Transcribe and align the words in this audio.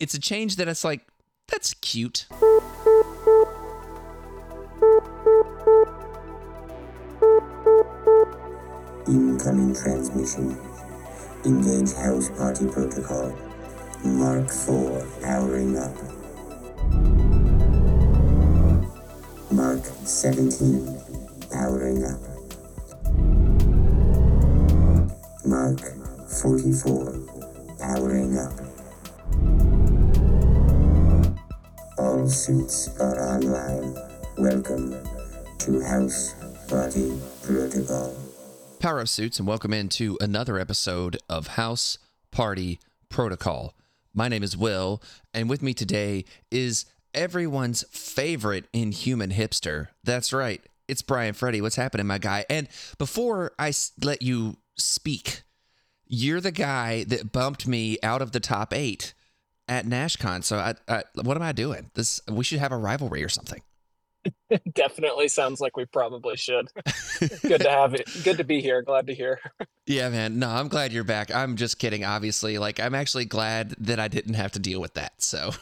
it's 0.00 0.14
a 0.14 0.18
change 0.18 0.56
that 0.56 0.66
it's 0.66 0.82
like 0.82 1.06
that's 1.46 1.74
cute. 1.74 2.26
Incoming 9.06 9.74
transmission. 9.74 10.58
Engage 11.44 11.92
house 11.94 12.30
party 12.30 12.66
protocol. 12.66 13.36
Mark 14.04 14.50
4 14.50 15.06
powering 15.22 15.76
up. 15.76 15.94
Mark 19.52 19.84
17 19.84 20.86
powering 21.50 22.04
up. 22.04 22.20
Mark 25.44 25.80
44 26.40 27.18
powering 27.78 28.38
up. 28.38 28.69
All 32.30 32.36
suits 32.36 32.96
are 33.00 33.18
online. 33.34 33.96
Welcome 34.38 34.94
to 35.58 35.80
House 35.80 36.32
Party 36.68 37.18
Protocol. 37.42 38.14
Power 38.78 39.04
suits 39.06 39.40
and 39.40 39.48
welcome 39.48 39.72
into 39.72 40.16
another 40.20 40.56
episode 40.56 41.18
of 41.28 41.48
House 41.48 41.98
Party 42.30 42.78
Protocol. 43.08 43.74
My 44.14 44.28
name 44.28 44.44
is 44.44 44.56
Will, 44.56 45.02
and 45.34 45.50
with 45.50 45.60
me 45.60 45.74
today 45.74 46.24
is 46.52 46.84
everyone's 47.12 47.82
favorite 47.90 48.66
inhuman 48.72 49.30
hipster. 49.30 49.88
That's 50.04 50.32
right, 50.32 50.62
it's 50.86 51.02
Bryan 51.02 51.34
Freddy. 51.34 51.60
What's 51.60 51.74
happening, 51.74 52.06
my 52.06 52.18
guy? 52.18 52.44
And 52.48 52.68
before 52.96 53.50
I 53.58 53.72
let 54.04 54.22
you 54.22 54.58
speak, 54.76 55.42
you're 56.06 56.40
the 56.40 56.52
guy 56.52 57.02
that 57.08 57.32
bumped 57.32 57.66
me 57.66 57.98
out 58.04 58.22
of 58.22 58.30
the 58.30 58.38
top 58.38 58.72
eight 58.72 59.14
at 59.70 59.86
NashCon. 59.86 60.44
So, 60.44 60.58
I, 60.58 60.74
I, 60.86 61.04
what 61.14 61.36
am 61.38 61.42
I 61.42 61.52
doing? 61.52 61.90
This 61.94 62.20
we 62.28 62.44
should 62.44 62.58
have 62.58 62.72
a 62.72 62.76
rivalry 62.76 63.24
or 63.24 63.30
something. 63.30 63.62
Definitely 64.74 65.28
sounds 65.28 65.60
like 65.60 65.76
we 65.76 65.86
probably 65.86 66.36
should. 66.36 66.68
Good 67.42 67.62
to 67.62 67.70
have 67.70 67.94
it. 67.94 68.08
Good 68.22 68.36
to 68.38 68.44
be 68.44 68.60
here. 68.60 68.82
Glad 68.82 69.06
to 69.06 69.14
hear. 69.14 69.40
Yeah, 69.86 70.10
man. 70.10 70.38
No, 70.38 70.50
I'm 70.50 70.68
glad 70.68 70.92
you're 70.92 71.04
back. 71.04 71.34
I'm 71.34 71.56
just 71.56 71.78
kidding, 71.78 72.04
obviously. 72.04 72.58
Like, 72.58 72.80
I'm 72.80 72.94
actually 72.94 73.24
glad 73.24 73.70
that 73.78 73.98
I 73.98 74.08
didn't 74.08 74.34
have 74.34 74.52
to 74.52 74.58
deal 74.58 74.80
with 74.80 74.94
that. 74.94 75.22
So, 75.22 75.52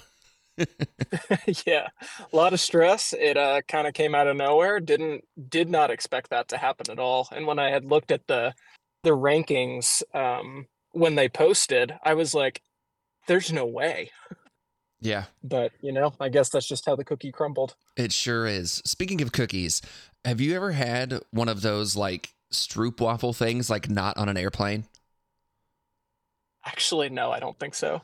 yeah, 1.67 1.89
a 2.33 2.37
lot 2.37 2.53
of 2.53 2.61
stress. 2.61 3.15
It 3.17 3.37
uh, 3.37 3.61
kind 3.69 3.87
of 3.87 3.95
came 3.95 4.15
out 4.15 4.27
of 4.27 4.37
nowhere. 4.37 4.81
Didn't 4.81 5.25
did 5.49 5.69
not 5.69 5.91
expect 5.91 6.31
that 6.31 6.49
to 6.49 6.57
happen 6.57 6.91
at 6.91 6.99
all. 6.99 7.29
And 7.31 7.47
when 7.47 7.59
I 7.59 7.71
had 7.71 7.85
looked 7.85 8.11
at 8.11 8.27
the 8.27 8.55
the 9.05 9.11
rankings 9.11 10.03
um, 10.15 10.67
when 10.93 11.15
they 11.15 11.29
posted, 11.29 11.95
I 12.03 12.15
was 12.15 12.35
like, 12.35 12.63
"There's 13.29 13.53
no 13.53 13.65
way." 13.65 14.11
yeah, 15.01 15.25
But 15.45 15.71
you 15.81 15.93
know, 15.93 16.13
I 16.19 16.29
guess 16.29 16.49
that's 16.49 16.67
just 16.67 16.85
how 16.87 16.97
the 16.97 17.05
cookie 17.05 17.31
crumbled. 17.31 17.77
it 17.97 18.13
sure 18.13 18.47
is. 18.49 18.83
Speaking 18.85 19.21
of 19.23 19.31
cookies, 19.31 19.81
have 20.25 20.41
you 20.41 20.57
ever 20.57 20.73
had 20.73 21.21
one 21.31 21.49
of 21.49 21.63
those 21.63 21.95
like 21.95 22.31
stroop 22.53 23.01
waffle 23.01 23.33
things, 23.33 23.71
like 23.71 23.89
not 23.89 24.17
on 24.17 24.29
an 24.29 24.37
airplane? 24.37 24.85
Actually, 26.65 27.09
no, 27.09 27.31
I 27.31 27.39
don't 27.41 27.59
think 27.59 27.75
so. 27.75 28.03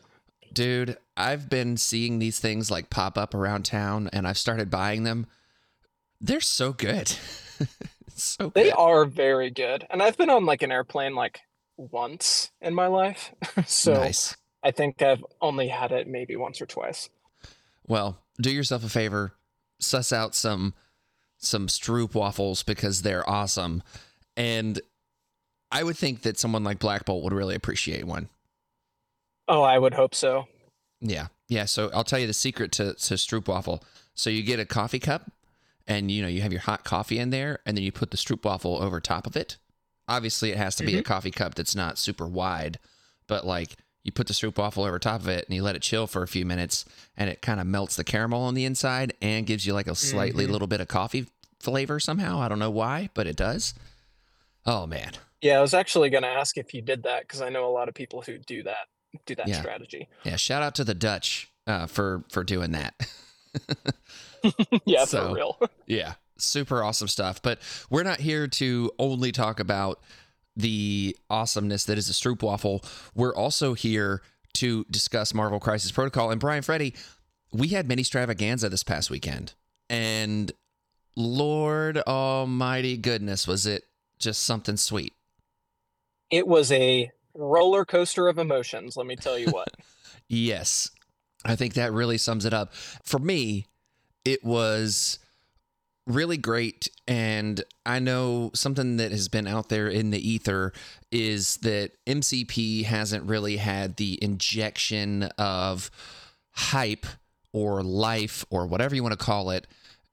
Dude, 0.53 0.97
I've 1.17 1.51
been 1.51 1.77
seeing 1.77 2.19
these 2.21 2.39
things 2.39 2.71
like 2.71 2.89
pop 2.91 3.19
up 3.19 3.35
around 3.35 3.65
town 3.65 4.09
and 4.13 4.27
I've 4.27 4.39
started 4.39 4.71
buying 4.71 5.03
them. 5.03 5.27
They're 6.21 6.41
so 6.41 6.73
good. 6.73 7.09
so 8.15 8.51
They 8.55 8.65
good. 8.65 8.75
are 8.79 9.05
very 9.05 9.51
good, 9.51 9.85
and 9.91 10.01
I've 10.03 10.17
been 10.17 10.31
on 10.31 10.47
like 10.47 10.63
an 10.63 10.71
airplane 10.73 11.15
like 11.15 11.41
once 11.77 12.53
in 12.61 12.73
my 12.75 12.87
life, 12.87 13.35
so 13.67 13.95
nice. 13.95 14.37
I 14.65 14.71
think 14.71 15.03
I've 15.03 15.25
only 15.41 15.69
had 15.69 15.93
it 15.93 16.09
maybe 16.09 16.37
once 16.37 16.61
or 16.61 16.67
twice. 16.67 17.11
Well, 17.87 18.19
do 18.41 18.51
yourself 18.51 18.83
a 18.83 18.89
favor, 18.89 19.35
suss 19.79 20.13
out 20.13 20.35
some 20.35 20.75
some 21.37 21.67
Stroop 21.67 22.15
waffles 22.15 22.63
because 22.63 23.03
they're 23.03 23.29
awesome. 23.29 23.83
And 24.37 24.81
I 25.71 25.83
would 25.83 25.97
think 25.97 26.23
that 26.23 26.39
someone 26.39 26.65
like 26.65 26.79
Black 26.79 27.05
Bolt 27.05 27.23
would 27.23 27.33
really 27.33 27.55
appreciate 27.55 28.07
one. 28.07 28.29
Oh, 29.47 29.63
I 29.63 29.79
would 29.79 29.95
hope 29.95 30.15
so. 30.15 30.47
Yeah. 31.01 31.27
Yeah. 31.49 31.67
So 31.67 31.91
I'll 31.93 32.05
tell 32.05 32.19
you 32.19 32.27
the 32.27 32.33
secret 32.33 32.73
to, 32.73 32.95
to 32.95 33.15
Stroop 33.15 33.47
waffle. 33.47 33.85
So 34.15 34.31
you 34.31 34.43
get 34.43 34.59
a 34.59 34.65
coffee 34.65 34.99
cup 34.99 35.31
and 35.87 36.11
you 36.11 36.23
know, 36.23 36.29
you 36.29 36.41
have 36.41 36.53
your 36.53 36.63
hot 36.63 36.85
coffee 36.85 37.19
in 37.19 37.31
there 37.31 37.59
and 37.67 37.77
then 37.77 37.85
you 37.85 37.93
put 37.93 38.11
the 38.11 38.17
Stroop 38.17 38.45
waffle 38.45 38.83
over 38.83 39.01
top 39.01 39.27
of 39.27 39.37
it. 39.37 39.59
Obviously 40.09 40.51
it 40.51 40.57
has 40.57 40.77
to 40.77 40.85
be 40.85 40.95
a 40.95 40.99
mm-hmm. 40.99 41.13
coffee 41.13 41.31
cup 41.31 41.55
that's 41.55 41.75
not 41.75 41.99
super 41.99 42.27
wide, 42.27 42.79
but 43.27 43.47
like 43.47 43.77
you 44.05 44.13
put 44.13 44.27
the 44.29 44.33
Stroop 44.35 44.57
waffle 44.59 44.85
over 44.85 44.99
top 44.99 45.21
of 45.23 45.29
it 45.29 45.47
and 45.49 45.57
you 45.57 45.63
let 45.63 45.75
it 45.75 45.83
chill 45.83 46.07
for 46.07 46.23
a 46.23 46.29
few 46.29 46.45
minutes 46.47 46.85
and 47.17 47.29
it 47.31 47.43
kind 47.43 47.59
of 47.59 47.67
melts 47.67 47.97
the 47.97 48.05
caramel 48.05 48.43
on 48.43 48.55
the 48.55 48.65
inside 48.65 49.15
and 49.21 49.47
gives 49.47 49.67
you 49.67 49.73
like 49.73 49.87
a 49.89 49.95
slightly 49.95 50.47
Mhm. 50.47 50.51
little 50.51 50.69
bit 50.69 50.81
of 50.81 50.89
coffee 50.89 51.27
flavor 51.59 51.99
somehow. 51.99 52.39
I 52.41 52.49
don't 52.49 52.59
know 52.59 52.71
why, 52.71 53.09
but 53.15 53.27
it 53.27 53.35
does. 53.37 53.75
Oh 54.67 54.87
man. 54.87 55.13
Yeah, 55.41 55.59
I 55.59 55.61
was 55.63 55.75
actually 55.75 56.11
going 56.11 56.23
to 56.23 56.29
ask 56.29 56.57
if 56.57 56.73
you 56.75 56.81
did 56.83 57.03
that 57.03 57.23
because 57.23 57.41
I 57.43 57.49
know 57.49 57.67
a 57.67 57.73
lot 57.73 57.89
of 57.89 57.95
people 57.95 58.23
who 58.23 58.39
do 58.39 58.63
that 58.63 58.87
do 59.27 59.35
that 59.37 59.49
Yeah. 59.49 59.61
strategy. 59.61 60.09
Yeah. 60.25 60.37
Shout 60.37 60.63
out 60.63 60.75
to 60.77 60.85
the 60.85 60.95
Dutch 60.95 61.49
uh, 61.67 61.87
for 61.87 62.25
for 62.31 62.45
doing 62.45 62.73
that. 62.73 62.95
yeah, 64.85 65.05
So- 65.05 65.29
for 65.29 65.35
real. 65.35 65.59
Yeah, 65.87 66.15
super 66.37 66.83
awesome 66.83 67.09
stuff. 67.09 67.41
But 67.43 67.59
we're 67.91 68.03
not 68.03 68.21
here 68.21 68.47
to 68.49 68.91
only 68.99 69.33
talk 69.33 69.61
about 69.61 70.01
the 70.57 71.17
awesomeness 71.31 71.85
that 71.85 71.99
is 71.99 72.09
a 72.09 72.13
Stroop 72.13 72.43
waffle. 72.43 72.85
We're 73.15 73.35
also 73.35 73.75
here 73.75 74.23
to 74.55 74.85
discuss 74.91 75.35
Marvel 75.35 75.61
Crisis 75.61 75.91
Protocol. 75.91 76.31
And 76.31 76.41
Bryan 76.41 76.63
Freddy, 76.63 76.95
we 77.53 77.69
had 77.69 77.89
mini 77.89 78.03
stravaganza 78.03 78.71
this 78.71 78.83
past 78.83 79.11
weekend, 79.11 79.55
and 79.89 80.53
Lord 81.17 81.99
Almighty 81.99 82.97
goodness, 82.97 83.47
was 83.47 83.67
it 83.67 83.85
just 84.19 84.43
something 84.43 84.77
sweet? 84.77 85.13
It 86.31 86.49
was 86.49 86.73
a 86.73 87.11
roller 87.35 87.85
coaster 87.85 88.29
of 88.29 88.39
emotions. 88.39 88.97
Let 88.97 89.07
me 89.07 89.17
tell 89.17 89.39
you 89.39 89.49
what. 89.49 89.69
Yes. 90.27 90.91
I 91.45 91.55
think 91.55 91.75
that 91.75 91.93
really 91.93 92.17
sums 92.17 92.47
it 92.47 92.55
up. 92.55 92.73
For 92.75 93.19
me, 93.19 93.67
it 94.25 94.43
was 94.43 95.19
really 96.07 96.37
great. 96.37 96.89
And 97.09 97.63
I 97.87 97.99
know 97.99 98.51
something 98.55 98.99
that 98.99 99.11
has 99.13 99.29
been 99.29 99.47
out 99.47 99.69
there 99.69 99.89
in 99.89 100.11
the 100.11 100.29
ether 100.29 100.73
is 101.11 101.57
that 101.59 101.93
MCP 102.07 102.85
hasn't 102.85 103.25
really 103.25 103.57
had 103.57 103.97
the 103.97 104.23
injection 104.23 105.25
of 105.39 105.91
hype 106.51 107.07
or 107.53 107.83
life 107.83 108.45
or 108.51 108.67
whatever 108.67 108.95
you 108.95 109.03
want 109.03 109.19
to 109.19 109.25
call 109.25 109.51
it 109.51 109.67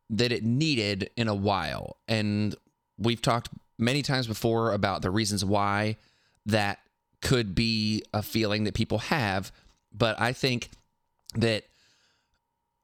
that 0.09 0.31
it 0.31 0.43
needed 0.43 1.09
in 1.15 1.27
a 1.27 1.35
while. 1.35 1.97
And 2.07 2.55
we've 2.97 3.21
talked 3.21 3.49
many 3.77 4.01
times 4.01 4.27
before 4.27 4.71
about 4.73 5.01
the 5.01 5.11
reasons 5.11 5.43
why 5.43 5.97
that 6.45 6.79
could 7.21 7.55
be 7.55 8.03
a 8.13 8.21
feeling 8.21 8.63
that 8.63 8.73
people 8.73 8.99
have. 8.99 9.51
But 9.93 10.19
I 10.19 10.33
think 10.33 10.69
that 11.35 11.65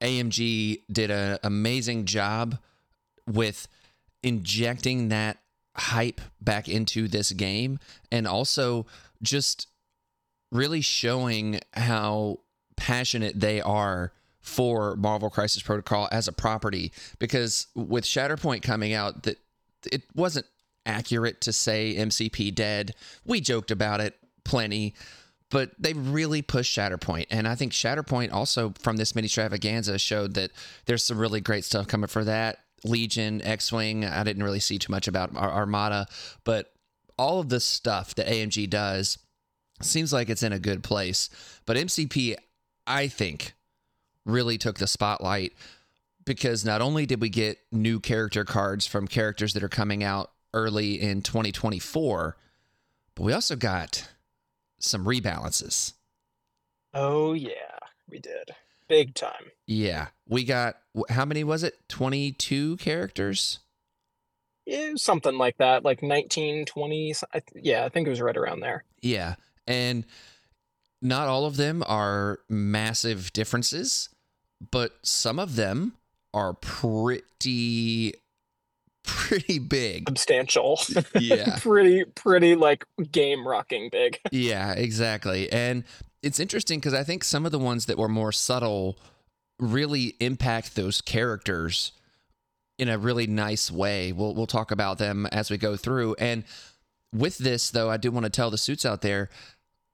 AMG 0.01 0.81
did 0.91 1.11
an 1.11 1.37
amazing 1.43 2.05
job 2.05 2.57
with 3.27 3.67
injecting 4.23 5.09
that 5.09 5.37
hype 5.75 6.21
back 6.41 6.67
into 6.67 7.07
this 7.07 7.31
game 7.31 7.79
and 8.11 8.27
also 8.27 8.85
just 9.21 9.67
really 10.51 10.81
showing 10.81 11.59
how 11.73 12.39
passionate 12.75 13.39
they 13.39 13.61
are 13.61 14.11
for 14.39 14.95
Marvel 14.95 15.29
Crisis 15.29 15.61
Protocol 15.61 16.07
as 16.11 16.27
a 16.27 16.31
property 16.31 16.91
because 17.19 17.67
with 17.75 18.05
Shatterpoint 18.05 18.61
coming 18.61 18.93
out 18.93 19.23
that 19.23 19.37
it 19.91 20.03
wasn't 20.15 20.45
accurate 20.85 21.41
to 21.41 21.53
say 21.53 21.95
MCP 21.97 22.55
dead. 22.55 22.95
We 23.25 23.41
joked 23.41 23.71
about 23.71 23.99
it 23.99 24.15
plenty, 24.45 24.95
but 25.51 25.71
they 25.77 25.93
really 25.93 26.41
pushed 26.41 26.75
Shatterpoint. 26.75 27.27
And 27.29 27.47
I 27.47 27.55
think 27.55 27.73
Shatterpoint 27.73 28.31
also 28.31 28.73
from 28.79 28.97
this 28.97 29.13
mini 29.13 29.25
extravaganza 29.25 29.99
showed 29.99 30.33
that 30.35 30.51
there's 30.85 31.03
some 31.03 31.17
really 31.17 31.41
great 31.41 31.65
stuff 31.65 31.87
coming 31.87 32.07
for 32.07 32.23
that. 32.23 32.59
Legion, 32.87 33.41
X 33.43 33.71
Wing, 33.71 34.05
I 34.05 34.23
didn't 34.23 34.43
really 34.43 34.59
see 34.59 34.77
too 34.77 34.91
much 34.91 35.07
about 35.07 35.35
Ar- 35.35 35.51
Armada, 35.51 36.07
but 36.43 36.73
all 37.17 37.39
of 37.39 37.49
this 37.49 37.65
stuff 37.65 38.15
that 38.15 38.27
AMG 38.27 38.69
does 38.69 39.17
seems 39.81 40.13
like 40.13 40.29
it's 40.29 40.43
in 40.43 40.53
a 40.53 40.59
good 40.59 40.83
place. 40.83 41.29
But 41.65 41.77
MCP, 41.77 42.35
I 42.85 43.07
think, 43.07 43.53
really 44.25 44.57
took 44.57 44.77
the 44.77 44.87
spotlight 44.87 45.53
because 46.25 46.65
not 46.65 46.81
only 46.81 47.05
did 47.05 47.21
we 47.21 47.29
get 47.29 47.59
new 47.71 47.99
character 47.99 48.43
cards 48.43 48.85
from 48.85 49.07
characters 49.07 49.53
that 49.53 49.63
are 49.63 49.69
coming 49.69 50.03
out 50.03 50.31
early 50.53 50.99
in 51.01 51.21
2024, 51.21 52.37
but 53.15 53.23
we 53.23 53.33
also 53.33 53.55
got 53.55 54.09
some 54.79 55.05
rebalances. 55.05 55.93
oh 56.93 57.33
yeah, 57.33 57.77
we 58.09 58.19
did. 58.19 58.51
Big 58.87 59.13
time. 59.15 59.51
Yeah, 59.65 60.07
we 60.27 60.43
got 60.43 60.77
how 61.09 61.25
many 61.25 61.43
was 61.43 61.63
it? 61.63 61.75
22 61.89 62.77
characters? 62.77 63.59
Yeah, 64.65 64.93
something 64.95 65.37
like 65.37 65.57
that, 65.57 65.83
like 65.85 66.03
19, 66.03 66.65
20. 66.65 67.13
I 67.33 67.39
th- 67.39 67.63
Yeah, 67.65 67.85
I 67.85 67.89
think 67.89 68.07
it 68.07 68.09
was 68.09 68.21
right 68.21 68.35
around 68.35 68.59
there. 68.59 68.83
Yeah. 69.01 69.35
And 69.65 70.05
not 71.01 71.27
all 71.27 71.45
of 71.45 71.57
them 71.57 71.83
are 71.87 72.39
massive 72.49 73.31
differences, 73.33 74.09
but 74.71 74.93
some 75.03 75.39
of 75.39 75.55
them 75.55 75.93
are 76.33 76.53
pretty 76.53 78.13
pretty 79.05 79.59
big. 79.59 80.09
Substantial. 80.09 80.79
Yeah. 81.19 81.57
pretty 81.61 82.03
pretty 82.15 82.55
like 82.55 82.85
game 83.11 83.47
rocking 83.47 83.89
big. 83.89 84.19
Yeah, 84.31 84.73
exactly. 84.73 85.49
And 85.51 85.83
it's 86.21 86.39
interesting 86.39 86.79
because 86.79 86.93
I 86.93 87.03
think 87.03 87.23
some 87.23 87.45
of 87.45 87.51
the 87.51 87.59
ones 87.59 87.85
that 87.85 87.97
were 87.97 88.09
more 88.09 88.31
subtle 88.31 88.97
really 89.59 90.15
impact 90.19 90.75
those 90.75 91.01
characters 91.01 91.91
in 92.77 92.89
a 92.89 92.97
really 92.97 93.27
nice 93.27 93.71
way. 93.71 94.11
We'll 94.11 94.33
we'll 94.33 94.47
talk 94.47 94.71
about 94.71 94.97
them 94.97 95.25
as 95.27 95.49
we 95.49 95.57
go 95.57 95.75
through. 95.75 96.15
And 96.19 96.43
with 97.13 97.37
this 97.37 97.71
though, 97.71 97.89
I 97.89 97.97
do 97.97 98.11
want 98.11 98.25
to 98.25 98.29
tell 98.29 98.51
the 98.51 98.57
suits 98.57 98.85
out 98.85 99.01
there, 99.01 99.29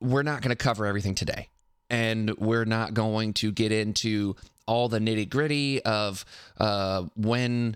we're 0.02 0.24
not 0.24 0.42
going 0.42 0.56
to 0.56 0.56
cover 0.56 0.86
everything 0.86 1.16
today. 1.16 1.50
And 1.90 2.36
we're 2.38 2.66
not 2.66 2.94
going 2.94 3.34
to 3.34 3.52
get 3.52 3.72
into 3.72 4.36
all 4.66 4.90
the 4.90 5.00
nitty 5.00 5.30
gritty 5.30 5.82
of 5.84 6.26
uh, 6.60 7.04
when 7.16 7.76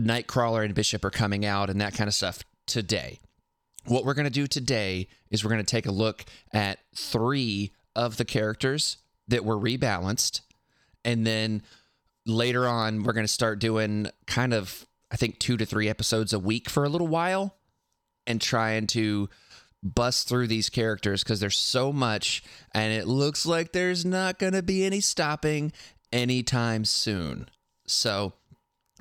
Nightcrawler 0.00 0.64
and 0.64 0.74
Bishop 0.74 1.04
are 1.04 1.10
coming 1.10 1.44
out 1.44 1.68
and 1.68 1.80
that 1.80 1.94
kind 1.94 2.08
of 2.08 2.14
stuff 2.14 2.42
today. 2.66 3.18
What 3.84 4.04
we're 4.04 4.14
going 4.14 4.24
to 4.24 4.30
do 4.30 4.46
today 4.46 5.08
is 5.30 5.44
we're 5.44 5.50
going 5.50 5.64
to 5.64 5.70
take 5.70 5.86
a 5.86 5.92
look 5.92 6.24
at 6.52 6.78
three 6.94 7.72
of 7.98 8.16
the 8.16 8.24
characters 8.24 8.98
that 9.26 9.44
were 9.44 9.58
rebalanced. 9.58 10.42
And 11.04 11.26
then 11.26 11.62
later 12.24 12.68
on, 12.68 13.02
we're 13.02 13.12
going 13.12 13.26
to 13.26 13.32
start 13.32 13.58
doing 13.58 14.08
kind 14.26 14.54
of, 14.54 14.86
I 15.10 15.16
think, 15.16 15.40
two 15.40 15.56
to 15.56 15.66
three 15.66 15.88
episodes 15.88 16.32
a 16.32 16.38
week 16.38 16.70
for 16.70 16.84
a 16.84 16.88
little 16.88 17.08
while 17.08 17.56
and 18.24 18.40
trying 18.40 18.86
to 18.88 19.28
bust 19.82 20.28
through 20.28 20.46
these 20.46 20.70
characters 20.70 21.24
because 21.24 21.40
there's 21.40 21.58
so 21.58 21.92
much 21.92 22.42
and 22.72 22.92
it 22.92 23.06
looks 23.06 23.44
like 23.44 23.72
there's 23.72 24.04
not 24.04 24.38
going 24.38 24.52
to 24.52 24.62
be 24.62 24.84
any 24.84 25.00
stopping 25.00 25.72
anytime 26.12 26.84
soon. 26.84 27.48
So, 27.86 28.32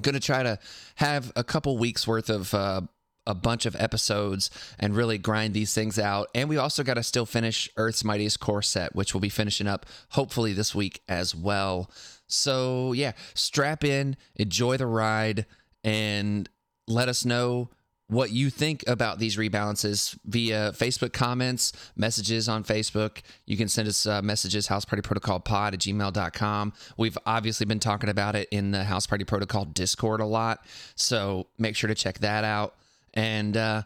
going 0.01 0.13
to 0.13 0.19
try 0.19 0.41
to 0.43 0.57
have 0.95 1.31
a 1.35 1.43
couple 1.43 1.77
weeks 1.77 2.07
worth 2.07 2.29
of 2.29 2.53
uh, 2.53 2.81
a 3.27 3.35
bunch 3.35 3.65
of 3.65 3.75
episodes 3.75 4.49
and 4.79 4.95
really 4.95 5.17
grind 5.17 5.53
these 5.53 5.73
things 5.73 5.99
out. 5.99 6.29
And 6.33 6.49
we 6.49 6.57
also 6.57 6.83
got 6.83 6.95
to 6.95 7.03
still 7.03 7.25
finish 7.25 7.69
Earth's 7.77 8.03
Mightiest 8.03 8.39
Core 8.39 8.63
set, 8.63 8.95
which 8.95 9.13
we'll 9.13 9.21
be 9.21 9.29
finishing 9.29 9.67
up 9.67 9.85
hopefully 10.09 10.53
this 10.53 10.73
week 10.73 11.01
as 11.07 11.35
well. 11.35 11.91
So, 12.27 12.93
yeah, 12.93 13.11
strap 13.35 13.83
in, 13.83 14.17
enjoy 14.35 14.77
the 14.77 14.87
ride, 14.87 15.45
and 15.83 16.49
let 16.87 17.07
us 17.07 17.23
know 17.23 17.69
what 18.09 18.31
you 18.31 18.49
think 18.49 18.83
about 18.87 19.19
these 19.19 19.35
rebalances 19.35 20.17
via 20.25 20.71
Facebook 20.71 21.11
comments, 21.11 21.73
messages 21.95 22.47
on 22.47 22.63
Facebook. 22.63 23.21
You 23.45 23.57
can 23.57 23.67
send 23.67 23.87
us 23.87 24.05
uh, 24.05 24.21
messages, 24.21 24.67
House 24.67 24.85
Party 24.85 25.01
Protocol 25.01 25.37
at 25.37 25.73
gmail.com. 25.73 26.73
We've 26.95 27.17
obviously 27.25 27.65
been 27.65 27.79
talking 27.79 28.09
about 28.09 28.35
it 28.35 28.47
in 28.51 28.71
the 28.71 28.85
House 28.85 29.07
Party 29.07 29.25
Protocol 29.25 29.65
Discord 29.65 30.21
a 30.21 30.25
lot. 30.25 30.65
So 30.95 31.47
make 31.57 31.75
sure 31.75 31.89
to 31.89 31.95
check 31.95 32.19
that 32.19 32.43
out. 32.43 32.75
And 33.17 33.57
uh, 33.57 33.81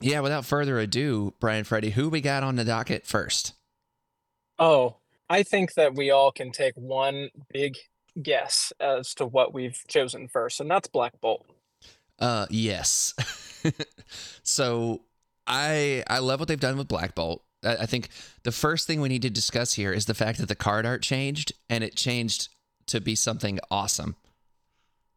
yeah, 0.00 0.20
without 0.20 0.46
further 0.46 0.78
ado, 0.78 1.34
Bryan 1.40 1.64
Freddy, 1.64 1.90
who 1.90 2.08
we 2.08 2.20
got 2.20 2.44
on 2.44 2.54
the 2.54 2.64
docket 2.64 3.04
first? 3.04 3.54
Oh, 4.56 4.98
I 5.28 5.42
think 5.42 5.74
that 5.74 5.96
we 5.96 6.12
all 6.12 6.30
can 6.30 6.52
take 6.52 6.74
one 6.76 7.30
big 7.52 7.76
guess 8.22 8.72
as 8.78 9.14
to 9.14 9.26
what 9.26 9.52
we've 9.52 9.82
chosen 9.88 10.28
first, 10.28 10.60
and 10.60 10.70
that's 10.70 10.86
Black 10.86 11.20
Bolt. 11.20 11.44
Uh, 12.20 12.46
yes. 12.50 13.14
so 14.44 15.02
I 15.44 16.04
I 16.06 16.20
love 16.20 16.38
what 16.38 16.48
they've 16.48 16.60
done 16.60 16.78
with 16.78 16.86
Black 16.86 17.16
Bolt. 17.16 17.42
I, 17.64 17.78
I 17.78 17.86
think 17.86 18.10
the 18.44 18.52
first 18.52 18.86
thing 18.86 19.00
we 19.00 19.08
need 19.08 19.22
to 19.22 19.30
discuss 19.30 19.74
here 19.74 19.92
is 19.92 20.06
the 20.06 20.14
fact 20.14 20.38
that 20.38 20.46
the 20.46 20.54
card 20.54 20.86
art 20.86 21.02
changed, 21.02 21.52
and 21.68 21.82
it 21.82 21.96
changed 21.96 22.48
to 22.86 23.00
be 23.00 23.16
something 23.16 23.58
awesome. 23.72 24.14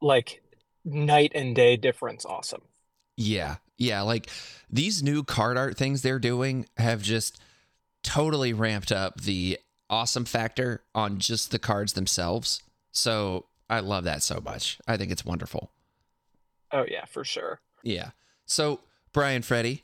Like 0.02 0.42
night 0.84 1.34
and 1.36 1.56
day 1.56 1.78
difference, 1.78 2.26
awesome. 2.26 2.64
Yeah, 3.18 3.56
yeah. 3.78 4.02
Like 4.02 4.30
these 4.70 5.02
new 5.02 5.24
card 5.24 5.58
art 5.58 5.78
things 5.78 6.02
they're 6.02 6.20
doing 6.20 6.68
have 6.78 7.02
just 7.02 7.40
totally 8.04 8.54
ramped 8.54 8.92
up 8.92 9.22
the 9.22 9.60
awesome 9.90 10.26
factor 10.26 10.82
on 10.94 11.20
just 11.20 11.52
the 11.52 11.60
cards 11.60 11.94
themselves. 11.94 12.62
So 12.92 13.46
I 13.70 13.80
love 13.80 14.04
that 14.04 14.24
so 14.24 14.42
much. 14.44 14.80
I 14.88 14.98
think 14.98 15.12
it's 15.12 15.26
wonderful. 15.26 15.72
Oh 16.72 16.86
yeah, 16.88 17.06
for 17.06 17.24
sure. 17.24 17.60
Yeah. 17.84 18.12
So 18.46 18.82
Bryan 19.14 19.42
Freddy, 19.42 19.84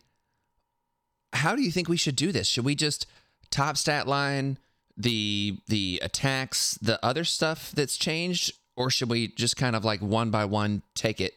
how 1.33 1.55
do 1.55 1.61
you 1.61 1.71
think 1.71 1.87
we 1.87 1.97
should 1.97 2.15
do 2.15 2.31
this? 2.31 2.47
Should 2.47 2.65
we 2.65 2.75
just 2.75 3.05
top 3.49 3.77
stat 3.77 4.07
line 4.07 4.57
the 4.97 5.57
the 5.67 5.99
attacks, 6.03 6.77
the 6.81 7.03
other 7.03 7.23
stuff 7.23 7.71
that's 7.71 7.97
changed, 7.97 8.53
or 8.75 8.89
should 8.89 9.09
we 9.09 9.29
just 9.29 9.57
kind 9.57 9.75
of 9.75 9.85
like 9.85 10.01
one 10.01 10.31
by 10.31 10.45
one 10.45 10.83
take 10.95 11.21
it 11.21 11.33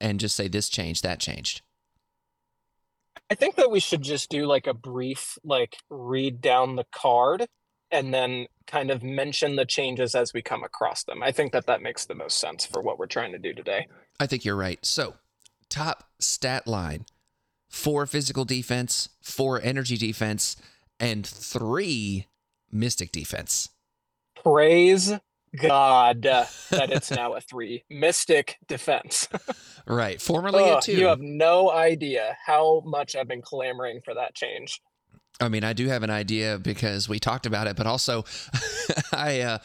and 0.00 0.20
just 0.20 0.36
say 0.36 0.48
this 0.48 0.68
changed, 0.68 1.02
that 1.02 1.20
changed? 1.20 1.62
I 3.30 3.34
think 3.34 3.56
that 3.56 3.70
we 3.70 3.80
should 3.80 4.02
just 4.02 4.30
do 4.30 4.46
like 4.46 4.66
a 4.66 4.74
brief 4.74 5.38
like 5.44 5.76
read 5.90 6.40
down 6.40 6.76
the 6.76 6.86
card 6.92 7.46
and 7.90 8.12
then 8.12 8.46
kind 8.66 8.90
of 8.90 9.02
mention 9.02 9.56
the 9.56 9.64
changes 9.64 10.14
as 10.14 10.32
we 10.32 10.42
come 10.42 10.62
across 10.62 11.04
them. 11.04 11.22
I 11.22 11.32
think 11.32 11.52
that 11.52 11.66
that 11.66 11.82
makes 11.82 12.06
the 12.06 12.14
most 12.14 12.38
sense 12.38 12.64
for 12.66 12.82
what 12.82 12.98
we're 12.98 13.06
trying 13.06 13.32
to 13.32 13.38
do 13.38 13.52
today. 13.52 13.86
I 14.20 14.26
think 14.26 14.44
you're 14.44 14.56
right. 14.56 14.84
So, 14.84 15.14
top 15.68 16.04
stat 16.18 16.66
line 16.66 17.06
four 17.68 18.06
physical 18.06 18.44
defense, 18.44 19.10
four 19.22 19.60
energy 19.62 19.96
defense, 19.96 20.56
and 20.98 21.26
three 21.26 22.26
mystic 22.70 23.12
defense. 23.12 23.68
Praise 24.42 25.12
God 25.56 26.22
that 26.22 26.50
it's 26.70 27.10
now 27.10 27.34
a 27.34 27.40
three 27.40 27.84
mystic 27.90 28.58
defense. 28.66 29.28
right. 29.86 30.20
Formerly 30.20 30.68
a 30.68 30.80
two. 30.80 30.92
You 30.92 31.06
have 31.06 31.20
no 31.20 31.70
idea 31.70 32.36
how 32.44 32.82
much 32.84 33.16
I've 33.16 33.28
been 33.28 33.42
clamoring 33.42 34.00
for 34.04 34.14
that 34.14 34.34
change. 34.34 34.80
I 35.40 35.48
mean, 35.48 35.62
I 35.62 35.72
do 35.72 35.86
have 35.86 36.02
an 36.02 36.10
idea 36.10 36.58
because 36.58 37.08
we 37.08 37.20
talked 37.20 37.46
about 37.46 37.68
it, 37.68 37.76
but 37.76 37.86
also 37.86 38.24
I 39.12 39.40
uh 39.40 39.58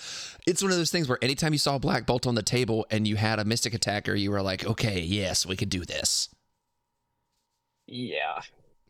it's 0.45 0.61
one 0.61 0.71
of 0.71 0.77
those 0.77 0.91
things 0.91 1.09
where 1.09 1.17
anytime 1.21 1.53
you 1.53 1.59
saw 1.59 1.75
a 1.75 1.79
Black 1.79 2.05
Bolt 2.05 2.27
on 2.27 2.35
the 2.35 2.43
table 2.43 2.85
and 2.91 3.07
you 3.07 3.15
had 3.15 3.39
a 3.39 3.45
mystic 3.45 3.73
attacker, 3.73 4.13
you 4.13 4.31
were 4.31 4.41
like, 4.41 4.65
okay, 4.65 4.99
yes, 4.99 5.45
we 5.45 5.55
could 5.55 5.69
do 5.69 5.85
this. 5.85 6.29
Yeah. 7.87 8.41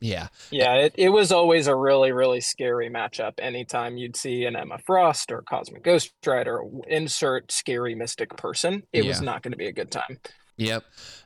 Yeah. 0.04 0.28
Yeah, 0.52 0.76
it, 0.76 0.96
it 0.98 1.10
was 1.10 1.32
always 1.32 1.68
a 1.68 1.76
really, 1.76 2.12
really 2.12 2.42
scary 2.42 2.90
matchup. 2.90 3.36
Anytime 3.38 3.96
you'd 3.96 4.18
see 4.18 4.44
an 4.44 4.54
Emma 4.54 4.78
Frost 4.78 5.32
or 5.32 5.44
Cosmic 5.44 5.82
Ghost 5.82 6.12
Rider, 6.26 6.62
insert 6.90 7.54
scary 7.54 7.96
mystic 7.96 8.36
person, 8.36 8.84
it 8.92 9.06
was 9.06 9.22
not 9.22 9.44
going 9.44 9.54
to 9.54 9.58
be 9.58 9.68
a 9.68 9.72
good 9.72 9.92
time. 9.92 10.20
Yep. 10.58 10.84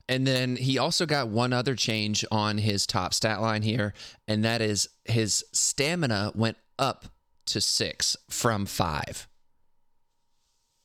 And 0.07 0.27
then 0.27 0.55
he 0.55 0.77
also 0.77 1.07
got 1.07 1.27
one 1.27 1.53
other 1.53 1.75
change 1.75 2.23
on 2.31 2.59
his 2.59 2.85
top 2.85 3.15
stat 3.15 3.41
line 3.41 3.63
here, 3.63 3.95
and 4.27 4.45
that 4.45 4.61
is 4.61 4.87
his 5.05 5.43
stamina 5.51 6.31
went 6.35 6.57
up 6.77 7.05
to 7.47 7.59
six 7.59 8.15
from 8.29 8.67
five. 8.67 9.27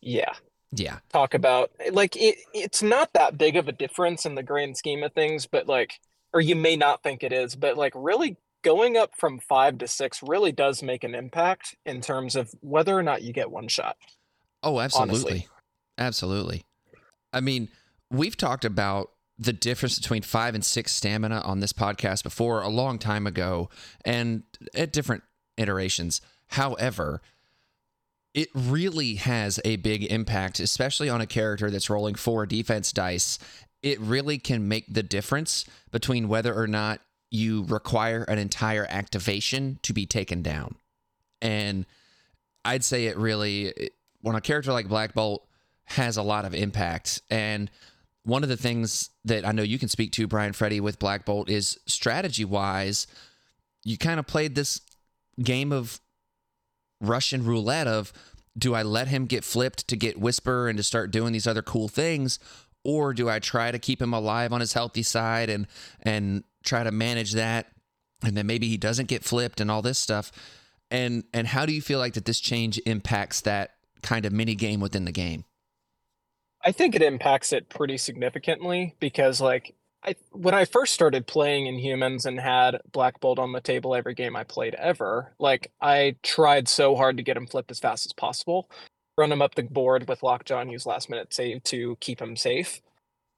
Yeah. 0.00 0.32
Yeah. 0.74 1.00
Talk 1.12 1.34
about 1.34 1.70
like 1.92 2.16
it 2.16 2.36
it's 2.54 2.82
not 2.82 3.12
that 3.12 3.36
big 3.36 3.56
of 3.56 3.68
a 3.68 3.72
difference 3.72 4.24
in 4.24 4.34
the 4.34 4.42
grand 4.42 4.78
scheme 4.78 5.02
of 5.02 5.12
things, 5.12 5.46
but 5.46 5.68
like 5.68 6.00
or 6.32 6.40
you 6.40 6.56
may 6.56 6.76
not 6.76 7.02
think 7.02 7.22
it 7.22 7.32
is, 7.32 7.56
but 7.56 7.76
like 7.76 7.92
really 7.94 8.36
going 8.62 8.96
up 8.96 9.12
from 9.16 9.38
5 9.38 9.78
to 9.78 9.88
6 9.88 10.22
really 10.22 10.52
does 10.52 10.82
make 10.82 11.04
an 11.04 11.14
impact 11.14 11.76
in 11.84 12.00
terms 12.00 12.36
of 12.36 12.52
whether 12.60 12.96
or 12.96 13.02
not 13.02 13.22
you 13.22 13.32
get 13.32 13.50
one 13.50 13.68
shot. 13.68 13.96
Oh, 14.62 14.80
absolutely. 14.80 15.14
Honestly. 15.14 15.48
Absolutely. 15.98 16.64
I 17.32 17.40
mean, 17.40 17.68
we've 18.10 18.36
talked 18.36 18.64
about 18.64 19.10
the 19.38 19.52
difference 19.52 19.98
between 19.98 20.22
five 20.22 20.54
and 20.54 20.64
six 20.64 20.92
stamina 20.92 21.40
on 21.40 21.60
this 21.60 21.72
podcast 21.72 22.22
before 22.22 22.62
a 22.62 22.68
long 22.68 22.98
time 22.98 23.26
ago 23.26 23.68
and 24.04 24.44
at 24.74 24.92
different 24.92 25.22
iterations. 25.56 26.20
However, 26.48 27.20
it 28.34 28.48
really 28.54 29.16
has 29.16 29.60
a 29.64 29.76
big 29.76 30.04
impact, 30.04 30.60
especially 30.60 31.08
on 31.08 31.20
a 31.20 31.26
character 31.26 31.70
that's 31.70 31.90
rolling 31.90 32.14
four 32.14 32.46
defense 32.46 32.92
dice. 32.92 33.38
It 33.82 34.00
really 34.00 34.38
can 34.38 34.68
make 34.68 34.92
the 34.92 35.02
difference 35.02 35.64
between 35.90 36.28
whether 36.28 36.54
or 36.54 36.66
not 36.66 37.00
you 37.30 37.64
require 37.64 38.22
an 38.24 38.38
entire 38.38 38.86
activation 38.88 39.78
to 39.82 39.92
be 39.92 40.06
taken 40.06 40.42
down. 40.42 40.76
And 41.40 41.86
I'd 42.64 42.84
say 42.84 43.06
it 43.06 43.16
really, 43.16 43.90
when 44.20 44.36
a 44.36 44.40
character 44.40 44.72
like 44.72 44.88
Black 44.88 45.14
Bolt 45.14 45.46
has 45.84 46.16
a 46.16 46.22
lot 46.22 46.44
of 46.44 46.54
impact. 46.54 47.20
And 47.30 47.70
one 48.24 48.42
of 48.42 48.48
the 48.48 48.56
things 48.56 49.10
that 49.24 49.46
I 49.46 49.52
know 49.52 49.62
you 49.62 49.78
can 49.78 49.88
speak 49.88 50.12
to, 50.12 50.26
Bryan 50.26 50.52
Freddy, 50.52 50.80
with 50.80 50.98
Black 50.98 51.24
Bolt 51.24 51.50
is 51.50 51.78
strategy 51.86 52.44
wise, 52.44 53.06
you 53.84 53.98
kind 53.98 54.20
of 54.20 54.26
played 54.26 54.54
this 54.54 54.80
game 55.42 55.72
of 55.72 56.00
Russian 57.00 57.44
roulette 57.44 57.88
of 57.88 58.12
do 58.56 58.74
I 58.74 58.82
let 58.82 59.08
him 59.08 59.26
get 59.26 59.44
flipped 59.44 59.88
to 59.88 59.96
get 59.96 60.20
Whisper 60.20 60.68
and 60.68 60.76
to 60.76 60.82
start 60.82 61.10
doing 61.10 61.32
these 61.32 61.46
other 61.46 61.62
cool 61.62 61.88
things? 61.88 62.38
Or 62.84 63.14
do 63.14 63.28
I 63.28 63.38
try 63.38 63.70
to 63.70 63.78
keep 63.78 64.02
him 64.02 64.12
alive 64.12 64.52
on 64.52 64.60
his 64.60 64.72
healthy 64.72 65.02
side 65.02 65.48
and 65.48 65.66
and 66.02 66.44
try 66.64 66.82
to 66.82 66.90
manage 66.90 67.32
that? 67.32 67.68
And 68.24 68.36
then 68.36 68.46
maybe 68.46 68.68
he 68.68 68.76
doesn't 68.76 69.08
get 69.08 69.24
flipped 69.24 69.60
and 69.60 69.70
all 69.70 69.82
this 69.82 69.98
stuff. 69.98 70.32
And 70.90 71.24
and 71.32 71.46
how 71.46 71.66
do 71.66 71.72
you 71.72 71.82
feel 71.82 71.98
like 71.98 72.14
that 72.14 72.24
this 72.24 72.40
change 72.40 72.80
impacts 72.86 73.40
that 73.42 73.72
kind 74.02 74.26
of 74.26 74.32
mini 74.32 74.54
game 74.54 74.80
within 74.80 75.04
the 75.04 75.12
game? 75.12 75.44
I 76.64 76.72
think 76.72 76.94
it 76.94 77.02
impacts 77.02 77.52
it 77.52 77.68
pretty 77.68 77.96
significantly 77.96 78.94
because 79.00 79.40
like 79.40 79.74
I 80.04 80.16
when 80.32 80.54
I 80.54 80.64
first 80.64 80.94
started 80.94 81.26
playing 81.26 81.66
Inhumans 81.66 82.26
and 82.26 82.38
had 82.38 82.80
Black 82.90 83.20
Bolt 83.20 83.38
on 83.38 83.52
the 83.52 83.60
table 83.60 83.94
every 83.94 84.14
game 84.14 84.36
I 84.36 84.44
played 84.44 84.74
ever, 84.74 85.34
like 85.38 85.70
I 85.80 86.16
tried 86.22 86.68
so 86.68 86.96
hard 86.96 87.16
to 87.16 87.22
get 87.22 87.36
him 87.36 87.46
flipped 87.46 87.70
as 87.70 87.78
fast 87.78 88.06
as 88.06 88.12
possible, 88.12 88.68
run 89.16 89.32
him 89.32 89.42
up 89.42 89.54
the 89.54 89.62
board 89.62 90.08
with 90.08 90.22
Lockjaw 90.22 90.60
and 90.60 90.70
use 90.70 90.86
last 90.86 91.10
minute 91.10 91.32
save 91.34 91.62
to 91.64 91.96
keep 92.00 92.20
him 92.20 92.36
safe. 92.36 92.80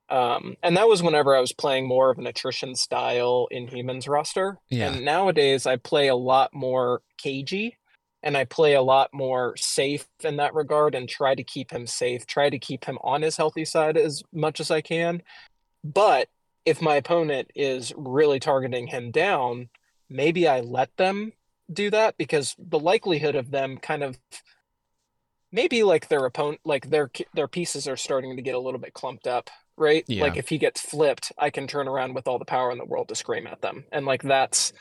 Um, 0.09 0.57
and 0.63 0.77
that 0.77 0.87
was 0.87 1.03
whenever 1.03 1.35
I 1.35 1.41
was 1.41 1.53
playing 1.53 1.89
more 1.89 2.11
of 2.11 2.19
an 2.19 2.27
attrition 2.27 2.75
style 2.75 3.49
in 3.51 3.67
Inhumans 3.67 4.09
roster. 4.09 4.59
Yeah. 4.69 4.93
And 4.93 5.05
nowadays 5.05 5.67
I 5.67 5.77
play 5.77 6.09
a 6.09 6.15
lot 6.15 6.53
more 6.53 7.01
cagey 7.17 7.79
and 8.23 8.37
I 8.37 8.45
play 8.45 8.75
a 8.75 8.83
lot 8.83 9.11
more 9.13 9.55
safe 9.57 10.07
in 10.23 10.37
that 10.37 10.55
regard 10.55 10.95
and 10.95 11.09
try 11.09 11.35
to 11.35 11.43
keep 11.43 11.71
him 11.71 11.87
safe, 11.87 12.27
try 12.27 12.51
to 12.51 12.59
keep 12.59 12.85
him 12.85 12.99
on 13.03 13.23
his 13.23 13.37
healthy 13.37 13.65
side 13.65 13.97
as 13.97 14.23
much 14.33 14.61
as 14.61 14.71
I 14.71 14.81
can. 14.81 15.23
But 15.83 16.29
if 16.65 16.81
my 16.81 16.97
opponent 16.97 17.51
is 17.55 17.93
really 17.97 18.41
targeting 18.41 18.87
him 18.87 19.11
down, 19.11 19.69
maybe 20.09 20.49
I 20.49 20.61
let 20.61 20.97
them 20.97 21.33
do 21.73 21.91
that 21.91 22.17
because 22.17 22.55
the 22.59 22.79
likelihood 22.79 23.35
of 23.35 23.51
them 23.51 23.77
kind 23.79 24.03
of 24.03 24.19
maybe 25.55 25.83
like 25.83 26.09
their 26.09 26.25
opponent 26.27 26.61
like 26.65 26.91
their 26.91 27.11
their 27.35 27.49
pieces 27.49 27.87
are 27.89 27.97
starting 27.97 28.37
to 28.37 28.43
get 28.43 28.55
a 28.55 28.59
little 28.59 28.81
bit 28.81 28.93
clumped 28.93 29.27
up 29.27 29.49
right 29.77 30.05
Yeah. 30.09 30.23
like 30.25 30.37
if 30.37 30.49
he 30.49 30.59
gets 30.59 30.81
flipped 30.81 31.33
i 31.39 31.49
can 31.51 31.67
turn 31.67 31.89
around 31.89 32.15
with 32.15 32.27
all 32.29 32.39
the 32.39 32.45
power 32.45 32.71
in 32.73 32.79
the 32.79 32.85
world 32.85 33.09
to 33.09 33.15
scream 33.15 33.47
at 33.47 33.61
them 33.63 33.85
and 33.93 34.05
like 34.07 34.23
that's 34.23 34.73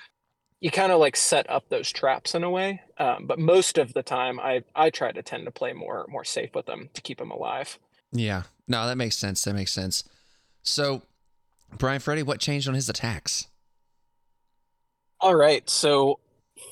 you 0.59 0.71
kind 0.71 0.91
of 0.91 0.99
like 0.99 1.15
set 1.15 1.49
up 1.49 1.65
those 1.69 1.91
traps 1.91 2.35
in 2.35 2.43
a 2.43 2.49
way 2.49 2.81
um, 2.97 3.25
but 3.27 3.37
most 3.39 3.77
of 3.77 3.93
the 3.93 4.03
time 4.03 4.39
i 4.39 4.63
i 4.75 4.89
try 4.89 5.11
to 5.11 5.21
tend 5.21 5.45
to 5.45 5.51
play 5.51 5.73
more 5.73 6.05
more 6.09 6.23
safe 6.23 6.49
with 6.55 6.65
them 6.65 6.89
to 6.93 7.01
keep 7.01 7.17
them 7.19 7.31
alive 7.31 7.77
Yeah. 8.11 8.43
No, 8.67 8.87
that 8.87 8.95
makes 8.95 9.17
sense. 9.17 9.43
That 9.43 9.55
makes 9.55 9.73
sense. 9.73 10.05
So, 10.61 11.01
Bryan 11.77 11.99
Freddy, 11.99 12.23
what 12.23 12.39
changed 12.39 12.69
on 12.69 12.75
his 12.75 12.87
attacks? 12.87 13.47
All 15.19 15.35
right. 15.35 15.69
So, 15.69 16.19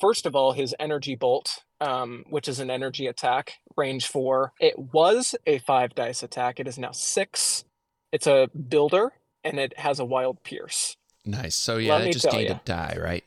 first 0.02 0.26
of 0.26 0.36
all, 0.36 0.52
his 0.52 0.76
energy 0.80 1.16
bolt, 1.16 1.64
um, 1.80 2.26
which 2.30 2.48
is 2.50 2.60
an 2.60 2.70
energy 2.70 3.08
attack, 3.08 3.60
range 3.78 4.08
four. 4.08 4.52
It 4.60 4.78
was 4.78 5.36
a 5.46 5.60
five 5.60 5.96
dice 5.96 6.24
attack. 6.24 6.60
It 6.60 6.68
is 6.68 6.78
now 6.78 6.92
six. 6.92 7.64
It's 8.12 8.28
a 8.28 8.50
builder, 8.68 9.14
and 9.44 9.60
it 9.60 9.78
has 9.78 10.00
a 10.00 10.06
wild 10.06 10.44
pierce. 10.44 10.98
Nice. 11.24 11.56
So 11.56 11.78
yeah, 11.78 11.96
Let 11.96 12.06
me 12.06 12.12
just 12.12 12.30
gained 12.30 12.50
ya. 12.50 12.56
a 12.56 12.62
die, 12.66 12.98
right? 13.00 13.24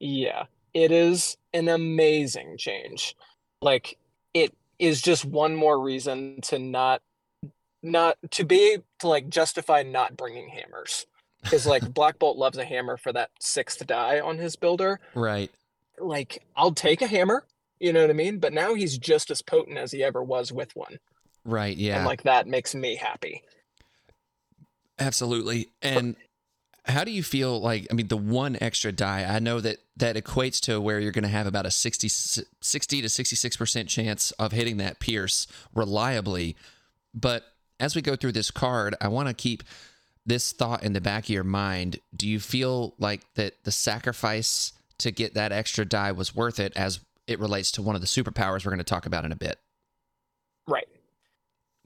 Yeah, 0.00 0.44
it 0.74 0.90
is 0.90 1.38
an 1.54 1.68
amazing 1.68 2.58
change. 2.58 3.16
Like, 3.62 3.96
it 4.34 4.52
is 4.78 5.00
just 5.00 5.24
one 5.24 5.54
more 5.54 5.80
reason 5.80 6.40
to 6.42 6.58
not, 6.58 7.00
not 7.82 8.18
to 8.32 8.44
be 8.44 8.78
to 8.98 9.08
like 9.08 9.28
justify 9.30 9.82
not 9.82 10.16
bringing 10.16 10.48
hammers. 10.48 11.06
Because 11.42 11.66
like 11.66 11.88
Black 11.94 12.18
Bolt 12.18 12.36
loves 12.36 12.58
a 12.58 12.64
hammer 12.64 12.96
for 12.96 13.12
that 13.12 13.30
sixth 13.40 13.86
die 13.86 14.20
on 14.20 14.38
his 14.38 14.56
builder. 14.56 15.00
Right. 15.14 15.50
Like 15.98 16.42
I'll 16.56 16.72
take 16.72 17.02
a 17.02 17.06
hammer, 17.06 17.44
you 17.78 17.92
know 17.92 18.00
what 18.00 18.10
I 18.10 18.14
mean? 18.14 18.38
But 18.38 18.52
now 18.52 18.74
he's 18.74 18.98
just 18.98 19.30
as 19.30 19.42
potent 19.42 19.78
as 19.78 19.92
he 19.92 20.02
ever 20.02 20.22
was 20.22 20.52
with 20.52 20.74
one. 20.74 20.98
Right. 21.44 21.76
Yeah. 21.76 21.98
And 21.98 22.06
like 22.06 22.22
that 22.24 22.46
makes 22.46 22.74
me 22.74 22.96
happy. 22.96 23.42
Absolutely. 24.98 25.68
And 25.82 26.16
how 26.84 27.04
do 27.04 27.10
you 27.10 27.22
feel 27.22 27.60
like 27.60 27.86
I 27.90 27.94
mean 27.94 28.08
the 28.08 28.16
one 28.16 28.56
extra 28.60 28.92
die, 28.92 29.24
I 29.24 29.38
know 29.38 29.60
that 29.60 29.78
that 29.96 30.16
equates 30.16 30.60
to 30.62 30.80
where 30.80 31.00
you're 31.00 31.12
going 31.12 31.24
to 31.24 31.28
have 31.28 31.46
about 31.46 31.66
a 31.66 31.70
60 31.70 32.08
60 32.08 33.02
to 33.02 33.08
66% 33.08 33.88
chance 33.88 34.30
of 34.32 34.52
hitting 34.52 34.76
that 34.78 35.00
pierce 35.00 35.46
reliably. 35.74 36.56
But 37.14 37.44
as 37.78 37.94
we 37.94 38.02
go 38.02 38.16
through 38.16 38.32
this 38.32 38.50
card, 38.50 38.94
I 39.00 39.08
want 39.08 39.28
to 39.28 39.34
keep 39.34 39.62
this 40.24 40.52
thought 40.52 40.82
in 40.82 40.92
the 40.92 41.00
back 41.00 41.24
of 41.24 41.30
your 41.30 41.44
mind. 41.44 42.00
Do 42.14 42.28
you 42.28 42.40
feel 42.40 42.94
like 42.98 43.22
that 43.34 43.64
the 43.64 43.72
sacrifice 43.72 44.72
to 44.98 45.10
get 45.10 45.34
that 45.34 45.52
extra 45.52 45.84
die 45.84 46.12
was 46.12 46.34
worth 46.34 46.58
it 46.60 46.72
as 46.76 47.00
it 47.26 47.38
relates 47.40 47.70
to 47.72 47.82
one 47.82 47.94
of 47.94 48.00
the 48.00 48.06
superpowers 48.06 48.64
we're 48.64 48.70
going 48.70 48.78
to 48.78 48.84
talk 48.84 49.06
about 49.06 49.24
in 49.24 49.32
a 49.32 49.36
bit? 49.36 49.58
Right. 50.68 50.88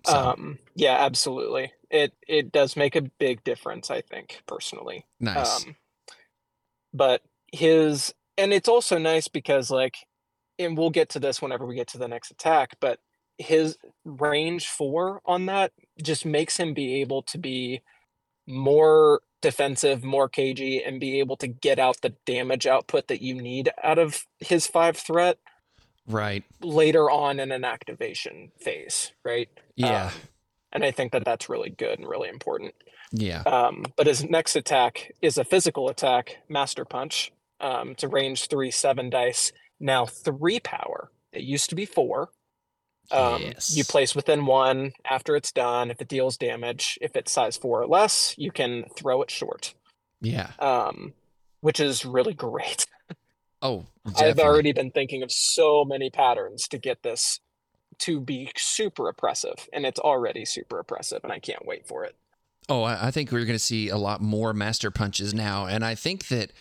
So, 0.07 0.19
Um 0.19 0.59
yeah, 0.75 0.97
absolutely. 0.99 1.73
It 1.91 2.15
it 2.27 2.53
does 2.53 2.77
make 2.77 2.97
a 2.97 3.03
big 3.03 3.45
difference, 3.45 3.91
I 3.91 4.01
think, 4.01 4.43
personally. 4.47 5.07
nice. 5.21 5.67
Um 5.67 5.77
but 6.93 7.23
his 7.53 8.15
and 8.39 8.53
it's 8.53 8.69
also 8.69 8.99
nice 8.99 9.29
because 9.29 9.71
like 9.71 9.99
and 10.59 10.77
we'll 10.77 10.91
get 10.91 11.11
to 11.11 11.21
this 11.21 11.43
whenever 11.43 11.67
we 11.67 11.75
get 11.75 11.89
to 11.89 11.99
the 11.99 12.09
next 12.09 12.31
attack, 12.31 12.77
but 12.81 13.01
his 13.39 13.79
range 14.05 14.69
4 14.69 15.23
on 15.25 15.47
that 15.47 15.73
just 16.03 16.27
makes 16.27 16.59
him 16.59 16.75
be 16.75 17.01
able 17.01 17.23
to 17.23 17.39
be 17.39 17.81
more 18.47 19.21
defensive, 19.41 20.05
more 20.05 20.29
cagey, 20.29 20.83
and 20.83 21.01
be 21.01 21.19
able 21.21 21.37
to 21.37 21.47
get 21.47 21.79
out 21.79 22.01
the 22.01 22.15
damage 22.27 22.67
output 22.67 23.09
that 23.09 23.23
you 23.23 23.35
need 23.35 23.71
out 23.83 23.99
of 23.99 24.27
his 24.39 24.67
five 24.67 24.97
threat 24.97 25.39
right. 26.07 26.45
later 26.61 27.11
on 27.11 27.41
in 27.41 27.53
an 27.53 27.65
activation 27.65 28.51
phase, 28.61 29.13
right? 29.25 29.49
Yeah. 29.77 30.07
Um, 30.07 30.13
and 30.73 30.85
I 30.85 30.91
think 30.91 31.13
that 31.13 31.25
that's 31.25 31.49
really 31.49 31.71
good 31.71 31.99
and 31.99 32.09
really 32.09 32.29
important. 32.29 32.75
yeah. 33.13 33.43
Um, 33.43 33.85
but 33.97 34.07
his 34.07 34.23
next 34.25 34.57
attack 34.57 35.13
is 35.21 35.39
a 35.39 35.45
physical 35.45 35.89
attack, 35.89 36.37
Master 36.49 36.85
Punch. 36.85 37.33
Um, 37.61 37.91
it's 37.91 38.05
a 38.05 38.09
range 38.09 38.49
three, 38.49 38.71
seven 38.71 39.11
dice, 39.11 39.53
now 39.79 40.07
three 40.07 40.61
power. 40.61 41.11
It 41.33 41.43
used 41.43 41.71
to 41.71 41.77
be 41.77 41.87
four. 41.87 42.31
Um, 43.13 43.53
You 43.71 43.85
place 43.85 44.15
within 44.15 44.47
one 44.47 44.93
after 45.09 45.37
it's 45.37 45.53
done. 45.53 45.91
If 45.91 46.01
it 46.01 46.09
deals 46.09 46.37
damage, 46.37 46.99
if 47.01 47.17
it's 47.17 47.33
size 47.33 47.57
four 47.57 47.83
or 47.83 47.87
less, 47.87 48.35
you 48.39 48.51
can 48.53 48.85
throw 48.97 49.23
it 49.23 49.31
short, 49.31 49.75
Yeah. 50.21 50.51
um, 50.59 51.13
which 51.61 51.81
is 51.81 52.05
really 52.05 52.35
great. 52.35 52.87
Oh, 53.63 53.85
I've 54.17 54.39
already 54.39 54.73
been 54.73 54.91
thinking 54.91 55.23
of 55.23 55.31
so 55.31 55.85
many 55.85 56.09
patterns 56.09 56.67
to 56.69 56.79
get 56.79 57.03
this 57.03 57.41
to 57.99 58.19
be 58.19 58.51
super 58.57 59.07
oppressive, 59.07 59.69
and 59.75 59.85
it's 59.85 60.01
already 60.01 60.47
super 60.47 60.79
oppressive, 60.79 61.21
and 61.25 61.31
I 61.31 61.41
can't 61.41 61.67
wait 61.67 61.87
for 61.87 62.03
it. 62.05 62.17
Oh, 62.71 62.85
I, 62.85 63.09
I 63.09 63.11
think 63.11 63.31
we're 63.31 63.45
going 63.45 63.59
to 63.59 63.59
see 63.59 63.91
a 63.91 63.99
lot 63.99 64.23
more 64.23 64.55
master 64.55 64.91
punches 64.91 65.35
now, 65.35 65.67
and 65.67 65.85
I 65.85 65.95
think 65.95 66.29
that 66.29 66.53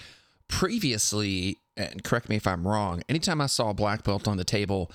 previously, 0.50 1.58
and 1.78 2.04
correct 2.04 2.28
me 2.28 2.36
if 2.36 2.46
I'm 2.46 2.68
wrong, 2.68 3.02
anytime 3.08 3.40
I 3.40 3.46
saw 3.46 3.70
a 3.70 3.74
Black 3.74 4.04
Bolt 4.04 4.28
on 4.28 4.36
the 4.36 4.44
table, 4.44 4.92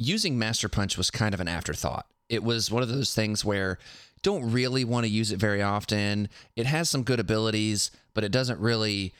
using 0.00 0.38
master 0.38 0.68
punch 0.68 0.96
was 0.96 1.10
kind 1.10 1.34
of 1.34 1.40
an 1.40 1.48
afterthought. 1.48 2.06
It 2.28 2.42
was 2.42 2.70
one 2.70 2.82
of 2.82 2.88
those 2.88 3.14
things 3.14 3.44
where 3.44 3.78
don't 4.22 4.50
really 4.50 4.84
want 4.84 5.04
to 5.04 5.10
use 5.10 5.30
it 5.30 5.38
very 5.38 5.62
often. 5.62 6.28
It 6.56 6.66
has 6.66 6.88
some 6.88 7.02
good 7.02 7.20
abilities, 7.20 7.90
but 8.14 8.24
it 8.24 8.32
doesn't 8.32 8.58
really 8.60 9.14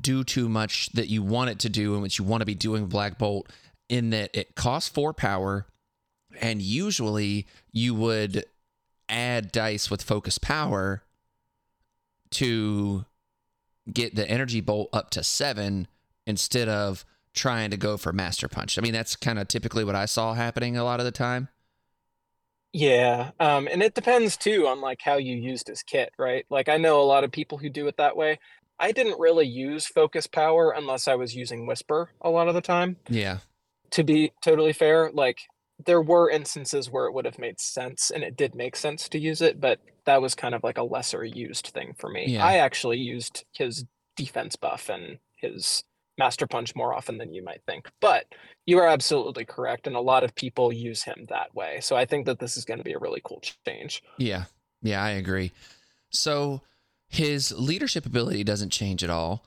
do 0.00 0.22
too 0.22 0.48
much 0.48 0.90
that 0.92 1.08
you 1.08 1.22
want 1.22 1.50
it 1.50 1.58
to 1.60 1.68
do 1.68 1.94
and 1.94 2.02
what 2.02 2.18
you 2.18 2.24
want 2.24 2.40
to 2.40 2.46
be 2.46 2.54
doing 2.54 2.82
with 2.82 2.90
Black 2.90 3.18
Bolt 3.18 3.52
in 3.88 4.10
that 4.10 4.30
it 4.34 4.54
costs 4.54 4.88
four 4.88 5.12
power 5.12 5.66
and 6.40 6.62
usually 6.62 7.46
you 7.72 7.94
would 7.94 8.44
add 9.08 9.52
dice 9.52 9.90
with 9.90 10.02
focus 10.02 10.38
power 10.38 11.02
to 12.30 13.04
get 13.92 14.14
the 14.16 14.28
energy 14.28 14.60
bolt 14.60 14.88
up 14.92 15.10
to 15.10 15.22
seven 15.22 15.86
instead 16.26 16.68
of 16.68 17.04
trying 17.36 17.70
to 17.70 17.76
go 17.76 17.96
for 17.96 18.12
master 18.12 18.48
punch. 18.48 18.78
I 18.78 18.82
mean, 18.82 18.92
that's 18.92 19.14
kind 19.14 19.38
of 19.38 19.46
typically 19.46 19.84
what 19.84 19.94
I 19.94 20.06
saw 20.06 20.34
happening 20.34 20.76
a 20.76 20.84
lot 20.84 20.98
of 20.98 21.06
the 21.06 21.12
time. 21.12 21.48
Yeah, 22.72 23.30
um, 23.40 23.68
and 23.70 23.82
it 23.82 23.94
depends 23.94 24.36
too 24.36 24.66
on 24.66 24.80
like 24.80 25.00
how 25.00 25.16
you 25.16 25.36
used 25.36 25.68
his 25.68 25.82
kit, 25.82 26.10
right? 26.18 26.44
Like 26.50 26.68
I 26.68 26.76
know 26.76 27.00
a 27.00 27.04
lot 27.04 27.24
of 27.24 27.30
people 27.32 27.58
who 27.58 27.70
do 27.70 27.86
it 27.86 27.96
that 27.96 28.16
way. 28.16 28.38
I 28.78 28.92
didn't 28.92 29.18
really 29.18 29.46
use 29.46 29.86
focus 29.86 30.26
power 30.26 30.72
unless 30.76 31.08
I 31.08 31.14
was 31.14 31.34
using 31.34 31.66
whisper 31.66 32.10
a 32.20 32.28
lot 32.28 32.48
of 32.48 32.54
the 32.54 32.60
time. 32.60 32.96
Yeah. 33.08 33.38
To 33.92 34.04
be 34.04 34.32
totally 34.42 34.74
fair, 34.74 35.10
like 35.12 35.38
there 35.84 36.02
were 36.02 36.30
instances 36.30 36.90
where 36.90 37.06
it 37.06 37.12
would 37.12 37.24
have 37.24 37.38
made 37.38 37.60
sense 37.60 38.10
and 38.10 38.22
it 38.22 38.36
did 38.36 38.54
make 38.54 38.76
sense 38.76 39.08
to 39.10 39.18
use 39.18 39.40
it, 39.40 39.60
but 39.60 39.80
that 40.04 40.20
was 40.20 40.34
kind 40.34 40.54
of 40.54 40.62
like 40.62 40.78
a 40.78 40.82
lesser 40.82 41.24
used 41.24 41.68
thing 41.68 41.94
for 41.98 42.10
me. 42.10 42.26
Yeah. 42.28 42.44
I 42.44 42.56
actually 42.56 42.98
used 42.98 43.44
his 43.52 43.84
defense 44.16 44.56
buff 44.56 44.88
and 44.88 45.18
his 45.36 45.84
master 46.18 46.46
punch 46.46 46.74
more 46.74 46.94
often 46.94 47.18
than 47.18 47.32
you 47.32 47.42
might 47.42 47.62
think. 47.66 47.88
But 48.00 48.26
you 48.66 48.78
are 48.78 48.88
absolutely 48.88 49.44
correct 49.44 49.86
and 49.86 49.96
a 49.96 50.00
lot 50.00 50.24
of 50.24 50.34
people 50.34 50.72
use 50.72 51.02
him 51.02 51.26
that 51.28 51.54
way. 51.54 51.78
So 51.80 51.96
I 51.96 52.04
think 52.04 52.26
that 52.26 52.38
this 52.38 52.56
is 52.56 52.64
going 52.64 52.78
to 52.78 52.84
be 52.84 52.94
a 52.94 52.98
really 52.98 53.20
cool 53.24 53.42
change. 53.66 54.02
Yeah. 54.18 54.44
Yeah, 54.82 55.02
I 55.02 55.10
agree. 55.10 55.52
So 56.10 56.62
his 57.08 57.52
leadership 57.52 58.06
ability 58.06 58.44
doesn't 58.44 58.70
change 58.70 59.02
at 59.04 59.10
all. 59.10 59.44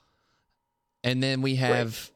And 1.03 1.23
then 1.23 1.41
we 1.41 1.55
have 1.55 2.11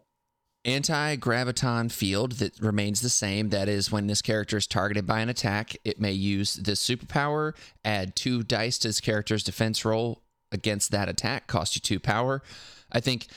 anti 0.65 1.15
graviton 1.17 1.91
field 1.91 2.33
that 2.33 2.59
remains 2.59 3.01
the 3.01 3.09
same. 3.09 3.49
That 3.49 3.69
is, 3.69 3.91
when 3.91 4.07
this 4.07 4.21
character 4.21 4.57
is 4.57 4.67
targeted 4.67 5.05
by 5.05 5.19
an 5.19 5.29
attack, 5.29 5.75
it 5.83 5.99
may 5.99 6.11
use 6.11 6.55
this 6.55 6.85
superpower, 6.85 7.53
add 7.83 8.15
two 8.15 8.43
dice 8.43 8.77
to 8.79 8.89
this 8.89 9.01
character's 9.01 9.43
defense 9.43 9.85
roll 9.85 10.21
against 10.51 10.91
that 10.91 11.09
attack, 11.09 11.47
cost 11.47 11.75
you 11.75 11.81
two 11.81 11.99
power. 11.99 12.41
I 12.91 12.99
think 12.99 13.27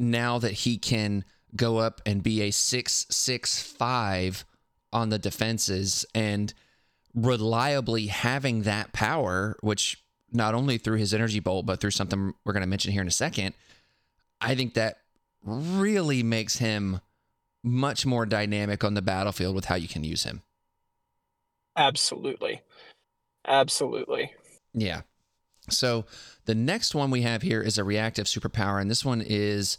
now 0.00 0.38
that 0.38 0.52
he 0.52 0.78
can 0.78 1.24
go 1.54 1.78
up 1.78 2.00
and 2.06 2.22
be 2.22 2.40
a 2.42 2.50
665 2.50 4.44
on 4.92 5.10
the 5.10 5.18
defenses 5.18 6.06
and 6.14 6.54
reliably 7.14 8.06
having 8.06 8.62
that 8.62 8.92
power, 8.92 9.56
which 9.60 10.02
not 10.32 10.54
only 10.54 10.78
through 10.78 10.96
his 10.96 11.12
energy 11.12 11.40
bolt, 11.40 11.66
but 11.66 11.80
through 11.80 11.90
something 11.90 12.32
we're 12.44 12.52
going 12.52 12.62
to 12.62 12.68
mention 12.68 12.92
here 12.92 13.02
in 13.02 13.08
a 13.08 13.12
second, 13.12 13.54
I 14.40 14.54
think 14.54 14.74
that 14.74 14.98
really 15.44 16.22
makes 16.22 16.56
him 16.56 17.00
much 17.62 18.06
more 18.06 18.24
dynamic 18.24 18.82
on 18.84 18.94
the 18.94 19.02
battlefield 19.02 19.54
with 19.54 19.66
how 19.66 19.74
you 19.74 19.88
can 19.88 20.02
use 20.02 20.22
him. 20.24 20.42
Absolutely. 21.76 22.62
Absolutely. 23.46 24.32
Yeah. 24.72 25.02
So 25.70 26.04
the 26.44 26.54
next 26.54 26.94
one 26.94 27.10
we 27.10 27.22
have 27.22 27.42
here 27.42 27.62
is 27.62 27.78
a 27.78 27.84
reactive 27.84 28.26
superpower, 28.26 28.80
and 28.80 28.90
this 28.90 29.04
one 29.04 29.22
is 29.24 29.76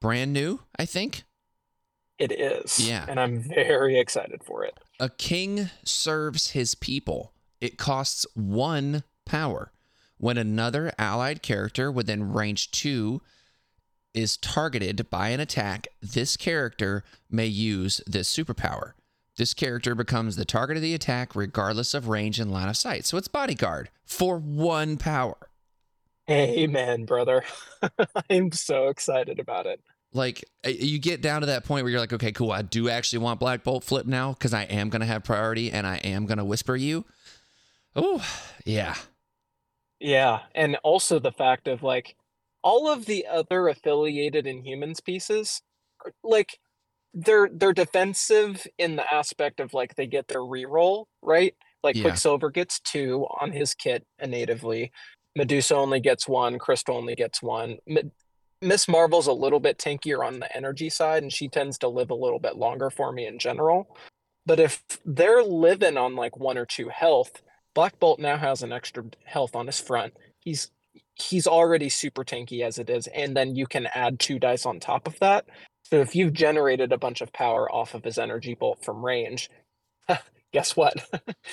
brand 0.00 0.32
new, 0.32 0.60
I 0.78 0.84
think. 0.84 1.24
It 2.18 2.32
is. 2.32 2.80
Yeah. 2.80 3.04
And 3.08 3.20
I'm 3.20 3.40
very 3.40 3.98
excited 3.98 4.42
for 4.42 4.64
it. 4.64 4.78
A 4.98 5.08
king 5.08 5.70
serves 5.84 6.50
his 6.50 6.74
people. 6.74 7.32
It 7.60 7.78
costs 7.78 8.26
one 8.34 9.04
power. 9.24 9.72
When 10.16 10.36
another 10.36 10.92
allied 10.98 11.42
character 11.42 11.92
within 11.92 12.32
range 12.32 12.72
two 12.72 13.22
is 14.14 14.36
targeted 14.36 15.08
by 15.10 15.28
an 15.28 15.38
attack, 15.38 15.86
this 16.02 16.36
character 16.36 17.04
may 17.30 17.46
use 17.46 18.00
this 18.06 18.34
superpower. 18.34 18.94
This 19.38 19.54
character 19.54 19.94
becomes 19.94 20.34
the 20.34 20.44
target 20.44 20.76
of 20.76 20.82
the 20.82 20.94
attack 20.94 21.36
regardless 21.36 21.94
of 21.94 22.08
range 22.08 22.40
and 22.40 22.50
line 22.50 22.68
of 22.68 22.76
sight. 22.76 23.06
So 23.06 23.16
it's 23.16 23.28
bodyguard 23.28 23.88
for 24.04 24.36
one 24.36 24.96
power. 24.96 25.36
Amen, 26.28 27.04
brother. 27.04 27.44
I'm 28.30 28.50
so 28.50 28.88
excited 28.88 29.38
about 29.38 29.66
it. 29.66 29.80
Like 30.12 30.44
uh, 30.66 30.70
you 30.70 30.98
get 30.98 31.22
down 31.22 31.42
to 31.42 31.46
that 31.46 31.64
point 31.64 31.84
where 31.84 31.90
you're 31.92 32.00
like, 32.00 32.12
okay, 32.12 32.32
cool. 32.32 32.50
I 32.50 32.62
do 32.62 32.88
actually 32.88 33.20
want 33.20 33.38
Black 33.38 33.62
Bolt 33.62 33.84
flip 33.84 34.06
now 34.06 34.32
because 34.32 34.52
I 34.52 34.64
am 34.64 34.88
going 34.88 35.00
to 35.00 35.06
have 35.06 35.22
priority 35.22 35.70
and 35.70 35.86
I 35.86 35.98
am 35.98 36.26
going 36.26 36.38
to 36.38 36.44
whisper 36.44 36.74
you. 36.74 37.04
Oh, 37.94 38.26
yeah. 38.64 38.96
Yeah. 40.00 40.40
And 40.52 40.76
also 40.82 41.20
the 41.20 41.32
fact 41.32 41.68
of 41.68 41.84
like 41.84 42.16
all 42.62 42.90
of 42.92 43.06
the 43.06 43.24
other 43.30 43.68
affiliated 43.68 44.46
Inhumans 44.46 45.02
pieces, 45.02 45.62
like 46.24 46.58
they're 47.14 47.48
they're 47.52 47.72
defensive 47.72 48.66
in 48.78 48.96
the 48.96 49.12
aspect 49.12 49.60
of 49.60 49.74
like 49.74 49.94
they 49.94 50.06
get 50.06 50.28
their 50.28 50.40
reroll, 50.40 51.06
right? 51.22 51.54
Like 51.82 51.96
Yeah. 51.96 52.02
Quicksilver 52.02 52.50
gets 52.50 52.80
two 52.80 53.26
on 53.40 53.52
his 53.52 53.74
kit 53.74 54.06
natively. 54.24 54.92
Medusa 55.36 55.74
only 55.76 56.00
gets 56.00 56.28
one. 56.28 56.58
Crystal 56.58 56.96
only 56.96 57.14
gets 57.14 57.42
one. 57.42 57.78
Mi- 57.86 58.10
Miss 58.60 58.88
Marvel's 58.88 59.28
a 59.28 59.32
little 59.32 59.60
bit 59.60 59.78
tankier 59.78 60.26
on 60.26 60.40
the 60.40 60.56
energy 60.56 60.90
side, 60.90 61.22
and 61.22 61.32
she 61.32 61.48
tends 61.48 61.78
to 61.78 61.88
live 61.88 62.10
a 62.10 62.14
little 62.14 62.40
bit 62.40 62.56
longer 62.56 62.90
for 62.90 63.12
me 63.12 63.26
in 63.26 63.38
general. 63.38 63.96
But 64.46 64.58
if 64.58 64.82
they're 65.04 65.44
living 65.44 65.96
on 65.96 66.16
like 66.16 66.36
one 66.36 66.58
or 66.58 66.66
two 66.66 66.88
health, 66.88 67.42
Black 67.74 67.98
Bolt 68.00 68.18
now 68.18 68.36
has 68.36 68.62
an 68.62 68.72
extra 68.72 69.04
health 69.24 69.54
on 69.54 69.66
his 69.66 69.78
front. 69.78 70.14
He's 70.40 70.70
he's 71.14 71.46
already 71.46 71.88
super 71.88 72.24
tanky 72.24 72.62
as 72.62 72.78
it 72.78 72.90
is, 72.90 73.06
and 73.08 73.36
then 73.36 73.54
you 73.54 73.66
can 73.66 73.86
add 73.94 74.18
two 74.18 74.38
dice 74.38 74.66
on 74.66 74.80
top 74.80 75.06
of 75.06 75.18
that. 75.20 75.46
So 75.90 76.00
if 76.00 76.14
you've 76.14 76.32
generated 76.34 76.92
a 76.92 76.98
bunch 76.98 77.20
of 77.20 77.32
power 77.32 77.70
off 77.70 77.94
of 77.94 78.04
his 78.04 78.18
energy 78.18 78.54
bolt 78.54 78.84
from 78.84 79.04
range, 79.04 79.48
guess 80.52 80.76
what? 80.76 80.94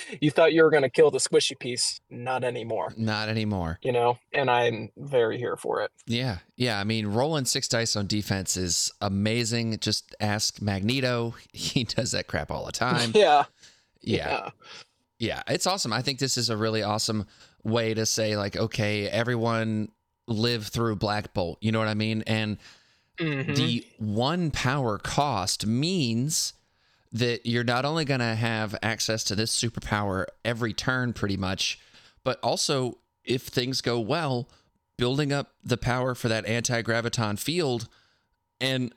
you 0.20 0.30
thought 0.30 0.52
you 0.52 0.62
were 0.62 0.70
going 0.70 0.82
to 0.82 0.90
kill 0.90 1.10
the 1.10 1.18
squishy 1.18 1.58
piece. 1.58 2.00
Not 2.10 2.44
anymore. 2.44 2.92
Not 2.96 3.28
anymore. 3.30 3.78
You 3.82 3.92
know, 3.92 4.18
and 4.32 4.50
I'm 4.50 4.90
very 4.96 5.38
here 5.38 5.56
for 5.56 5.80
it. 5.82 5.90
Yeah. 6.06 6.38
Yeah. 6.56 6.78
I 6.78 6.84
mean, 6.84 7.06
rolling 7.06 7.46
six 7.46 7.66
dice 7.66 7.96
on 7.96 8.06
defense 8.06 8.56
is 8.56 8.92
amazing. 9.00 9.78
Just 9.78 10.14
ask 10.20 10.60
Magneto. 10.60 11.34
He 11.52 11.84
does 11.84 12.12
that 12.12 12.26
crap 12.26 12.50
all 12.50 12.66
the 12.66 12.72
time. 12.72 13.12
yeah. 13.14 13.44
Yeah. 14.02 14.50
Yeah. 15.18 15.42
It's 15.48 15.66
awesome. 15.66 15.92
I 15.92 16.02
think 16.02 16.18
this 16.18 16.36
is 16.36 16.50
a 16.50 16.56
really 16.56 16.82
awesome 16.82 17.26
way 17.64 17.94
to 17.94 18.04
say, 18.06 18.36
like, 18.36 18.56
okay, 18.56 19.08
everyone 19.08 19.88
live 20.28 20.66
through 20.66 20.96
Black 20.96 21.32
Bolt. 21.32 21.58
You 21.60 21.72
know 21.72 21.78
what 21.78 21.88
I 21.88 21.94
mean? 21.94 22.22
And 22.26 22.58
Mhm. 23.18 23.56
the 23.56 23.86
one 23.98 24.50
power 24.50 24.98
cost 24.98 25.66
means 25.66 26.52
that 27.12 27.46
you're 27.46 27.64
not 27.64 27.84
only 27.84 28.04
going 28.04 28.20
to 28.20 28.34
have 28.34 28.76
access 28.82 29.24
to 29.24 29.34
this 29.34 29.54
superpower 29.58 30.26
every 30.44 30.72
turn 30.74 31.12
pretty 31.12 31.36
much 31.36 31.78
but 32.24 32.38
also 32.42 32.98
if 33.24 33.42
things 33.42 33.80
go 33.80 33.98
well 33.98 34.48
building 34.98 35.32
up 35.32 35.52
the 35.64 35.76
power 35.76 36.14
for 36.14 36.28
that 36.28 36.44
anti-graviton 36.46 37.38
field 37.38 37.88
and 38.60 38.92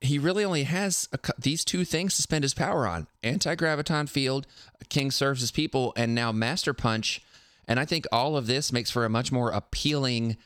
he 0.00 0.18
really 0.18 0.44
only 0.44 0.64
has 0.64 1.08
a, 1.12 1.18
these 1.38 1.64
two 1.64 1.84
things 1.84 2.14
to 2.16 2.22
spend 2.22 2.44
his 2.44 2.54
power 2.54 2.86
on 2.86 3.06
anti-graviton 3.22 4.08
field 4.08 4.46
king 4.88 5.10
serves 5.10 5.40
his 5.40 5.50
people 5.50 5.92
and 5.96 6.14
now 6.14 6.30
master 6.32 6.72
punch 6.72 7.20
and 7.66 7.78
i 7.80 7.84
think 7.84 8.06
all 8.12 8.36
of 8.36 8.46
this 8.46 8.72
makes 8.72 8.90
for 8.90 9.04
a 9.04 9.10
much 9.10 9.30
more 9.32 9.50
appealing 9.50 10.36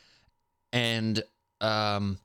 and 0.73 1.23
um 1.61 2.17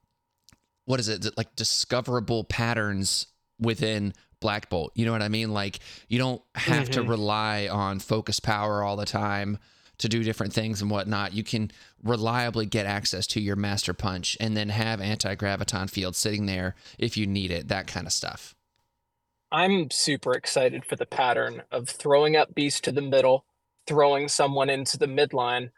what 0.86 1.00
is 1.00 1.08
it 1.08 1.36
like 1.36 1.54
discoverable 1.56 2.44
patterns 2.44 3.26
within 3.58 4.12
Black 4.40 4.68
Bolt. 4.68 4.92
You 4.94 5.06
know 5.06 5.12
what 5.12 5.22
I 5.22 5.28
mean? 5.28 5.54
Like 5.54 5.78
you 6.08 6.18
don't 6.18 6.42
have 6.54 6.90
to 6.90 7.02
Mhm. 7.02 7.08
rely 7.08 7.66
on 7.66 7.98
focus 7.98 8.40
power 8.40 8.82
all 8.82 8.94
the 8.94 9.06
time 9.06 9.58
to 9.96 10.08
do 10.08 10.22
different 10.22 10.52
things 10.52 10.82
and 10.82 10.90
whatnot. 10.90 11.32
You 11.32 11.42
can 11.42 11.70
reliably 12.02 12.66
get 12.66 12.84
access 12.84 13.26
to 13.28 13.40
your 13.40 13.56
master 13.56 13.94
punch 13.94 14.36
and 14.40 14.54
then 14.54 14.68
have 14.68 15.00
anti 15.00 15.34
graviton 15.34 15.88
field 15.88 16.14
sitting 16.14 16.44
there 16.44 16.74
if 16.98 17.16
you 17.16 17.26
need 17.26 17.50
it, 17.50 17.68
that 17.68 17.86
kind 17.86 18.06
of 18.06 18.12
stuff. 18.12 18.54
I'm 19.50 19.90
super 19.90 20.34
excited 20.34 20.84
for 20.84 20.96
the 20.96 21.06
pattern 21.06 21.62
of 21.70 21.88
throwing 21.88 22.36
up 22.36 22.54
Beast 22.54 22.84
to 22.84 22.92
the 22.92 23.00
middle, 23.00 23.46
throwing 23.86 24.28
someone 24.28 24.68
into 24.68 24.98
the 24.98 25.06
midline, 25.06 25.70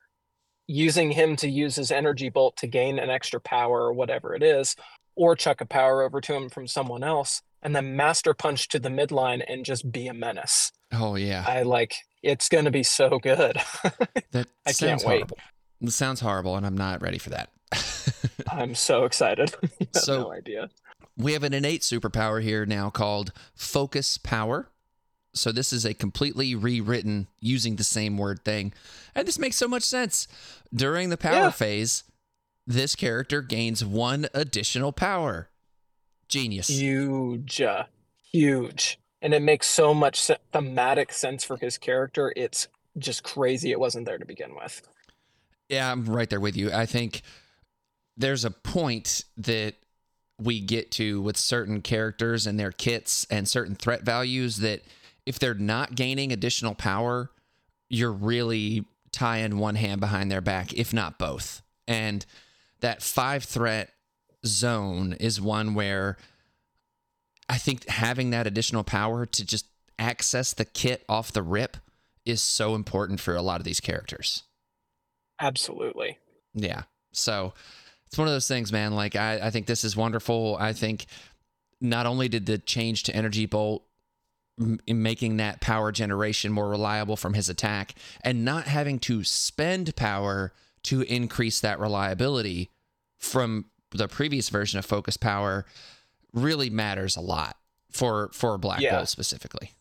using 0.69 1.11
him 1.13 1.37
to 1.37 1.49
use 1.49 1.77
his 1.77 1.91
energy 1.91 2.29
bolt 2.29 2.57
to 2.59 2.67
gain 2.67 2.99
an 2.99 3.11
extra 3.11 3.41
power 3.41 3.83
or 3.83 3.93
whatever 3.93 4.35
it 4.35 4.43
is, 4.43 4.77
or 5.15 5.35
chuck 5.37 5.61
a 5.61 5.67
power 5.67 6.03
over 6.03 6.21
to 6.21 6.35
him 6.35 6.49
from 6.49 6.67
someone 6.67 7.03
else, 7.05 7.43
and 7.63 7.75
then 7.75 7.97
master 7.97 8.35
punch 8.35 8.69
to 8.69 8.79
the 8.79 8.89
midline 8.89 9.43
and 9.49 9.65
just 9.65 9.91
be 9.91 10.07
a 10.09 10.15
menace. 10.15 10.73
Oh 10.93 11.15
yeah. 11.17 11.45
I 11.47 11.63
like 11.63 11.95
it's 12.23 12.49
gonna 12.49 12.71
be 12.71 12.83
so 12.83 13.19
good. 13.19 13.57
That 14.33 14.49
I 14.67 14.73
sounds 14.73 15.03
can't 15.03 15.09
wait. 15.09 15.17
horrible. 15.19 15.39
It 15.81 15.93
sounds 15.93 16.21
horrible 16.21 16.57
and 16.57 16.67
I'm 16.67 16.77
not 16.77 17.01
ready 17.01 17.19
for 17.19 17.31
that. 17.31 17.51
I'm 18.51 18.75
so 18.75 19.05
excited. 19.05 19.55
So- 19.95 20.23
no 20.25 20.33
idea. 20.33 20.69
We 21.17 21.33
have 21.33 21.45
an 21.45 21.55
innate 21.55 21.81
superpower 21.81 22.43
here 22.43 22.67
now 22.67 22.91
called 22.91 23.33
focus 23.55 24.19
power. 24.19 24.69
So 25.37 25.53
this 25.53 25.73
is 25.73 25.85
a 25.85 25.95
completely 25.95 26.55
rewritten 26.55 27.27
using 27.41 27.77
the 27.77 27.85
same 27.85 28.17
word 28.19 28.45
thing. 28.45 28.73
And 29.15 29.27
this 29.27 29.39
makes 29.39 29.57
so 29.57 29.69
much 29.69 29.83
sense. 29.83 30.27
During 30.75 31.11
the 31.11 31.17
power 31.17 31.35
Yeah. 31.47 31.51
phase, 31.51 32.05
this 32.67 32.97
character 32.97 33.43
gains 33.43 33.85
one 33.85 34.29
additional 34.35 34.93
power. 34.93 35.49
Genius. 36.29 36.69
Huge, 36.69 37.61
uh, 37.61 37.85
huge, 38.33 38.99
and 39.23 39.33
it 39.33 39.43
makes 39.43 39.69
so 39.69 39.95
much 39.95 40.29
thematic 40.53 41.13
sense 41.13 41.45
for 41.45 41.57
his 41.57 41.79
character. 41.79 42.33
It's 42.35 42.67
just 42.99 43.23
crazy 43.23 43.71
it 43.71 43.79
wasn't 43.79 44.07
there 44.07 44.19
to 44.19 44.27
begin 44.27 44.55
with. 44.55 44.83
Yeah, 45.69 45.91
I'm 45.91 46.05
right 46.07 46.29
there 46.29 46.41
with 46.41 46.57
you. 46.57 46.73
I 46.73 46.87
think 46.87 47.23
there's 48.17 48.45
a 48.45 48.51
point 48.51 49.25
that 49.37 49.75
we 50.39 50.61
get 50.61 50.91
to 50.93 51.21
with 51.23 51.37
certain 51.37 51.81
characters 51.83 52.47
and 52.47 52.59
their 52.59 52.73
kits 52.73 53.27
and 53.31 53.49
certain 53.49 53.75
threat 53.75 54.03
values 54.03 54.59
that 54.59 54.83
if 55.27 55.39
they're 55.39 55.55
not 55.55 55.95
gaining 55.95 56.33
additional 56.33 56.75
power, 56.75 57.31
you're 57.89 58.13
really 58.13 58.85
tying 59.13 59.59
one 59.59 59.75
hand 59.75 60.01
behind 60.01 60.31
their 60.31 60.41
back, 60.41 60.73
if 60.73 60.93
not 60.93 61.19
both. 61.19 61.63
And 61.87 62.25
that 62.81 63.03
five 63.03 63.45
threat 63.45 63.91
zone 64.45 65.15
is 65.15 65.41
one 65.41 65.75
where 65.75 66.17
I 67.49 67.59
think 67.59 67.89
having 67.89 68.31
that 68.31 68.47
additional 68.47 68.85
power 68.85 69.27
to 69.27 69.45
just 69.45 69.67
access 69.99 70.53
the 70.53 70.65
kit 70.65 71.05
off 71.09 71.33
the 71.33 71.43
rip 71.43 71.77
is 72.25 72.43
so 72.43 72.75
important 72.75 73.21
for 73.21 73.35
a 73.35 73.43
lot 73.43 73.61
of 73.61 73.65
these 73.65 73.81
characters. 73.81 74.43
Absolutely. 75.41 76.19
Yeah. 76.55 76.83
So 77.13 77.55
it's 78.07 78.19
one 78.19 78.29
of 78.29 78.35
those 78.35 78.49
things, 78.49 78.73
man. 78.73 78.95
Like 78.95 79.17
I, 79.17 79.41
I 79.47 79.51
think 79.51 79.67
this 79.67 79.85
is 79.85 79.97
wonderful. 79.97 80.57
I 80.59 80.73
think 80.73 81.07
not 81.81 82.07
only 82.07 82.29
did 82.29 82.47
the 82.47 82.59
change 82.59 83.05
to 83.05 83.15
energy 83.15 83.47
bolt 83.47 83.85
m- 84.61 84.79
making 84.87 85.37
that 85.39 85.61
power 85.61 85.93
generation 85.93 86.53
more 86.53 86.69
reliable 86.69 87.17
from 87.17 87.35
his 87.35 87.49
attack 87.49 87.95
and 88.23 88.45
not 88.45 88.67
having 88.67 88.99
to 89.01 89.23
spend 89.25 89.95
power 89.97 90.53
to 90.85 91.03
increase 91.03 91.61
that 91.61 91.79
reliability 91.81 92.71
from 93.19 93.67
the 93.91 94.09
previous 94.09 94.49
version 94.49 94.79
of 94.79 94.85
focus 94.85 95.17
power 95.17 95.65
really 96.33 96.71
matters 96.71 97.17
a 97.17 97.21
lot 97.21 97.57
for 97.91 98.31
for 98.33 98.59
black 98.59 98.81
Yeah. 98.81 98.97
bolt 98.97 99.09
specifically 99.09 99.73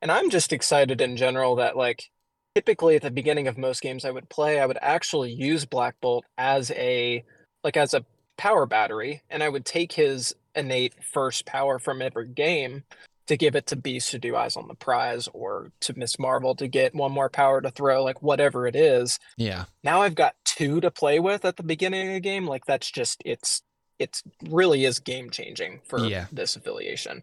And 0.00 0.10
I'm 0.10 0.30
just 0.30 0.52
excited 0.52 1.00
in 1.00 1.16
general 1.16 1.56
that 1.56 1.76
like 1.76 2.10
typically 2.54 2.96
at 2.96 3.02
the 3.02 3.10
beginning 3.10 3.46
of 3.46 3.58
most 3.58 3.82
games 3.82 4.04
I 4.04 4.10
would 4.10 4.28
play, 4.30 4.58
I 4.58 4.66
would 4.66 4.78
actually 4.80 5.30
use 5.32 5.64
Black 5.66 5.94
Bolt 6.00 6.24
as 6.38 6.70
a 6.72 7.22
like 7.62 7.76
as 7.76 7.92
a 7.94 8.04
power 8.38 8.64
battery 8.66 9.22
and 9.28 9.42
I 9.42 9.48
would 9.50 9.66
take 9.66 9.92
his 9.92 10.34
innate 10.56 10.94
first 11.04 11.44
power 11.46 11.78
from 11.78 12.00
every 12.00 12.26
game 12.28 12.84
to 13.30 13.36
give 13.36 13.54
it 13.54 13.64
to 13.68 13.76
Beast 13.76 14.10
to 14.10 14.18
do 14.18 14.34
eyes 14.34 14.56
on 14.56 14.66
the 14.66 14.74
prize 14.74 15.28
or 15.32 15.70
to 15.82 15.96
Miss 15.96 16.18
Marvel 16.18 16.56
to 16.56 16.66
get 16.66 16.96
one 16.96 17.12
more 17.12 17.28
power 17.28 17.60
to 17.60 17.70
throw, 17.70 18.02
like 18.02 18.20
whatever 18.22 18.66
it 18.66 18.74
is. 18.74 19.20
Yeah. 19.36 19.66
Now 19.84 20.02
I've 20.02 20.16
got 20.16 20.34
two 20.44 20.80
to 20.80 20.90
play 20.90 21.20
with 21.20 21.44
at 21.44 21.56
the 21.56 21.62
beginning 21.62 22.08
of 22.08 22.14
the 22.14 22.20
game. 22.20 22.48
Like 22.48 22.66
that's 22.66 22.90
just 22.90 23.22
it's 23.24 23.62
it's 24.00 24.24
really 24.48 24.84
is 24.84 24.98
game 24.98 25.30
changing 25.30 25.80
for 25.84 26.00
Yeah. 26.00 26.26
this 26.32 26.56
affiliation. 26.56 27.22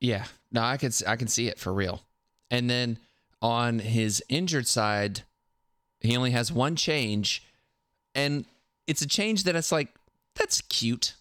Yeah, 0.00 0.24
no, 0.50 0.62
I 0.62 0.76
can 0.78 0.90
I 1.06 1.14
can 1.14 1.28
see 1.28 1.46
it 1.46 1.60
for 1.60 1.72
real. 1.72 2.02
And 2.50 2.68
then 2.68 2.98
on 3.40 3.78
his 3.78 4.20
injured 4.28 4.66
side, 4.66 5.22
he 6.00 6.16
only 6.16 6.32
has 6.32 6.50
one 6.50 6.74
change, 6.74 7.44
and 8.16 8.46
it's 8.88 9.00
a 9.00 9.06
change 9.06 9.44
that 9.44 9.54
it's 9.54 9.70
like 9.70 9.94
that's 10.34 10.60
cute, 10.62 11.14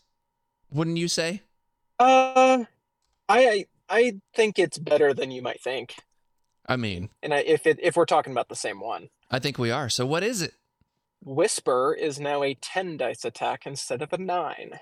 wouldn't 0.72 0.98
you 0.98 1.08
say? 1.08 1.44
Uh, 2.00 2.66
I 3.30 3.68
I 3.90 4.20
think 4.36 4.58
it's 4.60 4.78
better 4.78 5.14
than 5.14 5.32
you 5.32 5.42
might 5.42 5.62
think. 5.62 5.96
I 6.66 6.78
mean, 6.78 7.10
And 7.22 7.34
I, 7.34 7.40
if 7.40 7.68
it 7.68 7.78
if 7.82 7.96
we're 7.98 8.06
talking 8.06 8.32
about 8.32 8.48
the 8.50 8.56
same 8.56 8.80
one, 8.80 9.10
I 9.30 9.40
think 9.40 9.58
we 9.58 9.70
are. 9.72 9.90
So 9.90 10.06
what 10.06 10.24
is 10.24 10.42
it? 10.42 10.54
Whisper 11.24 11.94
is 11.94 12.20
now 12.20 12.44
a 12.44 12.54
ten 12.56 12.98
dice 12.98 13.26
attack 13.26 13.66
instead 13.66 14.02
of 14.02 14.14
a 14.14 14.18
nine. 14.18 14.80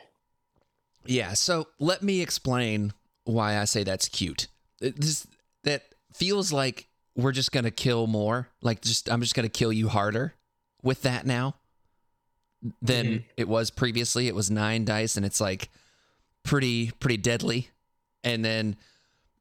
Yeah, 1.06 1.34
so 1.34 1.68
let 1.80 2.04
me 2.04 2.22
explain 2.22 2.94
why 3.24 3.58
I 3.58 3.66
say 3.66 3.84
that's 3.84 4.08
cute. 4.08 4.48
It- 4.80 5.00
This 5.02 5.26
that 5.64 5.84
feels 6.14 6.52
like 6.54 6.88
we're 7.16 7.32
just 7.32 7.52
gonna 7.52 7.72
kill 7.72 8.06
more. 8.08 8.50
Like 8.62 8.82
just 8.82 9.10
I'm 9.10 9.22
just 9.22 9.34
gonna 9.34 9.50
kill 9.50 9.74
you 9.74 9.90
harder 9.90 10.36
with 10.84 11.02
that 11.02 11.26
now 11.26 11.56
than 12.82 13.06
Mhm. 13.06 13.24
it 13.38 13.48
was 13.48 13.72
previously. 13.72 14.28
It 14.28 14.36
was 14.36 14.52
nine 14.52 14.86
dice, 14.86 15.18
and 15.18 15.26
it's 15.26 15.42
like 15.42 15.70
pretty 16.44 16.92
pretty 16.92 17.18
deadly. 17.18 17.70
And 18.24 18.46
then 18.46 18.78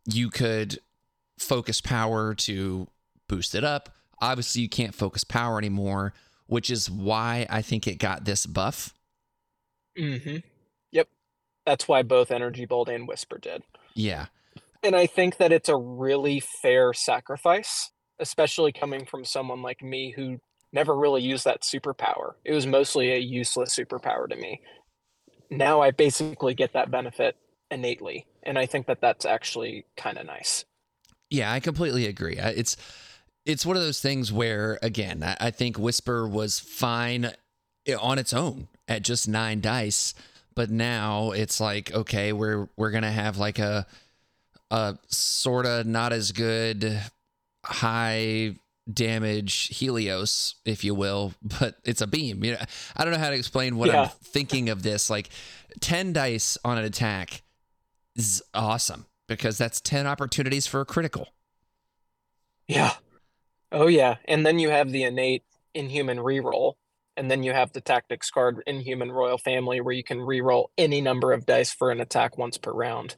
you 0.06 0.30
could 0.30 0.78
focus 1.38 1.80
power 1.80 2.34
to 2.34 2.88
boost 3.28 3.54
it 3.54 3.64
up. 3.64 3.90
Obviously, 4.20 4.62
you 4.62 4.68
can't 4.68 4.94
focus 4.94 5.24
power 5.24 5.58
anymore, 5.58 6.12
which 6.46 6.70
is 6.70 6.90
why 6.90 7.46
I 7.48 7.62
think 7.62 7.86
it 7.86 7.98
got 7.98 8.24
this 8.24 8.46
buff. 8.46 8.94
Mm-hmm. 9.98 10.38
Yep, 10.92 11.08
that's 11.64 11.88
why 11.88 12.02
both 12.02 12.30
Energy 12.30 12.66
Bolt 12.66 12.88
and 12.88 13.08
Whisper 13.08 13.38
did. 13.38 13.62
Yeah. 13.94 14.26
And 14.82 14.96
I 14.96 15.06
think 15.06 15.36
that 15.38 15.52
it's 15.52 15.68
a 15.68 15.76
really 15.76 16.40
fair 16.40 16.92
sacrifice, 16.92 17.90
especially 18.18 18.72
coming 18.72 19.04
from 19.04 19.24
someone 19.24 19.62
like 19.62 19.82
me 19.82 20.12
who 20.16 20.38
never 20.72 20.96
really 20.96 21.22
used 21.22 21.44
that 21.44 21.62
superpower. 21.62 22.34
It 22.44 22.52
was 22.52 22.66
mostly 22.66 23.12
a 23.12 23.18
useless 23.18 23.76
superpower 23.76 24.28
to 24.28 24.36
me. 24.36 24.60
Now 25.50 25.80
I 25.80 25.90
basically 25.90 26.54
get 26.54 26.72
that 26.74 26.90
benefit 26.90 27.36
innately, 27.70 28.26
and 28.42 28.59
I 28.59 28.66
think 28.66 28.87
that 28.87 29.00
that's 29.00 29.24
actually 29.24 29.85
kind 29.96 30.18
of 30.18 30.26
nice. 30.26 30.64
Yeah, 31.28 31.52
I 31.52 31.61
completely 31.61 32.06
agree. 32.06 32.37
It's 32.38 32.76
it's 33.46 33.64
one 33.64 33.76
of 33.76 33.83
those 33.83 34.00
things 34.00 34.33
where 34.33 34.78
again, 34.83 35.22
I, 35.22 35.37
I 35.40 35.50
think 35.50 35.78
Whisper 35.78 36.28
was 36.28 36.59
fine 36.59 37.33
eh, 37.87 37.94
on 37.98 38.18
its 38.18 38.33
own 38.33 38.68
at 38.88 39.02
just 39.02 39.28
nine 39.28 39.61
dice, 39.61 40.14
but 40.54 40.70
now 40.70 41.30
it's 41.30 41.61
like 41.61 41.92
okay, 41.94 42.33
we're 42.33 42.68
we're 42.76 42.90
gonna 42.90 43.12
have 43.12 43.38
like 43.38 43.59
a 43.59 43.87
a 44.70 44.98
sort 45.09 45.66
of 45.66 45.87
not 45.87 46.12
as 46.12 46.33
good 46.33 47.00
high 47.64 48.56
damage 48.92 49.76
Helios, 49.76 50.56
if 50.64 50.83
you 50.85 50.94
will, 50.94 51.33
but 51.61 51.76
it's 51.85 52.00
a 52.00 52.06
beam. 52.06 52.42
You 52.42 52.52
know, 52.52 52.59
I 52.96 53.04
don't 53.04 53.12
know 53.12 53.20
how 53.20 53.30
to 53.30 53.37
explain 53.37 53.76
what 53.76 53.88
Yeah. 53.88 54.02
I'm 54.02 54.09
thinking 54.09 54.68
of 54.68 54.83
this. 54.83 55.09
Like 55.09 55.28
ten 55.80 56.12
dice 56.12 56.59
on 56.64 56.76
an 56.78 56.85
attack 56.85 57.42
is 58.16 58.42
awesome 58.55 59.07
because 59.29 59.59
that's 59.59 59.81
ten 59.81 60.07
opportunities 60.07 60.66
for 60.66 60.81
a 60.81 60.85
critical. 60.85 61.29
Yeah. 62.66 62.92
Oh 63.73 63.87
yeah, 63.87 64.16
and 64.27 64.44
then 64.44 64.59
you 64.59 64.70
have 64.70 64.90
the 64.90 65.05
innate 65.05 65.44
Inhuman 65.75 66.18
reroll, 66.18 66.75
and 67.16 67.31
then 67.31 67.42
you 67.44 67.53
have 67.53 67.73
the 67.73 67.81
Tactics 67.81 68.31
card 68.31 68.62
Inhuman 68.66 69.12
Royal 69.12 69.38
Family, 69.38 69.81
where 69.81 69.94
you 69.94 70.03
can 70.03 70.18
reroll 70.18 70.66
any 70.77 71.01
number 71.01 71.33
of 71.33 71.46
dice 71.46 71.73
for 71.73 71.90
an 71.92 72.01
attack 72.01 72.37
once 72.37 72.59
per 72.59 72.73
round. 72.73 73.14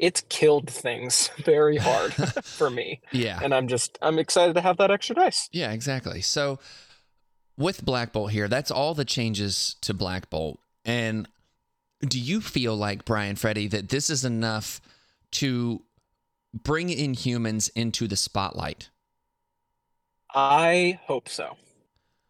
It's 0.00 0.22
killed 0.28 0.68
things 0.68 1.28
very 1.44 1.76
hard 1.76 2.12
for 2.44 2.68
me, 2.70 3.00
Yeah. 3.12 3.38
and 3.42 3.54
I'm 3.54 3.68
just 3.68 3.96
I'm 4.02 4.18
excited 4.18 4.54
to 4.54 4.60
have 4.60 4.78
that 4.78 4.90
extra 4.90 5.14
dice. 5.14 5.48
Yeah, 5.52 5.70
exactly. 5.70 6.20
So 6.20 6.58
with 7.56 7.84
Black 7.84 8.12
Bolt 8.12 8.32
here, 8.32 8.48
that's 8.48 8.72
all 8.72 8.94
the 8.94 9.04
changes 9.04 9.76
to 9.82 9.94
Black 9.94 10.28
Bolt. 10.30 10.58
And 10.84 11.28
do 12.02 12.18
you 12.18 12.40
feel 12.40 12.76
like 12.76 13.04
Bryan 13.04 13.36
Freddy 13.36 13.68
that 13.68 13.88
this 13.88 14.10
is 14.10 14.24
enough 14.24 14.80
to 15.32 15.82
bring 16.52 16.88
Inhumans 16.88 17.70
into 17.74 18.08
the 18.08 18.16
spotlight? 18.16 18.90
I 20.34 20.98
hope 21.06 21.28
so. 21.28 21.56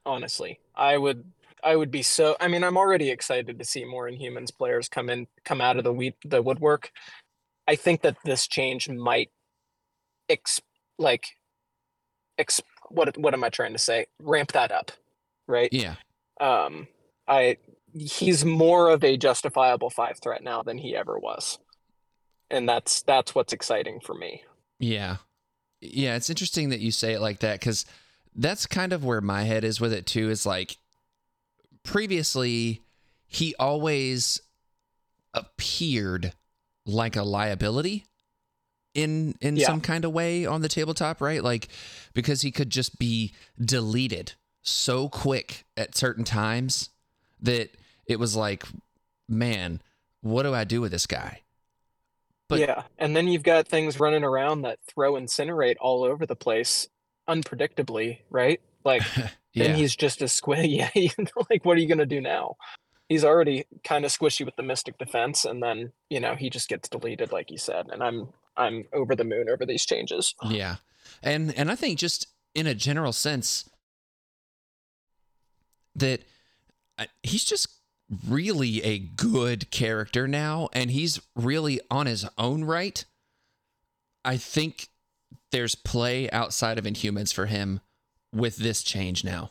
Honestly, 0.05 0.59
I 0.75 0.99
would 0.99 1.25
I 1.63 1.77
would 1.77 1.91
be 1.91 2.03
so 2.03 2.37
I 2.41 2.49
mean, 2.49 2.65
I'm 2.65 2.77
already 2.77 3.11
excited 3.11 3.59
to 3.59 3.65
see 3.65 3.85
more 3.85 4.11
Inhumans 4.11 4.57
players 4.57 4.89
come 4.89 5.09
in 5.09 5.27
come 5.45 5.61
out 5.61 5.79
of 5.79 5.85
the 5.85 5.93
weed, 5.93 6.15
the 6.25 6.43
woodwork. 6.43 6.91
I 7.69 7.77
think 7.77 8.03
that 8.03 8.17
this 8.25 8.49
change 8.49 8.89
might 8.89 9.31
ex 10.29 10.61
like 10.99 11.27
ex 12.39 12.61
what 12.91 13.17
what 13.17 13.35
am 13.35 13.45
I 13.45 13.49
trying 13.49 13.73
to 13.73 13.79
say? 13.79 14.07
Ramp 14.21 14.53
that 14.53 14.73
up, 14.73 14.91
right? 15.47 15.73
Yeah. 15.73 15.95
Um 16.41 16.89
I 17.29 17.59
he's 17.95 18.45
more 18.45 18.91
of 18.91 19.03
a 19.05 19.17
justifiable 19.17 19.91
five 19.91 20.19
threat 20.23 20.43
now 20.43 20.63
than 20.63 20.79
he 20.79 20.97
ever 20.97 21.19
was. 21.19 21.59
And 22.51 22.69
that's 22.69 23.03
that's 23.03 23.35
what's 23.35 23.53
exciting 23.53 24.01
for 24.01 24.15
me. 24.15 24.45
Yeah. 24.79 25.17
Yeah, 25.81 26.17
it's 26.17 26.31
interesting 26.31 26.69
that 26.69 26.81
you 26.81 26.91
say 26.91 27.13
it 27.15 27.21
like 27.21 27.41
that 27.41 27.61
cuz 27.61 27.85
that's 28.35 28.67
kind 28.67 28.93
of 28.93 29.05
where 29.05 29.21
my 29.21 29.43
head 29.43 29.65
is 29.65 29.81
with 29.81 29.93
it 29.93 30.07
too 30.07 30.31
is 30.31 30.47
like 30.47 30.77
previously 31.83 32.83
he 33.27 33.55
always 33.59 34.41
appeared 35.35 36.33
like 36.87 37.17
a 37.17 37.23
liability 37.23 38.05
in 38.95 39.35
in 39.41 39.57
Yeah. 39.57 39.67
some 39.67 39.81
kind 39.81 40.05
of 40.05 40.13
way 40.13 40.45
on 40.45 40.61
the 40.61 40.69
tabletop, 40.69 41.21
right? 41.21 41.43
Like 41.43 41.69
because 42.13 42.43
he 42.43 42.51
could 42.51 42.71
just 42.71 42.99
be 42.99 43.35
deleted 43.61 44.33
so 44.63 45.09
quick 45.09 45.65
at 45.77 45.97
certain 45.97 46.25
times 46.25 46.91
that 47.41 47.71
it 48.07 48.19
was 48.19 48.37
like, 48.37 48.65
man, 49.29 49.81
what 50.21 50.43
do 50.43 50.55
I 50.55 50.65
do 50.65 50.81
with 50.81 50.93
this 50.93 51.07
guy? 51.07 51.43
But- 52.49 52.61
yeah, 52.61 52.83
and 52.99 53.17
then 53.17 53.29
you've 53.29 53.43
got 53.43 53.67
things 53.67 53.99
running 53.99 54.25
around 54.25 54.63
that 54.63 54.79
throw 54.87 55.15
incinerate 55.15 55.77
all 55.81 56.05
over 56.05 56.27
the 56.27 56.37
place 56.37 56.89
unpredictably, 57.29 58.19
right? 58.31 58.61
Like 58.85 59.03
yeah. 59.17 59.29
then 59.69 59.77
he's 59.77 59.97
just 59.97 60.23
a 60.23 60.27
squishy. 60.27 60.91
Yeah, 61.17 61.27
like 61.51 61.65
what 61.65 61.77
are 61.77 61.81
you 61.81 61.89
gonna 61.89 62.07
do 62.07 62.21
now? 62.21 62.57
He's 63.09 63.25
already 63.25 63.65
kind 63.85 64.05
of 64.05 64.11
squishy 64.11 64.45
with 64.45 64.57
the 64.57 64.63
Mystic 64.63 64.99
Defense, 64.99 65.45
and 65.45 65.63
then 65.63 65.93
you 66.11 66.21
know 66.21 66.35
he 66.35 66.51
just 66.51 66.69
gets 66.69 66.89
deleted, 66.89 67.33
like 67.33 67.51
you 67.51 67.59
said. 67.59 67.89
And 67.91 68.03
I'm 68.03 68.29
I'm 68.57 68.85
over 68.93 69.15
the 69.15 69.25
moon 69.25 69.49
over 69.49 69.65
these 69.65 69.87
changes. 69.87 70.35
Yeah. 70.45 70.77
And 71.23 71.57
and 71.57 71.71
I 71.71 71.75
think 71.75 71.99
just 71.99 72.27
in 72.55 72.67
a 72.67 72.75
general 72.75 73.13
sense 73.13 73.69
that 75.95 76.23
uh, 76.99 77.07
he's 77.23 77.45
just 77.45 77.69
really 78.29 78.83
a 78.83 78.99
good 78.99 79.71
character 79.71 80.29
now 80.29 80.69
and 80.73 80.91
he's 80.91 81.21
really 81.35 81.81
on 81.91 82.07
his 82.07 82.27
own 82.37 82.65
right. 82.65 83.05
I 84.25 84.37
think 84.37 84.89
there's 85.51 85.75
play 85.75 86.31
outside 86.31 86.79
of 86.79 86.85
Inhumans 86.85 87.33
for 87.33 87.47
him 87.47 87.81
with 88.33 88.57
this 88.57 88.83
change 88.83 89.25
now. 89.25 89.51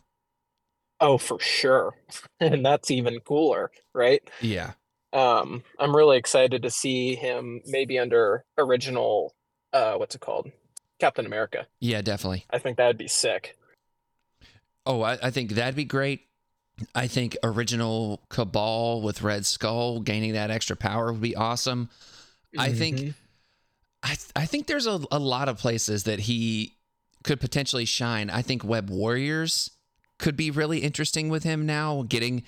Oh, 1.00 1.18
for 1.18 1.40
sure, 1.40 1.96
and 2.40 2.66
that's 2.66 2.92
even 2.92 3.20
cooler, 3.22 3.72
right? 3.94 4.22
Yeah. 4.40 4.74
Um, 5.14 5.64
I'm 5.80 5.96
really 5.96 6.18
excited 6.18 6.62
to 6.62 6.70
see 6.70 7.16
him 7.16 7.62
maybe 7.66 8.00
under 8.00 8.46
original, 8.58 9.34
uh, 9.74 9.96
what's 9.96 10.16
it 10.16 10.22
called, 10.22 10.52
Captain 11.00 11.26
America. 11.26 11.68
Yeah, 11.80 12.02
definitely. 12.02 12.46
I 12.50 12.60
think 12.60 12.78
that'd 12.78 12.98
be 12.98 13.08
sick. 13.08 13.58
Oh, 14.86 15.02
I, 15.02 15.18
I 15.22 15.32
think 15.32 15.52
that'd 15.52 15.76
be 15.76 15.84
great. 15.86 16.28
I 16.96 17.08
think 17.08 17.38
original 17.44 18.22
Cabal 18.30 19.02
with 19.02 19.22
Red 19.22 19.46
Skull 19.46 20.00
gaining 20.00 20.34
that 20.34 20.50
extra 20.52 20.76
power 20.76 21.12
would 21.12 21.22
be 21.22 21.36
awesome. 21.36 21.90
I 22.58 22.74
think. 22.74 22.98
Mm-hmm. 22.98 23.10
I 24.04 24.16
I 24.36 24.46
think 24.46 24.68
there's 24.68 24.88
a, 24.88 25.00
a 25.12 25.20
lot 25.20 25.48
of 25.48 25.58
places 25.58 26.04
that 26.06 26.22
he 26.22 26.76
could 27.24 27.40
potentially 27.40 27.86
shine. 27.86 28.30
I 28.30 28.42
think 28.42 28.64
Web 28.64 28.90
Warriors 28.90 29.72
could 30.18 30.36
be 30.36 30.50
really 30.52 30.80
interesting 30.80 31.30
with 31.30 31.44
him 31.44 31.66
now, 31.66 32.04
getting 32.08 32.44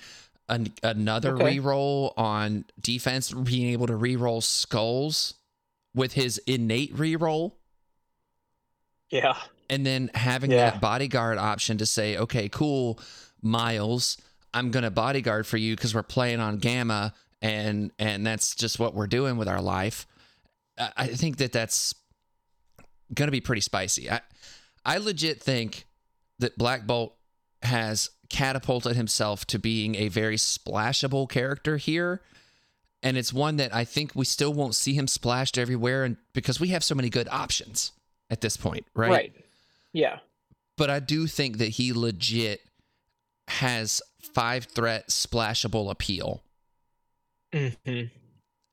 an, 0.48 0.72
another 0.82 1.34
Okay. 1.34 1.58
reroll 1.58 2.12
on 2.16 2.64
defense, 2.80 3.32
being 3.32 3.68
able 3.72 3.86
to 3.86 3.94
reroll 3.94 4.42
skulls 4.42 5.34
with 5.94 6.12
his 6.14 6.38
innate 6.46 6.94
reroll, 6.96 7.52
yeah. 9.10 9.36
and 9.70 9.86
then 9.86 10.10
having 10.14 10.50
Yeah. 10.50 10.70
that 10.70 10.80
bodyguard 10.80 11.38
option 11.38 11.78
to 11.78 11.86
say, 11.86 12.16
okay, 12.16 12.48
cool, 12.48 12.98
Miles, 13.44 14.16
I'm 14.52 14.70
gonna 14.70 14.90
bodyguard 14.90 15.46
for 15.46 15.56
you 15.56 15.76
because 15.76 15.94
we're 15.94 16.02
playing 16.02 16.40
on 16.40 16.58
Gamma, 16.58 17.14
and 17.42 17.92
and 17.98 18.26
that's 18.26 18.54
just 18.54 18.78
what 18.78 18.94
we're 18.94 19.06
doing 19.06 19.36
with 19.36 19.48
our 19.48 19.60
life. 19.60 20.06
I, 20.78 20.90
I 20.96 21.06
think 21.08 21.36
that 21.36 21.52
that's 21.52 21.94
going 23.12 23.28
to 23.28 23.32
be 23.32 23.40
pretty 23.40 23.60
spicy. 23.60 24.10
I 24.10 24.20
I 24.84 24.98
legit 24.98 25.42
think 25.42 25.86
that 26.38 26.58
Black 26.58 26.86
Bolt 26.86 27.14
has 27.62 28.10
catapulted 28.28 28.96
himself 28.96 29.46
to 29.46 29.58
being 29.58 29.94
a 29.94 30.08
very 30.08 30.36
splashable 30.36 31.28
character 31.28 31.76
here. 31.76 32.20
And 33.02 33.16
it's 33.16 33.32
one 33.32 33.56
that 33.56 33.74
I 33.74 33.84
think 33.84 34.12
we 34.14 34.24
still 34.24 34.52
won't 34.52 34.74
see 34.74 34.94
him 34.94 35.06
splashed 35.06 35.58
everywhere 35.58 36.04
and 36.04 36.16
because 36.32 36.58
we 36.58 36.68
have 36.68 36.82
so 36.82 36.94
many 36.94 37.10
good 37.10 37.28
options 37.30 37.92
at 38.30 38.40
this 38.40 38.56
point, 38.56 38.86
right? 38.94 39.10
Right. 39.10 39.32
Yeah. 39.92 40.18
But 40.76 40.90
I 40.90 41.00
do 41.00 41.26
think 41.26 41.58
that 41.58 41.68
he 41.68 41.92
legit 41.92 42.62
has 43.48 44.00
five 44.18 44.64
threat 44.64 45.08
splashable 45.08 45.90
appeal. 45.90 46.42
Mm-hmm. 47.52 48.06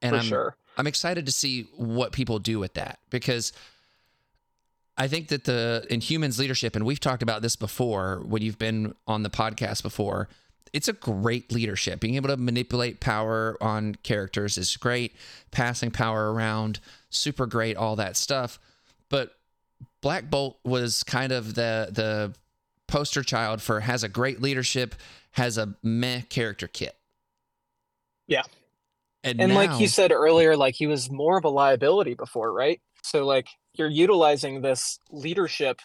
And 0.01 0.11
For 0.11 0.15
I'm 0.15 0.23
sure. 0.23 0.55
I'm 0.77 0.87
excited 0.87 1.25
to 1.25 1.31
see 1.31 1.67
what 1.75 2.11
people 2.11 2.39
do 2.39 2.57
with 2.57 2.73
that 2.75 2.99
because 3.09 3.53
I 4.97 5.07
think 5.07 5.27
that 5.29 5.43
the 5.43 5.85
Inhumans 5.89 6.39
leadership, 6.39 6.75
and 6.75 6.85
we've 6.85 6.99
talked 6.99 7.23
about 7.23 7.41
this 7.41 7.55
before 7.55 8.21
when 8.25 8.41
you've 8.41 8.57
been 8.57 8.95
on 9.07 9.23
the 9.23 9.29
podcast 9.29 9.83
before, 9.83 10.29
it's 10.73 10.87
a 10.87 10.93
great 10.93 11.51
leadership. 11.51 11.99
Being 11.99 12.15
able 12.15 12.29
to 12.29 12.37
manipulate 12.37 12.99
power 12.99 13.57
on 13.61 13.95
characters 13.95 14.57
is 14.57 14.75
great. 14.77 15.15
Passing 15.51 15.91
power 15.91 16.33
around, 16.33 16.79
super 17.09 17.45
great, 17.45 17.75
all 17.75 17.95
that 17.97 18.15
stuff. 18.15 18.59
But 19.09 19.35
Black 20.01 20.29
Bolt 20.29 20.57
was 20.63 21.03
kind 21.03 21.31
of 21.31 21.55
the 21.55 21.89
the 21.91 22.33
poster 22.91 23.23
child 23.23 23.61
for 23.61 23.79
has 23.79 24.03
a 24.03 24.09
great 24.09 24.41
leadership, 24.41 24.93
has 25.31 25.57
a 25.57 25.75
meh 25.81 26.21
character 26.21 26.67
kit. 26.67 26.95
Yeah. 28.27 28.43
And, 29.23 29.39
And 29.41 29.53
like 29.53 29.79
you 29.79 29.87
said 29.87 30.11
earlier, 30.11 30.57
like 30.57 30.75
he 30.75 30.87
was 30.87 31.09
more 31.09 31.37
of 31.37 31.45
a 31.45 31.49
liability 31.49 32.15
before, 32.15 32.51
right? 32.51 32.81
So 33.03 33.25
like 33.25 33.47
you're 33.75 33.87
utilizing 33.87 34.61
this 34.61 34.99
leadership 35.09 35.79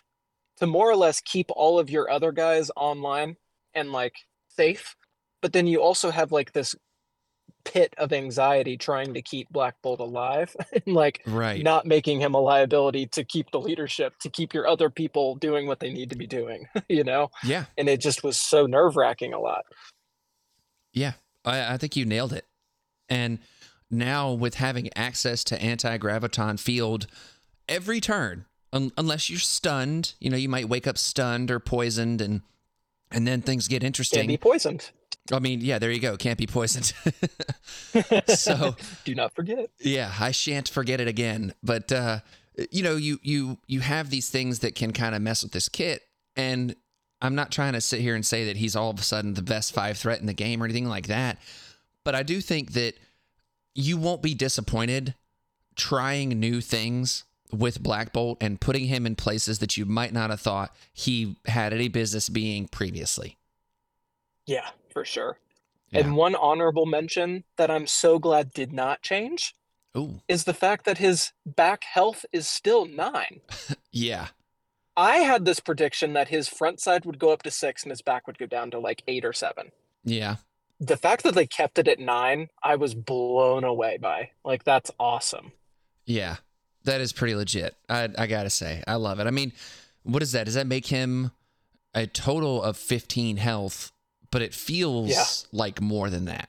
to 0.59 0.67
more 0.67 0.91
or 0.91 0.97
less 0.97 1.21
keep 1.21 1.47
all 1.51 1.79
of 1.79 1.91
your 1.91 2.11
other 2.11 2.33
guys 2.33 2.71
online 2.77 3.37
and 3.75 3.93
like 3.93 4.15
safe, 4.49 4.97
but 5.43 5.53
then 5.53 5.67
you 5.67 5.83
also 5.83 6.11
have 6.11 6.33
like 6.33 6.53
this 6.53 6.75
pit 7.67 7.93
of 7.99 8.13
anxiety 8.13 8.77
trying 8.77 9.13
to 9.13 9.21
keep 9.21 9.51
Black 9.51 9.75
Bolt 9.83 10.01
alive 10.01 10.57
and 10.73 10.95
like 10.95 11.23
right. 11.27 11.63
not 11.63 11.85
making 11.85 12.21
him 12.21 12.35
a 12.35 12.41
liability 12.41 13.07
to 13.09 13.25
keep 13.25 13.51
the 13.51 13.61
leadership, 13.61 14.15
to 14.21 14.31
keep 14.31 14.55
your 14.55 14.67
other 14.67 14.89
people 14.89 15.35
doing 15.35 15.67
what 15.67 15.81
they 15.81 15.93
need 15.93 16.09
to 16.11 16.17
be 16.17 16.27
doing, 16.27 16.67
you 16.89 17.05
know? 17.05 17.31
yeah. 17.45 17.65
And 17.77 17.89
it 17.89 18.01
just 18.01 18.25
was 18.25 18.41
so 18.41 18.67
nerve 18.67 18.97
wracking 18.97 19.35
a 19.35 19.41
lot. 19.41 19.65
Yeah, 20.93 21.15
I, 21.45 21.75
I 21.75 21.77
think 21.77 21.97
you 21.97 22.07
nailed 22.07 22.33
it. 22.33 22.47
And 23.09 23.41
now 23.91 24.33
with 24.33 24.55
having 24.55 24.89
access 24.97 25.45
to 25.45 25.61
anti 25.61 25.99
graviton 25.99 26.59
field 26.59 27.07
every 27.69 28.01
turn, 28.01 28.47
un- 28.73 28.93
unless 28.97 29.29
you're 29.29 29.39
stunned, 29.39 30.15
you 30.21 30.31
know, 30.31 30.37
you 30.37 30.49
might 30.49 30.69
wake 30.69 30.87
up 30.87 30.99
stunned 30.99 31.51
or 31.51 31.61
poisoned, 31.61 32.21
and 32.21 32.43
and 33.17 33.27
then 33.27 33.41
things 33.41 33.67
get 33.67 33.83
interesting. 33.83 34.19
Can't 34.19 34.29
be 34.29 34.37
poisoned. 34.37 34.91
I 35.33 35.41
mean, 35.41 35.61
yeah, 35.63 35.81
there 35.81 35.91
you 35.91 35.99
go. 35.99 36.17
Can't 36.17 36.39
be 36.39 36.47
poisoned. 36.47 36.93
so 38.29 38.77
Do 39.05 39.15
not 39.15 39.35
forget. 39.35 39.59
it. 39.59 39.71
yeah, 39.81 40.13
I 40.21 40.31
shan't 40.31 40.69
forget 40.69 41.01
it 41.01 41.09
again. 41.09 41.55
But 41.63 41.91
uh, 41.91 42.21
you 42.71 42.83
know, 42.83 42.95
you 42.97 43.19
you 43.23 43.59
you 43.67 43.81
have 43.81 44.11
these 44.11 44.29
things 44.29 44.61
that 44.61 44.75
can 44.75 44.93
kind 44.93 45.15
of 45.15 45.23
mess 45.23 45.43
with 45.43 45.53
this 45.53 45.69
kit, 45.69 46.03
and 46.37 46.77
I'm 47.21 47.35
not 47.35 47.51
trying 47.51 47.73
to 47.73 47.81
sit 47.81 48.01
here 48.01 48.15
and 48.15 48.25
say 48.25 48.45
that 48.45 48.57
he's 48.59 48.77
all 48.77 48.91
of 48.91 48.99
a 49.01 49.03
sudden 49.03 49.35
the 49.35 49.43
best 49.43 49.73
five 49.73 49.97
threat 49.97 50.21
in 50.21 50.27
the 50.27 50.35
game 50.35 50.63
or 50.63 50.67
anything 50.67 50.87
like 50.89 51.07
that. 51.09 51.39
But 52.05 52.15
I 52.15 52.23
do 52.23 52.41
think 52.41 52.75
that 52.75 52.95
you 53.75 53.97
won't 53.97 54.23
be 54.23 54.35
disappointed 54.35 55.15
trying 55.75 56.29
new 56.41 56.61
things 56.61 57.25
with 57.53 57.83
Black 57.83 58.13
Bolt 58.13 58.39
and 58.41 58.61
putting 58.61 58.87
him 58.87 59.07
in 59.07 59.17
places 59.17 59.59
that 59.59 59.77
you 59.77 59.85
might 59.85 60.13
not 60.13 60.31
have 60.31 60.41
thought 60.41 60.75
he 60.93 61.37
had 61.47 61.73
any 61.73 61.89
business 61.89 62.29
being 62.29 62.69
previously. 62.69 63.37
Yeah, 64.47 64.69
for 64.93 65.05
sure. 65.05 65.39
Yeah. 65.91 66.01
And 66.01 66.17
one 66.17 66.35
honorable 66.35 66.87
mention 66.87 67.45
that 67.57 67.71
I'm 67.71 67.87
so 67.87 68.19
glad 68.19 68.53
did 68.53 68.73
not 68.73 69.03
change 69.03 69.55
Ooh, 69.97 70.21
is 70.29 70.45
the 70.45 70.55
fact 70.55 70.85
that 70.85 70.99
his 70.99 71.33
back 71.45 71.85
health 71.85 72.25
is 72.33 72.49
still 72.49 72.87
nine. 72.87 73.41
yeah, 73.93 74.29
I 74.97 75.19
had 75.19 75.45
this 75.45 75.61
prediction 75.61 76.15
that 76.15 76.29
his 76.29 76.49
front 76.49 76.81
side 76.81 77.05
would 77.05 77.19
go 77.19 77.31
up 77.31 77.43
to 77.43 77.51
six 77.51 77.83
and 77.83 77.91
his 77.91 78.03
back 78.03 78.27
would 78.27 78.39
go 78.39 78.47
down 78.47 78.71
to 78.71 78.79
like 78.79 79.03
eight 79.07 79.25
or 79.25 79.33
seven. 79.33 79.71
yeah. 80.05 80.37
The 80.79 80.99
fact 80.99 81.23
that 81.23 81.35
they 81.35 81.47
kept 81.47 81.79
it 81.79 81.89
at 81.89 81.99
nine, 81.99 82.49
I 82.63 82.77
was 82.77 82.95
blown 82.95 83.65
away 83.65 83.97
by. 83.97 84.33
Like, 84.45 84.63
that's 84.63 84.91
awesome. 85.01 85.53
Yeah, 86.05 86.37
that 86.87 87.01
is 87.01 87.13
pretty 87.13 87.35
legit. 87.35 87.77
I 87.89 88.09
I 88.19 88.27
gotta 88.27 88.51
say, 88.51 88.83
I 88.89 88.95
love 88.95 89.21
it. 89.21 89.27
I 89.27 89.31
mean, 89.31 89.53
what 90.03 90.23
is 90.23 90.33
that? 90.33 90.45
Does 90.47 90.55
that 90.55 90.67
make 90.67 90.87
him 90.87 91.31
a 91.95 92.07
total 92.07 92.63
of 92.63 92.77
fifteen 92.77 93.37
health? 93.37 93.93
But 94.33 94.43
it 94.43 94.53
feels 94.55 95.11
Yeah. 95.11 95.25
like 95.53 95.81
more 95.81 96.11
than 96.11 96.25
that. 96.25 96.49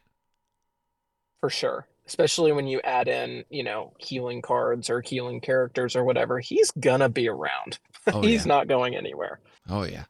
For 1.42 1.50
sure. 1.50 1.88
Especially 2.08 2.52
when 2.52 2.68
you 2.68 2.82
add 2.84 3.08
in, 3.08 3.44
you 3.50 3.64
know, 3.64 3.94
healing 4.00 4.42
cards 4.42 4.90
or 4.90 5.02
healing 5.02 5.42
characters 5.42 5.96
or 5.96 6.04
whatever. 6.04 6.40
He's 6.40 6.72
gonna 6.72 7.10
be 7.10 7.28
around. 7.30 7.78
Oh 8.08 8.22
He's 8.24 8.46
yeah. 8.46 8.54
not 8.54 8.68
going 8.68 8.96
anywhere. 8.96 9.40
Oh 9.70 9.84
yeah. 9.84 10.06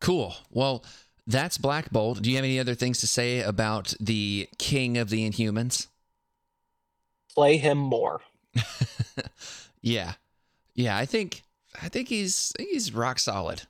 Cool. 0.00 0.34
Well, 0.50 0.84
that's 1.26 1.58
Black 1.58 1.90
Bolt. 1.90 2.22
Do 2.22 2.30
you 2.30 2.36
have 2.36 2.44
any 2.44 2.60
other 2.60 2.74
things 2.74 3.00
to 3.00 3.06
say 3.06 3.40
about 3.40 3.94
the 3.98 4.48
King 4.58 4.96
of 4.98 5.08
the 5.10 5.28
Inhumans? 5.28 5.88
Play 7.34 7.56
him 7.56 7.78
more. 7.78 8.20
yeah, 9.82 10.14
yeah. 10.74 10.96
I 10.96 11.06
think 11.06 11.42
I 11.82 11.88
think 11.88 12.08
he's 12.08 12.52
I 12.56 12.62
think 12.62 12.70
he's 12.70 12.92
rock 12.92 13.18
solid. 13.18 13.62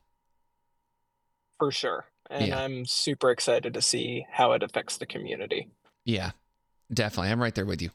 for 1.58 1.70
sure. 1.70 2.06
And 2.28 2.48
Yeah. 2.48 2.60
I'm 2.60 2.84
super 2.84 3.30
excited 3.30 3.72
to 3.74 3.82
see 3.82 4.26
how 4.30 4.52
it 4.52 4.62
affects 4.62 4.96
the 4.98 5.06
community. 5.06 5.68
Yeah, 6.04 6.32
definitely. 6.92 7.30
I'm 7.30 7.40
right 7.40 7.54
there 7.54 7.64
with 7.64 7.80
you. 7.80 7.90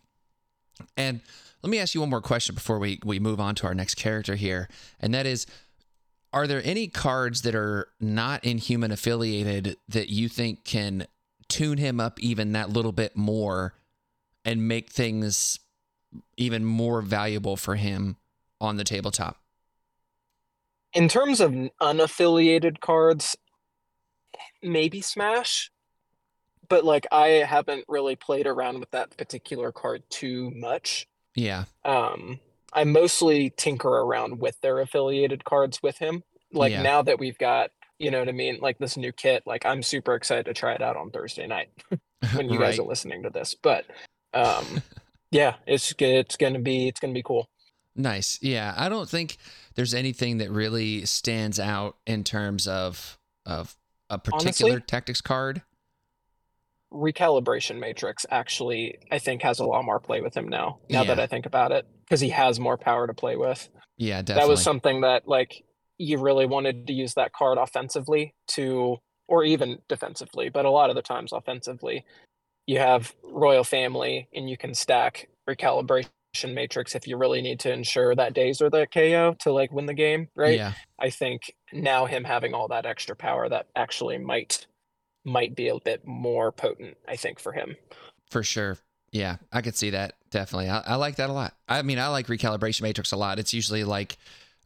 And 0.98 1.22
let 1.62 1.70
me 1.70 1.78
ask 1.80 1.94
you 1.94 2.02
one 2.02 2.10
more 2.10 2.22
question 2.22 2.56
before 2.56 2.80
we, 2.80 3.00
we 3.04 3.20
move 3.20 3.40
on 3.40 3.54
to 3.56 3.68
our 3.68 3.76
next 3.76 3.96
character 3.96 4.36
here. 4.36 4.68
And 5.00 5.14
that 5.14 5.26
is 5.26 5.46
Are 6.34 6.48
there 6.48 6.62
any 6.64 6.88
cards 6.88 7.42
that 7.44 7.54
are 7.56 7.90
not 8.00 8.44
inhuman 8.44 8.92
affiliated 8.92 9.78
that 9.90 10.10
you 10.10 10.28
think 10.30 10.64
can 10.64 11.06
tune 11.50 11.78
him 11.78 12.00
up 12.00 12.20
even 12.22 12.54
that 12.54 12.70
little 12.70 12.94
bit 12.94 13.16
more 13.18 13.74
and 14.46 14.68
make 14.68 14.90
things 14.90 15.60
even 16.38 16.66
more 16.66 17.02
valuable 17.02 17.56
for 17.56 17.76
him 17.76 18.18
on 18.60 18.78
the 18.78 18.84
tabletop? 18.84 19.38
In 20.94 21.08
terms 21.08 21.40
of 21.40 21.52
unaffiliated 21.82 22.80
cards, 22.82 23.36
maybe 24.62 25.02
Smash, 25.02 25.72
but 26.68 26.84
like 26.84 27.08
I 27.12 27.28
haven't 27.28 27.86
really 27.88 28.16
played 28.16 28.48
around 28.48 28.80
with 28.80 28.92
that 28.92 29.16
particular 29.18 29.72
card 29.72 30.04
too 30.10 30.52
much. 30.56 31.08
Yeah. 31.36 31.66
Um, 31.86 32.40
I 32.74 32.84
mostly 32.84 33.54
tinker 33.56 33.90
around 33.90 34.40
with 34.40 34.60
their 34.62 34.80
affiliated 34.80 35.44
cards 35.44 35.82
with 35.82 35.98
him. 35.98 36.24
Like 36.54 36.72
Yeah. 36.72 36.82
now 36.82 37.02
that 37.02 37.20
we've 37.20 37.38
got, 37.38 37.72
you 38.00 38.12
know 38.12 38.20
what 38.20 38.30
I 38.30 38.34
mean, 38.34 38.60
like 38.62 38.78
this 38.78 38.98
new 38.98 39.12
kit, 39.12 39.44
like 39.46 39.66
I'm 39.66 39.84
super 39.84 40.16
excited 40.16 40.46
to 40.46 40.54
try 40.54 40.74
it 40.74 40.82
out 40.82 40.98
on 40.98 41.12
Thursday 41.12 41.48
night 41.48 41.70
when 42.34 42.50
you 42.50 42.60
guys 42.60 42.80
are 42.80 42.84
listening 42.84 43.24
to 43.24 43.30
this. 43.30 43.56
But 43.56 43.86
um, 44.34 44.82
yeah, 45.32 45.56
it's 45.66 45.94
it's 46.00 46.38
gonna 46.38 46.60
be 46.60 46.88
it's 46.88 47.00
gonna 47.00 47.14
be 47.14 47.24
cool. 47.24 47.50
Nice. 47.96 48.40
Yeah, 48.42 48.74
I 48.78 48.88
don't 48.90 49.10
think 49.10 49.38
there's 49.76 49.94
anything 49.94 50.38
that 50.38 50.50
really 50.50 51.06
stands 51.06 51.60
out 51.60 51.98
in 52.06 52.24
terms 52.24 52.68
of 52.68 53.18
of 53.46 53.76
a 54.10 54.18
particular 54.18 54.72
Honestly? 54.74 54.86
tactics 54.88 55.22
card. 55.22 55.62
recalibration 56.94 57.80
matrix 57.80 58.26
actually 58.30 58.98
i 59.12 59.18
think 59.18 59.42
has 59.42 59.60
a 59.60 59.66
lot 59.66 59.86
more 59.86 60.00
play 60.00 60.20
with 60.20 60.36
him 60.36 60.48
now 60.50 60.78
now 60.90 61.06
that 61.06 61.20
i 61.22 61.26
think 61.26 61.46
about 61.46 61.72
it 61.72 61.86
because 62.04 62.20
he 62.20 62.28
has 62.30 62.60
more 62.60 62.78
power 62.78 63.08
to 63.08 63.14
play 63.14 63.38
with 63.38 63.70
Yeah, 63.98 64.22
that 64.24 64.48
was 64.50 64.62
something 64.62 65.00
that 65.02 65.26
like 65.28 65.64
you 65.98 66.18
really 66.18 66.46
wanted 66.46 66.88
to 66.88 66.94
use 66.94 67.14
that 67.14 67.32
card 67.32 67.58
offensively 67.58 68.34
to 68.50 68.98
or 69.30 69.46
even 69.46 69.80
defensively 69.88 70.50
but 70.50 70.66
a 70.66 70.70
lot 70.70 70.90
of 70.90 70.98
the 70.98 71.02
times 71.02 71.32
offensively 71.32 72.04
you 72.68 72.80
have 72.80 73.14
royal 73.24 73.64
family 73.64 74.28
and 74.34 74.50
you 74.50 74.58
can 74.58 74.74
stack 74.74 75.28
recalibration 75.50 76.10
matrix 76.46 76.96
if 76.96 77.08
you 77.08 77.18
really 77.18 77.42
need 77.42 77.60
to 77.60 77.72
ensure 77.72 78.16
that 78.16 78.34
daze 78.34 78.62
or 78.62 78.70
that 78.70 78.92
ko 78.94 79.36
to 79.40 79.52
like 79.52 79.72
win 79.72 79.86
the 79.86 79.94
game 79.94 80.28
right 80.36 80.58
Yeah. 80.58 80.74
I 81.00 81.10
think 81.10 81.54
now 81.74 82.06
him 82.06 82.24
having 82.24 82.54
all 82.54 82.68
that 82.70 82.86
extra 82.86 83.16
power 83.16 83.50
that 83.50 83.68
actually 83.76 84.18
might 84.18 84.66
might 85.26 85.56
be 85.56 85.68
a 85.70 85.78
bit 85.84 86.06
more 86.06 86.52
potent, 86.52 86.98
I 87.08 87.16
think, 87.16 87.40
for 87.40 87.52
him. 87.52 87.76
For 88.30 88.44
sure. 88.44 88.78
Yeah, 89.12 89.38
I 89.52 89.62
could 89.62 89.76
see 89.76 89.92
that. 89.92 90.14
Definitely. 90.30 90.70
I, 90.70 90.80
I 90.80 90.96
like 90.96 91.18
that 91.18 91.30
a 91.30 91.34
lot. 91.34 91.54
I 91.68 91.82
mean, 91.82 92.00
I 92.00 92.08
like 92.08 92.28
Recalibration 92.28 92.82
Matrix 92.84 93.12
a 93.12 93.18
lot. 93.18 93.40
It's 93.40 93.54
usually 93.54 93.84
like 93.84 94.18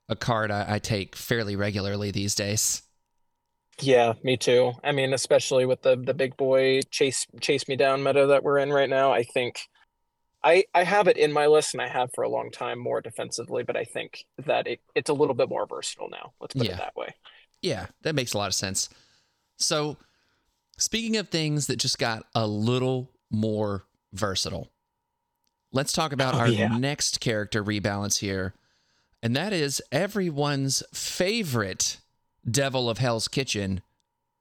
a 0.07 0.15
card 0.15 0.51
I, 0.51 0.75
I 0.75 0.79
take 0.79 1.15
fairly 1.15 1.55
regularly 1.55 2.11
these 2.11 2.35
days. 2.35 2.83
Yeah, 3.81 4.13
me 4.23 4.37
too. 4.37 4.73
I 4.83 4.91
mean, 4.93 5.13
especially 5.13 5.65
with 5.65 5.81
the 5.81 5.97
the 5.97 6.13
big 6.13 6.37
boy 6.37 6.81
chase 6.91 7.25
chase 7.41 7.67
me 7.67 7.75
down 7.75 8.03
meta 8.03 8.27
that 8.27 8.43
we're 8.43 8.59
in 8.59 8.71
right 8.71 8.89
now, 8.89 9.11
I 9.11 9.23
think 9.23 9.59
I 10.43 10.65
I 10.75 10.83
have 10.83 11.07
it 11.07 11.17
in 11.17 11.33
my 11.33 11.47
list 11.47 11.73
and 11.73 11.81
I 11.81 11.89
have 11.89 12.11
for 12.13 12.23
a 12.23 12.29
long 12.29 12.51
time 12.51 12.79
more 12.79 13.01
defensively, 13.01 13.63
but 13.63 13.77
I 13.77 13.85
think 13.85 14.25
that 14.45 14.67
it, 14.67 14.81
it's 14.95 15.09
a 15.09 15.13
little 15.13 15.35
bit 15.35 15.49
more 15.49 15.67
versatile 15.67 16.09
now. 16.09 16.33
Let's 16.41 16.55
put 16.55 16.67
Yeah. 16.67 16.73
it 16.75 16.77
that 16.77 16.95
way. 16.95 17.15
Yeah, 17.61 17.87
that 18.03 18.15
makes 18.15 18.33
a 18.33 18.37
lot 18.37 18.47
of 18.47 18.53
sense. 18.53 18.89
So, 19.57 19.97
speaking 20.77 21.17
of 21.17 21.29
things 21.29 21.67
that 21.67 21.77
just 21.77 21.99
got 21.99 22.25
a 22.35 22.47
little 22.47 23.11
more 23.31 23.85
versatile, 24.13 24.71
let's 25.71 25.93
talk 25.93 26.13
about 26.13 26.35
Oh, 26.35 26.39
our 26.39 26.47
yeah. 26.47 26.67
next 26.69 27.19
character 27.19 27.63
rebalance 27.63 28.19
here. 28.19 28.53
And 29.23 29.35
that 29.35 29.53
is 29.53 29.81
everyone's 29.91 30.83
favorite 30.93 31.97
devil 32.49 32.89
of 32.89 32.97
Hell's 32.99 33.27
Kitchen, 33.27 33.81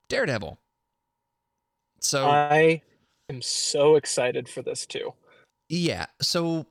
Daredevil. 0.08 0.58
So, 2.00 2.26
I 2.26 2.82
am 3.30 3.40
so 3.40 3.96
excited 3.96 4.48
for 4.48 4.62
this 4.62 4.84
too. 4.86 5.14
yeah, 5.68 6.06
so 6.20 6.66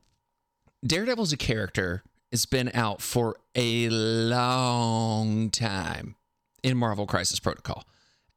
Daredevil's 0.86 1.34
a 1.34 1.38
character 1.38 2.04
It's 2.34 2.48
been 2.48 2.72
out 2.74 3.00
for 3.00 3.36
a 3.54 3.90
long 3.90 5.52
time 5.52 6.16
in 6.64 6.76
Marvel 6.76 7.06
Crisis 7.06 7.40
Protocol. 7.40 7.86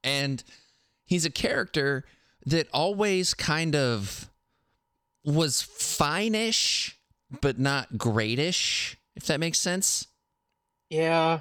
And 0.04 0.44
he's 1.06 1.24
a 1.24 1.30
character 1.30 2.04
that 2.44 2.68
always 2.74 3.32
kind 3.32 3.74
of 3.74 4.30
was 5.24 5.62
fine-ish, 5.62 6.98
but 7.40 7.58
not 7.58 7.94
greatish, 7.94 8.96
if 9.16 9.24
that 9.24 9.40
makes 9.40 9.58
sense. 9.58 10.08
Yeah. 10.90 11.40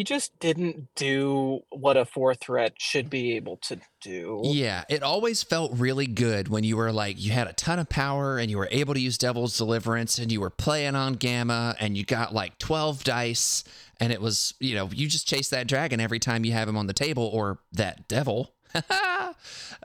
He 0.00 0.04
just 0.04 0.38
didn't 0.38 0.88
do 0.96 1.60
what 1.68 1.98
a 1.98 2.06
four 2.06 2.34
threat 2.34 2.72
should 2.78 3.10
be 3.10 3.36
able 3.36 3.58
to 3.58 3.78
do. 4.00 4.40
Yeah, 4.44 4.84
it 4.88 5.02
always 5.02 5.42
felt 5.42 5.76
really 5.76 6.06
good 6.06 6.48
when 6.48 6.64
you 6.64 6.78
were 6.78 6.90
like, 6.90 7.22
you 7.22 7.32
had 7.32 7.48
a 7.48 7.52
ton 7.52 7.78
of 7.78 7.90
power 7.90 8.38
and 8.38 8.50
you 8.50 8.56
were 8.56 8.68
able 8.70 8.94
to 8.94 9.00
use 9.00 9.18
Devil's 9.18 9.58
Deliverance 9.58 10.16
and 10.16 10.32
you 10.32 10.40
were 10.40 10.48
playing 10.48 10.96
on 10.96 11.16
Gamma 11.16 11.76
and 11.78 11.98
you 11.98 12.06
got 12.06 12.32
like 12.32 12.56
12 12.56 13.04
dice 13.04 13.62
and 14.00 14.10
it 14.10 14.22
was, 14.22 14.54
you 14.58 14.74
know, 14.74 14.88
you 14.90 15.06
just 15.06 15.28
chase 15.28 15.50
that 15.50 15.66
dragon 15.66 16.00
every 16.00 16.18
time 16.18 16.46
you 16.46 16.52
have 16.52 16.66
him 16.66 16.78
on 16.78 16.86
the 16.86 16.94
table 16.94 17.28
or 17.30 17.58
that 17.72 18.08
devil. 18.08 18.54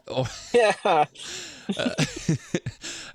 Or, 0.07 0.25
Yeah. 0.53 1.05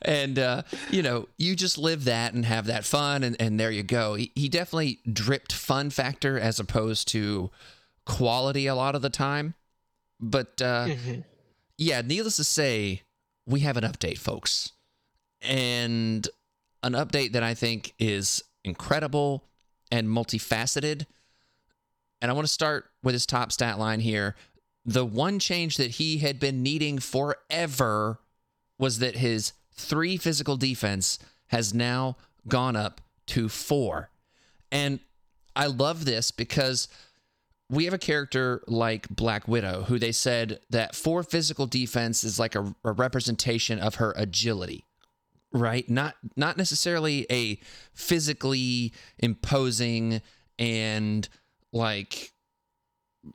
and 0.03 0.39
uh, 0.39 0.63
you 0.91 1.03
know 1.03 1.29
you 1.39 1.55
just 1.55 1.79
live 1.79 2.05
that 2.05 2.35
and 2.35 2.45
have 2.45 2.67
that 2.67 2.85
fun 2.85 3.23
and, 3.23 3.37
and 3.41 3.59
there 3.61 3.71
you 3.71 3.83
go 3.83 4.15
he, 4.15 4.33
he 4.35 4.49
definitely 4.49 4.99
dripped 5.11 5.53
fun 5.53 5.91
factor 5.91 6.39
as 6.39 6.59
opposed 6.59 7.09
to 7.09 7.51
quality 8.07 8.67
a 8.67 8.75
lot 8.75 8.95
of 8.95 9.03
the 9.03 9.11
time 9.11 9.55
but 10.19 10.61
uh, 10.61 10.87
Mhm. 10.87 11.25
yeah 11.79 12.01
needless 12.03 12.37
to 12.37 12.45
say 12.45 13.03
we 13.47 13.61
have 13.61 13.77
an 13.77 13.85
update 13.85 14.19
folks 14.19 14.73
and 15.43 16.29
an 16.83 16.93
update 16.95 17.33
that 17.33 17.43
i 17.43 17.55
think 17.55 17.95
is 17.99 18.43
incredible 18.65 19.45
and 19.93 20.09
multifaceted 20.09 21.07
and 22.21 22.31
i 22.31 22.35
want 22.35 22.47
to 22.47 22.53
start 22.53 22.87
with 23.03 23.13
his 23.15 23.27
top 23.27 23.53
stat 23.53 23.79
line 23.79 24.01
here 24.01 24.35
the 24.85 25.05
one 25.05 25.39
change 25.39 25.77
that 25.77 25.93
he 25.93 26.19
had 26.19 26.41
been 26.41 26.63
needing 26.63 26.99
forever 26.99 28.21
was 28.79 28.99
that 28.99 29.17
his 29.17 29.53
three 29.73 30.17
physical 30.17 30.57
defense 30.57 31.19
has 31.49 31.75
now 31.75 32.17
gone 32.49 32.77
up 32.77 33.01
to 33.27 33.49
four. 33.49 34.11
And 34.73 35.01
I 35.55 35.67
love 35.67 36.05
this 36.05 36.31
because 36.31 36.89
we 37.69 37.85
have 37.85 37.95
a 37.95 37.99
character 37.99 38.63
like 38.67 39.09
Black 39.09 39.47
Widow 39.47 39.85
who 39.85 39.99
they 39.99 40.13
said 40.13 40.61
that 40.71 40.95
four 40.95 41.23
physical 41.23 41.67
defense 41.67 42.25
is 42.25 42.39
like 42.39 42.55
a, 42.55 42.75
a 42.85 42.93
representation 42.93 43.79
of 43.79 43.97
her 43.97 44.13
agility. 44.17 44.85
Right? 45.53 45.89
Not 45.91 46.15
not 46.37 46.57
necessarily 46.57 47.27
a 47.29 47.59
physically 47.93 48.93
imposing 49.19 50.23
and 50.61 51.29
like 51.73 52.33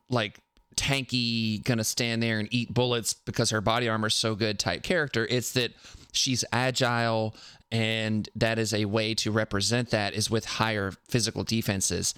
like 0.10 0.40
tanky 0.76 1.64
gonna 1.64 1.84
stand 1.84 2.22
there 2.22 2.40
and 2.40 2.48
eat 2.52 2.74
bullets 2.74 3.14
because 3.14 3.50
her 3.50 3.62
body 3.62 3.88
armor 3.88 4.08
is 4.08 4.14
so 4.14 4.36
good 4.36 4.60
type 4.60 4.84
character 4.84 5.28
it's 5.30 5.52
that 5.54 5.72
she's 6.12 6.46
agile 6.52 7.36
and 7.72 8.30
that 8.36 8.60
is 8.60 8.74
a 8.74 8.86
way 8.86 9.14
to 9.16 9.32
represent 9.32 9.90
that 9.90 10.14
is 10.14 10.30
with 10.30 10.46
higher 10.46 10.94
physical 11.08 11.44
defenses. 11.44 12.14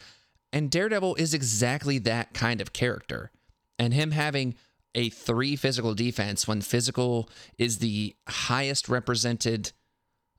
And 0.54 0.70
daredevil 0.70 1.16
is 1.16 1.34
exactly 1.34 1.98
that 2.00 2.34
kind 2.34 2.62
of 2.62 2.74
character. 2.74 3.32
And 3.80 3.94
him 3.94 4.12
having 4.12 4.56
a 4.94 5.10
three 5.10 5.56
physical 5.56 5.94
defense 5.94 6.48
when 6.48 6.62
physical 6.62 7.30
is 7.58 7.80
the 7.80 8.16
highest 8.28 8.90
represented 8.90 9.72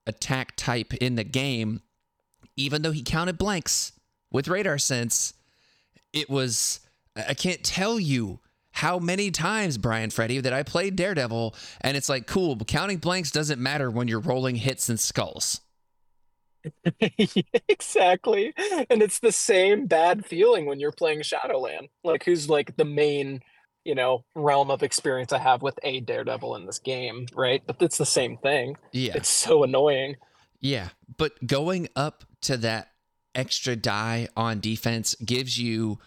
attack 0.07 0.57
type 0.57 0.95
in 0.95 1.17
the 1.17 1.25
game 1.25 1.83
even 2.57 2.83
though 2.83 2.93
he 2.93 3.03
counted 3.03 3.37
blanks 3.37 3.93
with 4.33 4.49
radar 4.49 4.79
sense 4.79 5.35
it 6.15 6.31
was 6.31 6.81
I 7.27 7.35
can't 7.35 7.63
tell 7.63 7.99
you 7.99 8.41
how 8.73 8.99
many 8.99 9.31
times, 9.31 9.79
Bryan 9.79 10.11
Freddy, 10.11 10.41
that 10.41 10.53
I 10.53 10.63
played 10.63 10.97
Daredevil, 10.97 11.55
and 11.81 11.97
it's 11.97 12.09
like, 12.09 12.27
cool, 12.27 12.55
but 12.55 12.69
counting 12.69 12.99
blanks 12.99 13.31
doesn't 13.31 13.61
matter 13.61 13.91
when 13.91 14.09
you're 14.09 14.21
rolling 14.21 14.57
hits 14.57 14.89
and 14.89 15.01
skulls. 15.01 15.61
exactly. 17.69 18.55
And 18.91 19.03
it's 19.03 19.21
the 19.21 19.33
same 19.33 19.87
bad 19.87 20.27
feeling 20.27 20.67
when 20.67 20.81
you're 20.81 20.93
playing 20.93 21.23
Shadowland. 21.23 21.89
Like 22.05 22.25
who's 22.25 22.49
like 22.49 22.77
the 22.77 22.85
main, 22.85 23.41
you 23.85 23.95
know, 23.95 24.25
realm 24.35 24.71
of 24.71 24.83
experience 24.83 25.33
I 25.33 25.39
have 25.39 25.63
with 25.63 25.79
a 25.83 26.01
Daredevil 26.01 26.57
in 26.57 26.67
this 26.67 26.79
game, 26.79 27.27
right? 27.35 27.63
But 27.67 27.77
it's 27.81 27.99
the 27.99 28.07
same 28.07 28.37
thing. 28.39 28.77
Yeah. 28.93 29.13
It's 29.15 29.29
so 29.29 29.63
annoying. 29.63 30.17
Yeah. 30.61 30.89
But 31.17 31.47
going 31.47 31.89
up 31.97 32.25
to 32.43 32.57
that 32.59 32.93
extra 33.35 33.77
die 33.77 34.29
on 34.37 34.61
defense 34.61 35.15
gives 35.25 35.59
you 35.59 35.99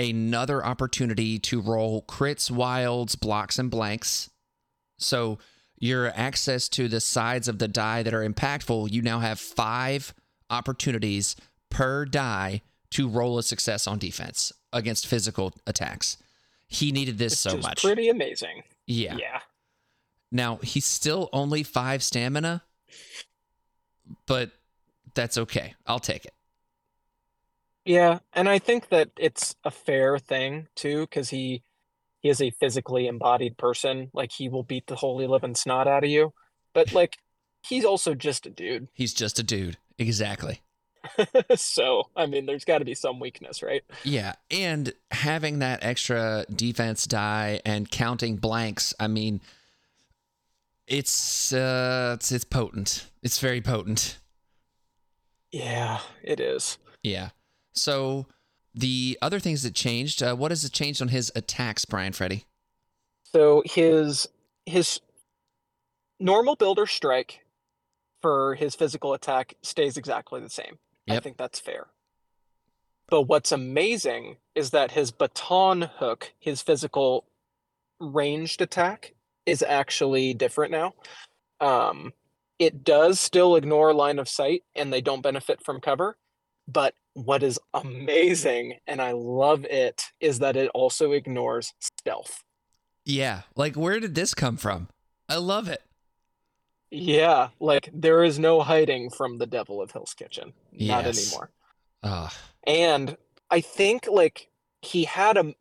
another 0.00 0.64
opportunity 0.64 1.38
to 1.38 1.60
roll 1.60 2.02
crits, 2.02 2.50
wilds, 2.50 3.14
blocks, 3.16 3.58
and 3.58 3.70
blanks. 3.70 4.30
So 4.98 5.38
your 5.78 6.12
access 6.14 6.68
to 6.70 6.88
the 6.88 7.00
sides 7.00 7.48
of 7.48 7.58
the 7.58 7.68
die 7.68 8.02
that 8.02 8.14
are 8.14 8.26
impactful, 8.28 8.90
you 8.90 9.02
now 9.02 9.20
have 9.20 9.38
five 9.38 10.14
opportunities 10.48 11.36
per 11.70 12.04
die 12.04 12.62
to 12.90 13.08
roll 13.08 13.38
a 13.38 13.42
success 13.42 13.86
on 13.86 13.98
defense 13.98 14.52
against 14.72 15.06
physical 15.06 15.52
attacks. 15.66 16.16
He 16.66 16.92
needed 16.92 17.18
this 17.18 17.38
so 17.38 17.54
Which 17.54 17.62
much. 17.62 17.82
pretty 17.82 18.08
amazing. 18.08 18.62
yeah. 18.86 19.16
yeah. 19.16 19.40
Now 20.32 20.56
he's 20.62 20.84
still 20.84 21.28
only 21.32 21.62
five 21.64 22.02
stamina, 22.04 22.62
but 24.26 24.52
that's 25.14 25.36
okay. 25.38 25.74
I'll 25.86 25.98
take 25.98 26.24
it. 26.24 26.32
Yeah, 27.90 28.20
and 28.32 28.48
I 28.48 28.60
think 28.60 28.90
that 28.90 29.10
it's 29.18 29.56
a 29.64 29.70
fair 29.72 30.16
thing 30.16 30.68
too, 30.76 31.00
because 31.00 31.30
he 31.30 31.64
he 32.20 32.28
is 32.28 32.40
a 32.40 32.52
physically 32.52 33.08
embodied 33.08 33.58
person. 33.58 34.12
Like 34.14 34.30
he 34.30 34.48
will 34.48 34.62
beat 34.62 34.86
the 34.86 34.94
holy 34.94 35.26
living 35.26 35.56
snot 35.56 35.88
out 35.88 36.04
of 36.04 36.10
you. 36.10 36.32
But 36.72 36.92
like 36.92 37.16
he's 37.66 37.84
also 37.84 38.14
just 38.14 38.46
a 38.46 38.50
dude. 38.50 38.86
He's 38.92 39.12
just 39.12 39.40
a 39.40 39.42
dude. 39.42 39.76
Exactly. 39.98 40.60
So, 41.56 42.04
I 42.14 42.26
mean, 42.26 42.46
there's 42.46 42.64
got 42.64 42.78
to 42.78 42.84
be 42.84 42.94
some 42.94 43.18
weakness, 43.18 43.60
right? 43.60 43.82
Yeah. 44.04 44.34
And 44.52 44.92
having 45.10 45.58
that 45.58 45.82
extra 45.82 46.44
defense 46.54 47.06
die 47.08 47.60
and 47.64 47.90
counting 47.90 48.36
blanks, 48.36 48.94
I 49.00 49.08
mean, 49.08 49.40
it's 50.86 51.52
uh 51.52 52.12
it's, 52.16 52.30
it's 52.30 52.44
potent. 52.44 53.06
It's 53.20 53.40
very 53.40 53.60
potent. 53.60 54.18
Yeah, 55.50 55.98
it 56.22 56.38
is. 56.38 56.78
Yeah. 57.02 57.30
So 57.72 58.26
the 58.74 59.18
other 59.22 59.40
things 59.40 59.62
that 59.62 59.74
changed, 59.74 60.22
uh, 60.22 60.34
what 60.34 60.50
has 60.50 60.64
it 60.64 60.72
changed 60.72 61.02
on 61.02 61.08
his 61.08 61.32
attacks, 61.34 61.84
Bryan 61.84 62.12
Freddy? 62.12 62.46
So 63.24 63.62
his 63.64 64.28
his 64.66 65.00
normal 66.18 66.56
builder 66.56 66.86
strike 66.86 67.40
for 68.20 68.54
his 68.54 68.74
physical 68.74 69.14
attack 69.14 69.54
stays 69.62 69.96
exactly 69.96 70.40
the 70.40 70.50
same. 70.50 70.78
I 71.08 71.18
think 71.18 71.38
that's 71.38 71.58
fair. 71.58 71.88
But 73.08 73.22
what's 73.22 73.50
amazing 73.50 74.36
is 74.54 74.70
that 74.70 74.92
his 74.92 75.10
baton 75.10 75.82
hook, 75.82 76.32
his 76.38 76.62
physical 76.62 77.24
ranged 77.98 78.62
attack, 78.62 79.14
is 79.46 79.62
actually 79.62 80.34
different 80.34 80.70
now. 80.70 80.94
Um, 81.60 82.12
it 82.60 82.84
does 82.84 83.18
still 83.18 83.56
ignore 83.56 83.92
line 83.92 84.18
of 84.18 84.28
sight 84.28 84.62
and 84.76 84.92
they 84.92 85.00
don't 85.00 85.22
benefit 85.22 85.64
from 85.64 85.80
cover. 85.80 86.16
But 86.68 86.94
what 87.24 87.42
is 87.42 87.58
amazing, 87.74 88.78
and 88.86 89.00
I 89.00 89.12
love 89.12 89.64
it, 89.64 90.02
is 90.20 90.38
that 90.38 90.56
it 90.56 90.70
also 90.74 91.12
ignores 91.12 91.72
stealth. 91.80 92.42
Yeah. 93.04 93.42
Like 93.56 93.76
where 93.76 94.00
did 94.00 94.14
this 94.14 94.34
come 94.34 94.56
from? 94.56 94.88
I 95.28 95.36
love 95.36 95.68
it. 95.68 95.82
Yeah, 96.90 97.50
like 97.60 97.88
there 97.92 98.24
is 98.24 98.38
no 98.38 98.60
hiding 98.62 99.10
from 99.10 99.38
the 99.38 99.46
devil 99.46 99.80
of 99.80 99.92
Hell's 99.92 100.14
Kitchen. 100.14 100.52
Not 100.72 101.06
anymore. 101.06 101.50
Ah. 102.02 102.36
And 102.66 103.16
I 103.48 103.60
think 103.60 104.08
like 104.10 104.48
he 104.82 105.04
had 105.04 105.36
a 105.36 105.54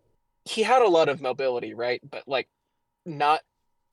he 0.46 0.64
had 0.64 0.82
a 0.82 0.88
lot 0.88 1.08
of 1.08 1.22
mobility, 1.22 1.76
right? 1.76 2.02
But 2.10 2.28
like 2.28 2.48
not 3.06 3.42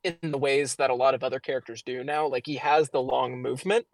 in 0.02 0.16
the 0.22 0.38
ways 0.38 0.76
that 0.76 0.90
a 0.90 0.94
lot 0.94 1.14
of 1.14 1.22
other 1.22 1.40
characters 1.40 1.82
do 1.82 2.02
now. 2.04 2.26
Like 2.26 2.46
he 2.46 2.56
has 2.56 2.88
the 2.88 3.02
long 3.02 3.42
movement, 3.42 3.86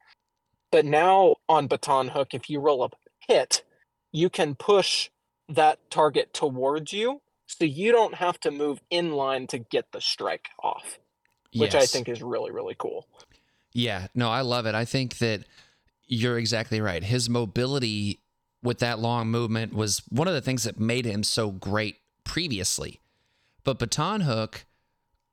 but 0.70 0.84
now 0.84 1.36
on 1.48 1.66
baton 1.66 2.08
hook, 2.08 2.34
if 2.34 2.48
you 2.48 2.60
roll 2.60 2.84
a 2.84 2.90
hit, 3.32 3.64
you 4.12 4.28
can 4.28 4.54
push 4.54 5.10
that 5.48 5.78
target 5.90 6.32
towards 6.32 6.92
you, 6.92 7.20
so 7.46 7.64
you 7.64 7.92
don't 7.92 8.14
have 8.14 8.38
to 8.40 8.50
move 8.50 8.80
in 8.90 9.12
line 9.12 9.46
to 9.48 9.58
get 9.58 9.92
the 9.92 10.00
strike 10.00 10.48
off, 10.62 10.98
which 11.54 11.74
I 11.74 11.86
think 11.86 12.08
is 12.08 12.22
really 12.22 12.50
really 12.50 12.76
cool. 12.78 13.06
Yeah, 13.72 14.08
no, 14.14 14.30
I 14.30 14.42
love 14.42 14.66
it. 14.66 14.74
I 14.74 14.84
think 14.84 15.18
that 15.18 15.44
you're 16.06 16.38
exactly 16.38 16.80
right. 16.80 17.02
His 17.02 17.28
mobility 17.28 18.20
with 18.62 18.78
that 18.78 18.98
long 18.98 19.28
movement 19.28 19.74
was 19.74 20.02
one 20.08 20.28
of 20.28 20.34
the 20.34 20.40
things 20.40 20.64
that 20.64 20.78
made 20.78 21.04
him 21.04 21.22
so 21.22 21.50
great 21.50 21.96
previously. 22.24 23.00
But 23.64 23.78
Baton 23.78 24.22
Hook, 24.22 24.66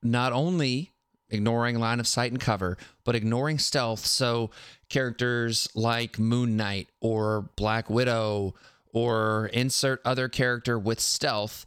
not 0.02 0.32
only 0.34 0.94
ignoring 1.30 1.80
line 1.80 2.00
of 2.00 2.08
sight 2.08 2.32
and 2.32 2.42
cover, 2.42 2.78
but 3.04 3.16
ignoring 3.16 3.60
stealth. 3.60 4.06
So 4.06 4.50
characters 4.90 5.70
like 5.76 6.20
Moon 6.20 6.58
Knight 6.58 6.88
or 7.02 7.50
Black 7.56 7.90
Widow 7.90 8.56
or 8.94 9.50
insert 9.54 10.02
other 10.04 10.28
character 10.28 10.78
with 10.80 11.00
stealth, 11.00 11.66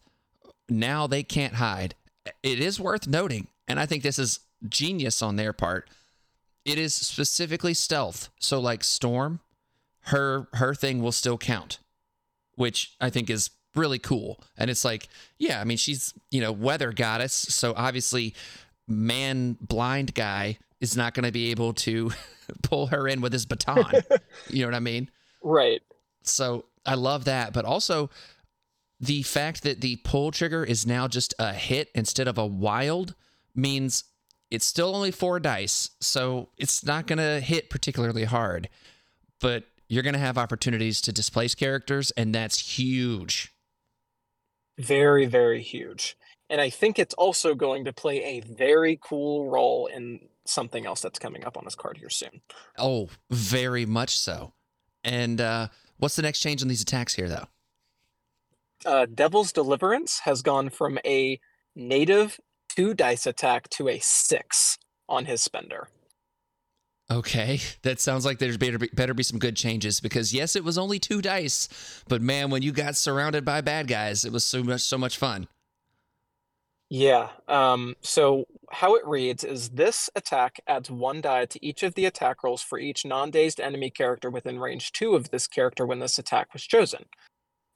now 0.68 1.06
they 1.06 1.22
can't 1.22 1.54
hide. 1.54 1.94
It 2.42 2.60
is 2.60 2.80
worth 2.80 3.06
noting, 3.06 3.48
and 3.68 3.78
I 3.80 3.86
think 3.86 4.02
this 4.02 4.18
is 4.18 4.40
genius 4.68 5.22
on 5.22 5.36
their 5.36 5.52
part 5.52 5.88
it 6.64 6.78
is 6.78 6.94
specifically 6.94 7.74
stealth. 7.74 8.30
So 8.38 8.60
like 8.60 8.84
Storm, 8.84 9.40
her 10.06 10.48
her 10.54 10.74
thing 10.74 11.02
will 11.02 11.12
still 11.12 11.38
count, 11.38 11.78
which 12.54 12.94
I 13.00 13.10
think 13.10 13.30
is 13.30 13.50
really 13.74 13.98
cool. 13.98 14.42
And 14.56 14.70
it's 14.70 14.84
like, 14.84 15.08
yeah, 15.38 15.60
I 15.60 15.64
mean 15.64 15.76
she's, 15.76 16.14
you 16.30 16.40
know, 16.40 16.52
weather 16.52 16.92
goddess, 16.92 17.32
so 17.32 17.74
obviously 17.76 18.34
man 18.88 19.56
blind 19.60 20.14
guy 20.14 20.58
is 20.80 20.96
not 20.96 21.14
going 21.14 21.24
to 21.24 21.32
be 21.32 21.50
able 21.50 21.72
to 21.72 22.10
pull 22.62 22.88
her 22.88 23.06
in 23.08 23.20
with 23.20 23.32
his 23.32 23.46
baton. 23.46 23.92
you 24.48 24.62
know 24.62 24.68
what 24.68 24.74
I 24.74 24.80
mean? 24.80 25.10
Right. 25.42 25.82
So 26.22 26.66
I 26.84 26.94
love 26.94 27.24
that, 27.24 27.52
but 27.52 27.64
also 27.64 28.10
the 29.00 29.22
fact 29.22 29.62
that 29.64 29.80
the 29.80 29.96
pull 29.96 30.30
trigger 30.30 30.64
is 30.64 30.86
now 30.86 31.08
just 31.08 31.34
a 31.38 31.52
hit 31.52 31.90
instead 31.94 32.28
of 32.28 32.38
a 32.38 32.46
wild 32.46 33.14
means 33.54 34.04
it's 34.50 34.66
still 34.66 34.94
only 34.94 35.10
four 35.10 35.40
dice, 35.40 35.90
so 36.00 36.50
it's 36.58 36.84
not 36.84 37.06
going 37.06 37.18
to 37.18 37.40
hit 37.40 37.70
particularly 37.70 38.24
hard, 38.24 38.68
but 39.40 39.64
you're 39.88 40.02
going 40.02 40.12
to 40.12 40.18
have 40.18 40.38
opportunities 40.38 41.00
to 41.02 41.12
displace 41.12 41.54
characters, 41.54 42.10
and 42.12 42.34
that's 42.34 42.78
huge. 42.78 43.52
Very, 44.78 45.26
very 45.26 45.62
huge. 45.62 46.16
And 46.52 46.60
I 46.60 46.68
think 46.68 46.98
it's 46.98 47.14
also 47.14 47.54
going 47.54 47.86
to 47.86 47.94
play 47.94 48.22
a 48.22 48.40
very 48.40 48.98
cool 49.02 49.48
role 49.48 49.86
in 49.86 50.20
something 50.44 50.84
else 50.84 51.00
that's 51.00 51.18
coming 51.18 51.46
up 51.46 51.56
on 51.56 51.64
this 51.64 51.74
card 51.74 51.96
here 51.96 52.10
soon. 52.10 52.42
Oh, 52.76 53.08
very 53.30 53.86
much 53.86 54.18
so. 54.18 54.52
And 55.02 55.40
uh, 55.40 55.68
what's 55.96 56.14
the 56.14 56.20
next 56.20 56.40
change 56.40 56.60
in 56.60 56.68
these 56.68 56.82
attacks 56.82 57.14
here, 57.14 57.26
though? 57.26 57.46
Uh, 58.84 59.06
Devil's 59.06 59.50
Deliverance 59.50 60.20
has 60.24 60.42
gone 60.42 60.68
from 60.68 60.98
a 61.06 61.40
native 61.74 62.38
two 62.68 62.92
dice 62.92 63.26
attack 63.26 63.70
to 63.70 63.88
a 63.88 63.98
six 64.00 64.76
on 65.08 65.24
his 65.24 65.42
spender. 65.42 65.88
Okay, 67.10 67.60
that 67.82 67.98
sounds 67.98 68.26
like 68.26 68.40
there's 68.40 68.58
better 68.58 68.78
be, 68.78 68.90
better 68.92 69.14
be 69.14 69.22
some 69.22 69.38
good 69.38 69.56
changes 69.56 70.00
because 70.00 70.34
yes, 70.34 70.54
it 70.54 70.64
was 70.64 70.76
only 70.76 70.98
two 70.98 71.22
dice, 71.22 72.02
but 72.08 72.20
man, 72.20 72.50
when 72.50 72.60
you 72.60 72.72
got 72.72 72.94
surrounded 72.94 73.42
by 73.42 73.62
bad 73.62 73.88
guys, 73.88 74.26
it 74.26 74.32
was 74.32 74.44
so 74.44 74.62
much 74.62 74.82
so 74.82 74.98
much 74.98 75.16
fun. 75.16 75.48
Yeah. 76.94 77.30
Um, 77.48 77.96
so 78.02 78.44
how 78.70 78.96
it 78.96 79.06
reads 79.06 79.44
is 79.44 79.70
this 79.70 80.10
attack 80.14 80.60
adds 80.66 80.90
one 80.90 81.22
die 81.22 81.46
to 81.46 81.64
each 81.64 81.82
of 81.82 81.94
the 81.94 82.04
attack 82.04 82.44
rolls 82.44 82.60
for 82.60 82.78
each 82.78 83.06
non-dazed 83.06 83.60
enemy 83.60 83.88
character 83.88 84.28
within 84.28 84.60
range 84.60 84.92
two 84.92 85.14
of 85.14 85.30
this 85.30 85.46
character 85.46 85.86
when 85.86 86.00
this 86.00 86.18
attack 86.18 86.52
was 86.52 86.64
chosen. 86.64 87.06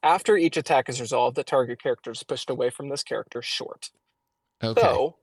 After 0.02 0.36
each 0.36 0.58
attack 0.58 0.90
is 0.90 1.00
resolved, 1.00 1.34
the 1.34 1.44
target 1.44 1.82
character 1.82 2.10
is 2.10 2.22
pushed 2.24 2.50
away 2.50 2.68
from 2.68 2.90
this 2.90 3.02
character 3.02 3.40
short. 3.40 3.88
Okay, 4.62 4.82
So 4.82 5.16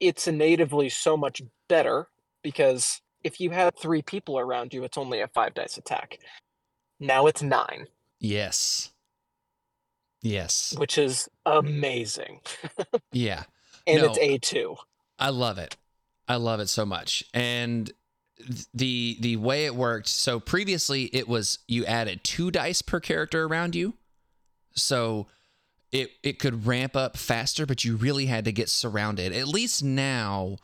it's 0.00 0.26
natively 0.26 0.88
so 0.88 1.16
much 1.16 1.40
better 1.68 2.08
because 2.42 3.00
if 3.22 3.40
you 3.40 3.50
had 3.50 3.78
three 3.78 4.02
people 4.02 4.40
around 4.40 4.74
you, 4.74 4.82
it's 4.82 4.98
only 4.98 5.20
a 5.20 5.28
five 5.28 5.54
dice 5.54 5.78
attack. 5.78 6.18
Now 6.98 7.28
it's 7.28 7.42
nine, 7.44 7.86
yes, 8.18 8.90
yes, 10.22 10.74
which 10.78 10.98
is 10.98 11.28
amazing. 11.46 12.40
yeah. 13.12 13.44
And 13.86 14.02
No. 14.02 14.12
it's 14.12 14.18
A2. 14.18 14.76
I 15.18 15.30
love 15.30 15.58
it. 15.58 15.76
I 16.28 16.36
love 16.36 16.60
it 16.60 16.68
so 16.68 16.86
much. 16.86 17.24
And 17.34 17.90
the 18.72 19.16
the 19.20 19.36
way 19.36 19.66
it 19.66 19.74
worked, 19.74 20.08
so 20.08 20.40
previously 20.40 21.04
it 21.12 21.28
was 21.28 21.58
you 21.68 21.84
added 21.84 22.24
two 22.24 22.50
dice 22.50 22.82
per 22.82 23.00
character 23.00 23.44
around 23.44 23.74
you. 23.74 23.94
So 24.74 25.26
it 25.92 26.12
it 26.22 26.38
could 26.38 26.66
ramp 26.66 26.96
up 26.96 27.16
faster, 27.16 27.66
but 27.66 27.84
you 27.84 27.96
really 27.96 28.26
had 28.26 28.44
to 28.44 28.52
get 28.52 28.68
surrounded. 28.68 29.32
At 29.32 29.48
least 29.48 29.82
now 29.82 30.56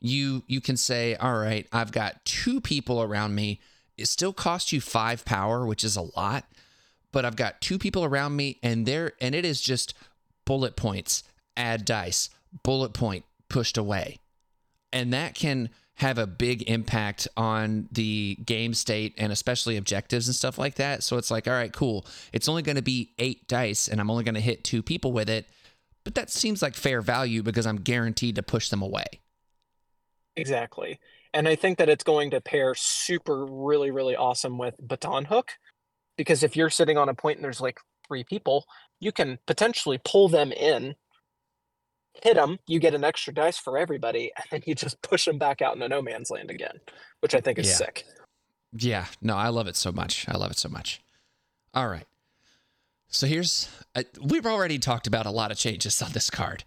you 0.00 0.42
you 0.48 0.60
can 0.60 0.76
say, 0.76 1.14
"All 1.14 1.38
right, 1.38 1.66
I've 1.72 1.92
got 1.92 2.24
two 2.24 2.60
people 2.60 3.00
around 3.00 3.34
me. 3.34 3.60
It 3.96 4.08
still 4.08 4.32
costs 4.32 4.72
you 4.72 4.80
5 4.80 5.24
power, 5.24 5.64
which 5.64 5.84
is 5.84 5.96
a 5.96 6.02
lot, 6.16 6.44
but 7.12 7.24
I've 7.24 7.36
got 7.36 7.60
two 7.60 7.78
people 7.78 8.04
around 8.04 8.36
me 8.36 8.58
and 8.62 8.86
there 8.86 9.12
and 9.20 9.34
it 9.34 9.44
is 9.44 9.60
just 9.60 9.94
bullet 10.44 10.76
points, 10.76 11.22
add 11.56 11.84
dice, 11.84 12.30
bullet 12.62 12.92
point 12.92 13.24
pushed 13.48 13.76
away. 13.78 14.18
And 14.92 15.12
that 15.12 15.34
can 15.34 15.70
have 15.96 16.18
a 16.18 16.26
big 16.26 16.68
impact 16.68 17.28
on 17.36 17.88
the 17.92 18.36
game 18.44 18.74
state 18.74 19.14
and 19.18 19.30
especially 19.30 19.76
objectives 19.76 20.26
and 20.26 20.34
stuff 20.34 20.58
like 20.58 20.74
that. 20.74 21.02
So 21.02 21.16
it's 21.16 21.30
like, 21.30 21.46
all 21.46 21.54
right, 21.54 21.72
cool. 21.72 22.06
It's 22.32 22.48
only 22.48 22.62
going 22.62 22.76
to 22.76 22.82
be 22.82 23.12
8 23.18 23.46
dice 23.46 23.88
and 23.88 24.00
I'm 24.00 24.10
only 24.10 24.24
going 24.24 24.34
to 24.34 24.40
hit 24.40 24.64
two 24.64 24.82
people 24.82 25.12
with 25.12 25.28
it, 25.28 25.46
but 26.04 26.14
that 26.14 26.30
seems 26.30 26.62
like 26.62 26.74
fair 26.74 27.00
value 27.00 27.42
because 27.42 27.66
I'm 27.66 27.76
guaranteed 27.76 28.36
to 28.36 28.42
push 28.42 28.68
them 28.68 28.82
away. 28.82 29.04
Exactly. 30.34 30.98
And 31.34 31.46
I 31.46 31.54
think 31.56 31.78
that 31.78 31.88
it's 31.88 32.04
going 32.04 32.30
to 32.30 32.40
pair 32.40 32.74
super, 32.74 33.46
really, 33.46 33.90
really 33.90 34.16
awesome 34.16 34.58
with 34.58 34.74
Baton 34.80 35.26
Hook. 35.26 35.52
Because 36.16 36.42
if 36.42 36.56
you're 36.56 36.70
sitting 36.70 36.98
on 36.98 37.08
a 37.08 37.14
point 37.14 37.38
and 37.38 37.44
there's 37.44 37.60
like 37.60 37.78
three 38.06 38.24
people, 38.24 38.66
you 39.00 39.12
can 39.12 39.38
potentially 39.46 39.98
pull 40.04 40.28
them 40.28 40.52
in, 40.52 40.94
hit 42.22 42.34
them, 42.34 42.58
you 42.66 42.78
get 42.78 42.94
an 42.94 43.04
extra 43.04 43.32
dice 43.32 43.58
for 43.58 43.78
everybody, 43.78 44.30
and 44.36 44.44
then 44.50 44.62
you 44.66 44.74
just 44.74 45.00
push 45.02 45.24
them 45.24 45.38
back 45.38 45.62
out 45.62 45.74
into 45.74 45.88
no 45.88 46.02
man's 46.02 46.30
land 46.30 46.50
again, 46.50 46.80
which 47.20 47.34
I 47.34 47.40
think 47.40 47.58
is 47.58 47.68
Yeah. 47.68 47.74
sick. 47.74 48.04
Yeah, 48.74 49.06
no, 49.20 49.36
I 49.36 49.48
love 49.48 49.66
it 49.66 49.76
so 49.76 49.92
much. 49.92 50.26
I 50.28 50.36
love 50.36 50.50
it 50.50 50.58
so 50.58 50.68
much. 50.70 51.02
All 51.74 51.88
right. 51.88 52.06
So 53.08 53.26
here's 53.26 53.68
uh, 53.94 54.04
we've 54.22 54.46
already 54.46 54.78
talked 54.78 55.06
about 55.06 55.26
a 55.26 55.30
lot 55.30 55.50
of 55.50 55.58
changes 55.58 56.00
on 56.00 56.12
this 56.12 56.30
card. 56.30 56.64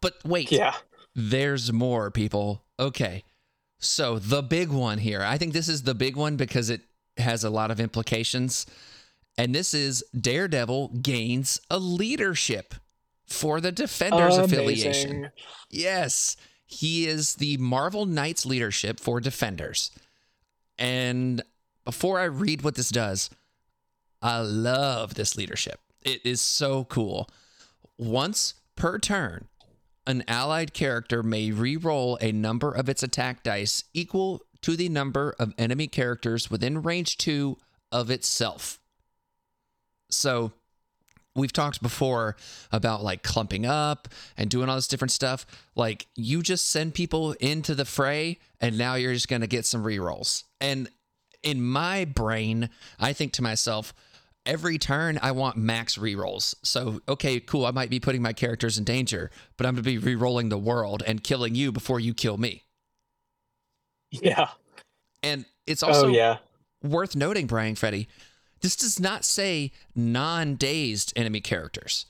But 0.00 0.14
wait. 0.24 0.50
Yeah. 0.50 0.74
There's 1.14 1.72
more, 1.72 2.10
people. 2.10 2.64
Okay. 2.78 3.22
So 3.78 4.18
the 4.18 4.42
big 4.42 4.70
one 4.70 4.98
here. 4.98 5.22
I 5.22 5.38
think 5.38 5.52
this 5.52 5.68
is 5.68 5.84
the 5.84 5.94
big 5.94 6.16
one 6.16 6.36
because 6.36 6.68
it 6.68 6.80
has 7.18 7.44
a 7.44 7.50
lot 7.50 7.70
of 7.70 7.80
implications. 7.80 8.66
And 9.38 9.54
this 9.54 9.74
is 9.74 10.04
Daredevil 10.18 10.88
gains 11.02 11.60
a 11.70 11.78
leadership 11.78 12.74
for 13.26 13.60
the 13.60 13.72
Defenders 13.72 14.36
affiliation. 14.36 15.30
Yes, 15.70 16.36
he 16.66 17.06
is 17.06 17.34
the 17.34 17.56
Marvel 17.58 18.06
Knights 18.06 18.46
leadership 18.46 18.98
for 19.00 19.20
Defenders. 19.20 19.90
And 20.78 21.42
before 21.84 22.18
I 22.18 22.24
read 22.24 22.62
what 22.62 22.74
this 22.74 22.90
does, 22.90 23.30
I 24.22 24.40
love 24.40 25.14
this 25.14 25.36
leadership. 25.36 25.80
It 26.02 26.24
is 26.24 26.40
so 26.40 26.84
cool. 26.84 27.28
Once 27.98 28.54
per 28.74 28.98
turn, 28.98 29.48
an 30.06 30.24
allied 30.28 30.72
character 30.72 31.22
may 31.22 31.50
re-roll 31.50 32.16
a 32.20 32.32
number 32.32 32.70
of 32.70 32.88
its 32.88 33.02
attack 33.02 33.42
dice 33.42 33.84
equal 33.92 34.42
to 34.66 34.74
the 34.74 34.88
number 34.88 35.32
of 35.38 35.54
enemy 35.58 35.86
characters 35.86 36.50
within 36.50 36.82
range 36.82 37.16
2 37.18 37.56
of 37.92 38.10
itself. 38.10 38.80
So, 40.10 40.50
we've 41.36 41.52
talked 41.52 41.80
before 41.80 42.34
about 42.72 43.04
like 43.04 43.22
clumping 43.22 43.64
up 43.64 44.08
and 44.36 44.50
doing 44.50 44.68
all 44.68 44.74
this 44.74 44.88
different 44.88 45.12
stuff. 45.12 45.46
Like 45.76 46.08
you 46.16 46.42
just 46.42 46.68
send 46.68 46.94
people 46.94 47.32
into 47.34 47.76
the 47.76 47.84
fray 47.84 48.40
and 48.60 48.76
now 48.76 48.96
you're 48.96 49.14
just 49.14 49.28
going 49.28 49.42
to 49.42 49.46
get 49.46 49.66
some 49.66 49.84
rerolls. 49.84 50.42
And 50.60 50.88
in 51.44 51.62
my 51.62 52.04
brain, 52.04 52.68
I 52.98 53.12
think 53.12 53.34
to 53.34 53.42
myself, 53.42 53.94
every 54.46 54.78
turn 54.78 55.20
I 55.22 55.30
want 55.30 55.56
max 55.56 55.96
rerolls. 55.96 56.56
So, 56.64 57.00
okay, 57.08 57.38
cool, 57.38 57.66
I 57.66 57.70
might 57.70 57.90
be 57.90 58.00
putting 58.00 58.22
my 58.22 58.32
characters 58.32 58.78
in 58.78 58.84
danger, 58.84 59.30
but 59.58 59.64
I'm 59.64 59.76
going 59.76 59.84
to 59.84 60.00
be 60.00 60.16
rerolling 60.16 60.50
the 60.50 60.58
world 60.58 61.04
and 61.06 61.22
killing 61.22 61.54
you 61.54 61.70
before 61.70 62.00
you 62.00 62.14
kill 62.14 62.36
me. 62.36 62.64
Yeah. 64.22 64.48
And 65.22 65.44
it's 65.66 65.82
also 65.82 66.06
oh, 66.06 66.10
yeah. 66.10 66.38
worth 66.82 67.16
noting, 67.16 67.46
Bryan 67.46 67.74
Freddy, 67.74 68.08
this 68.60 68.76
does 68.76 69.00
not 69.00 69.24
say 69.24 69.72
non 69.94 70.54
dazed 70.54 71.12
enemy 71.16 71.40
characters. 71.40 72.06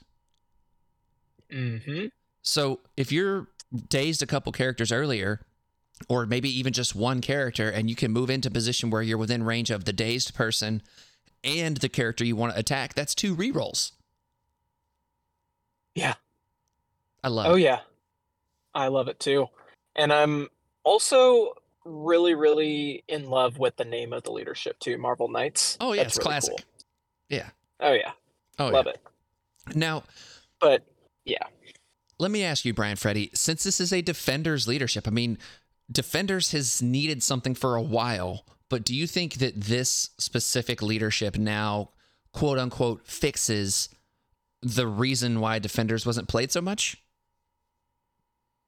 Mm-hmm. 1.51 2.07
So 2.43 2.81
if 2.97 3.11
you're 3.11 3.49
dazed 3.89 4.23
a 4.23 4.27
couple 4.27 4.53
characters 4.53 4.93
earlier, 4.93 5.41
or 6.09 6.27
maybe 6.27 6.49
even 6.51 6.73
just 6.73 6.95
one 6.95 7.21
character, 7.21 7.71
and 7.71 7.89
you 7.89 7.97
can 7.97 8.13
move 8.13 8.29
into 8.29 8.51
position 8.51 8.91
where 8.91 9.03
you're 9.03 9.19
within 9.19 9.43
range 9.43 9.71
of 9.71 9.85
the 9.85 9.93
dazed 9.93 10.35
person 10.35 10.83
and 11.43 11.79
the 11.79 11.89
character 11.89 12.25
you 12.25 12.37
want 12.37 12.53
to 12.53 12.59
attack, 12.59 12.95
that's 12.95 13.15
two 13.15 13.35
rerolls. 13.35 13.93
Yeah. 15.95 16.15
I 17.25 17.29
love 17.29 17.47
Oh 17.47 17.55
it. 17.55 17.63
yeah, 17.63 17.81
I 18.75 18.89
love 18.89 19.09
it 19.09 19.19
too, 19.19 19.49
and 19.97 20.13
I'm 20.13 20.49
also 20.85 21.55
really, 21.87 22.35
really 22.35 23.05
in 23.09 23.29
love 23.31 23.59
with 23.59 23.77
the 23.77 23.85
name 23.85 24.13
of 24.13 24.23
the 24.25 24.33
leadership 24.33 24.79
too, 24.79 24.99
Marvel 24.99 25.29
Knights. 25.29 25.77
Oh, 25.81 25.93
yeah, 25.93 26.03
That's 26.03 26.17
it's 26.17 26.25
really 26.25 26.33
classic. 26.33 26.55
cool. 26.57 26.85
Yeah. 27.29 27.49
Oh 27.81 27.93
yeah, 27.93 28.13
Oh, 28.59 28.69
love 28.69 28.87
yeah. 28.87 28.93
it. 28.93 29.77
Now, 29.77 30.03
But 30.61 30.85
yeah, 31.25 31.43
let 32.19 32.31
me 32.31 32.43
ask 32.45 32.65
you, 32.65 32.73
Bryan 32.73 32.97
Freddy, 32.97 33.31
since 33.35 33.65
this 33.65 33.81
is 33.81 33.93
a 33.93 34.01
defender's 34.03 34.67
leadership, 34.69 35.07
I 35.07 35.11
mean, 35.11 35.39
defenders 35.91 36.53
has 36.53 36.81
needed 36.81 37.23
something 37.23 37.55
for 37.55 37.77
a 37.77 37.83
while, 37.83 38.45
but 38.71 38.85
do 38.85 38.95
you 38.95 39.07
think 39.07 39.35
that 39.35 39.61
this 39.61 40.11
specific 40.19 40.81
leadership 40.83 41.37
now, 41.37 41.91
quote 42.33 42.59
unquote, 42.59 43.07
fixes 43.07 43.89
the 44.63 44.87
reason 44.87 45.41
why 45.41 45.59
defenders 45.59 46.07
wasn't 46.07 46.29
played 46.29 46.51
so 46.53 46.61
much? 46.61 46.97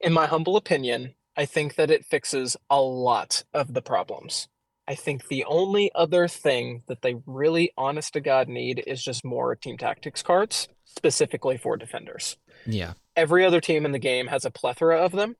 in 0.00 0.12
my 0.12 0.26
humble 0.26 0.56
opinion, 0.56 1.12
I 1.38 1.46
think 1.46 1.76
that 1.76 1.90
it 1.90 2.04
fixes 2.04 2.56
a 2.68 2.80
lot 2.80 3.44
of 3.54 3.72
the 3.72 3.80
problems. 3.80 4.48
I 4.88 4.96
think 4.96 5.28
the 5.28 5.44
only 5.44 5.92
other 5.94 6.26
thing 6.26 6.82
that 6.88 7.02
they 7.02 7.14
really, 7.26 7.70
honest 7.78 8.14
to 8.14 8.20
God, 8.20 8.48
need 8.48 8.82
is 8.86 9.04
just 9.04 9.24
more 9.24 9.54
team 9.54 9.78
tactics 9.78 10.20
cards, 10.20 10.66
specifically 10.84 11.56
for 11.56 11.76
defenders. 11.76 12.36
Yeah. 12.66 12.94
Every 13.14 13.44
other 13.44 13.60
team 13.60 13.86
in 13.86 13.92
the 13.92 14.00
game 14.00 14.26
has 14.26 14.44
a 14.44 14.50
plethora 14.50 14.98
of 14.98 15.12
them, 15.12 15.36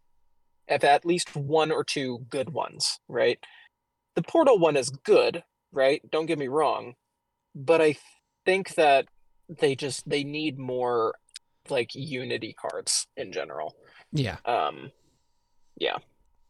have 0.68 0.84
at 0.84 1.04
least 1.04 1.34
one 1.34 1.72
or 1.72 1.82
two 1.82 2.26
good 2.30 2.50
ones, 2.50 3.00
right? 3.08 3.38
The 4.14 4.22
portal 4.22 4.58
one 4.58 4.76
is 4.76 4.90
good, 4.90 5.42
right? 5.72 6.00
Don't 6.08 6.26
get 6.26 6.38
me 6.38 6.46
wrong, 6.48 6.94
but 7.56 7.82
I 7.82 7.96
think 8.44 8.74
that 8.76 9.06
they 9.48 9.74
just 9.74 10.08
they 10.08 10.22
need 10.22 10.58
more 10.58 11.16
like 11.68 11.94
unity 11.94 12.54
cards 12.54 13.08
in 13.16 13.32
general. 13.32 13.74
Yeah. 14.12 14.36
Um, 14.44 14.92
yeah. 15.78 15.96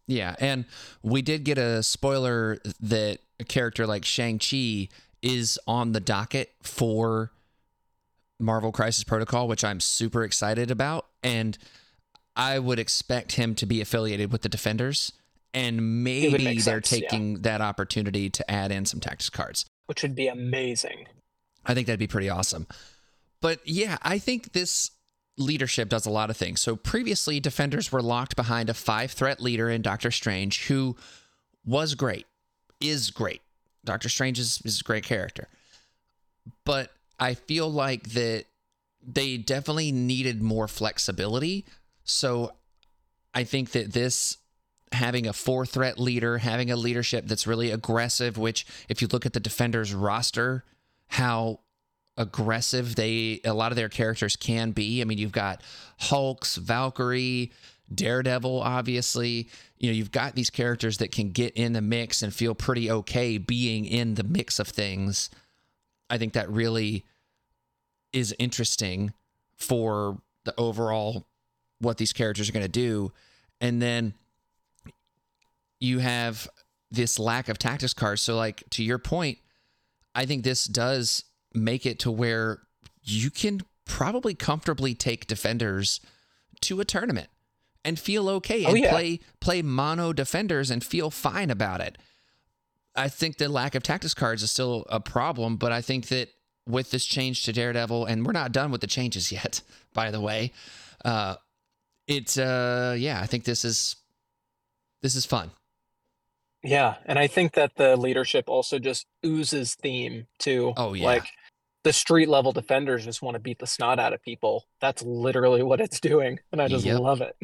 Yeah, 0.07 0.35
and 0.41 0.65
we 1.03 1.21
did 1.23 1.45
get 1.45 1.59
a 1.59 1.83
spoiler 1.83 2.59
that 2.81 3.19
a 3.39 3.45
character 3.45 3.87
like 3.87 4.05
Shang-Chi 4.05 4.89
is 5.21 5.59
on 5.67 5.93
the 5.93 6.01
docket 6.01 6.53
for 6.63 7.31
Marvel 8.41 8.73
Crisis 8.73 9.05
Protocol, 9.05 9.49
which 9.49 9.65
I'm 9.65 9.81
super 9.81 10.25
excited 10.25 10.71
about. 10.71 11.07
And 11.23 11.59
I 12.37 12.59
would 12.59 12.79
expect 12.79 13.33
him 13.33 13.55
to 13.57 13.67
be 13.67 13.81
affiliated 13.81 14.33
with 14.33 14.43
the 14.43 14.49
Defenders. 14.49 15.13
And 15.53 16.05
maybe 16.05 16.45
they're 16.61 16.83
sense, 16.83 16.93
yeah. 16.93 17.01
taking 17.01 17.43
that 17.43 17.61
opportunity 17.61 18.31
to 18.31 18.51
add 18.51 18.71
in 18.71 18.87
some 18.87 19.01
tactics 19.01 19.29
cards. 19.29 19.67
which 19.89 20.03
would 20.03 20.15
be 20.15 20.29
amazing. 20.29 21.07
I 21.65 21.75
think 21.75 21.87
that'd 21.87 21.99
be 21.99 22.07
pretty 22.07 22.29
awesome. 22.29 22.67
But 23.41 23.61
yeah, 23.67 23.97
I 24.03 24.19
think 24.19 24.53
this 24.53 24.91
leadership 25.39 25.89
does 25.89 26.07
a 26.07 26.11
lot 26.11 26.31
of 26.31 26.37
things. 26.37 26.61
So 26.61 26.77
previously, 26.77 27.41
defenders 27.41 27.91
were 27.91 28.03
locked 28.03 28.37
behind 28.37 28.69
a 28.69 28.75
five 28.75 29.13
threat 29.13 29.41
leader 29.41 29.71
in 29.71 29.83
Doctor 29.83 30.11
Strange 30.11 30.67
who 30.67 30.97
was 31.65 31.95
great, 31.95 32.27
is 32.81 33.11
great. 33.11 33.43
Doctor 33.85 34.09
Strange 34.09 34.39
is, 34.39 34.61
is 34.65 34.81
a 34.81 34.85
great 34.85 35.05
character. 35.05 35.49
But 36.65 36.91
I 37.19 37.35
feel 37.35 37.71
like 37.71 38.11
that 38.11 38.45
they 39.07 39.37
definitely 39.37 39.93
needed 39.93 40.43
more 40.43 40.69
flexibility. 40.69 41.65
So 42.05 42.53
I 43.35 43.45
think 43.45 43.71
that 43.73 43.93
this 43.93 44.39
having 44.93 45.27
a 45.27 45.33
four 45.33 45.67
threat 45.67 45.99
leader, 45.99 46.39
having 46.39 46.71
a 46.71 46.77
leadership 46.77 47.27
that's 47.27 47.47
really 47.47 47.71
aggressive, 47.71 48.39
which 48.39 48.67
if 48.89 49.03
you 49.03 49.09
look 49.11 49.27
at 49.27 49.33
the 49.33 49.41
defenders 49.41 49.95
roster, 49.95 50.65
how 51.09 51.61
aggressive 52.19 52.97
they 52.97 53.41
a 53.45 53.55
lot 53.55 53.73
of 53.73 53.77
their 53.77 53.89
characters 53.89 54.37
can 54.37 54.73
be. 54.73 55.01
I 55.01 55.05
mean, 55.05 55.17
you've 55.17 55.33
got 55.33 55.63
Hulks, 55.99 56.57
Valkyrie, 56.57 57.53
Daredevil, 57.95 58.61
obviously. 58.61 59.49
You 59.79 59.91
know, 59.91 59.97
you've 59.97 60.13
got 60.13 60.35
these 60.35 60.51
characters 60.51 60.99
that 60.99 61.13
can 61.13 61.31
get 61.31 61.55
in 61.55 61.73
the 61.73 61.81
mix 61.81 62.23
and 62.23 62.35
feel 62.35 62.55
pretty 62.55 62.91
okay 62.91 63.39
being 63.39 63.87
in 63.87 64.17
the 64.17 64.25
mix 64.25 64.59
of 64.59 64.69
things. 64.69 65.31
I 66.11 66.19
think 66.19 66.33
that 66.35 66.51
really 66.51 67.07
is 68.13 68.35
interesting 68.39 69.15
for 69.57 70.19
the 70.45 70.55
overall 70.59 71.27
what 71.81 71.99
these 71.99 72.13
characters 72.13 72.49
are 72.49 72.53
going 72.53 72.65
to 72.65 72.69
do. 72.69 73.13
And 73.61 73.81
then 73.81 74.15
you 75.81 76.01
have 76.01 76.49
this 76.91 77.19
lack 77.19 77.49
of 77.49 77.59
tactics 77.59 77.95
cards. 77.95 78.23
So, 78.23 78.37
like 78.37 78.65
to 78.71 78.83
your 78.83 78.99
point, 78.99 79.39
I 80.15 80.27
think 80.27 80.43
this 80.43 80.65
does 80.65 81.25
make 81.55 81.87
it 81.87 81.99
to 82.01 82.11
where 82.11 82.61
you 83.03 83.31
can 83.31 83.61
probably 83.85 84.35
comfortably 84.35 84.95
take 84.95 85.27
defenders 85.27 86.01
to 86.61 86.81
a 86.81 86.85
tournament 86.85 87.29
and 87.85 87.99
feel 87.99 88.29
okay 88.29 88.65
Oh, 88.65 88.71
and 88.71 88.79
yeah. 88.79 88.91
play 88.91 89.21
play 89.41 89.63
mono 89.63 90.13
defenders 90.13 90.71
and 90.71 90.85
feel 90.85 91.11
fine 91.11 91.51
about 91.51 91.81
it. 91.81 91.97
I 92.95 93.09
think 93.09 93.39
the 93.39 93.49
lack 93.49 93.75
of 93.75 93.83
tactics 93.83 94.15
cards 94.15 94.43
is 94.43 94.51
still 94.51 94.85
a 94.91 94.99
problem, 95.01 95.57
but 95.57 95.71
I 95.73 95.81
think 95.81 96.09
that 96.09 96.31
with 96.67 96.91
this 96.91 97.07
change 97.07 97.45
to 97.45 97.53
Daredevil, 97.53 98.05
and 98.07 98.27
we're 98.27 98.33
not 98.33 98.53
done 98.53 98.71
with 98.71 98.81
the 98.81 98.87
changes 98.87 99.31
yet, 99.39 99.63
by 99.95 100.11
the 100.11 100.21
way. 100.21 100.53
Uh, 101.05 101.37
it's 102.07 102.37
uh, 102.37 102.97
yeah, 102.99 103.21
I 103.23 103.27
think 103.27 103.45
this 103.45 103.65
is 103.65 103.97
this 105.03 105.15
is 105.15 105.25
fun. 105.25 105.51
Yeah, 106.63 106.97
and 107.07 107.19
I 107.19 107.27
think 107.29 107.55
that 107.55 107.77
the 107.77 107.97
leadership 107.97 108.49
also 108.49 108.79
just 108.79 109.07
oozes 109.25 109.75
theme 109.77 110.27
too. 110.39 110.75
Oh, 110.77 110.95
yeah. 110.95 111.07
Like 111.07 111.27
the 111.85 111.93
street 111.93 112.29
level 112.29 112.53
defenders 112.53 113.05
just 113.05 113.23
want 113.23 113.35
to 113.37 113.41
beat 113.41 113.61
the 113.61 113.67
snot 113.67 113.99
out 114.01 114.13
of 114.13 114.23
people. 114.23 114.67
That's 114.81 115.03
literally 115.03 115.63
what 115.63 115.81
it's 115.81 116.01
doing, 116.01 116.41
and 116.53 116.61
I 116.61 116.69
just 116.69 116.85
Yep. 116.85 117.01
love 117.01 117.21
it. 117.21 117.37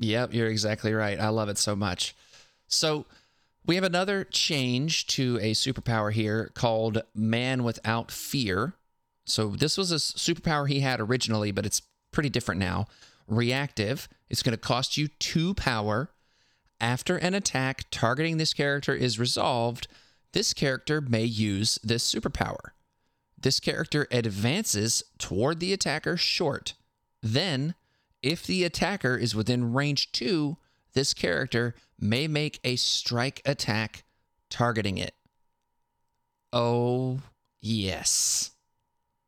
Yep, 0.00 0.34
you're 0.34 0.48
exactly 0.48 0.92
right. 0.92 1.18
I 1.18 1.28
love 1.28 1.48
it 1.48 1.58
so 1.58 1.74
much. 1.74 2.14
So 2.66 3.06
we 3.66 3.74
have 3.74 3.84
another 3.84 4.24
change 4.24 5.06
to 5.08 5.38
a 5.42 5.52
superpower 5.52 6.12
here 6.12 6.50
called 6.54 7.02
Man 7.14 7.64
Without 7.64 8.10
Fear. 8.10 8.74
So 9.24 9.50
this 9.50 9.76
was 9.76 9.92
a 9.92 9.96
superpower 9.96 10.68
he 10.68 10.80
had 10.80 11.00
originally, 11.00 11.52
but 11.52 11.66
it's 11.66 11.82
pretty 12.12 12.30
different 12.30 12.60
now. 12.60 12.86
Reactive. 13.26 14.08
It's 14.30 14.42
going 14.42 14.52
to 14.52 14.58
cost 14.58 14.96
you 14.96 15.08
two 15.18 15.54
power. 15.54 16.10
After 16.80 17.16
an 17.16 17.34
attack 17.34 17.84
targeting 17.90 18.36
this 18.36 18.52
character 18.52 18.94
is 18.94 19.18
resolved, 19.18 19.88
this 20.32 20.54
character 20.54 21.00
may 21.00 21.24
use 21.24 21.78
this 21.82 22.12
superpower. 22.12 22.70
This 23.40 23.60
character 23.60 24.06
advances 24.10 25.02
toward 25.18 25.60
the 25.60 25.72
attacker 25.72 26.16
short. 26.16 26.74
Then, 27.22 27.74
if 28.22 28.46
the 28.46 28.64
attacker 28.64 29.16
is 29.16 29.34
within 29.34 29.72
range 29.72 30.12
2, 30.12 30.56
this 30.92 31.14
character 31.14 31.74
may 31.98 32.28
make 32.28 32.60
a 32.64 32.76
strike 32.76 33.42
attack 33.44 34.04
targeting 34.50 34.98
it. 34.98 35.14
Oh, 36.52 37.20
yes. 37.60 38.52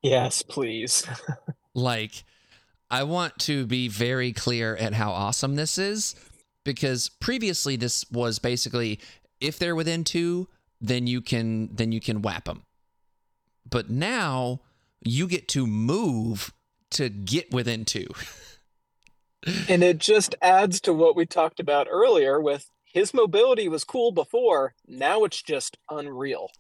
Yes, 0.03 0.43
please. 0.43 1.07
Like, 1.73 2.25
I 2.91 3.05
want 3.05 3.39
to 3.41 3.65
be 3.65 3.87
very 3.87 4.33
clear 4.33 4.75
at 4.75 4.93
how 4.93 5.13
awesome 5.13 5.55
this 5.55 5.79
is 5.79 6.17
because 6.65 7.09
previously 7.09 7.77
this 7.77 8.05
was 8.11 8.39
basically 8.39 9.01
if 9.41 9.59
they're 9.59 9.75
within 9.75 10.05
2, 10.05 10.49
then 10.81 11.07
you 11.07 11.21
can 11.21 11.71
then 11.75 11.93
you 11.93 12.01
can 12.01 12.23
whap 12.23 12.45
them. 12.45 12.63
But 13.69 13.91
now 13.91 14.61
you 15.03 15.27
get 15.27 15.49
to 15.49 15.67
move 15.67 16.53
to 16.93 17.09
get 17.09 17.53
within 17.53 17.85
2. 17.85 18.07
and 19.69 19.83
it 19.83 19.99
just 19.99 20.35
adds 20.43 20.81
to 20.83 20.93
what 20.93 21.17
we 21.17 21.27
talked 21.27 21.61
about 21.61 21.87
earlier 21.91 22.41
with 22.41 22.71
his 22.85 23.15
mobility 23.15 23.69
was 23.69 23.85
cool 23.85 24.11
before. 24.11 24.75
Now 24.87 25.25
it's 25.25 25.43
just 25.43 25.79
unreal. 25.89 26.51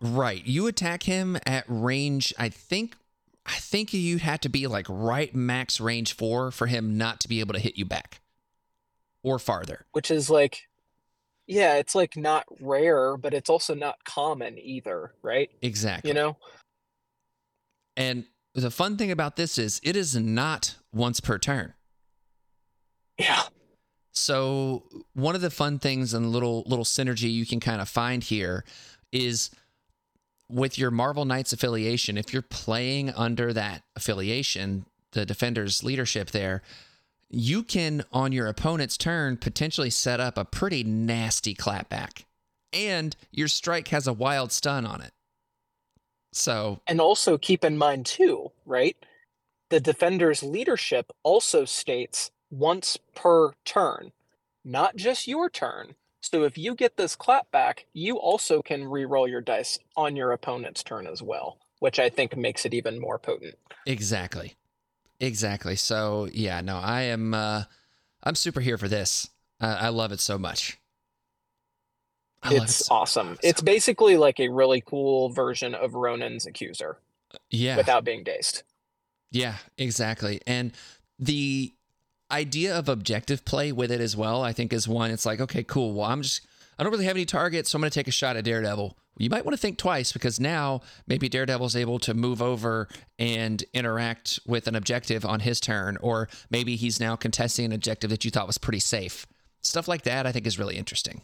Right. 0.00 0.46
You 0.46 0.68
attack 0.68 1.02
him 1.02 1.36
at 1.44 1.64
range, 1.66 2.32
I 2.38 2.48
think 2.48 2.96
I 3.44 3.54
think 3.54 3.92
you'd 3.92 4.22
have 4.22 4.40
to 4.40 4.48
be 4.48 4.68
like 4.68 4.86
right 4.88 5.34
max 5.34 5.80
range 5.80 6.14
4 6.14 6.52
for 6.52 6.66
him 6.68 6.96
not 6.96 7.18
to 7.20 7.28
be 7.28 7.40
able 7.40 7.54
to 7.54 7.58
hit 7.58 7.76
you 7.76 7.84
back 7.84 8.21
or 9.22 9.38
farther. 9.38 9.86
which 9.92 10.10
is 10.10 10.28
like 10.30 10.68
yeah 11.46 11.74
it's 11.74 11.94
like 11.94 12.16
not 12.16 12.44
rare 12.60 13.16
but 13.16 13.34
it's 13.34 13.50
also 13.50 13.74
not 13.74 14.02
common 14.04 14.58
either 14.58 15.12
right 15.22 15.50
Exactly. 15.62 16.08
you 16.10 16.14
know 16.14 16.36
And 17.96 18.24
the 18.54 18.70
fun 18.70 18.96
thing 18.96 19.10
about 19.10 19.36
this 19.36 19.58
is 19.58 19.80
it 19.82 19.96
is 19.96 20.14
not 20.16 20.76
once 20.92 21.20
per 21.20 21.38
turn. 21.38 21.74
yeah 23.18 23.42
So 24.12 24.84
one 25.14 25.34
of 25.34 25.40
the 25.40 25.50
fun 25.50 25.78
things 25.78 26.14
and 26.14 26.30
little 26.32 26.62
little 26.66 26.84
synergy 26.84 27.32
you 27.32 27.46
can 27.46 27.60
kind 27.60 27.80
of 27.80 27.88
find 27.88 28.22
here 28.22 28.64
is 29.10 29.50
with 30.48 30.76
your 30.78 30.90
Marvel 30.90 31.24
Knights 31.24 31.52
affiliation, 31.54 32.18
if 32.18 32.32
you're 32.32 32.42
playing 32.42 33.08
under 33.10 33.54
that 33.54 33.82
affiliation, 33.96 34.84
the 35.12 35.24
defender's 35.24 35.82
leadership 35.82 36.30
there, 36.30 36.62
you 37.32 37.62
can 37.62 38.04
on 38.12 38.30
your 38.30 38.46
opponent's 38.46 38.96
turn 38.96 39.36
potentially 39.38 39.90
set 39.90 40.20
up 40.20 40.36
a 40.36 40.44
pretty 40.44 40.84
nasty 40.84 41.54
clapback. 41.54 42.24
And 42.72 43.16
your 43.30 43.48
strike 43.48 43.88
has 43.88 44.06
a 44.06 44.12
wild 44.12 44.52
stun 44.52 44.86
on 44.86 45.00
it. 45.00 45.12
So, 46.32 46.80
And 46.86 47.00
also 47.00 47.38
keep 47.38 47.64
in 47.64 47.76
mind 47.76 48.06
too, 48.06 48.52
right? 48.64 48.96
The 49.70 49.80
defender's 49.80 50.42
leadership 50.42 51.10
also 51.22 51.64
states 51.64 52.30
once 52.50 52.98
per 53.14 53.52
turn, 53.64 54.12
not 54.64 54.96
just 54.96 55.26
your 55.26 55.50
turn. 55.50 55.94
So 56.20 56.44
if 56.44 56.56
you 56.56 56.74
get 56.74 56.96
this 56.96 57.16
clapback, 57.16 57.80
you 57.92 58.18
also 58.18 58.62
can 58.62 58.84
re-roll 58.84 59.26
your 59.26 59.40
dice 59.40 59.78
on 59.96 60.14
your 60.16 60.32
opponent's 60.32 60.82
turn 60.82 61.06
as 61.06 61.22
well, 61.22 61.58
which 61.80 61.98
I 61.98 62.08
think 62.08 62.36
makes 62.36 62.64
it 62.64 62.74
even 62.74 63.00
more 63.00 63.18
potent. 63.18 63.56
exactly. 63.86 64.54
Exactly. 65.22 65.76
So, 65.76 66.28
yeah, 66.32 66.60
no, 66.60 66.76
I 66.76 67.02
am 67.02 67.32
uh 67.32 67.64
I'm 68.24 68.34
super 68.34 68.60
here 68.60 68.76
for 68.76 68.88
this. 68.88 69.30
Uh, 69.60 69.78
I 69.80 69.88
love 69.88 70.12
it 70.12 70.20
so 70.20 70.36
much. 70.36 70.78
I 72.42 72.48
love 72.48 72.56
it 72.56 72.62
it's 72.64 72.86
so- 72.86 72.94
awesome. 72.94 73.34
so 73.36 73.40
It's 73.42 73.62
basically 73.62 74.16
like 74.16 74.40
a 74.40 74.48
really 74.48 74.82
cool 74.84 75.30
version 75.30 75.74
of 75.74 75.94
Ronan's 75.94 76.46
accuser 76.46 76.98
yeah. 77.50 77.76
without 77.76 78.04
being 78.04 78.24
dazed. 78.24 78.64
Yeah, 79.30 79.54
exactly. 79.78 80.40
And 80.46 80.72
the 81.18 81.72
idea 82.30 82.76
of 82.76 82.88
objective 82.88 83.44
play 83.44 83.70
with 83.70 83.92
it 83.92 84.00
as 84.00 84.16
well, 84.16 84.42
I 84.42 84.52
think, 84.52 84.72
is 84.72 84.88
one. 84.88 85.10
It's 85.12 85.24
like, 85.24 85.40
okay, 85.40 85.62
cool. 85.62 85.94
Well, 85.94 86.10
I'm 86.10 86.22
just, 86.22 86.46
I 86.78 86.82
don't 86.82 86.92
really 86.92 87.04
have 87.06 87.16
any 87.16 87.24
targets, 87.24 87.70
so 87.70 87.76
I'm 87.76 87.80
going 87.80 87.90
to 87.90 87.94
take 87.94 88.08
a 88.08 88.12
shot 88.12 88.36
at 88.36 88.44
Daredevil. 88.44 88.96
You 89.18 89.28
might 89.30 89.44
want 89.44 89.52
to 89.54 89.60
think 89.60 89.78
twice 89.78 90.12
because 90.12 90.40
now 90.40 90.80
maybe 91.06 91.28
Daredevil's 91.28 91.76
able 91.76 91.98
to 92.00 92.14
move 92.14 92.40
over 92.40 92.88
and 93.18 93.62
interact 93.74 94.40
with 94.46 94.66
an 94.66 94.74
objective 94.74 95.24
on 95.24 95.40
his 95.40 95.60
turn, 95.60 95.98
or 96.00 96.28
maybe 96.50 96.76
he's 96.76 96.98
now 96.98 97.16
contesting 97.16 97.66
an 97.66 97.72
objective 97.72 98.10
that 98.10 98.24
you 98.24 98.30
thought 98.30 98.46
was 98.46 98.58
pretty 98.58 98.80
safe. 98.80 99.26
Stuff 99.60 99.86
like 99.86 100.02
that, 100.02 100.26
I 100.26 100.32
think, 100.32 100.46
is 100.46 100.58
really 100.58 100.76
interesting. 100.76 101.22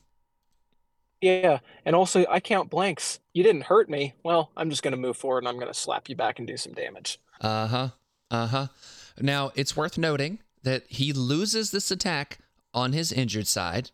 Yeah, 1.21 1.59
and 1.85 1.97
also 1.97 2.25
I 2.31 2.41
count 2.41 2.71
blanks. 2.71 3.19
You 3.33 3.43
didn't 3.43 3.63
hurt 3.63 3.89
me. 3.89 4.15
Well, 4.23 4.51
I'm 4.57 4.71
just 4.71 4.83
going 4.83 4.93
to 4.93 5.01
move 5.01 5.17
forward 5.17 5.39
and 5.39 5.49
I'm 5.49 5.57
going 5.57 5.73
to 5.73 5.75
slap 5.75 6.09
you 6.09 6.15
back 6.15 6.39
and 6.39 6.47
do 6.47 6.57
some 6.57 6.75
damage. 6.75 7.19
Uh 7.41 7.67
huh. 7.67 7.89
Uh 8.31 8.47
huh. 8.47 8.67
Now, 9.21 9.51
it's 9.57 9.77
worth 9.77 9.99
noting 9.99 10.39
that 10.63 10.85
he 10.89 11.13
loses 11.13 11.71
this 11.71 11.91
attack 11.91 12.39
on 12.73 12.93
his 12.93 13.11
injured 13.11 13.47
side, 13.49 13.91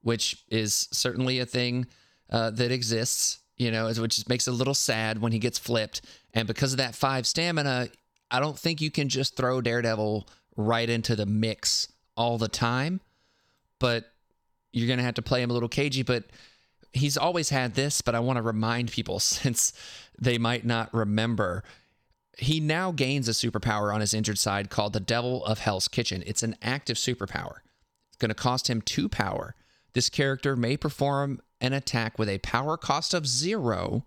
which 0.00 0.44
is 0.48 0.88
certainly 0.92 1.38
a 1.38 1.46
thing 1.46 1.86
uh, 2.30 2.50
that 2.50 2.72
exists, 2.72 3.40
you 3.56 3.70
know, 3.70 3.92
which 3.92 4.28
makes 4.28 4.46
it 4.46 4.50
a 4.50 4.54
little 4.54 4.74
sad 4.74 5.20
when 5.20 5.32
he 5.32 5.38
gets 5.38 5.58
flipped. 5.58 6.02
And 6.34 6.46
because 6.46 6.72
of 6.72 6.78
that 6.78 6.94
five 6.94 7.26
stamina, 7.26 7.88
I 8.30 8.40
don't 8.40 8.58
think 8.58 8.80
you 8.80 8.90
can 8.90 9.08
just 9.08 9.36
throw 9.36 9.60
Daredevil 9.60 10.28
right 10.56 10.88
into 10.88 11.14
the 11.16 11.26
mix 11.26 11.92
all 12.16 12.38
the 12.38 12.48
time, 12.48 13.00
but 13.78 14.04
you're 14.72 14.86
going 14.86 14.98
to 14.98 15.04
have 15.04 15.14
to 15.14 15.22
play 15.22 15.42
him 15.42 15.50
a 15.50 15.54
little 15.54 15.68
cagey. 15.68 16.02
But 16.02 16.24
he's 16.92 17.16
always 17.16 17.50
had 17.50 17.74
this, 17.74 18.00
but 18.00 18.14
I 18.14 18.20
want 18.20 18.38
to 18.38 18.42
remind 18.42 18.90
people 18.90 19.20
since 19.20 19.72
they 20.18 20.38
might 20.38 20.64
not 20.64 20.92
remember. 20.92 21.62
He 22.38 22.60
now 22.60 22.92
gains 22.92 23.28
a 23.28 23.32
superpower 23.32 23.94
on 23.94 24.00
his 24.00 24.12
injured 24.12 24.38
side 24.38 24.68
called 24.68 24.92
the 24.92 25.00
Devil 25.00 25.44
of 25.46 25.60
Hell's 25.60 25.88
Kitchen. 25.88 26.22
It's 26.26 26.42
an 26.42 26.56
active 26.60 26.96
superpower. 26.96 27.58
It's 28.08 28.18
going 28.18 28.28
to 28.28 28.34
cost 28.34 28.68
him 28.68 28.82
two 28.82 29.08
power. 29.08 29.54
This 29.94 30.10
character 30.10 30.56
may 30.56 30.76
perform 30.76 31.40
an 31.60 31.72
attack 31.72 32.18
with 32.18 32.28
a 32.28 32.38
power 32.38 32.76
cost 32.76 33.14
of 33.14 33.26
zero 33.26 34.04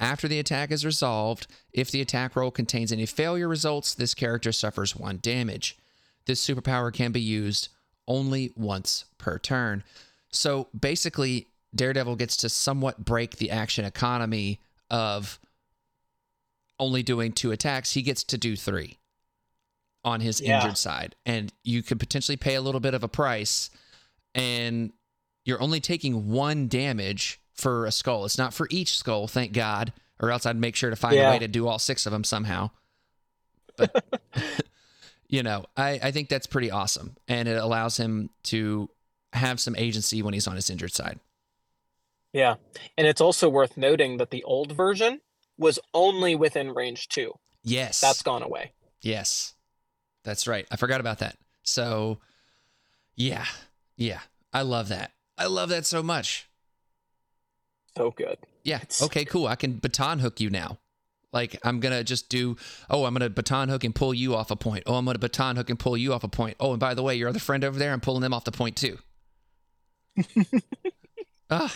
after 0.00 0.28
the 0.28 0.38
attack 0.38 0.70
is 0.70 0.84
resolved. 0.84 1.46
If 1.72 1.90
the 1.90 2.00
attack 2.00 2.36
roll 2.36 2.50
contains 2.50 2.92
any 2.92 3.06
failure 3.06 3.48
results, 3.48 3.94
this 3.94 4.14
character 4.14 4.52
suffers 4.52 4.94
one 4.96 5.18
damage. 5.22 5.76
This 6.26 6.44
superpower 6.44 6.92
can 6.92 7.12
be 7.12 7.20
used 7.20 7.68
only 8.06 8.52
once 8.56 9.04
per 9.18 9.38
turn. 9.38 9.82
So 10.30 10.68
basically, 10.78 11.48
Daredevil 11.74 12.16
gets 12.16 12.36
to 12.38 12.48
somewhat 12.48 13.04
break 13.04 13.36
the 13.36 13.50
action 13.50 13.84
economy 13.84 14.60
of 14.90 15.38
only 16.78 17.02
doing 17.02 17.32
two 17.32 17.52
attacks. 17.52 17.92
He 17.92 18.02
gets 18.02 18.22
to 18.24 18.38
do 18.38 18.56
three 18.56 18.98
on 20.04 20.20
his 20.20 20.40
Yeah. 20.40 20.56
injured 20.60 20.76
side. 20.78 21.14
And 21.24 21.52
you 21.62 21.82
could 21.82 21.98
potentially 21.98 22.36
pay 22.36 22.54
a 22.56 22.60
little 22.60 22.80
bit 22.80 22.94
of 22.94 23.02
a 23.02 23.08
price, 23.08 23.70
and 24.34 24.92
you're 25.44 25.62
only 25.62 25.80
taking 25.80 26.30
one 26.30 26.68
damage 26.68 27.40
for 27.54 27.86
a 27.86 27.92
skull. 27.92 28.24
It's 28.24 28.38
not 28.38 28.54
for 28.54 28.66
each 28.70 28.96
skull, 28.96 29.28
thank 29.28 29.52
God, 29.52 29.92
or 30.20 30.30
else 30.30 30.46
I'd 30.46 30.56
make 30.56 30.76
sure 30.76 30.90
to 30.90 30.96
find 30.96 31.16
a 31.16 31.30
way 31.30 31.38
to 31.38 31.48
do 31.48 31.68
all 31.68 31.78
six 31.78 32.06
of 32.06 32.12
them 32.12 32.24
somehow. 32.24 32.70
But 33.76 34.04
you 35.28 35.42
know, 35.42 35.64
I, 35.76 36.00
I 36.02 36.10
think 36.10 36.28
that's 36.28 36.46
pretty 36.46 36.70
awesome. 36.70 37.16
And 37.28 37.48
it 37.48 37.56
allows 37.56 37.96
him 37.96 38.30
to 38.44 38.88
have 39.32 39.60
some 39.60 39.74
agency 39.76 40.22
when 40.22 40.34
he's 40.34 40.46
on 40.46 40.56
his 40.56 40.70
injured 40.70 40.92
side. 40.92 41.18
Yeah. 42.32 42.54
And 42.98 43.06
it's 43.06 43.20
also 43.20 43.48
worth 43.48 43.76
noting 43.76 44.16
that 44.18 44.30
the 44.30 44.42
old 44.44 44.72
version 44.72 45.20
was 45.58 45.78
only 45.92 46.34
within 46.34 46.72
range 46.74 47.08
two. 47.08 47.32
Yes. 47.62 48.00
That's 48.00 48.22
gone 48.22 48.42
away. 48.42 48.72
yes. 49.00 49.54
That's 50.24 50.46
right. 50.46 50.66
I 50.70 50.76
forgot 50.76 51.00
about 51.00 51.18
that. 51.18 51.36
So 51.64 52.18
yeah. 53.14 53.44
Yeah. 53.96 54.20
I 54.52 54.62
love 54.62 54.88
that. 54.88 55.12
I 55.36 55.46
love 55.46 55.68
that 55.70 55.86
so 55.86 56.02
much. 56.02 56.48
So 57.96 58.10
good. 58.10 58.38
Yeah. 58.62 58.80
Okay, 59.02 59.24
cool. 59.24 59.46
I 59.46 59.56
can 59.56 59.74
baton 59.74 60.18
hook 60.20 60.40
you 60.40 60.50
now. 60.50 60.78
Like 61.32 61.58
I'm 61.64 61.80
gonna 61.80 62.04
just 62.04 62.28
do. 62.28 62.56
Oh, 62.88 63.04
I'm 63.04 63.12
gonna 63.14 63.28
baton 63.28 63.68
hook 63.68 63.82
and 63.84 63.94
pull 63.94 64.14
you 64.14 64.34
off 64.34 64.50
a 64.50 64.56
point. 64.56 64.84
Oh, 64.86 64.94
I'm 64.94 65.04
gonna 65.04 65.18
baton 65.18 65.56
hook 65.56 65.68
and 65.70 65.78
pull 65.78 65.96
you 65.96 66.12
off 66.12 66.22
a 66.24 66.28
point. 66.28 66.56
Oh, 66.60 66.70
and 66.70 66.80
by 66.80 66.94
the 66.94 67.02
way, 67.02 67.16
your 67.16 67.28
other 67.28 67.40
friend 67.40 67.64
over 67.64 67.78
there, 67.78 67.92
I'm 67.92 68.00
pulling 68.00 68.22
them 68.22 68.32
off 68.32 68.44
the 68.44 68.52
point 68.52 68.76
too. 68.76 68.98
ah, 71.50 71.74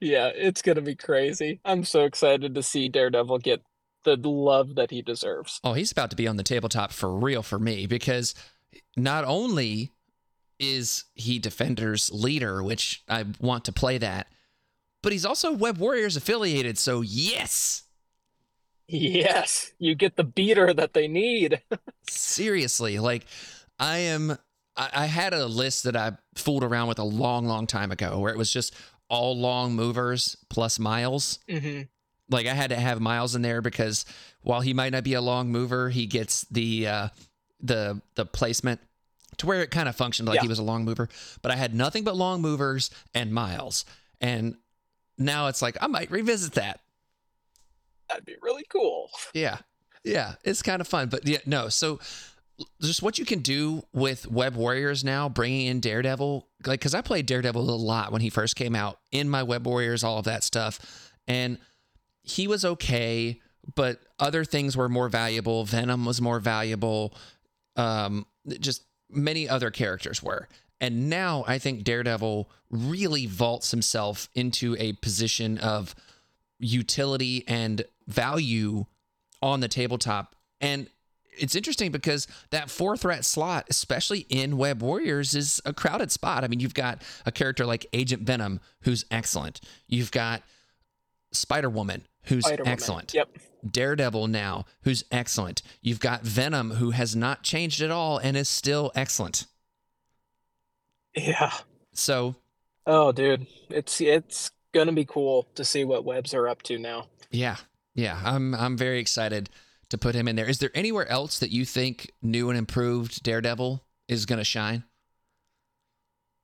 Yeah, 0.00 0.30
it's 0.34 0.62
going 0.62 0.76
to 0.76 0.82
be 0.82 0.94
crazy. 0.94 1.60
I'm 1.64 1.84
so 1.84 2.04
excited 2.04 2.54
to 2.54 2.62
see 2.62 2.88
Daredevil 2.88 3.38
get 3.38 3.62
the 4.04 4.16
love 4.16 4.76
that 4.76 4.90
he 4.90 5.02
deserves. 5.02 5.60
oh, 5.64 5.72
he's 5.74 5.92
about 5.92 6.10
to 6.10 6.16
be 6.16 6.26
on 6.28 6.36
the 6.36 6.42
tabletop 6.42 6.92
for 6.92 7.12
real 7.12 7.42
for 7.42 7.58
me 7.58 7.86
because 7.86 8.34
not 8.96 9.24
only 9.24 9.90
is 10.60 11.04
he 11.14 11.40
Defender's 11.40 12.12
leader, 12.12 12.62
which 12.62 13.02
I 13.08 13.24
want 13.40 13.64
to 13.64 13.72
play 13.72 13.98
that, 13.98 14.28
but 15.02 15.10
he's 15.10 15.24
also 15.24 15.52
Web 15.52 15.78
Warriors 15.78 16.16
affiliated. 16.16 16.78
So 16.78 17.00
yes, 17.00 17.84
Yes, 18.92 19.70
you 19.78 19.94
get 19.94 20.16
the 20.16 20.24
beater 20.24 20.74
that 20.74 20.94
they 20.94 21.06
need. 21.06 21.60
seriously 22.08 22.98
like 22.98 23.24
i 23.78 23.98
am 23.98 24.32
I, 24.76 24.90
I 24.92 25.06
had 25.06 25.32
a 25.32 25.46
list 25.46 25.84
that 25.84 25.94
i 25.96 26.12
fooled 26.34 26.64
around 26.64 26.88
with 26.88 26.98
a 26.98 27.04
long 27.04 27.46
long 27.46 27.68
time 27.68 27.92
ago 27.92 28.18
where 28.18 28.32
it 28.32 28.38
was 28.38 28.50
just 28.50 28.74
all 29.08 29.38
long 29.38 29.74
movers 29.74 30.36
plus 30.48 30.78
miles 30.80 31.38
hmm 31.48 31.82
like 32.28 32.46
i 32.46 32.54
had 32.54 32.70
to 32.70 32.76
have 32.76 33.00
miles 33.00 33.36
in 33.36 33.42
there 33.42 33.62
because 33.62 34.04
while 34.42 34.60
he 34.60 34.74
might 34.74 34.92
not 34.92 35.04
be 35.04 35.14
a 35.14 35.20
long 35.20 35.52
mover 35.52 35.90
he 35.90 36.06
gets 36.06 36.42
the 36.50 36.88
uh 36.88 37.08
the 37.60 38.00
the 38.16 38.26
placement 38.26 38.80
to 39.40 39.46
where 39.46 39.60
it 39.60 39.70
kind 39.70 39.88
of 39.88 39.94
functioned 39.96 40.26
like 40.28 40.36
Yeah. 40.36 40.42
he 40.42 40.48
was 40.48 40.58
a 40.58 40.62
long 40.62 40.84
mover 40.84 41.08
but 41.42 41.50
i 41.52 41.56
had 41.56 41.74
nothing 41.74 42.04
but 42.04 42.16
long 42.16 42.40
movers 42.40 42.90
and 43.14 43.32
miles 43.34 43.84
and 44.20 44.54
now 45.18 45.48
it's 45.48 45.60
like 45.60 45.76
i 45.82 45.86
might 45.86 46.10
revisit 46.10 46.52
that 46.54 46.80
That'd 48.08 48.24
be 48.24 48.34
really 48.42 48.64
cool. 48.68 49.08
Yeah. 49.34 49.58
Yeah. 50.02 50.34
It's 50.42 50.62
kind 50.62 50.80
of 50.80 50.88
fun. 50.88 51.10
But 51.10 51.28
yeah, 51.28 51.38
no. 51.46 51.68
So 51.68 52.00
just 52.82 53.02
what 53.02 53.20
you 53.20 53.24
can 53.24 53.38
do 53.38 53.84
with 53.92 54.28
Web 54.28 54.56
Warriors 54.56 55.04
now, 55.04 55.28
bringing 55.28 55.68
in 55.68 55.78
Daredevil, 55.78 56.44
like, 56.66 56.80
because 56.80 56.92
I 56.92 57.02
played 57.02 57.26
Daredevil 57.26 57.70
a 57.70 57.76
lot 57.76 58.10
when 58.10 58.20
he 58.20 58.28
first 58.28 58.56
came 58.56 58.74
out 58.74 58.98
in 59.12 59.30
my 59.30 59.44
Web 59.44 59.64
Warriors, 59.64 60.02
all 60.02 60.18
of 60.18 60.24
that 60.24 60.42
stuff. 60.42 61.12
And 61.28 61.58
he 62.24 62.48
was 62.48 62.64
okay, 62.64 63.40
but 63.76 64.00
other 64.18 64.44
things 64.44 64.76
were 64.76 64.88
more 64.88 65.08
valuable. 65.08 65.64
Venom 65.64 66.04
was 66.04 66.20
more 66.20 66.40
valuable. 66.40 67.14
Um, 67.76 68.26
just 68.58 68.82
many 69.12 69.48
other 69.48 69.70
characters 69.70 70.22
were. 70.22 70.48
And 70.80 71.10
now 71.10 71.44
I 71.46 71.58
think 71.58 71.84
Daredevil 71.84 72.50
really 72.70 73.26
vaults 73.26 73.70
himself 73.70 74.28
into 74.34 74.76
a 74.78 74.94
position 74.94 75.58
of 75.58 75.94
utility 76.58 77.44
and 77.46 77.82
value 78.06 78.86
on 79.42 79.60
the 79.60 79.68
tabletop. 79.68 80.34
And 80.60 80.88
it's 81.38 81.54
interesting 81.54 81.90
because 81.90 82.26
that 82.50 82.70
four 82.70 82.96
threat 82.96 83.24
slot, 83.24 83.66
especially 83.70 84.26
in 84.28 84.56
Web 84.56 84.82
Warriors, 84.82 85.34
is 85.34 85.60
a 85.64 85.72
crowded 85.72 86.10
spot. 86.10 86.44
I 86.44 86.48
mean, 86.48 86.60
you've 86.60 86.74
got 86.74 87.02
a 87.24 87.32
character 87.32 87.64
like 87.64 87.86
Agent 87.92 88.22
Venom, 88.22 88.60
who's 88.82 89.04
excellent. 89.10 89.60
You've 89.86 90.10
got 90.10 90.42
Spider 91.32 91.70
Woman, 91.70 92.04
who's 92.24 92.44
Spider-Woman. 92.46 92.72
excellent. 92.72 93.14
Yep. 93.14 93.38
Daredevil 93.70 94.26
now, 94.28 94.64
who's 94.82 95.04
excellent. 95.10 95.62
You've 95.82 96.00
got 96.00 96.22
Venom, 96.22 96.72
who 96.72 96.90
has 96.90 97.14
not 97.14 97.42
changed 97.42 97.82
at 97.82 97.90
all 97.90 98.18
and 98.18 98.36
is 98.36 98.48
still 98.48 98.90
excellent. 98.94 99.46
Yeah. 101.16 101.52
So, 101.92 102.36
Oh, 102.86 103.12
dude, 103.12 103.46
it's 103.68 104.00
it's 104.00 104.50
gonna 104.72 104.92
be 104.92 105.04
cool 105.04 105.48
to 105.54 105.64
see 105.64 105.84
what 105.84 106.04
webs 106.04 106.32
are 106.34 106.48
up 106.48 106.62
to 106.62 106.78
now. 106.78 107.08
yeah, 107.30 107.56
yeah, 107.94 108.20
I'm 108.24 108.54
I'm 108.54 108.76
very 108.76 108.98
excited 109.00 109.50
to 109.90 109.98
put 109.98 110.14
him 110.14 110.26
in 110.28 110.36
there. 110.36 110.48
Is 110.48 110.58
there 110.58 110.70
anywhere 110.74 111.06
else 111.08 111.38
that 111.40 111.50
you 111.50 111.64
think 111.64 112.10
new 112.22 112.48
and 112.48 112.58
improved 112.58 113.22
Daredevil 113.22 113.84
is 114.08 114.24
going 114.24 114.38
to 114.38 114.44
shine? 114.44 114.84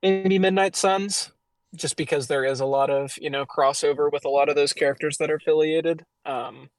Maybe 0.02 0.38
Midnight 0.38 0.76
Suns, 0.76 1.30
just 1.76 1.96
because 1.96 2.26
there 2.26 2.44
is 2.44 2.60
a 2.60 2.66
lot 2.66 2.90
of 2.90 3.16
you 3.20 3.30
know 3.30 3.44
crossover 3.46 4.10
with 4.10 4.24
a 4.24 4.30
lot 4.30 4.48
of 4.48 4.56
those 4.56 4.72
characters 4.72 5.18
that 5.18 5.30
are 5.30 5.36
affiliated. 5.36 6.04
Um, 6.24 6.70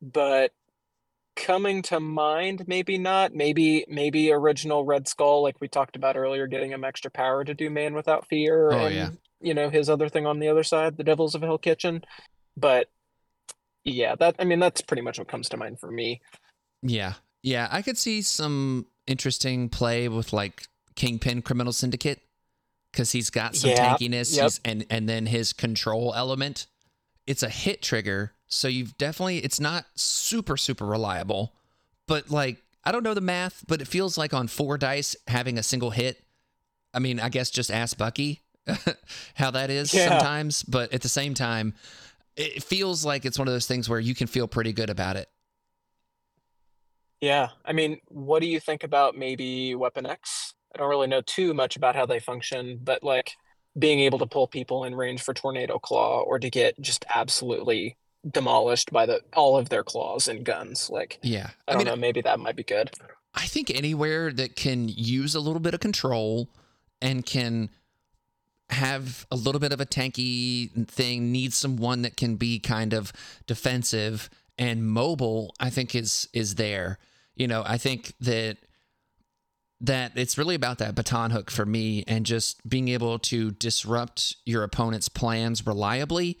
but 0.00 0.52
coming 1.36 1.82
to 1.82 2.00
mind, 2.00 2.64
maybe 2.66 2.98
not. 2.98 3.34
Maybe 3.34 3.84
maybe 3.88 4.32
original 4.32 4.84
Red 4.84 5.06
Skull, 5.06 5.42
like 5.42 5.56
we 5.60 5.68
talked 5.68 5.96
about 5.96 6.16
earlier, 6.16 6.46
getting 6.46 6.72
him 6.72 6.84
extra 6.84 7.10
power 7.10 7.44
to 7.44 7.54
do 7.54 7.70
Man 7.70 7.94
Without 7.94 8.26
Fear. 8.28 8.72
Oh, 8.72 8.86
and, 8.86 8.94
yeah. 8.94 9.10
You 9.40 9.54
know 9.54 9.68
his 9.68 9.90
other 9.90 10.08
thing 10.08 10.26
on 10.26 10.38
the 10.38 10.48
other 10.48 10.64
side, 10.64 10.96
the 10.96 11.04
Devils 11.04 11.34
of 11.34 11.42
Hell 11.42 11.58
Kitchen. 11.58 12.02
But 12.56 12.88
yeah, 13.84 14.16
that 14.16 14.36
I 14.38 14.44
mean 14.44 14.58
that's 14.58 14.80
pretty 14.80 15.02
much 15.02 15.18
what 15.18 15.28
comes 15.28 15.48
to 15.50 15.56
mind 15.56 15.78
for 15.78 15.90
me. 15.90 16.20
Yeah. 16.82 17.14
Yeah. 17.42 17.68
I 17.70 17.82
could 17.82 17.98
see 17.98 18.22
some 18.22 18.86
interesting 19.06 19.68
play 19.68 20.08
with 20.08 20.32
like 20.32 20.66
Kingpin 20.96 21.42
Criminal 21.42 21.72
Syndicate 21.72 22.20
because 22.96 23.12
he's 23.12 23.28
got 23.28 23.54
some 23.54 23.70
Yeah, 23.70 23.94
tankiness 23.94 24.34
yep. 24.34 24.44
he's, 24.44 24.60
and, 24.64 24.86
and 24.88 25.06
then 25.06 25.26
his 25.26 25.52
control 25.52 26.14
element. 26.16 26.66
It's 27.26 27.42
a 27.42 27.50
hit 27.50 27.82
trigger. 27.82 28.32
So 28.48 28.68
you've 28.68 28.96
definitely, 28.96 29.38
it's 29.38 29.60
not 29.60 29.84
super, 29.96 30.56
super 30.56 30.86
reliable, 30.86 31.52
but 32.08 32.30
like, 32.30 32.62
I 32.84 32.92
don't 32.92 33.02
know 33.02 33.12
the 33.14 33.20
math, 33.20 33.64
but 33.68 33.82
it 33.82 33.88
feels 33.88 34.16
like 34.16 34.32
on 34.32 34.48
four 34.48 34.78
dice, 34.78 35.14
having 35.26 35.58
a 35.58 35.62
single 35.62 35.90
hit. 35.90 36.24
I 36.94 37.00
mean, 37.00 37.20
I 37.20 37.28
guess 37.28 37.50
just 37.50 37.70
ask 37.70 37.98
Bucky 37.98 38.40
how 39.34 39.50
that 39.50 39.68
is 39.68 39.92
Yeah. 39.92 40.08
sometimes, 40.08 40.62
but 40.62 40.94
at 40.94 41.02
the 41.02 41.08
same 41.08 41.34
time, 41.34 41.74
it 42.36 42.62
feels 42.62 43.04
like 43.04 43.24
it's 43.26 43.38
one 43.38 43.48
of 43.48 43.52
those 43.54 43.66
things 43.66 43.88
where 43.90 44.00
you 44.00 44.14
can 44.14 44.26
feel 44.26 44.46
pretty 44.48 44.72
good 44.72 44.88
about 44.88 45.16
it. 45.16 45.28
Yeah, 47.20 47.48
I 47.64 47.72
mean, 47.72 47.98
what 48.08 48.40
do 48.40 48.46
you 48.46 48.60
think 48.60 48.84
about 48.84 49.16
maybe 49.16 49.74
Weapon 49.74 50.06
X? 50.06 50.54
I 50.76 50.78
don't 50.80 50.90
really 50.90 51.06
know 51.06 51.22
too 51.22 51.54
much 51.54 51.76
about 51.76 51.96
how 51.96 52.04
they 52.04 52.20
function, 52.20 52.78
but 52.82 53.02
like 53.02 53.32
being 53.78 54.00
able 54.00 54.18
to 54.18 54.26
pull 54.26 54.46
people 54.46 54.84
in 54.84 54.94
range 54.94 55.22
for 55.22 55.32
Tornado 55.32 55.78
Claw 55.78 56.20
or 56.20 56.38
to 56.38 56.50
get 56.50 56.78
just 56.80 57.06
absolutely 57.14 57.96
demolished 58.30 58.92
by 58.92 59.06
the 59.06 59.22
all 59.34 59.56
of 59.56 59.70
their 59.70 59.82
claws 59.82 60.28
and 60.28 60.44
guns. 60.44 60.90
Like, 60.90 61.18
Yeah. 61.22 61.50
I 61.66 61.74
don't 61.74 61.84
know, 61.84 61.96
maybe 61.96 62.20
that 62.22 62.40
might 62.40 62.56
be 62.56 62.62
good. 62.62 62.90
I 63.34 63.46
think 63.46 63.70
anywhere 63.70 64.32
that 64.32 64.54
can 64.56 64.88
use 64.88 65.34
a 65.34 65.40
little 65.40 65.60
bit 65.60 65.72
of 65.72 65.80
control 65.80 66.50
and 67.00 67.24
can 67.24 67.70
have 68.68 69.26
a 69.30 69.36
little 69.36 69.60
bit 69.60 69.72
of 69.72 69.80
a 69.80 69.86
tanky 69.86 70.88
thing 70.88 71.32
needs 71.32 71.56
someone 71.56 72.02
that 72.02 72.16
can 72.16 72.36
be 72.36 72.58
kind 72.58 72.92
of 72.92 73.12
defensive 73.46 74.28
and 74.58 74.84
mobile 74.84 75.54
i 75.60 75.70
think 75.70 75.94
is 75.94 76.28
is 76.32 76.56
there 76.56 76.98
you 77.36 77.46
know 77.46 77.62
i 77.64 77.78
think 77.78 78.12
that 78.18 78.56
that 79.80 80.12
it's 80.16 80.38
really 80.38 80.54
about 80.54 80.78
that 80.78 80.94
baton 80.94 81.30
hook 81.30 81.50
for 81.50 81.66
me 81.66 82.02
and 82.08 82.24
just 82.24 82.66
being 82.68 82.88
able 82.88 83.18
to 83.18 83.50
disrupt 83.52 84.36
your 84.46 84.62
opponent's 84.62 85.08
plans 85.08 85.66
reliably 85.66 86.38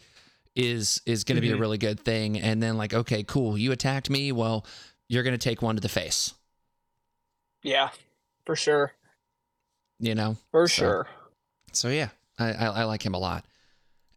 is 0.54 1.02
is 1.04 1.22
going 1.24 1.36
to 1.36 1.42
be 1.42 1.50
a 1.52 1.56
Mhm. 1.56 1.60
really 1.60 1.78
good 1.78 2.00
thing 2.00 2.38
and 2.40 2.62
then 2.62 2.78
like 2.78 2.94
okay 2.94 3.22
cool 3.22 3.58
you 3.58 3.72
attacked 3.72 4.08
me 4.08 4.32
well 4.32 4.64
you're 5.08 5.22
going 5.22 5.34
to 5.38 5.38
take 5.38 5.60
one 5.60 5.74
to 5.76 5.80
the 5.82 5.88
face 5.88 6.32
Yeah, 7.62 7.90
for 8.46 8.56
sure. 8.56 8.92
you 10.00 10.14
know 10.14 10.36
For 10.50 10.66
So, 10.66 10.74
sure. 10.74 11.08
so 11.72 11.88
yeah 11.88 12.08
i 12.38 12.52
i, 12.52 12.66
I 12.66 12.84
like 12.84 13.04
him 13.04 13.12
a 13.14 13.18
lot 13.18 13.44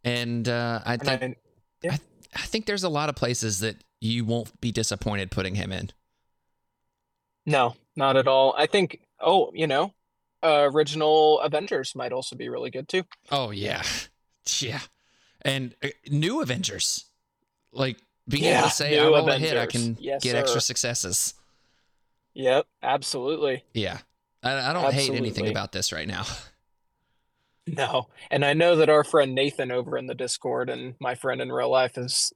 and 0.05 0.47
uh 0.47 0.79
i 0.85 0.95
think 0.97 1.37
I- 1.83 1.99
i 2.35 2.41
think 2.45 2.67
there's 2.67 2.83
a 2.83 2.89
lot 2.89 3.09
of 3.09 3.15
places 3.15 3.59
that 3.59 3.75
you 3.99 4.23
won't 4.23 4.61
be 4.61 4.71
disappointed 4.71 5.29
putting 5.29 5.55
him 5.55 5.73
in 5.73 5.89
no, 7.45 7.75
not 7.95 8.15
at 8.15 8.27
all. 8.27 8.53
I 8.57 8.67
think, 8.67 8.99
oh, 9.21 9.51
you 9.53 9.67
know, 9.67 9.93
uh, 10.43 10.69
original 10.71 11.39
Avengers 11.41 11.95
might 11.95 12.11
also 12.13 12.35
be 12.35 12.49
really 12.49 12.69
good 12.71 12.87
too. 12.87 13.03
oh 13.31 13.51
yeah. 13.51 13.83
Yeah. 14.61 14.79
And 15.43 15.75
uh, 15.83 15.89
new 16.09 16.41
avengers. 16.41 17.05
Like 17.71 17.97
being 18.27 18.45
Yeah, 18.45 18.59
able 18.59 18.69
to 18.69 18.73
say 18.75 18.97
i 18.99 19.03
roll 19.05 19.29
a 19.29 19.37
hit 19.37 19.57
i 19.57 19.67
can 19.67 19.95
Yes, 19.99 20.23
get 20.23 20.35
extra 20.35 20.59
successes. 20.59 21.35
Yep, 22.33 22.65
absolutely. 22.81 23.63
yeah. 23.73 23.99
I, 24.41 24.69
I 24.71 24.73
don't 24.73 24.91
hate 24.93 25.11
anything 25.13 25.47
about 25.47 25.71
this 25.71 25.91
right 25.91 26.07
now. 26.07 26.25
No. 27.67 28.07
And 28.31 28.43
I 28.43 28.53
know 28.53 28.77
that 28.77 28.89
our 28.89 29.03
friend 29.03 29.35
Nathan 29.35 29.71
over 29.71 29.95
in 29.95 30.07
the 30.07 30.15
Discord 30.15 30.71
and 30.71 30.95
my 30.99 31.13
friend 31.13 31.39
in 31.39 31.51
real 31.51 31.69
life 31.69 31.99
is 31.99 32.33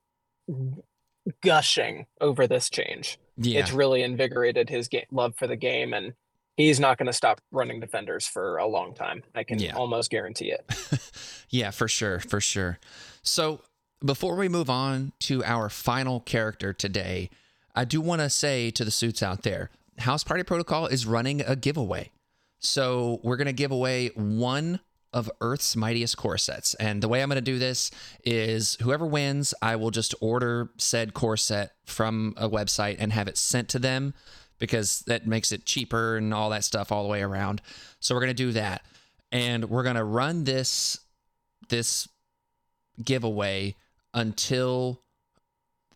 gushing 1.41 2.05
over 2.21 2.45
this 2.47 2.69
change. 2.69 3.17
yeah. 3.37 3.61
It's 3.61 3.71
really 3.71 4.03
invigorated 4.03 4.69
his 4.69 4.87
ga- 4.87 5.07
love 5.11 5.35
for 5.35 5.47
the 5.47 5.55
game 5.55 5.93
and 5.93 6.13
he's 6.57 6.79
not 6.79 6.97
going 6.97 7.07
to 7.07 7.13
stop 7.13 7.41
running 7.51 7.79
defenders 7.79 8.25
for 8.27 8.57
a 8.57 8.67
long 8.67 8.93
time. 8.93 9.23
I 9.35 9.43
can 9.43 9.59
Yeah. 9.59 9.75
almost 9.75 10.09
guarantee 10.11 10.51
it. 10.51 10.65
yeah, 11.49 11.71
for 11.71 11.87
sure, 11.87 12.19
for 12.19 12.39
sure. 12.39 12.79
So 13.21 13.61
before 14.03 14.35
we 14.35 14.49
move 14.49 14.69
on 14.69 15.13
to 15.21 15.43
our 15.43 15.69
final 15.69 16.19
character 16.19 16.73
today, 16.73 17.29
I 17.75 17.85
do 17.85 18.01
want 18.01 18.21
to 18.21 18.29
say 18.29 18.69
to 18.71 18.85
the 18.85 18.91
suits 18.91 19.23
out 19.23 19.43
there, 19.43 19.69
House 19.99 20.23
Party 20.23 20.43
Protocol 20.43 20.87
is 20.87 21.05
running 21.05 21.41
a 21.41 21.55
giveaway. 21.55 22.11
So 22.59 23.19
we're 23.23 23.37
going 23.37 23.47
to 23.47 23.53
give 23.53 23.71
away 23.71 24.09
one 24.15 24.79
of 25.11 25.29
Earth's 25.41 25.75
mightiest 25.75 26.17
core 26.17 26.37
sets. 26.39 26.73
And 26.75 27.01
the 27.03 27.07
way 27.07 27.21
I'm 27.21 27.29
going 27.29 27.35
to 27.35 27.41
do 27.41 27.59
this 27.59 27.91
is 28.25 28.77
whoever 28.81 29.05
wins, 29.05 29.53
I 29.61 29.75
will 29.75 29.91
just 29.91 30.15
order 30.21 30.71
said 30.77 31.13
core 31.13 31.37
set 31.37 31.73
from 31.85 32.33
a 32.37 32.49
website 32.49 32.95
and 32.99 33.13
have 33.13 33.27
it 33.27 33.37
sent 33.37 33.69
to 33.69 33.79
them 33.79 34.13
because 34.63 35.03
that 35.07 35.27
makes 35.27 35.51
it 35.51 35.65
cheaper 35.65 36.15
and 36.15 36.33
all 36.33 36.49
that 36.49 36.63
stuff 36.63 36.89
all 36.89 37.03
the 37.03 37.09
way 37.09 37.21
around. 37.21 37.61
So 37.99 38.15
we're 38.15 38.21
going 38.21 38.29
to 38.29 38.33
do 38.33 38.53
that. 38.53 38.81
And 39.29 39.69
we're 39.69 39.83
going 39.83 39.97
to 39.97 40.05
run 40.05 40.45
this 40.45 41.01
this 41.67 42.07
giveaway 43.03 43.75
until 44.13 45.01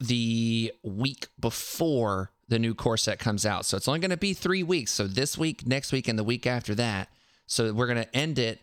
the 0.01 0.73
week 0.83 1.27
before 1.39 2.31
the 2.49 2.59
new 2.59 2.75
core 2.75 2.97
set 2.97 3.19
comes 3.19 3.45
out. 3.45 3.65
So 3.65 3.77
it's 3.77 3.87
only 3.87 4.01
going 4.01 4.11
to 4.11 4.17
be 4.17 4.33
three 4.33 4.63
weeks. 4.63 4.91
So 4.91 5.07
this 5.07 5.37
week, 5.37 5.65
next 5.65 5.93
week, 5.93 6.09
and 6.09 6.19
the 6.19 6.25
week 6.25 6.45
after 6.45 6.75
that. 6.75 7.07
So 7.45 7.71
we're 7.71 7.87
going 7.87 8.03
to 8.03 8.13
end 8.13 8.37
it 8.37 8.59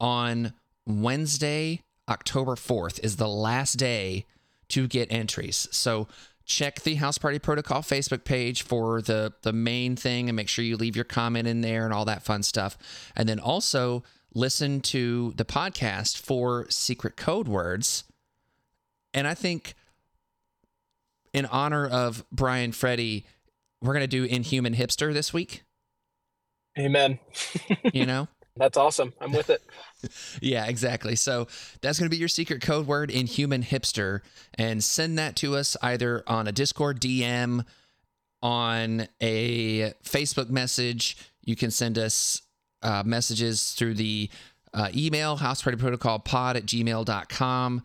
on 0.00 0.54
Wednesday, 0.86 1.82
October 2.08 2.54
4th, 2.54 3.04
is 3.04 3.16
the 3.16 3.28
last 3.28 3.74
day 3.74 4.24
to 4.68 4.88
get 4.88 5.12
entries. 5.12 5.68
So 5.72 6.08
check 6.44 6.82
the 6.82 6.96
House 6.96 7.18
Party 7.18 7.38
Protocol 7.38 7.82
Facebook 7.82 8.24
page 8.24 8.62
for 8.62 9.02
the 9.02 9.32
the 9.42 9.52
main 9.52 9.96
thing 9.96 10.28
and 10.28 10.36
make 10.36 10.48
sure 10.48 10.64
you 10.64 10.76
leave 10.76 10.96
your 10.96 11.04
comment 11.04 11.48
in 11.48 11.60
there 11.60 11.84
and 11.84 11.92
all 11.94 12.04
that 12.04 12.22
fun 12.22 12.42
stuff. 12.42 12.76
And 13.16 13.28
then 13.28 13.38
also 13.38 14.02
listen 14.34 14.80
to 14.80 15.32
the 15.36 15.44
podcast 15.44 16.18
for 16.18 16.66
secret 16.70 17.16
code 17.16 17.48
words. 17.48 18.04
And 19.14 19.26
I 19.26 19.34
think 19.34 19.74
in 21.32 21.46
honor 21.46 21.86
of 21.86 22.24
Bryan 22.30 22.72
Freddy, 22.72 23.26
we're 23.80 23.94
going 23.94 24.02
to 24.02 24.06
do 24.06 24.24
Inhuman 24.24 24.74
Hipster 24.74 25.12
this 25.12 25.32
week, 25.32 25.64
Amen. 26.78 27.18
you 27.92 28.06
know? 28.06 28.28
That's 28.56 28.76
awesome. 28.76 29.12
I'm 29.20 29.32
with 29.32 29.50
it. 29.50 29.62
Yeah, 30.40 30.66
exactly. 30.66 31.14
So 31.14 31.46
that's 31.80 32.00
going 32.00 32.10
to 32.10 32.10
be 32.10 32.18
your 32.18 32.26
secret 32.26 32.60
code 32.60 32.88
word, 32.88 33.08
Inhuman 33.08 33.62
Hipster, 33.62 34.20
and 34.54 34.82
send 34.82 35.16
that 35.16 35.36
to 35.36 35.54
us 35.54 35.76
either 35.80 36.24
on 36.26 36.48
a 36.48 36.52
Discord 36.52 37.00
DM, 37.00 37.64
on 38.42 39.06
a 39.20 39.92
Facebook 40.04 40.50
message. 40.50 41.16
You 41.44 41.54
can 41.54 41.70
send 41.70 41.98
us 41.98 42.42
uh, 42.82 43.04
messages 43.06 43.74
through 43.74 43.94
the 43.94 44.28
uh, 44.74 44.88
email, 44.92 45.38
housepartyprotocolpod 45.38 46.56
at 46.56 46.66
gmail.com. 46.66 47.82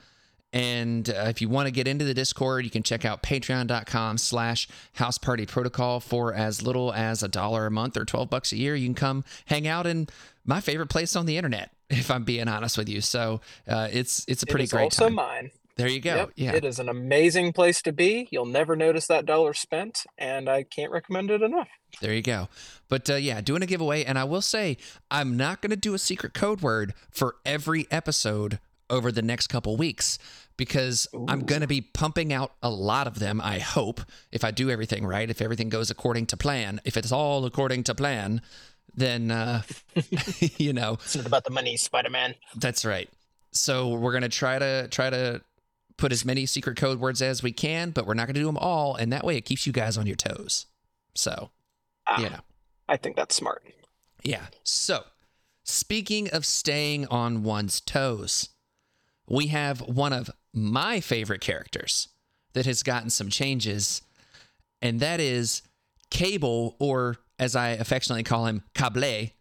And 0.54 1.10
uh, 1.10 1.26
if 1.28 1.42
you 1.42 1.50
want 1.50 1.68
to 1.68 1.72
get 1.72 1.88
into 1.88 2.06
the 2.06 2.14
Discord, 2.14 2.64
you 2.64 2.72
can 2.72 2.82
check 2.82 3.06
out 3.06 3.22
patreon.com 3.22 4.18
slash 4.18 4.68
house 4.94 5.18
party 5.18 5.46
protocol 5.46 6.00
for 6.00 6.34
as 6.34 6.64
little 6.64 6.94
as 6.94 7.22
a 7.22 7.28
dollar 7.28 7.68
a 7.68 7.72
month 7.72 7.98
or 7.98 8.06
12 8.06 8.30
bucks 8.30 8.52
a 8.54 8.58
year. 8.58 8.74
You 8.76 8.88
can 8.88 8.96
come 8.96 9.24
hang 9.46 9.68
out 9.68 9.86
in 9.86 10.08
my 10.48 10.62
favorite 10.62 10.88
place 10.88 11.16
on 11.16 11.28
the 11.28 11.38
internet, 11.38 11.72
if 11.90 12.10
I'm 12.10 12.24
being 12.24 12.48
honest 12.48 12.78
with 12.78 12.90
you. 12.90 13.02
So 13.02 13.42
uh, 13.68 13.90
it's 13.92 14.26
it's 14.28 14.42
a 14.42 14.48
pretty 14.48 14.64
is 14.64 14.72
great 14.72 14.84
also 14.86 15.06
time. 15.06 15.16
mine. 15.16 15.52
There 15.76 15.88
you 15.88 16.00
go. 16.00 16.16
Yep, 16.16 16.32
Yeah. 16.36 16.54
It 16.54 16.66
is 16.66 16.80
an 16.80 16.90
amazing 16.90 17.54
place 17.54 17.84
to 17.84 17.94
be. 17.94 18.28
You'll 18.32 18.48
never 18.48 18.76
notice 18.76 19.06
that 19.08 19.28
dollar 19.28 19.54
spent, 19.54 20.06
and 20.18 20.50
I 20.50 20.64
can't 20.64 20.92
recommend 20.92 21.30
it 21.30 21.44
enough. 21.44 21.68
There 22.02 22.14
you 22.14 22.24
go. 22.24 22.50
But 22.90 23.08
uh, 23.12 23.16
yeah, 23.16 23.42
doing 23.42 23.62
a 23.62 23.68
giveaway. 23.68 24.04
And 24.04 24.18
I 24.18 24.24
will 24.24 24.42
say, 24.42 24.78
I'm 25.12 25.38
not 25.38 25.62
going 25.62 25.70
to 25.70 25.76
do 25.76 25.94
a 25.94 26.00
secret 26.00 26.34
code 26.34 26.62
word 26.62 26.96
for 27.12 27.36
every 27.46 27.86
episode 27.92 28.58
over 28.90 29.12
the 29.12 29.22
next 29.22 29.48
couple 29.48 29.78
weeks 29.78 30.18
because 30.58 31.08
I'm 31.28 31.42
going 31.42 31.62
to 31.62 31.68
be 31.68 31.82
pumping 31.82 32.34
out 32.34 32.54
a 32.64 32.70
lot 32.70 33.06
of 33.06 33.20
them, 33.20 33.40
I 33.40 33.60
hope, 33.60 34.02
if 34.32 34.44
I 34.44 34.50
do 34.50 34.72
everything 34.72 35.06
right, 35.06 35.30
if 35.30 35.42
everything 35.42 35.70
goes 35.70 35.92
according 35.92 36.26
to 36.28 36.38
plan. 36.38 36.82
If 36.84 36.98
it's 36.98 37.12
all 37.12 37.46
according 37.46 37.84
to 37.84 37.94
plan, 37.96 38.42
then, 38.98 39.32
uh, 39.32 39.62
you 40.58 40.74
know, 40.74 40.94
It's 40.96 41.16
not 41.16 41.26
about 41.26 41.46
the 41.46 41.52
money, 41.52 41.78
Spider 41.78 42.10
Man. 42.10 42.36
that's 42.56 42.84
right. 42.84 43.10
So 43.54 43.90
we're 43.90 44.12
gonna 44.14 44.28
try 44.30 44.60
to 44.60 44.88
try 44.90 45.10
to 45.10 45.42
put 45.98 46.12
as 46.12 46.24
many 46.26 46.46
secret 46.46 46.78
code 46.78 47.00
words 47.00 47.22
as 47.22 47.42
we 47.42 47.52
can, 47.52 47.90
but 47.92 48.06
we're 48.06 48.14
not 48.14 48.28
going 48.28 48.36
to 48.36 48.40
do 48.42 48.46
them 48.46 48.58
all. 48.58 48.94
And 48.96 49.12
that 49.12 49.24
way 49.24 49.36
it 49.36 49.46
keeps 49.46 49.66
you 49.66 49.74
guys 49.74 49.98
on 49.98 50.06
your 50.06 50.16
toes. 50.16 50.68
So, 51.16 51.50
Ah, 52.06 52.22
you 52.22 52.30
know. 52.30 52.42
I 52.88 52.98
think 52.98 53.16
that's 53.16 53.34
smart. 53.34 53.64
Yeah. 54.22 54.46
So, 54.62 55.06
speaking 55.64 56.30
of 56.30 56.46
staying 56.46 57.08
on 57.08 57.42
one's 57.42 57.82
toes, 57.82 58.50
we 59.28 59.48
have 59.48 59.82
one 59.82 60.14
of 60.14 60.30
my 60.54 61.00
favorite 61.00 61.42
characters 61.42 62.10
that 62.54 62.68
has 62.68 62.84
gotten 62.84 63.10
some 63.10 63.30
changes, 63.30 64.04
and 64.84 65.00
that 65.00 65.20
is 65.20 65.64
Cable, 66.12 66.76
or 66.80 67.18
as 67.40 67.56
I 67.56 67.70
affectionately 67.70 68.24
call 68.24 68.46
him, 68.46 68.64
Cable. 68.74 69.34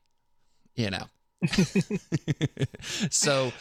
You 0.75 0.91
know. 0.91 1.05
so, 3.11 3.53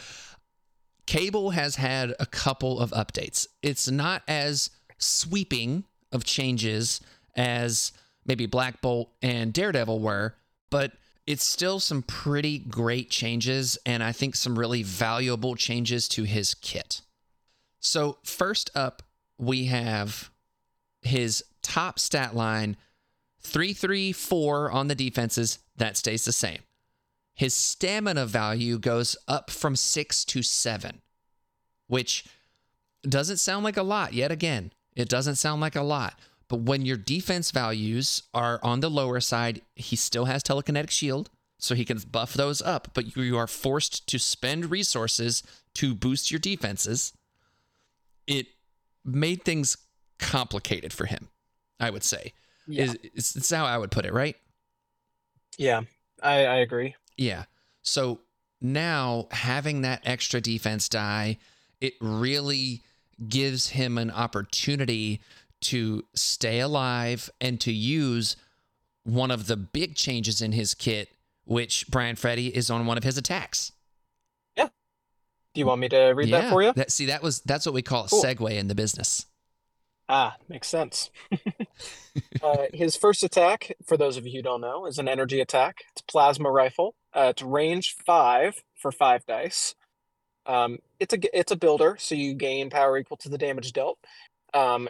Cable 1.06 1.50
has 1.50 1.76
had 1.76 2.14
a 2.18 2.26
couple 2.26 2.80
of 2.80 2.90
updates. 2.90 3.46
It's 3.62 3.90
not 3.90 4.22
as 4.26 4.70
sweeping 4.98 5.84
of 6.12 6.24
changes 6.24 7.00
as 7.36 7.92
maybe 8.24 8.46
Black 8.46 8.80
Bolt 8.80 9.10
and 9.22 9.52
Daredevil 9.52 10.00
were, 10.00 10.34
but 10.70 10.92
it's 11.26 11.46
still 11.46 11.80
some 11.80 12.02
pretty 12.02 12.58
great 12.58 13.10
changes 13.10 13.78
and 13.84 14.02
I 14.02 14.12
think 14.12 14.36
some 14.36 14.58
really 14.58 14.82
valuable 14.82 15.54
changes 15.54 16.08
to 16.10 16.24
his 16.24 16.54
kit. 16.54 17.02
So, 17.80 18.18
first 18.24 18.70
up, 18.74 19.02
we 19.38 19.66
have 19.66 20.30
his 21.02 21.44
top 21.62 21.98
stat 21.98 22.34
line 22.34 22.76
334 23.46 24.70
on 24.70 24.88
the 24.88 24.94
defenses, 24.94 25.58
that 25.76 25.96
stays 25.96 26.24
the 26.24 26.32
same. 26.32 26.60
His 27.34 27.54
stamina 27.54 28.26
value 28.26 28.78
goes 28.78 29.16
up 29.28 29.50
from 29.50 29.76
6 29.76 30.24
to 30.24 30.42
7, 30.42 31.02
which 31.86 32.24
doesn't 33.02 33.36
sound 33.38 33.64
like 33.64 33.76
a 33.76 33.82
lot 33.82 34.14
yet 34.14 34.32
again. 34.32 34.72
It 34.94 35.08
doesn't 35.08 35.36
sound 35.36 35.60
like 35.60 35.76
a 35.76 35.82
lot. 35.82 36.18
But 36.48 36.60
when 36.60 36.86
your 36.86 36.96
defense 36.96 37.50
values 37.50 38.22
are 38.32 38.60
on 38.62 38.80
the 38.80 38.88
lower 38.88 39.20
side, 39.20 39.60
he 39.74 39.96
still 39.96 40.24
has 40.26 40.42
telekinetic 40.42 40.90
shield, 40.90 41.28
so 41.58 41.74
he 41.74 41.84
can 41.84 41.98
buff 41.98 42.34
those 42.34 42.62
up, 42.62 42.88
but 42.94 43.16
you 43.16 43.36
are 43.36 43.46
forced 43.46 44.06
to 44.08 44.18
spend 44.18 44.70
resources 44.70 45.42
to 45.74 45.94
boost 45.94 46.30
your 46.30 46.38
defenses. 46.38 47.12
It 48.26 48.46
made 49.04 49.42
things 49.42 49.76
complicated 50.18 50.92
for 50.92 51.06
him, 51.06 51.28
I 51.80 51.90
would 51.90 52.04
say. 52.04 52.32
Yeah, 52.66 52.92
Is 53.14 53.34
it's 53.36 53.50
how 53.50 53.64
I 53.64 53.78
would 53.78 53.90
put 53.90 54.04
it, 54.06 54.12
right? 54.12 54.36
yeah, 55.58 55.82
I, 56.22 56.44
I 56.44 56.56
agree. 56.56 56.94
Yeah. 57.16 57.44
So 57.82 58.20
now 58.60 59.28
having 59.30 59.82
that 59.82 60.02
extra 60.04 60.40
defense 60.40 60.88
die, 60.88 61.38
it 61.80 61.94
really 62.00 62.82
gives 63.28 63.68
him 63.70 63.96
an 63.96 64.10
opportunity 64.10 65.20
to 65.62 66.04
stay 66.14 66.60
alive 66.60 67.30
and 67.40 67.58
to 67.62 67.72
use 67.72 68.36
one 69.04 69.30
of 69.30 69.46
the 69.46 69.56
big 69.56 69.94
changes 69.94 70.42
in 70.42 70.52
his 70.52 70.74
kit, 70.74 71.08
which 71.44 71.86
Bryan 71.88 72.16
Freddy 72.16 72.54
is 72.54 72.68
on 72.70 72.86
one 72.86 72.98
of 72.98 73.04
his 73.04 73.16
attacks. 73.16 73.72
Yeah. 74.56 74.68
Do 75.54 75.60
you 75.60 75.66
want 75.66 75.80
me 75.80 75.88
to 75.88 76.08
read 76.12 76.30
that 76.32 76.50
for 76.50 76.62
you? 76.62 76.72
That, 76.74 76.90
see, 76.90 77.06
that 77.06 77.22
was 77.22 77.40
that's 77.40 77.64
what 77.64 77.74
we 77.74 77.82
call 77.82 78.04
a 78.04 78.08
Cool. 78.08 78.22
segue 78.22 78.50
in 78.50 78.68
the 78.68 78.74
business. 78.74 79.24
Ah, 80.08 80.36
makes 80.48 80.68
sense. 80.68 81.10
uh, 82.42 82.66
his 82.72 82.96
first 82.96 83.24
attack, 83.24 83.76
for 83.84 83.96
those 83.96 84.16
of 84.16 84.26
you 84.26 84.34
who 84.34 84.42
don't 84.42 84.60
know, 84.60 84.86
is 84.86 84.98
an 84.98 85.08
energy 85.08 85.40
attack. 85.40 85.82
It's 85.92 86.02
plasma 86.02 86.50
rifle. 86.50 86.94
Uh, 87.12 87.28
it's 87.30 87.42
range 87.42 87.96
five 88.06 88.62
for 88.74 88.92
five 88.92 89.26
dice. 89.26 89.74
Um, 90.46 90.78
it's 91.00 91.12
a 91.12 91.38
it's 91.38 91.50
a 91.50 91.56
builder, 91.56 91.96
so 91.98 92.14
you 92.14 92.34
gain 92.34 92.70
power 92.70 92.96
equal 92.98 93.16
to 93.18 93.28
the 93.28 93.38
damage 93.38 93.72
dealt. 93.72 93.98
Um, 94.54 94.88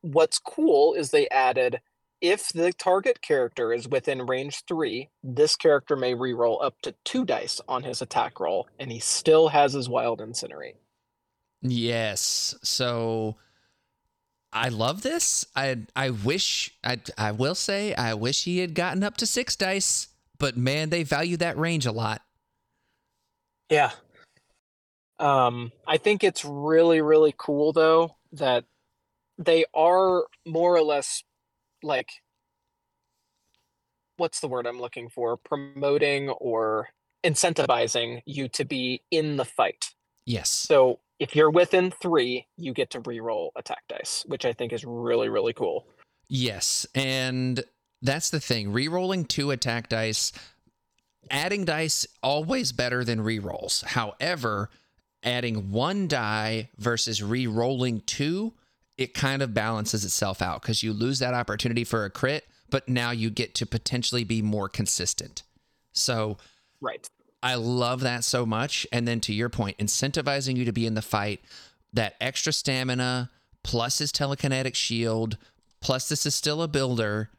what's 0.00 0.40
cool 0.40 0.94
is 0.94 1.10
they 1.10 1.28
added 1.28 1.80
if 2.20 2.48
the 2.48 2.72
target 2.72 3.22
character 3.22 3.72
is 3.72 3.88
within 3.88 4.26
range 4.26 4.64
three, 4.66 5.08
this 5.22 5.54
character 5.54 5.94
may 5.94 6.14
reroll 6.14 6.62
up 6.62 6.74
to 6.82 6.94
two 7.04 7.24
dice 7.24 7.60
on 7.68 7.84
his 7.84 8.02
attack 8.02 8.40
roll, 8.40 8.68
and 8.78 8.90
he 8.90 8.98
still 8.98 9.48
has 9.48 9.72
his 9.72 9.88
wild 9.88 10.18
incinerate. 10.20 10.76
Yes. 11.62 12.56
So 12.62 13.36
I 14.58 14.68
love 14.68 15.02
this. 15.02 15.46
I 15.54 15.78
I 15.94 16.10
wish 16.10 16.74
I 16.82 16.98
I 17.16 17.32
will 17.32 17.54
say 17.54 17.94
I 17.94 18.14
wish 18.14 18.44
he 18.44 18.58
had 18.58 18.74
gotten 18.74 19.04
up 19.04 19.16
to 19.18 19.26
6 19.26 19.56
dice, 19.56 20.08
but 20.38 20.56
man, 20.56 20.90
they 20.90 21.02
value 21.02 21.36
that 21.38 21.56
range 21.56 21.86
a 21.86 21.92
lot. 21.92 22.22
Yeah. 23.70 23.92
Um, 25.18 25.72
I 25.86 25.96
think 25.96 26.22
it's 26.24 26.44
really, 26.44 27.00
really 27.00 27.34
cool 27.36 27.72
though 27.72 28.16
that 28.32 28.64
they 29.36 29.64
are 29.74 30.24
more 30.46 30.74
or 30.74 30.82
less 30.82 31.22
like 31.82 32.10
what's 34.16 34.40
the 34.40 34.48
word 34.48 34.66
I'm 34.66 34.80
looking 34.80 35.08
for? 35.08 35.36
Promoting 35.36 36.28
or 36.28 36.88
incentivizing 37.24 38.22
you 38.26 38.48
to 38.48 38.64
be 38.64 39.02
in 39.10 39.36
the 39.36 39.44
fight. 39.44 39.94
Yes. 40.26 40.50
So 40.50 41.00
if 41.18 41.34
you're 41.34 41.50
within 41.50 41.90
three, 41.90 42.46
you 42.56 42.72
get 42.72 42.90
to 42.90 43.00
reroll 43.00 43.50
attack 43.56 43.82
dice, 43.88 44.24
which 44.26 44.44
I 44.44 44.52
think 44.52 44.72
is 44.72 44.84
really, 44.84 45.28
really 45.28 45.52
cool. 45.52 45.86
Yes, 46.28 46.86
and 46.94 47.62
that's 48.02 48.30
the 48.30 48.40
thing. 48.40 48.72
Rerolling 48.72 49.26
two 49.26 49.50
attack 49.50 49.88
dice, 49.88 50.32
adding 51.30 51.64
dice 51.64 52.06
always 52.22 52.72
better 52.72 53.04
than 53.04 53.20
rerolls. 53.20 53.84
However, 53.84 54.70
adding 55.22 55.70
one 55.70 56.06
die 56.06 56.70
versus 56.76 57.20
rerolling 57.20 58.04
two, 58.06 58.54
it 58.96 59.14
kind 59.14 59.42
of 59.42 59.54
balances 59.54 60.04
itself 60.04 60.42
out 60.42 60.62
because 60.62 60.82
you 60.82 60.92
lose 60.92 61.18
that 61.18 61.34
opportunity 61.34 61.84
for 61.84 62.04
a 62.04 62.10
crit, 62.10 62.46
but 62.70 62.88
now 62.88 63.10
you 63.10 63.30
get 63.30 63.54
to 63.56 63.66
potentially 63.66 64.24
be 64.24 64.42
more 64.42 64.68
consistent. 64.68 65.42
So 65.92 66.36
Right. 66.80 67.08
I 67.42 67.54
love 67.54 68.00
that 68.00 68.24
so 68.24 68.44
much. 68.44 68.86
And 68.92 69.06
then 69.06 69.20
to 69.20 69.32
your 69.32 69.48
point, 69.48 69.78
incentivizing 69.78 70.56
you 70.56 70.64
to 70.64 70.72
be 70.72 70.86
in 70.86 70.94
the 70.94 71.02
fight, 71.02 71.40
that 71.92 72.16
extra 72.20 72.52
stamina 72.52 73.30
plus 73.62 73.98
his 73.98 74.12
telekinetic 74.12 74.74
shield, 74.74 75.36
plus 75.80 76.08
this 76.08 76.26
is 76.26 76.34
still 76.34 76.62
a 76.62 76.68
builder, 76.68 77.30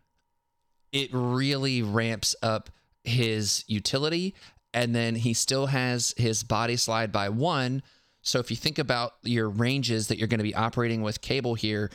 it 0.91 1.09
really 1.11 1.81
ramps 1.81 2.35
up 2.41 2.69
his 3.03 3.63
utility. 3.67 4.35
And 4.73 4.95
then 4.95 5.15
he 5.15 5.33
still 5.33 5.67
has 5.67 6.13
his 6.17 6.43
body 6.43 6.77
slide 6.77 7.11
by 7.11 7.29
one. 7.29 7.81
So 8.21 8.39
if 8.39 8.51
you 8.51 8.57
think 8.57 8.77
about 8.77 9.13
your 9.23 9.49
ranges 9.49 10.07
that 10.07 10.17
you're 10.17 10.27
going 10.27 10.39
to 10.39 10.43
be 10.43 10.55
operating 10.55 11.01
with 11.01 11.21
cable 11.21 11.55
here, 11.55 11.89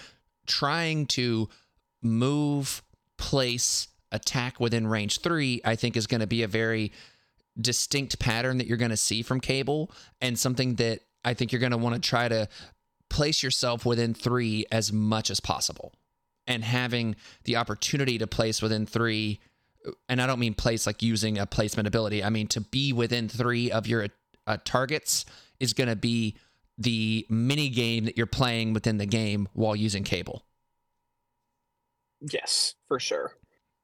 trying 0.46 1.06
to 1.06 1.48
move, 2.02 2.82
place, 3.16 3.88
attack 4.10 4.58
within 4.60 4.86
range 4.86 5.20
three, 5.20 5.60
I 5.64 5.76
think 5.76 5.96
is 5.96 6.06
going 6.06 6.20
to 6.20 6.26
be 6.26 6.42
a 6.42 6.48
very 6.48 6.92
distinct 7.60 8.18
pattern 8.18 8.58
that 8.58 8.66
you're 8.66 8.76
going 8.78 8.90
to 8.90 8.96
see 8.96 9.22
from 9.22 9.40
cable 9.40 9.90
and 10.20 10.38
something 10.38 10.74
that 10.76 11.00
I 11.24 11.34
think 11.34 11.52
you're 11.52 11.60
going 11.60 11.72
to 11.72 11.78
want 11.78 11.94
to 11.94 12.00
try 12.00 12.28
to 12.28 12.48
place 13.08 13.42
yourself 13.42 13.86
within 13.86 14.14
three 14.14 14.66
as 14.72 14.92
much 14.92 15.30
as 15.30 15.40
possible. 15.40 15.94
And 16.46 16.64
having 16.64 17.16
the 17.44 17.56
opportunity 17.56 18.18
to 18.18 18.26
place 18.26 18.60
within 18.60 18.86
three, 18.86 19.40
and 20.08 20.20
I 20.20 20.26
don't 20.26 20.38
mean 20.38 20.54
place 20.54 20.86
like 20.86 21.02
using 21.02 21.38
a 21.38 21.46
placement 21.46 21.88
ability, 21.88 22.22
I 22.22 22.30
mean 22.30 22.48
to 22.48 22.60
be 22.60 22.92
within 22.92 23.28
three 23.28 23.70
of 23.70 23.86
your 23.86 24.08
uh, 24.46 24.58
targets 24.64 25.24
is 25.60 25.72
going 25.72 25.88
to 25.88 25.96
be 25.96 26.36
the 26.76 27.26
mini 27.30 27.68
game 27.68 28.04
that 28.04 28.16
you're 28.16 28.26
playing 28.26 28.72
within 28.72 28.98
the 28.98 29.06
game 29.06 29.48
while 29.52 29.76
using 29.76 30.04
cable. 30.04 30.42
Yes, 32.20 32.74
for 32.88 32.98
sure. 32.98 33.32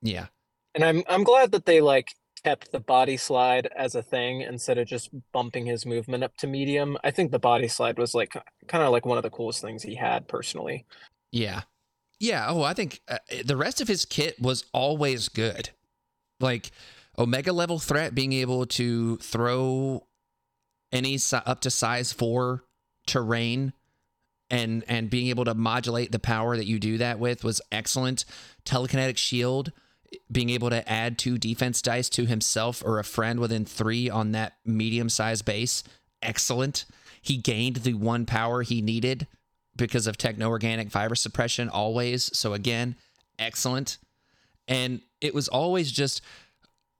Yeah. 0.02 0.26
And 0.74 0.84
I'm 0.84 1.02
I'm 1.08 1.24
glad 1.24 1.52
that 1.52 1.66
they 1.66 1.80
like 1.80 2.14
kept 2.42 2.72
the 2.72 2.80
body 2.80 3.16
slide 3.16 3.68
as 3.76 3.94
a 3.94 4.02
thing 4.02 4.40
instead 4.40 4.78
of 4.78 4.86
just 4.86 5.10
bumping 5.32 5.66
his 5.66 5.84
movement 5.84 6.24
up 6.24 6.36
to 6.38 6.46
medium. 6.46 6.96
I 7.04 7.10
think 7.10 7.30
the 7.30 7.38
body 7.38 7.68
slide 7.68 7.98
was 7.98 8.14
like 8.14 8.32
kind 8.66 8.84
of 8.84 8.90
like 8.90 9.06
one 9.06 9.18
of 9.18 9.22
the 9.22 9.30
coolest 9.30 9.60
things 9.60 9.82
he 9.82 9.94
had 9.94 10.28
personally. 10.28 10.86
Yeah. 11.32 11.62
Yeah. 12.18 12.46
Oh, 12.48 12.62
I 12.62 12.74
think 12.74 13.00
uh, 13.08 13.18
the 13.44 13.56
rest 13.56 13.80
of 13.80 13.88
his 13.88 14.04
kit 14.04 14.40
was 14.40 14.64
always 14.72 15.28
good. 15.28 15.70
Like 16.38 16.70
Omega 17.18 17.52
level 17.52 17.78
threat 17.78 18.14
being 18.14 18.32
able 18.32 18.66
to 18.66 19.16
throw 19.18 20.06
any 20.92 21.18
si- 21.18 21.36
up 21.46 21.60
to 21.60 21.70
size 21.70 22.12
4 22.12 22.64
terrain 23.06 23.72
and 24.50 24.84
and 24.88 25.08
being 25.08 25.28
able 25.28 25.44
to 25.44 25.54
modulate 25.54 26.12
the 26.12 26.18
power 26.18 26.56
that 26.56 26.66
you 26.66 26.78
do 26.78 26.98
that 26.98 27.18
with 27.18 27.44
was 27.44 27.60
excellent. 27.70 28.24
Telekinetic 28.64 29.16
shield 29.16 29.72
being 30.30 30.50
able 30.50 30.70
to 30.70 30.88
add 30.90 31.18
two 31.18 31.38
defense 31.38 31.82
dice 31.82 32.08
to 32.10 32.26
himself 32.26 32.82
or 32.84 32.98
a 32.98 33.04
friend 33.04 33.38
within 33.38 33.64
3 33.64 34.10
on 34.10 34.32
that 34.32 34.54
medium 34.64 35.08
size 35.08 35.42
base, 35.42 35.84
excellent. 36.22 36.84
He 37.22 37.36
gained 37.36 37.76
the 37.76 37.94
one 37.94 38.26
power 38.26 38.62
he 38.62 38.80
needed 38.82 39.26
because 39.76 40.06
of 40.06 40.16
techno-organic 40.16 40.88
virus 40.88 41.20
suppression 41.20 41.68
always. 41.68 42.36
So 42.36 42.54
again, 42.54 42.96
excellent. 43.38 43.98
And 44.66 45.00
it 45.20 45.34
was 45.34 45.48
always 45.48 45.92
just 45.92 46.22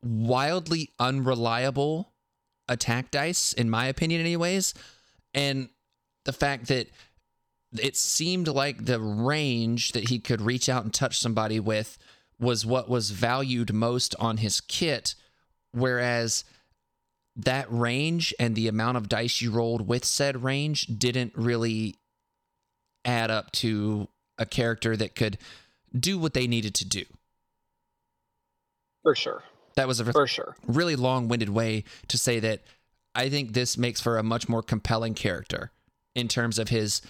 wildly 0.02 0.90
unreliable 0.98 2.12
attack 2.68 3.10
dice, 3.10 3.52
in 3.52 3.68
my 3.68 3.86
opinion, 3.86 4.20
anyways. 4.20 4.74
And 5.34 5.68
the 6.24 6.32
fact 6.32 6.68
that 6.68 6.88
it 7.80 7.96
seemed 7.96 8.48
like 8.48 8.84
the 8.84 9.00
range 9.00 9.92
that 9.92 10.08
he 10.08 10.18
could 10.18 10.40
reach 10.40 10.68
out 10.68 10.84
and 10.84 10.92
touch 10.92 11.18
somebody 11.18 11.60
with 11.60 11.98
was 12.40 12.64
what 12.64 12.88
was 12.88 13.10
valued 13.10 13.72
most 13.72 14.14
on 14.18 14.38
his 14.38 14.60
kit, 14.60 15.14
whereas 15.72 16.44
that 17.36 17.66
range 17.70 18.34
and 18.38 18.56
the 18.56 18.66
amount 18.68 18.96
of 18.96 19.08
dice 19.08 19.40
you 19.40 19.50
rolled 19.50 19.86
with 19.86 20.04
said 20.04 20.42
range 20.42 20.86
didn't 20.86 21.32
really 21.36 21.96
add 23.04 23.30
up 23.30 23.52
to 23.52 24.08
a 24.38 24.46
character 24.46 24.96
that 24.96 25.14
could 25.14 25.38
do 25.98 26.18
what 26.18 26.34
they 26.34 26.46
needed 26.46 26.74
to 26.74 26.84
do. 26.84 27.04
For 29.02 29.14
sure. 29.14 29.42
That 29.76 29.88
was 29.88 30.00
a 30.00 30.12
For 30.12 30.26
sure. 30.26 30.56
really 30.66 30.96
long-winded 30.96 31.48
way 31.48 31.84
to 32.08 32.18
say 32.18 32.40
that 32.40 32.62
I 33.14 33.28
think 33.28 33.52
this 33.52 33.78
makes 33.78 34.00
for 34.00 34.18
a 34.18 34.22
much 34.22 34.48
more 34.48 34.62
compelling 34.62 35.14
character 35.14 35.72
in 36.14 36.28
terms 36.28 36.58
of 36.58 36.68
his 36.68 37.00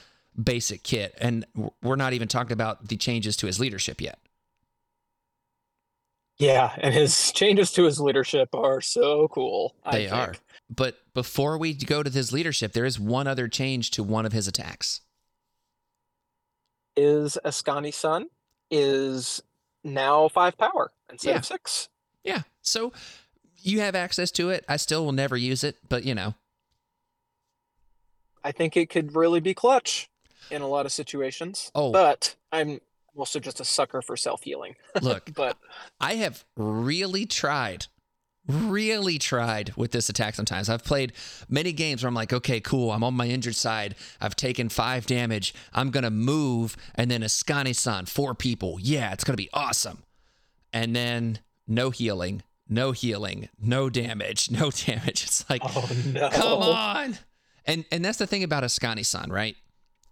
basic 0.40 0.82
kit 0.82 1.14
and 1.20 1.44
we're 1.82 1.96
not 1.96 2.12
even 2.12 2.28
talking 2.28 2.52
about 2.52 2.88
the 2.88 2.96
changes 2.96 3.36
to 3.38 3.46
his 3.46 3.58
leadership 3.58 4.00
yet. 4.00 4.18
Yeah, 6.40 6.72
and 6.78 6.94
his 6.94 7.32
changes 7.34 7.70
to 7.72 7.84
his 7.84 8.00
leadership 8.00 8.48
are 8.54 8.80
so 8.80 9.28
cool. 9.28 9.74
I 9.84 9.92
They 9.98 10.08
are. 10.08 10.34
But 10.74 10.96
before 11.14 11.58
we 11.58 11.74
go 11.74 12.02
to 12.02 12.10
his 12.10 12.32
leadership, 12.32 12.72
there 12.72 12.84
is 12.86 12.98
one 12.98 13.26
other 13.26 13.46
change 13.46 13.90
to 13.92 14.02
one 14.02 14.24
of 14.24 14.32
his 14.32 14.48
attacks. 14.48 15.02
Is 16.96 17.38
Askani'son 17.44 18.24
is 18.70 19.42
now 19.84 20.28
five 20.28 20.56
power 20.56 20.92
instead 21.10 21.30
Yeah. 21.30 21.36
of 21.36 21.46
six. 21.46 21.88
Yeah. 22.24 22.42
So 22.62 22.92
you 23.58 23.80
have 23.80 23.94
access 23.94 24.30
to 24.32 24.50
it. 24.50 24.64
I 24.68 24.76
still 24.76 25.04
will 25.04 25.12
never 25.12 25.36
use 25.36 25.62
it, 25.64 25.76
but 25.88 26.04
you 26.04 26.14
know, 26.14 26.34
I 28.42 28.52
think 28.52 28.76
it 28.76 28.88
could 28.88 29.14
really 29.14 29.40
be 29.40 29.52
clutch 29.54 30.08
in 30.50 30.62
a 30.62 30.68
lot 30.68 30.86
of 30.86 30.92
situations. 30.92 31.70
Oh. 31.74 31.92
But 31.92 32.36
I'm 32.52 32.80
also 33.16 33.38
just 33.38 33.60
a 33.60 33.64
sucker 33.64 34.02
for 34.02 34.16
self 34.16 34.42
healing. 34.42 34.76
look, 35.02 35.30
But 35.34 35.56
I 36.00 36.14
have 36.14 36.44
really 36.56 37.26
tried, 37.26 37.86
really 38.46 39.18
tried 39.18 39.72
with 39.76 39.92
this 39.92 40.08
attack 40.08 40.34
sometimes. 40.34 40.68
I've 40.68 40.84
played 40.84 41.12
many 41.48 41.72
games 41.72 42.02
where 42.02 42.08
I'm 42.08 42.14
like, 42.14 42.32
okay, 42.32 42.60
cool, 42.60 42.90
I'm 42.90 43.04
on 43.04 43.14
my 43.14 43.26
injured 43.26 43.56
side. 43.56 43.94
I've 44.20 44.36
taken 44.36 44.68
five 44.68 45.06
damage. 45.06 45.54
I'm 45.72 45.90
going 45.90 46.04
to 46.04 46.10
move. 46.10 46.76
And 46.94 47.10
then 47.10 47.22
Askani'son, 47.22 48.08
four 48.08 48.34
people. 48.34 48.78
Yeah, 48.80 49.12
it's 49.12 49.24
going 49.24 49.34
to 49.34 49.42
be 49.42 49.50
awesome. 49.52 50.04
And 50.72 50.94
then 50.94 51.40
no 51.66 51.90
healing, 51.90 52.42
no 52.68 52.92
healing, 52.92 53.48
no 53.60 53.90
damage, 53.90 54.50
no 54.50 54.70
damage. 54.86 55.24
It's 55.24 55.48
like, 55.50 55.62
oh 55.64 55.88
no. 56.06 56.30
come 56.30 56.62
on. 56.62 57.18
And, 57.66 57.84
and 57.92 58.04
that's 58.04 58.18
the 58.18 58.26
thing 58.26 58.42
about 58.42 58.62
Askani'son, 58.62 59.30
right? 59.30 59.56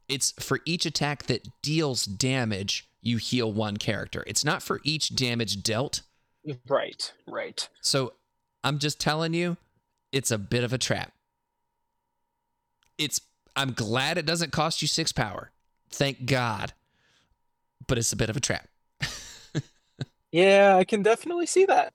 It's 0.09 0.33
for 0.41 0.61
each 0.65 0.87
attack 0.87 1.25
that 1.25 1.47
deals 1.63 2.05
damage, 2.05 2.89
you 3.03 3.19
heal 3.19 3.53
one 3.53 3.77
character. 3.77 4.25
It's 4.27 4.45
not 4.45 4.63
for 4.63 4.81
each 4.85 5.15
damage 5.15 5.63
dealt. 5.63 6.03
Right, 6.67 7.13
right. 7.27 7.69
So 7.81 8.15
I'm 8.65 8.79
just 8.79 8.99
telling 9.01 9.35
you, 9.35 9.57
it's 10.13 10.31
a 10.31 10.39
bit 10.39 10.65
of 10.65 10.73
a 10.73 10.79
trap. 10.79 11.13
It's 12.97 13.21
I'm 13.55 13.73
glad 13.73 14.19
it 14.19 14.27
doesn't 14.27 14.53
cost 14.53 14.83
you 14.83 14.89
six 14.89 15.13
power. 15.13 15.51
Thank 15.91 16.27
God. 16.27 16.73
But 17.87 17.99
it's 17.99 18.13
a 18.13 18.17
bit 18.17 18.31
of 18.31 18.37
a 18.37 18.41
trap. 18.41 18.69
Yeah, 20.31 20.77
I 20.77 20.85
can 20.85 21.03
definitely 21.03 21.47
see 21.47 21.65
that. 21.67 21.95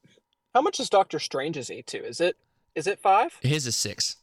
How 0.54 0.62
much 0.62 0.80
is 0.80 0.90
Doctor 0.90 1.20
Strange's 1.20 1.70
E2? 1.70 2.04
Is 2.04 2.22
it 2.22 2.38
is 2.76 2.88
it 2.88 3.00
five? 3.00 3.38
His 3.42 3.68
is 3.68 3.76
six. 3.76 4.18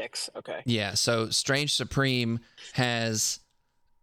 Six. 0.00 0.30
Okay. 0.36 0.62
Yeah. 0.64 0.94
So 0.94 1.30
Strange 1.30 1.74
Supreme 1.74 2.40
has 2.74 3.40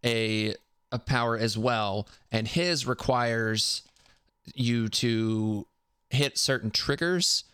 a 0.04 0.54
a 0.90 0.98
power 0.98 1.36
as 1.36 1.58
well, 1.58 2.08
and 2.32 2.46
his 2.48 2.86
requires 2.86 3.82
you 4.54 4.88
to 4.88 5.66
hit 6.10 6.38
certain 6.38 6.70
triggers, 6.70 7.44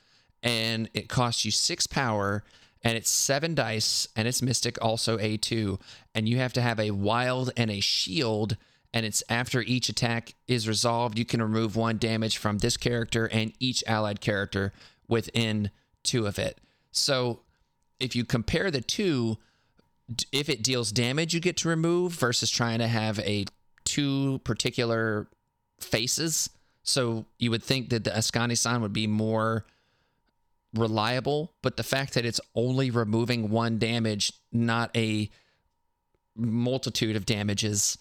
and 0.42 0.88
it 0.95 1.09
costs 1.09 1.45
you 1.45 1.51
six 1.51 1.86
power, 1.86 2.45
and 2.82 2.97
it's 2.97 3.11
seven 3.11 3.55
dice, 3.55 4.07
and 4.14 4.28
it's 4.28 4.42
Mystic 4.42 4.78
also 4.82 5.18
a 5.18 5.36
two, 5.36 5.78
and 6.14 6.28
you 6.28 6.36
have 6.36 6.53
to 6.53 6.61
have 6.61 6.78
a 6.78 6.92
wild 6.92 7.51
and 7.57 7.70
a 7.70 7.80
shield. 7.80 8.57
And 8.92 9.05
it's 9.05 9.24
after 9.28 9.61
each 9.62 9.88
attack 9.88 10.34
is 10.47 10.68
resolved, 10.68 11.18
you 11.18 11.24
can 11.24 11.42
remove 11.42 11.74
one 11.74 11.99
damage 11.99 12.36
from 12.36 12.59
this 12.59 12.76
character 12.76 13.26
and 13.26 13.53
each 13.59 13.82
allied 13.88 14.20
character 14.20 14.72
within 15.09 15.70
two 16.05 16.28
of 16.28 16.38
it. 16.38 16.59
So 16.92 17.40
if 18.05 18.14
you 18.14 18.24
compare 18.24 18.70
the 18.70 18.80
two, 18.82 19.38
if 20.30 20.48
it 20.48 20.62
deals 20.62 20.92
damage, 20.92 21.32
you 21.34 21.40
get 21.40 21.57
to 21.59 21.68
remove 21.68 22.12
versus 22.12 22.50
trying 22.50 22.78
to 22.78 22.86
have 22.86 23.18
a 23.20 23.46
two 23.84 24.38
particular 24.44 25.26
faces. 25.80 26.50
So 26.82 27.24
you 27.38 27.50
would 27.50 27.62
think 27.62 27.88
that 27.88 28.05
the 28.05 28.11
Askani'son 28.11 28.82
would 28.82 28.92
be 28.92 29.07
more 29.07 29.64
reliable, 30.74 31.52
but 31.62 31.76
the 31.76 31.82
fact 31.82 32.14
that 32.14 32.26
it's 32.26 32.40
only 32.55 32.90
removing 32.90 33.48
one 33.48 33.78
damage, 33.78 34.32
not 34.52 34.94
a 34.96 35.30
multitude 36.36 37.16
of 37.16 37.24
damages, 37.24 37.96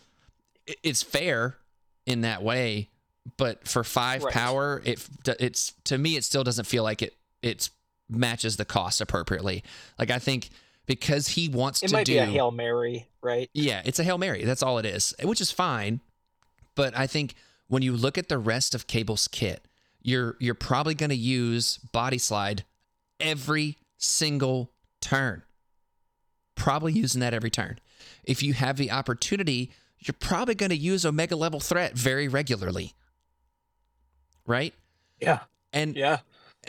it's 0.66 1.02
fair 1.04 1.58
in 2.06 2.22
that 2.22 2.44
way. 2.44 2.90
But 3.38 3.68
for 3.68 3.86
five 3.86 4.24
Right. 4.24 4.34
power, 4.34 4.82
it 4.84 5.08
it's 5.40 5.72
to 5.86 5.98
me 5.98 6.18
it 6.18 6.26
still 6.26 6.44
doesn't 6.44 6.66
feel 6.66 6.84
like 6.84 7.02
it 7.02 7.16
it's 7.42 7.70
matches 8.10 8.58
the 8.58 8.66
cost 8.66 9.02
appropriately. 9.02 9.64
Like 9.98 10.12
I 10.12 10.20
think 10.20 10.50
because 10.86 11.30
he 11.30 11.48
wants 11.50 11.82
It 11.84 11.88
to 11.90 11.94
might 11.94 12.06
do 12.06 12.14
be 12.14 12.18
a 12.18 12.26
Hail 12.26 12.52
Mary, 12.52 13.08
right? 13.22 13.50
yeah, 13.54 13.82
it's 13.86 14.00
a 14.00 14.04
Hail 14.04 14.18
Mary. 14.18 14.44
That's 14.44 14.62
all 14.64 14.78
it 14.78 14.86
is, 14.86 15.14
which 15.24 15.40
is 15.42 15.52
fine. 15.52 16.02
But 16.76 16.98
I 16.98 17.08
think 17.08 17.36
when 17.68 17.82
you 17.84 17.94
look 17.96 18.18
at 18.18 18.30
the 18.30 18.38
rest 18.38 18.76
of 18.76 18.88
Cable's 18.88 19.28
kit, 19.28 19.66
you're 20.02 20.36
you're 20.40 20.56
probably 20.56 20.96
going 20.96 21.10
to 21.12 21.16
use 21.16 21.78
body 21.78 22.18
slide 22.18 22.66
every 23.20 23.78
single 23.98 24.72
turn. 25.00 25.44
Probably 26.56 26.92
using 26.94 27.22
that 27.22 27.34
every 27.34 27.50
turn. 27.50 27.80
If 28.26 28.44
you 28.44 28.54
have 28.54 28.78
the 28.78 28.92
opportunity, 28.92 29.72
you're 30.00 30.16
probably 30.20 30.56
going 30.56 30.70
to 30.72 30.76
use 30.78 31.06
Omega 31.06 31.36
level 31.36 31.60
threat 31.60 31.94
very 31.94 32.28
regularly. 32.28 32.94
Right? 34.46 34.74
Yeah. 35.22 35.40
And 35.72 35.96
Yeah. 35.96 36.20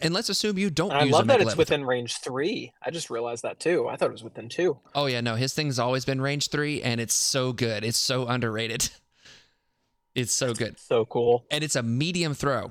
And 0.02 0.12
let's 0.12 0.28
assume 0.28 0.58
you 0.58 0.70
don't 0.70 0.92
I 0.92 1.04
love 1.04 1.26
that 1.28 1.40
it's 1.40 1.56
within 1.56 1.84
range 1.84 2.18
three. 2.18 2.72
I 2.82 2.90
just 2.90 3.10
realized 3.10 3.42
that 3.42 3.60
too. 3.60 3.88
I 3.88 3.96
thought 3.96 4.08
it 4.08 4.12
was 4.12 4.24
within 4.24 4.48
two. 4.48 4.78
Oh 4.94 5.06
yeah, 5.06 5.20
no, 5.20 5.34
his 5.36 5.54
thing's 5.54 5.78
always 5.78 6.04
been 6.04 6.20
range 6.20 6.48
3 6.48 6.82
and 6.82 7.00
it's 7.00 7.14
so 7.14 7.52
good. 7.52 7.84
It's 7.84 7.98
so 7.98 8.26
underrated. 8.26 8.90
It's 10.14 10.32
so 10.32 10.54
good. 10.54 10.78
So 10.78 11.04
cool. 11.04 11.44
and 11.50 11.64
it's 11.64 11.74
a 11.74 11.82
medium 11.82 12.34
throw. 12.34 12.70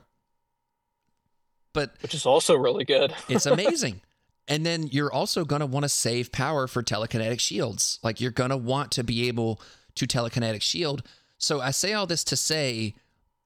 But 1.74 1.92
Which 2.02 2.14
is 2.14 2.26
also 2.26 2.56
really 2.56 2.86
good. 2.86 3.14
it's 3.28 3.46
amazing. 3.46 4.00
and 4.48 4.66
then 4.66 4.88
you're 4.88 5.12
also 5.12 5.44
going 5.44 5.60
to 5.60 5.66
want 5.66 5.84
to 5.84 5.90
save 5.90 6.32
power 6.32 6.68
for 6.68 6.82
telekinetic 6.82 7.42
shields. 7.42 8.00
Like 8.02 8.22
you're 8.22 8.32
going 8.32 8.52
to 8.52 8.56
want 8.56 8.92
to 8.92 9.04
be 9.04 9.28
able 9.28 9.60
to 9.96 10.08
telekinetic 10.08 10.62
shield. 10.62 11.04
So 11.38 11.60
I 11.60 11.72
say 11.72 11.92
all 11.92 12.08
this 12.08 12.24
to 12.26 12.38
say 12.38 12.96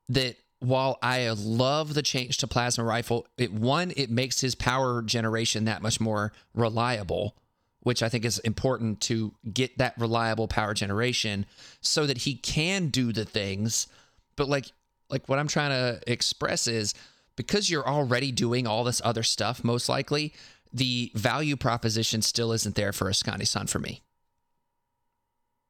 that 0.09 0.35
while 0.59 0.97
I 1.01 1.29
love 1.29 1.93
the 1.93 2.01
change 2.01 2.37
to 2.37 2.47
plasma 2.47 2.83
rifle, 2.83 3.27
it 3.37 3.53
one 3.53 3.93
it 3.95 4.09
makes 4.09 4.41
his 4.41 4.55
power 4.55 5.01
generation 5.01 5.65
that 5.65 5.81
much 5.81 5.99
more 5.99 6.33
reliable, 6.53 7.35
which 7.81 8.01
I 8.01 8.09
think 8.09 8.25
is 8.25 8.39
important 8.39 9.01
to 9.01 9.33
get 9.53 9.77
that 9.77 9.93
reliable 9.97 10.47
power 10.47 10.73
generation 10.73 11.45
so 11.81 12.05
that 12.05 12.19
he 12.19 12.35
can 12.35 12.87
do 12.87 13.13
the 13.13 13.25
things. 13.25 13.87
But 14.35 14.49
like 14.49 14.71
like 15.09 15.29
what 15.29 15.39
I'm 15.39 15.47
trying 15.47 15.69
to 15.69 16.01
express 16.11 16.67
is 16.67 16.93
because 17.35 17.69
you're 17.69 17.87
already 17.87 18.31
doing 18.31 18.65
all 18.67 18.83
this 18.83 19.01
other 19.05 19.23
stuff, 19.23 19.63
most 19.63 19.87
likely, 19.87 20.33
the 20.73 21.11
value 21.13 21.55
proposition 21.55 22.21
still 22.21 22.51
isn't 22.51 22.75
there 22.75 22.91
for 22.91 23.09
Askani'son 23.09 23.69
for 23.69 23.79
me. 23.79 24.01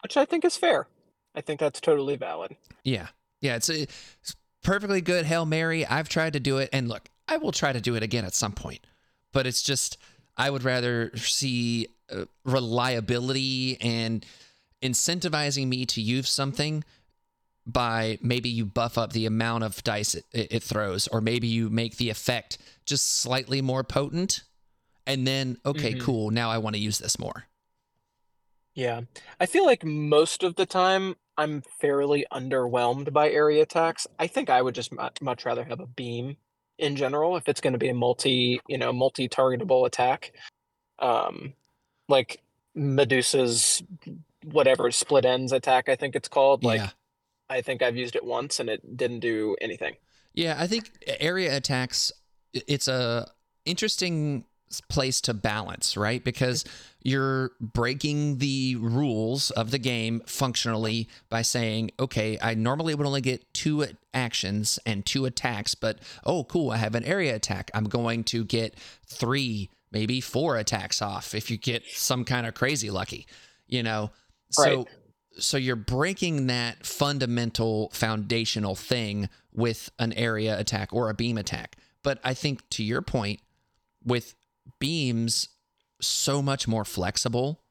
Which 0.01 0.15
I 0.15 0.25
think 0.25 0.45
is 0.45 0.55
fair. 0.55 0.87
I 1.35 1.41
think 1.41 1.59
that's 1.59 1.81
totally 1.81 2.15
valid. 2.15 2.55
Yeah. 2.83 3.07
Yeah, 3.41 3.57
it's 3.57 3.69
a 3.69 3.83
it's 3.83 4.35
perfectly 4.67 4.99
good 4.99 5.25
Hail 5.25 5.45
Mary. 5.45 5.85
I've 5.85 6.09
tried 6.09 6.33
to 6.33 6.39
do 6.41 6.57
it 6.57 6.69
and 6.73 6.89
look, 6.89 7.09
I 7.27 7.37
will 7.37 7.53
try 7.53 7.71
to 7.71 7.79
do 7.79 7.95
it 7.95 8.03
again 8.03 8.25
at 8.25 8.33
some 8.33 8.51
point. 8.51 8.85
But 9.31 9.47
it's 9.47 9.61
just 9.61 9.97
I 10.35 10.49
would 10.49 10.63
rather 10.63 11.11
see 11.15 11.87
uh, 12.11 12.25
reliability 12.43 13.79
and 13.81 14.25
incentivizing 14.81 15.67
me 15.67 15.85
to 15.87 16.01
use 16.01 16.29
something 16.29 16.83
by 17.65 18.19
maybe 18.21 18.49
you 18.49 18.65
buff 18.65 18.97
up 18.97 19.13
the 19.13 19.25
amount 19.25 19.63
of 19.63 19.83
dice 19.83 20.15
it, 20.15 20.25
it, 20.31 20.63
throws 20.63 21.07
or 21.07 21.21
maybe 21.21 21.47
you 21.47 21.69
make 21.69 21.97
the 21.97 22.09
effect 22.09 22.57
just 22.85 23.21
slightly 23.21 23.61
more 23.61 23.83
potent 23.83 24.43
and 25.05 25.25
then 25.25 25.57
okay, 25.65 25.93
Mhm. 25.93 26.01
cool, 26.01 26.29
now 26.29 26.49
I 26.49 26.57
want 26.57 26.75
to 26.75 26.81
use 26.81 26.99
this 26.99 27.17
more. 27.17 27.47
Yeah. 28.73 29.01
I 29.39 29.45
feel 29.45 29.65
like 29.65 29.83
most 29.83 30.43
of 30.43 30.55
the 30.55 30.65
time 30.65 31.15
I'm 31.37 31.61
fairly 31.79 32.25
underwhelmed 32.31 33.13
by 33.13 33.29
area 33.29 33.61
attacks. 33.63 34.07
I 34.17 34.27
think 34.27 34.49
I 34.49 34.61
would 34.61 34.75
just 34.75 34.91
mu- 34.91 35.09
much 35.21 35.45
rather 35.45 35.63
have 35.63 35.79
a 35.79 35.85
beam 35.85 36.37
in 36.77 36.95
general 36.95 37.37
if 37.37 37.47
it's 37.47 37.61
going 37.61 37.73
to 37.73 37.79
be 37.79 37.89
a 37.89 37.93
multi, 37.93 38.59
you 38.67 38.77
know, 38.77 38.91
multi-targetable 38.93 39.85
attack. 39.85 40.33
Um 40.99 41.53
like 42.09 42.41
Medusa's 42.75 43.83
whatever 44.45 44.91
split 44.91 45.25
ends 45.25 45.51
attack 45.51 45.89
I 45.89 45.95
think 45.95 46.15
it's 46.15 46.27
called. 46.27 46.63
Like 46.63 46.79
yeah. 46.79 46.89
I 47.49 47.61
think 47.61 47.81
I've 47.81 47.95
used 47.95 48.15
it 48.15 48.25
once 48.25 48.59
and 48.59 48.69
it 48.69 48.97
didn't 48.97 49.19
do 49.19 49.55
anything. 49.61 49.95
Yeah, 50.33 50.55
I 50.57 50.67
think 50.67 50.91
area 51.19 51.55
attacks 51.55 52.11
it's 52.53 52.87
a 52.87 53.29
interesting 53.65 54.45
place 54.89 55.21
to 55.21 55.33
balance, 55.33 55.95
right? 55.97 56.23
Because 56.23 56.65
you're 57.03 57.51
breaking 57.61 58.39
the 58.39 58.75
rules 58.75 59.51
of 59.51 59.71
the 59.71 59.77
game 59.79 60.21
functionally 60.25 61.07
by 61.29 61.41
saying, 61.41 61.91
okay, 61.99 62.37
I 62.41 62.53
normally 62.53 62.95
would 62.95 63.07
only 63.07 63.21
get 63.21 63.53
two 63.53 63.85
actions 64.13 64.79
and 64.85 65.05
two 65.05 65.25
attacks, 65.25 65.75
but 65.75 65.99
oh, 66.25 66.43
cool, 66.43 66.71
I 66.71 66.77
have 66.77 66.95
an 66.95 67.03
area 67.03 67.35
attack. 67.35 67.71
I'm 67.73 67.85
going 67.85 68.23
to 68.25 68.43
get 68.43 68.75
three, 69.05 69.69
maybe 69.91 70.19
four 70.19 70.57
attacks 70.57 71.01
off 71.01 71.33
if 71.33 71.49
you 71.49 71.57
get 71.57 71.85
some 71.85 72.25
kind 72.25 72.45
of 72.45 72.53
crazy 72.53 72.89
lucky, 72.89 73.25
you 73.67 73.83
know? 73.83 74.11
So 74.49 74.85
so 75.39 75.57
you're 75.57 75.75
breaking 75.75 76.47
that 76.47 76.85
fundamental 76.85 77.89
foundational 77.93 78.75
thing 78.75 79.29
with 79.53 79.91
an 79.99 80.13
area 80.13 80.59
attack 80.59 80.91
or 80.91 81.09
a 81.09 81.13
beam 81.13 81.37
attack. 81.37 81.77
But 82.03 82.19
I 82.23 82.33
think 82.33 82.67
to 82.71 82.83
your 82.83 83.01
point, 83.01 83.39
with 84.03 84.35
beams 84.79 85.49
so 86.01 86.41
much 86.41 86.67
more 86.67 86.85
flexible 86.85 87.61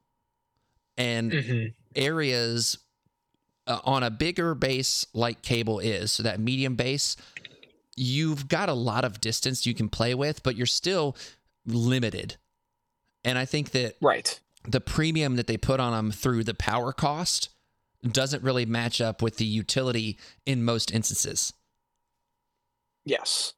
and 0.96 1.72
areas 1.94 2.78
uh, 3.66 3.80
on 3.84 4.02
a 4.02 4.10
bigger 4.10 4.54
base 4.54 5.06
like 5.12 5.42
cable 5.42 5.78
is, 5.78 6.12
so 6.12 6.22
that 6.22 6.40
medium 6.40 6.74
base, 6.76 7.16
you've 7.96 8.48
got 8.48 8.68
a 8.68 8.74
lot 8.74 9.04
of 9.04 9.20
distance 9.20 9.66
you 9.66 9.74
can 9.74 9.88
play 9.88 10.14
with, 10.14 10.42
but 10.42 10.56
you're 10.56 10.66
still 10.66 11.16
limited. 11.66 12.36
And 13.24 13.38
I 13.38 13.44
think 13.44 13.70
that 13.72 13.96
Right. 14.00 14.38
the 14.66 14.80
premium 14.80 15.36
that 15.36 15.46
they 15.46 15.56
put 15.56 15.80
on 15.80 15.92
them 15.92 16.12
through 16.12 16.44
the 16.44 16.54
power 16.54 16.92
cost 16.92 17.48
doesn't 18.06 18.42
really 18.42 18.66
match 18.66 19.00
up 19.00 19.20
with 19.20 19.36
the 19.36 19.44
utility 19.44 20.18
in 20.44 20.62
most 20.62 20.92
instances. 20.92 21.52
Yes. 23.04 23.52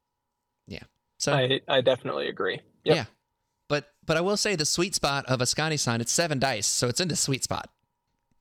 Yeah. 0.67 0.83
So 1.17 1.33
I, 1.33 1.61
I 1.67 1.81
definitely 1.81 2.27
agree. 2.27 2.61
Yep. 2.85 2.95
yeah, 2.95 3.05
but 3.69 3.93
but 4.05 4.17
I 4.17 4.21
will 4.21 4.35
say 4.35 4.55
the 4.57 4.65
sweet 4.65 4.93
spot 4.95 5.25
of 5.27 5.39
Askani'son 5.39 6.01
it's 6.01 6.11
seven 6.11 6.39
dice, 6.39 6.67
so 6.67 6.89
it's 6.89 6.99
in 6.99 7.07
the 7.07 7.15
sweet 7.15 7.43
spot. 7.45 7.69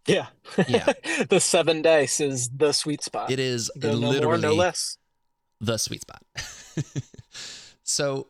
Yeah. 0.06 0.26
Yeah. 0.66 0.92
the 1.28 1.38
seven 1.38 1.82
dice 1.82 2.18
is 2.20 2.48
the 2.48 2.72
sweet 2.72 3.02
spot. 3.04 3.30
It 3.30 3.38
is 3.38 3.70
No, 3.76 3.92
no 3.92 4.08
literally 4.08 4.40
more, 4.42 4.50
no 4.50 4.54
less. 4.54 4.96
the 5.60 5.76
sweet 5.76 6.00
spot. 6.00 6.22
so 7.84 8.28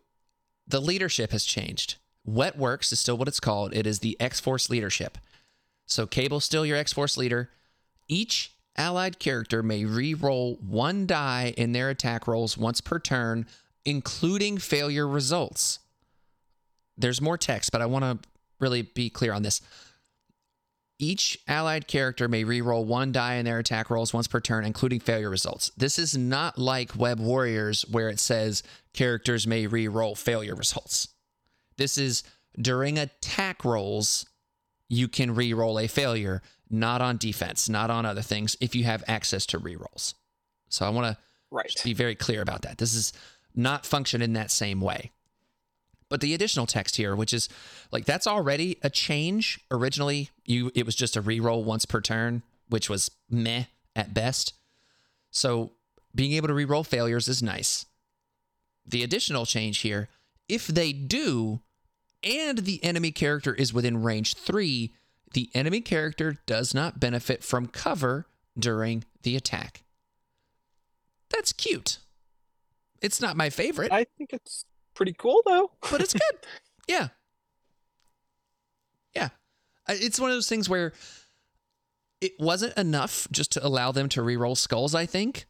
the 0.67 0.81
leadership 0.81 1.31
has 1.33 1.45
changed. 1.45 1.97
Wet 2.25 2.59
Works 2.59 2.93
is 2.93 3.01
still 3.01 3.17
what 3.17 3.29
it's 3.29 3.41
called. 3.41 3.73
It 3.75 3.87
is 3.87 4.01
the 4.01 4.17
X 4.21 4.41
Force 4.41 4.69
leadership. 4.69 5.17
So 5.87 6.07
Cable's 6.07 6.45
still 6.45 6.67
your 6.67 6.77
X 6.77 6.93
Force 6.93 7.17
leader. 7.17 7.51
Each 8.09 8.53
allied 8.77 9.19
character 9.19 9.63
may 9.63 9.85
re-roll 9.85 10.57
one 10.57 11.07
die 11.07 11.55
in 11.57 11.73
their 11.73 11.91
attack 11.91 12.27
rolls 12.27 12.59
once 12.59 12.81
per 12.81 12.99
turn, 12.99 13.47
including 13.85 14.59
failure 14.59 15.07
results. 15.09 15.79
There's 16.99 17.21
more 17.21 17.39
text, 17.39 17.73
but 17.73 17.81
I 17.81 17.87
want 17.87 18.05
to 18.05 18.29
really 18.61 18.83
be 18.83 19.09
clear 19.09 19.33
on 19.33 19.43
this. 19.43 19.61
Each 20.99 21.39
allied 21.47 21.87
character 21.87 22.27
may 22.27 22.43
re-roll 22.43 22.85
one 22.85 23.13
die 23.13 23.35
in 23.35 23.45
their 23.45 23.61
attack 23.61 23.89
rolls 23.89 24.13
once 24.13 24.27
per 24.27 24.41
turn, 24.41 24.65
including 24.65 24.99
failure 24.99 25.31
results. 25.31 25.71
This 25.77 25.97
is 25.97 26.19
not 26.19 26.59
like 26.59 26.97
Web 26.97 27.21
Warriors, 27.21 27.85
where 27.89 28.09
it 28.09 28.19
says 28.19 28.65
characters 28.93 29.47
may 29.47 29.69
re-roll 29.69 30.17
failure 30.17 30.57
results. 30.57 31.07
This 31.77 31.99
is 31.99 32.25
during 32.61 32.99
attack 32.99 33.65
rolls, 33.65 34.27
you 34.89 35.07
can 35.07 35.37
re-roll 35.37 35.79
a 35.79 35.87
failure, 35.87 36.43
not 36.69 37.01
on 37.01 37.17
defense, 37.17 37.69
not 37.69 37.91
on 37.91 38.05
other 38.05 38.23
things, 38.23 38.57
if 38.61 38.75
you 38.75 38.83
have 38.83 39.05
access 39.07 39.47
to 39.47 39.59
re-rolls. 39.59 40.17
So 40.69 40.85
I 40.85 40.89
want 40.89 41.17
to 41.53 41.85
be 41.85 41.95
very 41.95 42.17
clear 42.17 42.43
about 42.43 42.63
that. 42.63 42.79
This 42.79 42.95
is 42.95 43.13
not 43.55 43.87
function 43.87 44.21
in 44.21 44.33
that 44.33 44.51
same 44.51 44.81
way. 44.81 45.13
But 46.11 46.21
the 46.21 46.33
additional 46.35 46.67
text 46.67 46.97
here, 46.97 47.15
which 47.15 47.33
is 47.33 47.49
like 47.93 48.05
that's 48.05 48.27
already 48.27 48.79
a 48.83 48.91
change. 48.91 49.61
Originally, 49.71 50.31
you 50.45 50.71
it 50.75 50.87
was 50.87 50.95
just 50.95 51.17
a 51.17 51.23
reroll 51.23 51.65
once 51.65 51.85
per 51.85 52.01
turn, 52.01 52.43
which 52.69 52.89
was 52.89 53.11
meh 53.29 53.65
at 53.95 54.15
best. 54.15 54.55
So 55.31 55.73
being 56.15 56.33
able 56.33 56.49
to 56.49 56.55
reroll 56.55 56.87
failures 56.87 57.29
is 57.29 57.43
nice. 57.43 57.87
The 58.87 59.03
additional 59.03 59.45
change 59.45 59.79
here, 59.81 60.09
if 60.49 60.67
they 60.67 60.93
do, 60.93 61.61
and 62.25 62.59
the 62.59 62.83
enemy 62.83 63.13
character 63.13 63.55
is 63.55 63.75
within 63.75 64.03
range 64.03 64.35
three, 64.35 64.95
the 65.35 65.51
enemy 65.55 65.83
character 65.83 66.39
does 66.47 66.73
not 66.73 66.99
benefit 66.99 67.45
from 67.45 67.67
cover 67.67 68.27
during 68.59 69.05
the 69.23 69.37
attack. 69.37 69.85
That's 71.29 71.53
cute. 71.53 71.99
It's 73.03 73.21
not 73.21 73.37
my 73.37 73.51
favorite, 73.51 73.93
I 73.93 74.07
think 74.17 74.33
it's 74.33 74.65
pretty 74.99 75.15
cool 75.15 75.43
though. 75.47 75.71
but 75.91 76.03
it's 76.03 76.13
good. 76.13 76.39
yeah. 76.89 77.09
Yeah. 79.15 79.29
It's 79.89 80.21
one 80.21 80.29
of 80.29 80.37
those 80.37 80.49
things 80.49 80.69
where 80.69 80.93
it 82.21 82.33
wasn't 82.39 82.77
enough 82.77 83.29
just 83.31 83.53
to 83.53 83.65
allow 83.65 83.93
them 83.93 84.09
to 84.11 84.21
reroll 84.21 84.57
skulls, 84.57 84.95
I 84.95 85.07
think. 85.07 85.47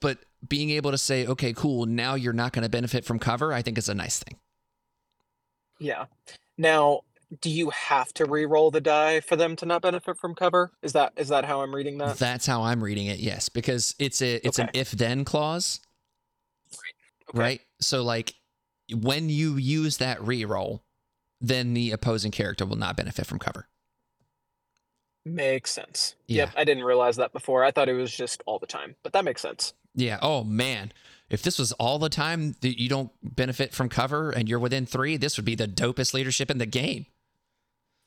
But 0.00 0.18
being 0.46 0.70
able 0.70 0.90
to 0.90 0.98
say, 0.98 1.26
okay, 1.26 1.52
cool, 1.54 1.86
now 1.86 2.14
you're 2.14 2.34
not 2.34 2.52
going 2.52 2.62
to 2.62 2.68
benefit 2.68 3.04
from 3.04 3.18
cover, 3.18 3.52
I 3.52 3.62
think 3.62 3.78
is 3.78 3.88
a 3.88 3.94
nice 3.94 4.18
thing. 4.18 4.36
Yeah. 5.78 6.04
Now, 6.58 7.00
do 7.40 7.48
you 7.48 7.70
have 7.70 8.12
to 8.14 8.26
re-roll 8.26 8.70
the 8.70 8.80
die 8.80 9.20
for 9.20 9.36
them 9.36 9.56
to 9.56 9.66
not 9.66 9.80
benefit 9.80 10.18
from 10.18 10.34
cover? 10.34 10.70
Is 10.82 10.92
that 10.92 11.12
is 11.16 11.28
that 11.28 11.46
how 11.46 11.62
I'm 11.62 11.74
reading 11.74 11.96
that? 11.98 12.18
That's 12.18 12.46
how 12.46 12.62
I'm 12.62 12.84
reading 12.84 13.06
it, 13.06 13.20
yes, 13.20 13.48
because 13.48 13.94
it's 13.98 14.20
a 14.20 14.46
it's 14.46 14.58
an 14.58 14.68
if 14.74 14.90
then 14.90 15.24
clause. 15.24 15.80
Okay. 17.30 17.40
right? 17.40 17.60
So 17.80 18.02
like 18.02 18.34
when 18.92 19.28
you 19.28 19.56
use 19.56 19.98
that 19.98 20.18
reroll, 20.18 20.80
then 21.40 21.74
the 21.74 21.90
opposing 21.92 22.30
character 22.30 22.66
will 22.66 22.76
not 22.76 22.96
benefit 22.96 23.26
from 23.26 23.38
cover. 23.38 23.66
Makes 25.24 25.70
sense. 25.70 26.14
Yeah. 26.26 26.44
Yep. 26.44 26.54
I 26.56 26.64
didn't 26.64 26.84
realize 26.84 27.16
that 27.16 27.32
before. 27.32 27.62
I 27.64 27.70
thought 27.70 27.88
it 27.88 27.94
was 27.94 28.14
just 28.14 28.42
all 28.46 28.58
the 28.58 28.66
time, 28.66 28.96
but 29.02 29.12
that 29.12 29.24
makes 29.24 29.42
sense. 29.42 29.74
Yeah. 29.94 30.18
Oh 30.22 30.44
man, 30.44 30.92
if 31.28 31.42
this 31.42 31.58
was 31.58 31.72
all 31.72 31.98
the 31.98 32.08
time 32.08 32.56
that 32.60 32.80
you 32.80 32.88
don't 32.88 33.10
benefit 33.22 33.74
from 33.74 33.88
cover 33.88 34.30
and 34.30 34.48
you're 34.48 34.58
within 34.58 34.86
three, 34.86 35.16
this 35.16 35.36
would 35.36 35.44
be 35.44 35.54
the 35.54 35.68
dopest 35.68 36.14
leadership 36.14 36.50
in 36.50 36.58
the 36.58 36.66
game. 36.66 37.06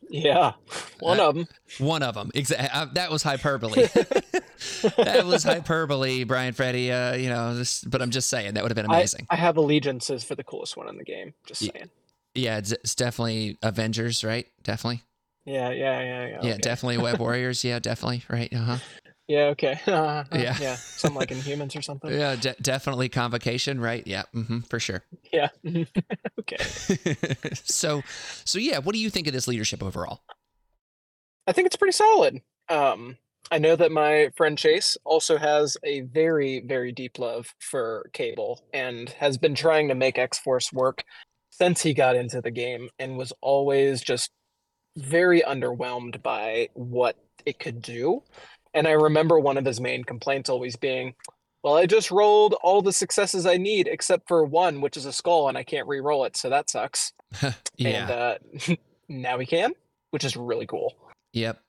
Yeah. 0.09 0.53
One 0.99 1.19
Uh, 1.19 1.29
of 1.29 1.35
them. 1.35 1.47
One 1.79 2.03
of 2.03 2.15
them. 2.15 2.31
Exactly. 2.35 2.91
That 2.93 3.09
was 3.11 3.23
hyperbole. 3.23 3.85
that 4.97 5.23
was 5.25 5.43
hyperbole, 5.43 6.23
Bryan 6.23 6.53
Freddy. 6.53 6.91
Uh, 6.91 7.15
you 7.15 7.29
know, 7.29 7.55
this, 7.55 7.83
but 7.83 8.01
I'm 8.01 8.11
just 8.11 8.29
saying 8.29 8.53
that 8.53 8.63
would 8.63 8.71
have 8.71 8.75
been 8.75 8.85
amazing. 8.85 9.27
I 9.29 9.35
have 9.35 9.57
allegiances 9.57 10.23
for 10.23 10.35
the 10.35 10.43
coolest 10.43 10.77
one 10.77 10.87
in 10.89 10.97
the 10.97 11.03
game. 11.03 11.33
Just 11.45 11.61
saying. 11.61 11.89
yeah, 12.35 12.57
it's, 12.57 12.71
it's 12.71 12.95
definitely 12.95 13.57
Avengers, 13.61 14.23
right? 14.23 14.47
Definitely. 14.63 15.01
Yeah, 15.45 15.71
yeah, 15.71 15.99
yeah, 16.01 16.25
yeah. 16.27 16.39
Yeah, 16.43 16.49
okay. 16.51 16.57
definitely 16.59 16.97
Web 16.99 17.19
Warriors. 17.19 17.63
Yeah, 17.63 17.79
definitely. 17.79 18.23
Right. 18.29 18.53
Uh 18.53 18.57
huh. 18.59 18.77
Yeah, 19.27 19.45
okay. 19.47 19.79
Uh, 19.87 20.23
Yeah. 20.33 20.57
yeah. 20.59 20.75
Something 20.75 21.19
like 21.19 21.29
Inhumans 21.29 21.77
or 21.77 21.81
something. 21.81 22.11
Yeah, 22.13 22.35
de- 22.35 22.55
definitely 22.61 23.09
convocation, 23.09 23.79
right? 23.79 24.05
Yeah, 24.05 24.23
hmm 24.33 24.59
for 24.61 24.79
sure. 24.79 25.03
Yeah. 25.31 25.49
okay. 26.39 26.57
so, 27.53 28.03
so 28.43 28.59
yeah, 28.59 28.79
what 28.79 28.93
do 28.93 28.99
you 28.99 29.09
think 29.09 29.27
of 29.27 29.33
this 29.33 29.47
leadership 29.47 29.81
overall? 29.81 30.21
I 31.47 31.51
think 31.51 31.67
it's 31.67 31.75
pretty 31.75 31.93
solid. 31.93 32.41
Um, 32.69 33.17
I 33.51 33.57
know 33.59 33.75
that 33.75 33.91
my 33.91 34.29
friend 34.35 34.57
Chase 34.57 34.97
also 35.03 35.37
has 35.37 35.77
a 35.83 36.01
very, 36.01 36.61
very 36.65 36.91
deep 36.91 37.19
love 37.19 37.53
for 37.59 38.09
Cable 38.13 38.61
and 38.73 39.09
has 39.11 39.37
been 39.37 39.53
trying 39.55 39.89
to 39.89 39.95
make 39.95 40.17
X 40.17 40.39
Force 40.39 40.71
work 40.71 41.03
since 41.49 41.81
he 41.81 41.93
got 41.93 42.15
into 42.15 42.41
the 42.41 42.51
game 42.51 42.89
and 42.97 43.17
was 43.17 43.33
always 43.41 44.01
just 44.01 44.31
very 44.97 45.41
underwhelmed 45.41 46.23
by 46.23 46.69
what 46.73 47.17
it 47.45 47.59
could 47.59 47.81
do. 47.81 48.23
And 48.73 48.87
I 48.87 48.91
remember 48.91 49.39
one 49.39 49.57
of 49.57 49.65
his 49.65 49.79
main 49.79 50.03
complaints 50.03 50.49
always 50.49 50.75
being, 50.75 51.15
well, 51.63 51.75
I 51.75 51.85
just 51.85 52.11
rolled 52.11 52.55
all 52.61 52.81
the 52.81 52.93
successes 52.93 53.45
I 53.45 53.57
need 53.57 53.87
except 53.87 54.27
for 54.27 54.43
one, 54.45 54.81
which 54.81 54.97
is 54.97 55.05
a 55.05 55.13
skull, 55.13 55.47
and 55.49 55.57
I 55.57 55.63
can't 55.63 55.87
re-roll 55.87 56.25
it, 56.25 56.35
so 56.35 56.49
that 56.49 56.69
sucks. 56.69 57.13
yeah. 57.77 58.37
And 58.57 58.71
uh, 58.71 58.75
now 59.09 59.37
we 59.37 59.45
can, 59.45 59.73
which 60.11 60.23
is 60.25 60.35
really 60.35 60.65
cool. 60.65 60.93
yep. 61.31 61.59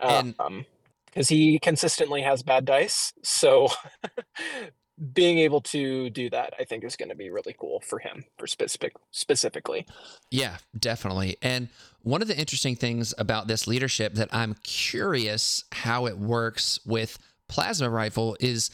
And- 0.00 0.34
Um, 0.38 0.64
because 1.06 1.30
he 1.30 1.58
consistently 1.58 2.20
has 2.20 2.42
bad 2.42 2.66
dice, 2.66 3.14
so 3.22 3.68
being 5.12 5.38
able 5.38 5.60
to 5.60 6.08
do 6.10 6.30
that, 6.30 6.54
I 6.58 6.64
think, 6.64 6.82
is 6.82 6.96
going 6.96 7.10
to 7.10 7.14
be 7.14 7.30
really 7.30 7.54
cool 7.58 7.80
for 7.80 7.98
him, 7.98 8.24
for 8.38 8.46
specific 8.46 8.94
specifically. 9.10 9.86
Yeah, 10.30 10.56
definitely. 10.78 11.36
And 11.42 11.68
one 12.02 12.22
of 12.22 12.28
the 12.28 12.38
interesting 12.38 12.76
things 12.76 13.12
about 13.18 13.46
this 13.46 13.66
leadership 13.66 14.14
that 14.14 14.30
I'm 14.32 14.54
curious 14.62 15.64
how 15.72 16.06
it 16.06 16.16
works 16.18 16.80
with 16.86 17.18
plasma 17.48 17.90
rifle 17.90 18.36
is 18.40 18.70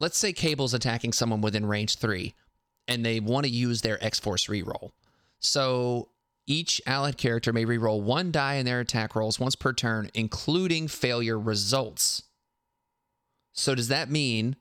let's 0.00 0.18
say 0.18 0.32
Cable's 0.32 0.74
attacking 0.74 1.12
someone 1.12 1.40
within 1.40 1.66
range 1.66 1.98
three 1.98 2.34
and 2.88 3.04
they 3.04 3.20
want 3.20 3.46
to 3.46 3.50
use 3.50 3.82
their 3.82 4.02
X 4.04 4.18
Force 4.18 4.46
reroll. 4.46 4.90
So 5.38 6.08
Each 6.48 6.80
allied 6.86 7.18
character 7.18 7.52
may 7.52 7.66
reroll 7.66 8.00
one 8.00 8.32
die 8.32 8.54
in 8.54 8.64
their 8.64 8.80
attack 8.80 9.14
rolls 9.14 9.38
once 9.38 9.54
per 9.54 9.74
turn, 9.74 10.10
including 10.14 10.88
failure 10.88 11.38
results. 11.38 12.22
So 13.52 13.74
does 13.74 13.88
that 13.88 14.10
mean 14.10 14.56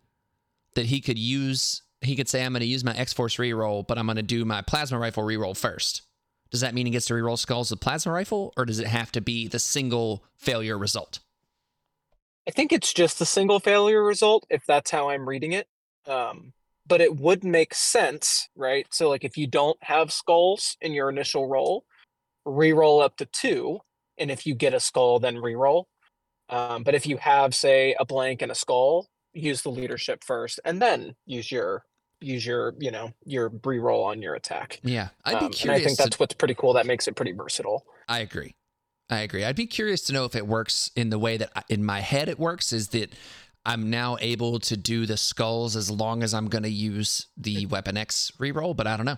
that 0.78 0.86
he 0.86 1.02
could 1.02 1.20
use 1.20 1.82
he 2.02 2.16
could 2.16 2.30
say 2.30 2.46
I'm 2.46 2.54
going 2.54 2.62
to 2.62 2.68
use 2.68 2.84
my 2.84 2.96
X-Force 2.96 3.38
reroll, 3.38 3.86
but 3.86 3.98
I'm 3.98 4.06
going 4.06 4.18
to 4.18 4.22
do 4.22 4.46
my 4.46 4.62
plasma 4.62 5.00
rifle 5.00 5.24
reroll 5.24 5.58
first? 5.58 6.04
Does 6.52 6.62
that 6.62 6.76
mean 6.76 6.86
he 6.86 6.92
gets 6.92 7.08
to 7.08 7.16
reroll 7.16 7.40
skulls 7.40 7.72
with 7.72 7.82
plasma 7.82 8.12
rifle, 8.12 8.54
or 8.56 8.66
does 8.66 8.80
it 8.80 8.88
have 8.88 9.12
to 9.14 9.22
be 9.22 9.48
the 9.48 9.58
single 9.58 10.24
failure 10.38 10.78
result? 10.78 11.20
I 12.48 12.52
think 12.52 12.72
it's 12.72 12.94
just 12.94 13.20
the 13.20 13.26
single 13.26 13.60
failure 13.60 14.04
result 14.04 14.46
if 14.50 14.64
that's 14.66 14.92
how 14.92 15.10
I'm 15.10 15.28
reading 15.28 15.52
it. 15.52 15.68
Um, 16.06 16.54
but 16.88 17.02
it 17.02 17.18
would 17.18 17.44
make 17.44 17.74
sense, 17.74 18.48
right? 18.56 18.88
So 18.92 19.10
like 19.10 19.26
if 19.26 19.36
you 19.36 19.48
don't 19.48 19.78
have 19.84 20.14
skulls 20.14 20.78
in 20.80 20.94
your 20.94 21.10
initial 21.10 21.48
roll, 21.48 21.84
re-roll 22.46 23.02
up 23.02 23.18
to 23.18 23.26
two, 23.26 23.80
and 24.18 24.32
if 24.32 24.46
you 24.46 24.56
get 24.56 24.74
a 24.74 24.80
skull, 24.80 25.20
then 25.20 25.40
re-roll. 25.40 25.88
Um, 26.50 26.84
but 26.84 26.96
if 26.96 27.06
you 27.06 27.18
have, 27.18 27.54
say, 27.54 27.96
a 28.00 28.06
blank 28.06 28.42
and 28.42 28.52
a 28.52 28.56
skull, 28.56 29.08
use 29.38 29.62
the 29.62 29.70
leadership 29.70 30.24
first, 30.24 30.60
and 30.66 30.82
then 30.82 31.16
use 31.26 31.52
your 31.52 31.84
use 32.20 32.46
your 32.46 32.74
you 32.80 32.90
know 32.92 33.12
your 33.26 33.52
re-roll 33.64 34.04
on 34.04 34.22
your 34.22 34.34
attack. 34.36 34.80
Yeah, 34.84 35.10
I'd 35.26 35.40
be 35.40 35.46
Um, 35.46 35.52
curious. 35.52 35.82
I 35.82 35.86
think 35.86 35.98
to- 35.98 36.04
that's 36.04 36.20
what's 36.20 36.34
pretty 36.34 36.56
cool. 36.56 36.74
That 36.74 36.86
makes 36.88 37.08
it 37.08 37.16
pretty 37.16 37.32
versatile. 37.34 37.86
I 38.08 38.20
agree. 38.20 38.56
I 39.10 39.20
agree. 39.20 39.46
I'd 39.46 39.56
be 39.56 39.68
curious 39.68 40.02
to 40.04 40.14
know 40.14 40.26
if 40.26 40.36
it 40.36 40.48
works 40.48 40.92
in 40.96 41.10
the 41.12 41.20
way 41.20 41.38
that 41.38 41.52
I- 41.56 41.64
in 41.70 41.86
my 41.86 42.02
head 42.02 42.28
it 42.28 42.38
works 42.40 42.74
is 42.74 42.90
that 42.90 43.14
I'm 43.66 43.90
now 43.90 44.18
able 44.20 44.60
to 44.62 44.76
do 44.78 45.06
the 45.06 45.16
skulls 45.18 45.76
as 45.76 45.92
long 45.92 46.24
as 46.24 46.34
I'm 46.34 46.48
going 46.48 46.64
to 46.64 46.70
use 46.70 47.28
the 47.38 47.66
Weapon 47.68 47.98
X 47.98 48.32
reroll, 48.40 48.76
but 48.76 48.88
I 48.88 48.96
don't 48.98 49.06
know. 49.06 49.18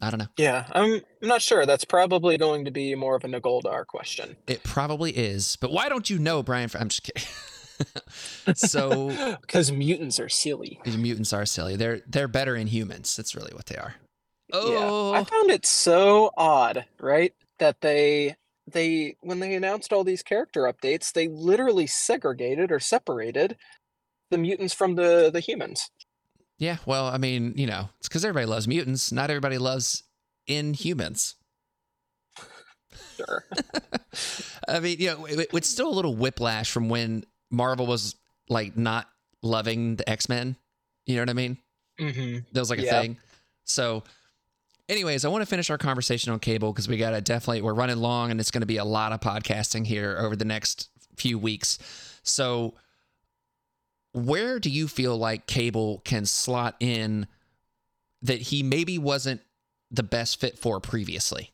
I 0.00 0.10
don't 0.10 0.18
know. 0.18 0.26
Yeah, 0.36 0.66
I'm, 0.72 1.00
I'm 1.22 1.28
not 1.28 1.40
sure. 1.40 1.64
That's 1.64 1.84
probably 1.84 2.36
going 2.36 2.64
to 2.66 2.70
be 2.70 2.94
more 2.94 3.16
of 3.16 3.24
a 3.24 3.28
Nagoldar 3.28 3.86
question. 3.86 4.36
It 4.46 4.62
probably 4.62 5.12
is, 5.12 5.56
but 5.56 5.72
why 5.72 5.88
don't 5.88 6.10
you 6.10 6.18
know, 6.18 6.42
Bryan? 6.42 6.68
I'm 6.78 6.88
just 6.90 7.02
kidding. 7.02 7.22
so 8.54 9.36
because 9.40 9.70
mutants 9.72 10.18
are 10.20 10.28
silly. 10.28 10.80
mutants 10.86 11.32
are 11.32 11.46
silly. 11.46 11.76
They're 11.76 12.00
they're 12.06 12.28
better 12.28 12.56
in 12.56 12.66
humans. 12.68 13.16
That's 13.16 13.34
really 13.34 13.52
what 13.54 13.66
they 13.66 13.76
are. 13.76 13.96
Oh, 14.52 14.72
Yeah, 14.72 15.18
I 15.18 15.20
oh. 15.20 15.24
found 15.24 15.50
it 15.50 15.66
so 15.66 16.30
odd, 16.36 16.84
right? 17.00 17.34
That 17.58 17.80
they 17.80 18.36
they 18.66 19.16
when 19.20 19.40
they 19.40 19.54
announced 19.54 19.92
all 19.92 20.04
these 20.04 20.22
character 20.22 20.62
updates, 20.62 21.12
they 21.12 21.28
literally 21.28 21.86
segregated 21.86 22.70
or 22.72 22.80
separated 22.80 23.56
the 24.30 24.38
mutants 24.38 24.74
from 24.74 24.94
the 24.96 25.30
the 25.32 25.40
humans. 25.40 25.90
yeah. 26.58 26.78
Well, 26.86 27.06
I 27.06 27.18
mean, 27.18 27.54
you 27.56 27.66
know, 27.66 27.90
it's 27.98 28.08
because 28.08 28.24
everybody 28.24 28.46
loves 28.46 28.66
mutants. 28.68 29.12
Not 29.12 29.30
everybody 29.30 29.58
loves 29.58 30.02
inhumans. 30.48 31.34
Sure. 33.16 33.44
I 34.68 34.80
mean, 34.80 34.98
you 34.98 35.06
know, 35.08 35.24
it, 35.26 35.48
it's 35.52 35.68
still 35.68 35.88
a 35.88 35.94
little 35.94 36.16
whiplash 36.16 36.70
from 36.70 36.88
when 36.88 37.24
Marvel 37.50 37.86
was 37.86 38.14
like 38.48 38.76
not 38.76 39.08
loving 39.42 39.96
the 39.96 40.08
X 40.08 40.28
Men. 40.28 40.56
You 41.06 41.16
know 41.16 41.22
what 41.22 41.30
I 41.30 41.34
mean? 41.34 41.58
hmm 41.98 42.38
That 42.52 42.60
was 42.60 42.70
like 42.70 42.80
a 42.80 42.82
Yeah. 42.82 43.00
thing. 43.00 43.18
So, 43.64 44.04
anyways, 44.88 45.24
I 45.24 45.28
want 45.28 45.42
to 45.42 45.46
finish 45.46 45.70
our 45.70 45.78
conversation 45.78 46.32
on 46.32 46.38
cable 46.40 46.72
because 46.72 46.88
we 46.88 46.96
got 46.96 47.10
to 47.10 47.20
definitely, 47.20 47.62
we're 47.62 47.74
running 47.74 47.96
long 47.98 48.30
and 48.30 48.40
it's 48.40 48.50
going 48.50 48.62
to 48.62 48.66
be 48.66 48.76
a 48.76 48.84
lot 48.84 49.12
of 49.12 49.20
podcasting 49.20 49.86
here 49.86 50.16
over 50.18 50.36
the 50.36 50.44
next 50.44 50.88
few 51.16 51.38
weeks. 51.38 51.78
So, 52.22 52.74
where 54.12 54.58
do 54.58 54.70
you 54.70 54.88
feel 54.88 55.16
like 55.16 55.46
cable 55.46 56.00
can 56.04 56.24
slot 56.24 56.74
in 56.80 57.26
that 58.22 58.40
he 58.40 58.62
maybe 58.62 58.98
wasn't 58.98 59.42
the 59.90 60.02
best 60.02 60.40
fit 60.40 60.58
for 60.58 60.80
previously? 60.80 61.52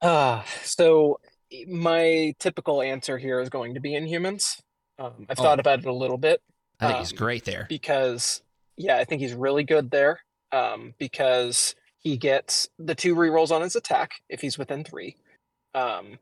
Uh, 0.00 0.42
so 0.62 1.18
my 1.66 2.34
typical 2.38 2.82
answer 2.82 3.18
here 3.18 3.40
is 3.40 3.48
going 3.48 3.74
to 3.74 3.80
be 3.80 3.92
Inhumans. 3.92 4.60
Um, 4.98 5.26
I've 5.28 5.38
Oh. 5.38 5.42
thought 5.42 5.60
about 5.60 5.78
it 5.80 5.86
a 5.86 5.92
little 5.92 6.18
bit. 6.18 6.42
I 6.80 6.88
think 6.88 6.98
he's 7.00 7.12
Um, 7.12 7.18
great 7.18 7.44
there. 7.44 7.66
because 7.68 8.42
yeah, 8.76 8.96
I 8.98 9.04
think 9.04 9.20
he's 9.20 9.34
really 9.34 9.64
good 9.64 9.90
there. 9.90 10.20
Um, 10.52 10.94
because 10.98 11.74
he 11.98 12.16
gets 12.16 12.68
the 12.78 12.94
two 12.94 13.14
rerolls 13.14 13.50
on 13.50 13.60
his 13.60 13.76
attack 13.76 14.12
if 14.30 14.40
he's 14.40 14.56
within 14.56 14.82
three. 14.84 15.16
Um, 15.74 16.18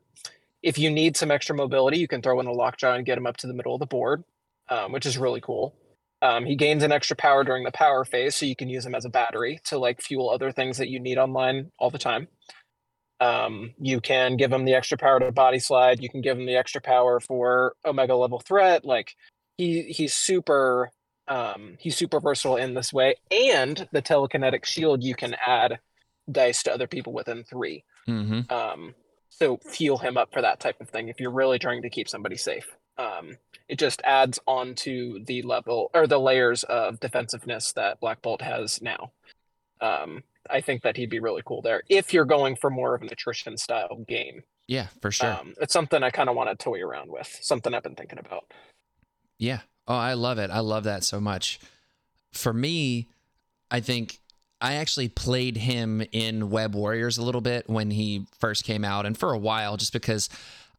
if 0.63 0.77
you 0.77 0.89
need 0.91 1.15
some 1.15 1.31
extra 1.31 1.55
mobility, 1.55 1.97
you 1.99 2.07
can 2.09 2.21
throw 2.21 2.39
in 2.39 2.47
a 2.47 2.51
lockjaw 2.51 2.93
and 2.95 3.05
get 3.05 3.17
him 3.17 3.25
up 3.27 3.37
to 3.37 3.47
the 3.47 3.53
middle 3.53 3.73
of 3.75 3.79
the 3.79 3.85
board, 3.85 4.23
um, 4.69 4.91
which 4.91 5.05
is 5.05 5.17
really 5.17 5.39
cool. 5.39 5.75
Um, 6.21 6.45
he 6.45 6.55
gains 6.55 6.83
an 6.83 6.91
extra 6.91 7.15
power 7.15 7.43
during 7.43 7.63
the 7.63 7.71
power 7.71 8.03
phase, 8.03 8.35
so 8.35 8.45
you 8.45 8.55
can 8.55 8.69
use 8.69 8.85
him 8.85 8.95
as 8.95 9.05
a 9.05 9.09
battery 9.09 9.59
to 9.65 9.77
like 9.77 10.01
fuel 10.01 10.29
other 10.29 10.51
things 10.51 10.77
that 10.79 10.89
you 10.89 10.99
need 10.99 11.17
online 11.19 11.71
all 11.79 11.91
the 11.91 11.99
time. 11.99 12.27
Um, 13.19 13.73
you 13.79 13.99
can 13.99 14.37
give 14.37 14.51
him 14.51 14.65
the 14.65 14.75
extra 14.75 14.97
power 14.97 15.19
to 15.19 15.31
body 15.31 15.59
slide. 15.59 16.01
You 16.01 16.09
can 16.09 16.21
give 16.21 16.37
him 16.37 16.45
the 16.45 16.55
extra 16.55 16.81
power 16.81 17.19
for 17.19 17.73
Omega 17.85 18.15
level 18.15 18.39
threat. 18.39 18.85
Like 18.85 19.15
he 19.57 19.83
he's 19.83 20.13
super 20.13 20.91
um, 21.27 21.77
he's 21.79 21.97
super 21.97 22.19
versatile 22.19 22.57
in 22.57 22.73
this 22.73 22.93
way. 22.93 23.15
And 23.31 23.87
the 23.91 24.01
telekinetic 24.01 24.65
shield, 24.65 25.03
you 25.03 25.15
can 25.15 25.35
add 25.45 25.79
dice 26.31 26.63
to 26.63 26.73
other 26.73 26.87
people 26.87 27.13
within 27.13 27.43
three. 27.43 27.83
Mm-hmm. 28.07 28.51
Um, 28.53 28.95
so 29.29 29.57
fuel 29.57 29.97
him 29.97 30.17
up 30.17 30.31
for 30.31 30.41
that 30.41 30.59
type 30.59 30.79
of 30.81 30.89
thing 30.89 31.09
if 31.09 31.19
you're 31.19 31.31
really 31.31 31.59
trying 31.59 31.81
to 31.81 31.89
keep 31.89 32.09
somebody 32.09 32.37
safe. 32.37 32.67
Um, 32.97 33.37
it 33.67 33.77
just 33.77 34.01
adds 34.03 34.39
on 34.47 34.73
to 34.75 35.21
the 35.25 35.41
level 35.43 35.91
or 35.93 36.07
the 36.07 36.19
layers 36.19 36.63
of 36.63 36.99
defensiveness 36.99 37.73
that 37.73 37.99
Black 37.99 38.21
Bolt 38.21 38.41
has 38.41 38.81
now. 38.81 39.11
Um, 39.81 40.23
I 40.49 40.61
think 40.61 40.83
that 40.83 40.97
he'd 40.97 41.09
be 41.09 41.19
really 41.19 41.41
cool 41.45 41.61
there 41.61 41.83
if 41.89 42.13
you're 42.13 42.25
going 42.25 42.55
for 42.55 42.69
more 42.69 42.95
of 42.95 43.01
an 43.01 43.09
attrition 43.11 43.57
style 43.57 44.03
game. 44.07 44.43
Yeah, 44.67 44.87
for 45.01 45.11
sure. 45.11 45.31
Um, 45.31 45.53
it's 45.61 45.73
something 45.73 46.03
I 46.03 46.09
kind 46.09 46.29
of 46.29 46.35
want 46.35 46.49
to 46.49 46.55
toy 46.61 46.81
around 46.81 47.09
with, 47.09 47.39
something 47.41 47.73
I've 47.73 47.83
been 47.83 47.95
thinking 47.95 48.19
about. 48.19 48.51
Yeah. 49.39 49.59
Oh, 49.87 49.95
I 49.95 50.13
love 50.13 50.37
it. 50.39 50.49
I 50.49 50.59
love 50.59 50.83
that 50.83 51.03
so 51.03 51.21
much. 51.21 51.59
For 52.33 52.51
me, 52.51 53.07
I 53.71 53.79
think 53.79 54.19
I 54.59 54.73
actually 54.73 55.07
played 55.07 55.57
him 55.57 56.03
in 56.11 56.49
Web 56.49 56.75
Warriors 56.75 57.17
a 57.17 57.23
little 57.23 57.41
bit 57.41 57.69
when 57.69 57.91
he 57.91 58.25
first 58.39 58.65
came 58.65 58.83
out 58.83 59.05
and 59.05 59.17
for 59.17 59.31
a 59.31 59.37
while 59.37 59.77
just 59.77 59.93
because 59.93 60.29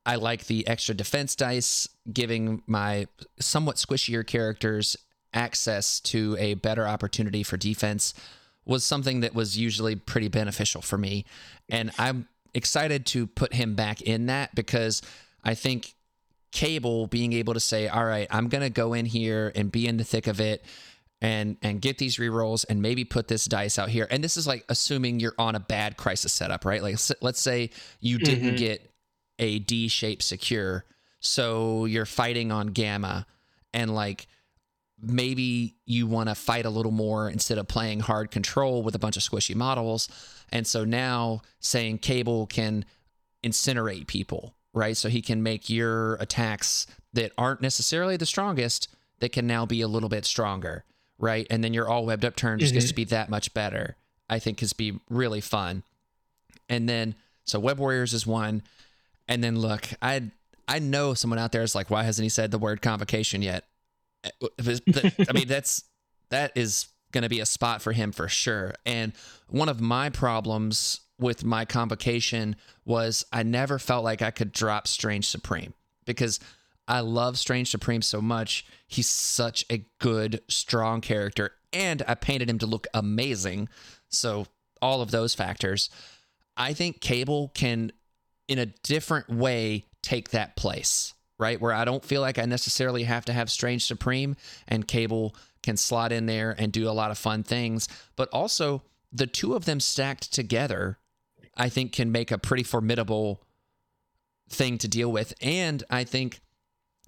I 0.04 0.16
like 0.16 0.46
the 0.46 0.66
extra 0.66 0.94
defense 0.94 1.34
dice, 1.34 1.88
giving 2.12 2.62
my 2.66 3.06
somewhat 3.40 3.76
squishier 3.76 4.26
characters 4.26 4.96
access 5.32 6.00
to 6.00 6.36
a 6.38 6.54
better 6.54 6.86
opportunity 6.86 7.42
for 7.42 7.56
defense 7.56 8.14
was 8.68 8.84
something 8.84 9.20
that 9.20 9.34
was 9.34 9.58
usually 9.58 9.96
pretty 9.96 10.28
beneficial 10.28 10.82
for 10.82 10.96
me. 10.98 11.24
And 11.68 11.90
I'm 11.98 12.28
excited 12.54 13.06
to 13.06 13.26
put 13.26 13.54
him 13.54 13.74
back 13.74 14.00
in 14.02 14.26
that 14.26 14.54
because 14.54 15.02
I 15.42 15.54
think 15.54 15.94
Cable 16.52 17.06
being 17.08 17.32
able 17.32 17.54
to 17.54 17.60
say, 17.60 17.88
"All 17.88 18.04
right, 18.04 18.26
I'm 18.30 18.48
going 18.48 18.62
to 18.62 18.70
go 18.70 18.94
in 18.94 19.06
here 19.06 19.52
and 19.54 19.70
be 19.72 19.86
in 19.86 19.96
the 19.96 20.04
thick 20.04 20.26
of 20.26 20.40
it 20.40 20.64
and 21.20 21.56
and 21.62 21.80
get 21.82 21.98
these 21.98 22.16
rerolls 22.16 22.64
and 22.70 22.80
maybe 22.80 23.04
put 23.04 23.28
this 23.28 23.44
dice 23.44 23.78
out 23.78 23.90
here." 23.90 24.06
And 24.10 24.24
this 24.24 24.36
is 24.36 24.46
like 24.46 24.64
assuming 24.68 25.20
you're 25.20 25.34
on 25.38 25.54
a 25.54 25.60
bad 25.60 25.96
crisis 25.98 26.32
setup, 26.32 26.64
right? 26.64 26.82
Like 26.82 26.96
let's 27.20 27.40
say 27.40 27.70
you 28.00 28.18
didn't 28.18 28.54
Mhm. 28.54 28.58
get 28.58 28.90
a 29.38 29.58
D-shape 29.58 30.22
secure, 30.22 30.84
so 31.20 31.84
you're 31.84 32.06
fighting 32.06 32.50
on 32.50 32.68
gamma 32.68 33.26
and 33.74 33.94
like 33.94 34.26
maybe 35.00 35.76
you 35.86 36.06
want 36.06 36.28
to 36.28 36.34
fight 36.34 36.66
a 36.66 36.70
little 36.70 36.92
more 36.92 37.28
instead 37.28 37.58
of 37.58 37.68
playing 37.68 38.00
hard 38.00 38.30
control 38.30 38.82
with 38.82 38.94
a 38.94 38.98
bunch 38.98 39.16
of 39.16 39.22
squishy 39.22 39.54
models. 39.54 40.08
And 40.50 40.66
so 40.66 40.84
now 40.84 41.42
saying 41.60 41.98
Cable 41.98 42.46
can 42.46 42.84
incinerate 43.44 44.06
people, 44.06 44.54
right? 44.72 44.96
So 44.96 45.08
he 45.08 45.22
can 45.22 45.42
make 45.42 45.70
your 45.70 46.14
attacks 46.16 46.86
that 47.12 47.32
aren't 47.38 47.60
necessarily 47.60 48.16
the 48.16 48.26
strongest 48.26 48.88
that 49.20 49.32
can 49.32 49.46
now 49.46 49.66
be 49.66 49.80
a 49.80 49.88
little 49.88 50.08
bit 50.08 50.24
stronger, 50.24 50.84
right? 51.18 51.46
And 51.50 51.62
then 51.62 51.74
your 51.74 51.88
all 51.88 52.06
webbed 52.06 52.24
up 52.24 52.36
turn 52.36 52.58
just 52.58 52.74
gets 52.74 52.86
to 52.86 52.92
mm-hmm. 52.92 52.96
be 52.96 53.04
that 53.04 53.30
much 53.30 53.54
better. 53.54 53.96
I 54.30 54.38
think 54.38 54.62
is 54.62 54.72
be 54.72 54.98
really 55.08 55.40
fun. 55.40 55.84
And 56.68 56.88
then 56.88 57.14
so 57.44 57.58
Web 57.58 57.78
Warriors 57.78 58.12
is 58.12 58.26
one. 58.26 58.62
And 59.26 59.42
then 59.42 59.58
look, 59.58 59.88
I 60.02 60.30
I 60.66 60.80
know 60.80 61.14
someone 61.14 61.38
out 61.38 61.52
there 61.52 61.62
is 61.62 61.74
like, 61.74 61.88
why 61.88 62.02
hasn't 62.02 62.24
he 62.24 62.28
said 62.28 62.50
the 62.50 62.58
word 62.58 62.82
convocation 62.82 63.42
yet? 63.42 63.64
I 64.24 65.32
mean, 65.32 65.48
that's 65.48 65.84
that 66.30 66.52
is 66.56 66.86
going 67.12 67.22
to 67.22 67.28
be 67.28 67.40
a 67.40 67.46
spot 67.46 67.82
for 67.82 67.92
him 67.92 68.12
for 68.12 68.28
sure. 68.28 68.74
And 68.84 69.12
one 69.48 69.68
of 69.68 69.80
my 69.80 70.10
problems 70.10 71.00
with 71.18 71.44
my 71.44 71.64
convocation 71.64 72.56
was 72.84 73.24
I 73.32 73.42
never 73.42 73.78
felt 73.78 74.04
like 74.04 74.22
I 74.22 74.30
could 74.30 74.52
drop 74.52 74.86
Strange 74.86 75.26
Supreme 75.26 75.74
because 76.04 76.38
I 76.86 77.00
love 77.00 77.38
Strange 77.38 77.70
Supreme 77.70 78.02
so 78.02 78.20
much. 78.20 78.64
He's 78.86 79.08
such 79.08 79.64
a 79.70 79.84
good, 79.98 80.40
strong 80.48 81.00
character, 81.00 81.52
and 81.72 82.02
I 82.06 82.14
painted 82.14 82.48
him 82.48 82.58
to 82.58 82.66
look 82.66 82.86
amazing. 82.94 83.68
So 84.08 84.46
all 84.80 85.02
of 85.02 85.10
those 85.10 85.34
factors, 85.34 85.90
I 86.56 86.72
think 86.72 87.00
Cable 87.00 87.50
can, 87.54 87.92
in 88.46 88.58
a 88.58 88.66
different 88.66 89.28
way, 89.28 89.84
take 90.02 90.30
that 90.30 90.56
place 90.56 91.14
right? 91.38 91.60
Where 91.60 91.72
I 91.72 91.84
don't 91.84 92.04
feel 92.04 92.20
like 92.20 92.38
I 92.38 92.44
necessarily 92.44 93.04
have 93.04 93.24
to 93.26 93.32
have 93.32 93.50
Strange 93.50 93.84
Supreme 93.86 94.36
and 94.66 94.86
Cable 94.88 95.34
can 95.62 95.76
slot 95.76 96.12
in 96.12 96.26
there 96.26 96.54
and 96.58 96.72
do 96.72 96.88
a 96.88 96.92
lot 96.92 97.10
of 97.10 97.18
fun 97.18 97.42
things. 97.42 97.88
But 98.16 98.28
also, 98.32 98.82
the 99.12 99.26
two 99.26 99.54
of 99.54 99.64
them 99.64 99.80
stacked 99.80 100.32
together, 100.32 100.98
I 101.56 101.68
think 101.68 101.92
can 101.92 102.12
make 102.12 102.30
a 102.30 102.38
pretty 102.38 102.62
formidable 102.62 103.42
thing 104.48 104.78
to 104.78 104.88
deal 104.88 105.10
with. 105.12 105.34
And 105.40 105.82
I 105.90 106.04
think 106.04 106.40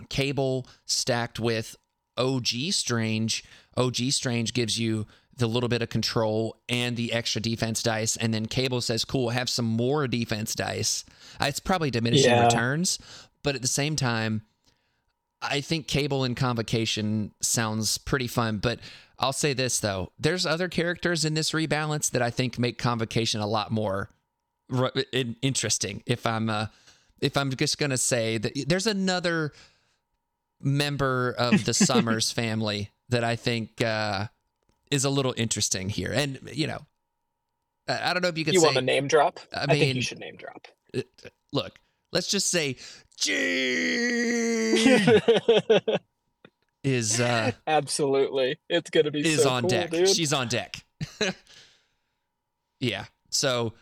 Cable 0.08 0.66
stacked 0.84 1.38
with 1.40 1.76
OG 2.16 2.72
Strange, 2.72 3.44
OG 3.76 3.96
Strange 4.10 4.52
gives 4.52 4.78
you 4.78 5.06
the 5.36 5.46
little 5.46 5.68
bit 5.70 5.80
of 5.80 5.88
control 5.88 6.56
and 6.68 6.96
the 6.98 7.12
extra 7.14 7.40
defense 7.40 7.82
dice. 7.82 8.16
And 8.16 8.34
then 8.34 8.44
Cable 8.44 8.82
says, 8.82 9.06
cool, 9.06 9.30
have 9.30 9.48
some 9.48 9.64
more 9.64 10.06
defense 10.06 10.54
dice. 10.54 11.04
Uh, 11.40 11.46
It's 11.46 11.60
probably 11.60 11.90
diminishing 11.90 12.28
Yeah. 12.30 12.44
returns, 12.44 12.98
but 13.42 13.54
at 13.54 13.62
the 13.62 13.68
same 13.68 13.96
time, 13.96 14.42
I 15.42 15.60
think 15.60 15.86
Cable 15.86 16.24
and 16.24 16.36
Convocation 16.36 17.32
sounds 17.40 17.96
pretty 17.98 18.26
fun. 18.26 18.58
But 18.58 18.80
I'll 19.18 19.32
say 19.32 19.52
this, 19.52 19.80
though 19.80 20.12
there's 20.18 20.44
other 20.46 20.68
characters 20.68 21.24
in 21.24 21.34
this 21.34 21.52
rebalance 21.52 22.10
that 22.10 22.22
I 22.22 22.30
think 22.30 22.58
make 22.58 22.78
Convocation 22.78 23.40
a 23.40 23.46
lot 23.46 23.70
more 23.70 24.10
ru- 24.68 24.90
interesting. 25.42 26.02
If 26.06 26.26
I'm, 26.26 26.50
uh, 26.50 26.66
if 27.20 27.36
I'm 27.36 27.50
just 27.54 27.78
gonna 27.78 27.96
say 27.98 28.38
that 28.38 28.52
there's 28.66 28.86
another 28.86 29.52
member 30.60 31.32
of 31.38 31.64
the 31.64 31.74
Summers 31.88 32.32
family 32.32 32.90
that 33.08 33.24
I 33.24 33.36
think 33.36 33.82
uh, 33.82 34.26
is 34.90 35.04
a 35.04 35.10
little 35.10 35.34
interesting 35.36 35.88
here. 35.88 36.12
And 36.12 36.38
you 36.52 36.66
know, 36.66 36.80
I 37.88 38.10
I 38.10 38.12
don't 38.12 38.22
know 38.22 38.28
if 38.28 38.38
you 38.38 38.44
could 38.44 38.54
You 38.54 38.60
say. 38.60 38.66
want 38.66 38.76
a 38.76 38.82
name 38.82 39.08
drop? 39.08 39.40
I 39.54 39.62
I, 39.62 39.66
think 39.66 39.80
mean- 39.80 39.96
you 39.96 40.02
should 40.02 40.18
name 40.18 40.36
drop. 40.36 40.68
uh, 40.96 41.00
look, 41.52 41.78
let's 42.12 42.28
just 42.28 42.50
say 42.50 42.76
Is 46.82 47.20
uh, 47.20 47.52
Absolutely, 47.66 48.58
it's 48.68 48.88
gonna 48.90 49.10
be 49.10 49.20
is 49.20 49.42
so 49.42 49.50
on 49.50 49.62
cool, 49.62 49.70
deck. 49.70 49.90
dude. 49.90 50.08
She's 50.08 50.32
on 50.32 50.48
deck. 50.48 50.82
yeah. 52.80 53.04
So, 53.28 53.74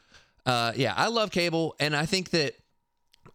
uh, 0.45 0.73
yeah, 0.75 0.95
I 0.97 1.07
love 1.09 1.31
Cable, 1.31 1.77
and 1.79 1.95
I 1.95 2.07
think 2.07 2.31
that 2.31 2.55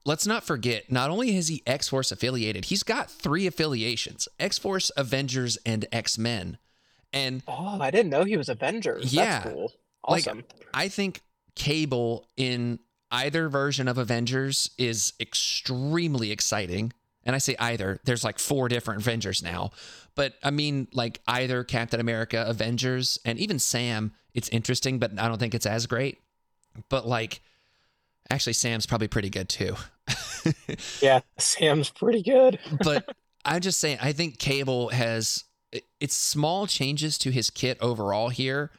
let's 0.06 0.28
not 0.28 0.44
forget. 0.44 0.92
Not 0.92 1.10
only 1.10 1.38
is 1.38 1.48
he 1.48 1.64
X 1.66 1.88
Force 1.88 2.12
affiliated, 2.12 2.66
he's 2.66 2.84
got 2.84 3.10
three 3.10 3.48
affiliations: 3.48 4.28
X 4.38 4.58
Force, 4.58 4.92
Avengers, 4.98 5.58
and 5.66 5.86
X 5.94 6.18
Men. 6.18 6.58
And 7.14 7.44
Oh, 7.48 7.78
I 7.80 7.90
didn't 7.92 8.10
know 8.10 8.26
he 8.26 8.36
was 8.36 8.50
Avengers. 8.50 9.14
Yeah. 9.14 9.40
That's 9.40 9.54
cool. 9.54 9.72
Like, 10.08 10.24
Awesome. 10.28 10.44
I 10.74 10.90
think 10.90 11.22
Cable 11.56 12.28
in 12.36 12.80
either 13.14 13.48
version 13.48 13.88
of 13.88 13.98
Avengers 13.98 14.72
is 14.78 15.14
extremely 15.20 16.32
exciting. 16.32 16.92
And 17.24 17.36
I 17.36 17.40
say 17.40 17.56
either, 17.60 18.00
there's 18.04 18.24
like 18.24 18.40
four 18.40 18.68
different 18.68 19.02
Avengers 19.02 19.42
now. 19.42 19.72
But 20.16 20.34
I 20.44 20.52
mean, 20.52 20.88
like 20.92 21.22
either 21.28 21.64
Captain 21.64 22.00
America, 22.00 22.44
Avengers, 22.46 23.20
and 23.24 23.40
even 23.40 23.60
Sam, 23.60 24.14
it's 24.34 24.50
interesting, 24.50 25.00
but 25.00 25.18
I 25.18 25.28
don't 25.28 25.38
think 25.38 25.56
it's 25.56 25.66
as 25.66 25.86
great. 25.86 26.20
But 26.90 27.08
like, 27.08 27.42
actually, 28.30 28.54
Sam's 28.54 28.86
probably 28.86 29.08
pretty 29.08 29.30
good 29.30 29.48
too. 29.48 29.76
yeah, 31.02 31.22
Sam's 31.38 31.90
pretty 31.90 32.24
good. 32.24 32.60
but 32.84 33.16
I'm 33.46 33.62
just 33.62 33.80
saying, 33.80 34.00
I 34.02 34.12
think 34.12 34.40
Cable 34.40 34.90
has 34.90 35.46
it's 36.00 36.16
small 36.16 36.68
changes 36.68 37.18
to 37.20 37.32
his 37.32 37.50
kit 37.50 37.78
overall 37.80 38.30
here, 38.30 38.72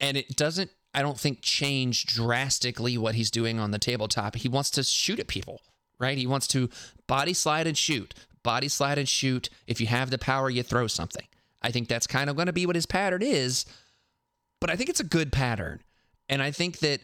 and 0.00 0.16
it 0.16 0.36
doesn't. 0.36 0.70
I 0.96 1.02
don't 1.02 1.20
think 1.20 1.42
change 1.42 2.06
drastically 2.06 2.96
what 2.96 3.14
he's 3.14 3.30
doing 3.30 3.60
on 3.60 3.70
the 3.70 3.78
tabletop. 3.78 4.34
He 4.34 4.48
wants 4.48 4.70
to 4.70 4.82
shoot 4.82 5.20
at 5.20 5.28
people, 5.28 5.60
right? 6.00 6.16
He 6.16 6.26
wants 6.26 6.46
to 6.48 6.70
body 7.06 7.34
slide 7.34 7.66
and 7.66 7.76
shoot, 7.76 8.14
body 8.42 8.68
slide 8.68 8.96
and 8.96 9.08
shoot. 9.08 9.50
If 9.66 9.78
you 9.78 9.86
have 9.88 10.08
the 10.08 10.16
power, 10.16 10.48
you 10.48 10.62
throw 10.62 10.86
something. 10.86 11.26
I 11.60 11.70
think 11.70 11.88
that's 11.88 12.06
kind 12.06 12.30
of 12.30 12.36
going 12.36 12.46
to 12.46 12.52
be 12.52 12.64
what 12.64 12.76
his 12.76 12.86
pattern 12.86 13.22
is, 13.22 13.66
but 14.58 14.70
I 14.70 14.76
think 14.76 14.88
it's 14.88 15.00
a 15.00 15.04
good 15.04 15.32
pattern, 15.32 15.82
and 16.28 16.42
I 16.42 16.50
think 16.50 16.78
that 16.78 17.00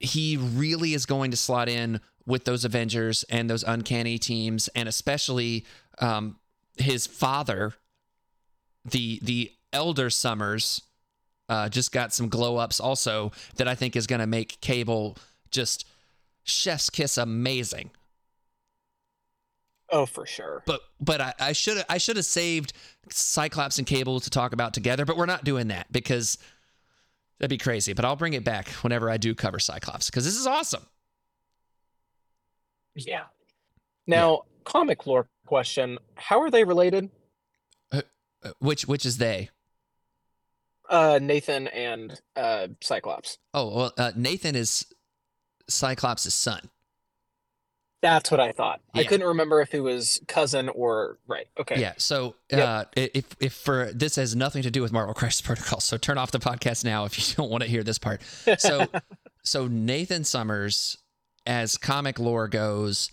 he 0.00 0.36
really 0.36 0.94
is 0.94 1.06
going 1.06 1.30
to 1.30 1.36
slot 1.36 1.68
in 1.68 2.00
with 2.26 2.44
those 2.44 2.64
Avengers 2.64 3.24
and 3.30 3.48
those 3.48 3.62
uncanny 3.62 4.18
teams, 4.18 4.68
and 4.68 4.88
especially 4.88 5.64
um, 5.98 6.36
his 6.76 7.06
father, 7.06 7.74
the 8.84 9.18
the 9.22 9.52
Elder 9.72 10.10
Summers, 10.10 10.82
uh, 11.48 11.68
just 11.68 11.92
got 11.92 12.12
some 12.12 12.28
glow 12.28 12.56
ups 12.56 12.80
also 12.80 13.32
that 13.56 13.66
I 13.68 13.74
think 13.74 13.96
is 13.96 14.06
going 14.06 14.20
to 14.20 14.26
make 14.26 14.60
Cable 14.60 15.16
just 15.50 15.86
chef's 16.44 16.90
kiss 16.90 17.16
amazing. 17.16 17.90
Oh, 19.90 20.04
for 20.04 20.26
sure. 20.26 20.62
But 20.66 20.82
but 21.00 21.34
I- 21.40 21.52
should 21.52 21.82
I 21.88 21.96
should 21.98 22.16
have 22.16 22.26
saved 22.26 22.74
Cyclops 23.08 23.78
and 23.78 23.86
Cable 23.86 24.20
to 24.20 24.28
talk 24.28 24.52
about 24.52 24.74
together, 24.74 25.06
but 25.06 25.16
we're 25.16 25.24
not 25.26 25.44
doing 25.44 25.68
that 25.68 25.90
because 25.90 26.36
that'd 27.38 27.48
be 27.48 27.56
crazy. 27.56 27.94
But 27.94 28.04
I'll 28.04 28.16
bring 28.16 28.34
it 28.34 28.44
back 28.44 28.68
whenever 28.82 29.08
I 29.08 29.16
do 29.16 29.34
cover 29.34 29.58
Cyclops 29.58 30.10
because 30.10 30.26
this 30.26 30.36
is 30.36 30.46
awesome. 30.46 30.84
Yeah. 32.94 33.24
Now, 34.06 34.42
comic 34.64 35.06
lore 35.06 35.26
question: 35.46 35.98
How 36.16 36.40
are 36.42 36.50
they 36.50 36.64
related? 36.64 37.10
Uh, 37.90 38.02
Which 38.58 38.86
which 38.86 39.06
is 39.06 39.16
they? 39.16 39.48
Uh, 40.88 41.18
Nathan 41.20 41.68
and 41.68 42.18
uh, 42.36 42.68
Cyclops. 42.80 43.38
Oh 43.52 43.74
well, 43.76 43.92
uh, 43.98 44.12
Nathan 44.16 44.56
is 44.56 44.86
Cyclops' 45.68 46.32
son. 46.32 46.70
That's 48.00 48.30
what 48.30 48.38
I 48.38 48.52
thought. 48.52 48.80
I 48.94 49.02
couldn't 49.02 49.26
remember 49.26 49.60
if 49.60 49.74
it 49.74 49.80
was 49.80 50.20
cousin 50.28 50.68
or 50.68 51.18
right. 51.26 51.48
Okay. 51.58 51.80
Yeah. 51.80 51.94
So 51.96 52.36
Yep. 52.50 52.60
uh, 52.68 52.84
if 52.94 53.24
if 53.40 53.52
for 53.52 53.90
this 53.92 54.14
has 54.16 54.36
nothing 54.36 54.62
to 54.62 54.70
do 54.70 54.82
with 54.82 54.92
Marvel 54.92 55.14
Crisis 55.14 55.40
Protocol, 55.44 55.80
so 55.80 55.96
turn 55.96 56.16
off 56.16 56.30
the 56.30 56.38
podcast 56.38 56.84
now 56.84 57.04
if 57.06 57.18
you 57.18 57.34
don't 57.36 57.50
want 57.50 57.64
to 57.64 57.68
hear 57.68 57.82
this 57.82 57.98
part. 57.98 58.22
So 58.58 58.86
so 59.42 59.66
Nathan 59.66 60.22
Summers, 60.22 60.96
as 61.44 61.76
comic 61.76 62.20
lore 62.20 62.46
goes, 62.46 63.10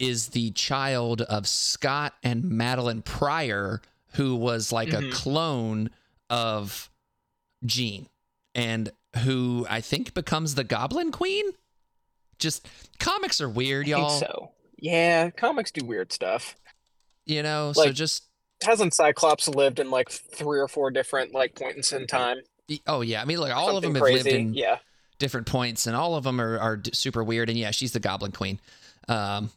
is 0.00 0.30
the 0.30 0.50
child 0.52 1.22
of 1.22 1.46
Scott 1.46 2.14
and 2.24 2.42
Madelyne 2.44 3.04
Pryor, 3.04 3.80
who 4.14 4.34
was 4.34 4.72
like 4.72 4.92
a 4.92 4.96
Mhm. 5.02 5.12
clone 5.12 5.90
of 6.28 6.89
Jean, 7.64 8.08
and 8.54 8.90
who 9.24 9.66
I 9.68 9.80
think 9.80 10.14
becomes 10.14 10.54
the 10.54 10.64
Goblin 10.64 11.12
Queen. 11.12 11.44
Just 12.38 12.66
comics 12.98 13.40
are 13.40 13.48
weird, 13.48 13.86
y'all. 13.86 14.08
so. 14.08 14.52
Yeah, 14.78 15.28
comics 15.30 15.70
do 15.70 15.84
weird 15.84 16.12
stuff. 16.12 16.56
You 17.26 17.42
know, 17.42 17.72
so 17.74 17.92
just 17.92 18.24
Hasn't 18.64 18.94
Cyclops 18.94 19.48
lived 19.48 19.78
in 19.78 19.90
like 19.90 20.10
three 20.10 20.58
or 20.58 20.68
four 20.68 20.90
different 20.90 21.32
like 21.34 21.54
points 21.54 21.92
in 21.92 22.06
time? 22.06 22.38
oh 22.86 23.00
yeah, 23.02 23.20
I 23.20 23.24
mean, 23.24 23.38
like 23.38 23.54
all 23.54 23.76
of 23.76 23.82
them 23.82 23.94
have 23.94 24.02
lived 24.02 24.26
in 24.26 24.54
Yeah. 24.54 24.78
different 25.18 25.46
points, 25.46 25.86
and 25.86 25.94
all 25.96 26.14
of 26.14 26.24
them 26.24 26.40
are, 26.40 26.58
are 26.58 26.80
super 26.92 27.22
weird. 27.22 27.50
And 27.50 27.58
yeah, 27.58 27.70
she's 27.72 27.92
the 27.92 28.00
Goblin 28.00 28.32
Queen. 28.32 28.58
Um, 29.08 29.50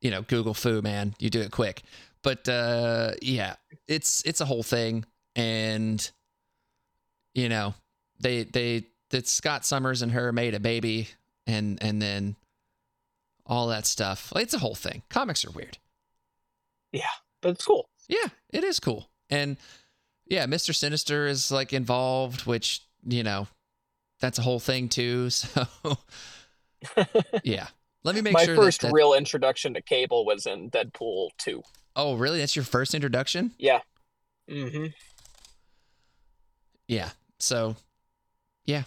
you 0.00 0.10
know, 0.10 0.22
Google 0.22 0.54
foo, 0.54 0.80
man, 0.80 1.14
you 1.18 1.28
do 1.30 1.40
it 1.40 1.50
quick. 1.50 1.82
But 2.22 2.48
uh, 2.48 3.12
yeah, 3.20 3.56
it's 3.88 4.22
it's 4.24 4.40
a 4.40 4.44
whole 4.44 4.62
thing, 4.62 5.04
and 5.34 6.08
you 7.38 7.48
know, 7.48 7.74
they 8.20 8.42
they 8.44 8.84
that 9.10 9.28
Scott 9.28 9.64
Summers 9.64 10.02
and 10.02 10.12
her 10.12 10.32
made 10.32 10.54
a 10.54 10.60
baby, 10.60 11.08
and 11.46 11.78
and 11.82 12.02
then 12.02 12.36
all 13.46 13.68
that 13.68 13.86
stuff. 13.86 14.32
It's 14.36 14.54
a 14.54 14.58
whole 14.58 14.74
thing. 14.74 15.02
Comics 15.08 15.44
are 15.44 15.50
weird. 15.50 15.78
Yeah, 16.92 17.02
but 17.40 17.50
it's 17.50 17.64
cool. 17.64 17.88
Yeah, 18.08 18.26
it 18.50 18.64
is 18.64 18.80
cool. 18.80 19.08
And 19.30 19.56
yeah, 20.26 20.46
Mr. 20.46 20.74
Sinister 20.74 21.26
is 21.26 21.50
like 21.50 21.72
involved, 21.72 22.44
which, 22.46 22.82
you 23.06 23.22
know, 23.22 23.46
that's 24.20 24.38
a 24.38 24.42
whole 24.42 24.60
thing 24.60 24.88
too. 24.88 25.30
So 25.40 25.66
yeah. 27.42 27.66
Let 28.04 28.14
me 28.14 28.20
make 28.20 28.32
My 28.34 28.44
sure 28.44 28.54
that- 28.54 28.62
first 28.62 28.80
that, 28.82 28.92
real 28.92 29.12
introduction 29.14 29.74
to 29.74 29.82
Cable 29.82 30.24
was 30.24 30.46
in 30.46 30.70
Deadpool 30.70 31.30
2. 31.38 31.62
Oh, 31.96 32.14
really? 32.14 32.38
That's 32.38 32.54
your 32.54 32.64
first 32.64 32.94
introduction? 32.94 33.52
Yeah. 33.58 33.80
Mm-hmm. 34.48 34.86
Yeah. 36.86 37.10
So 37.40 37.76
yeah. 38.64 38.84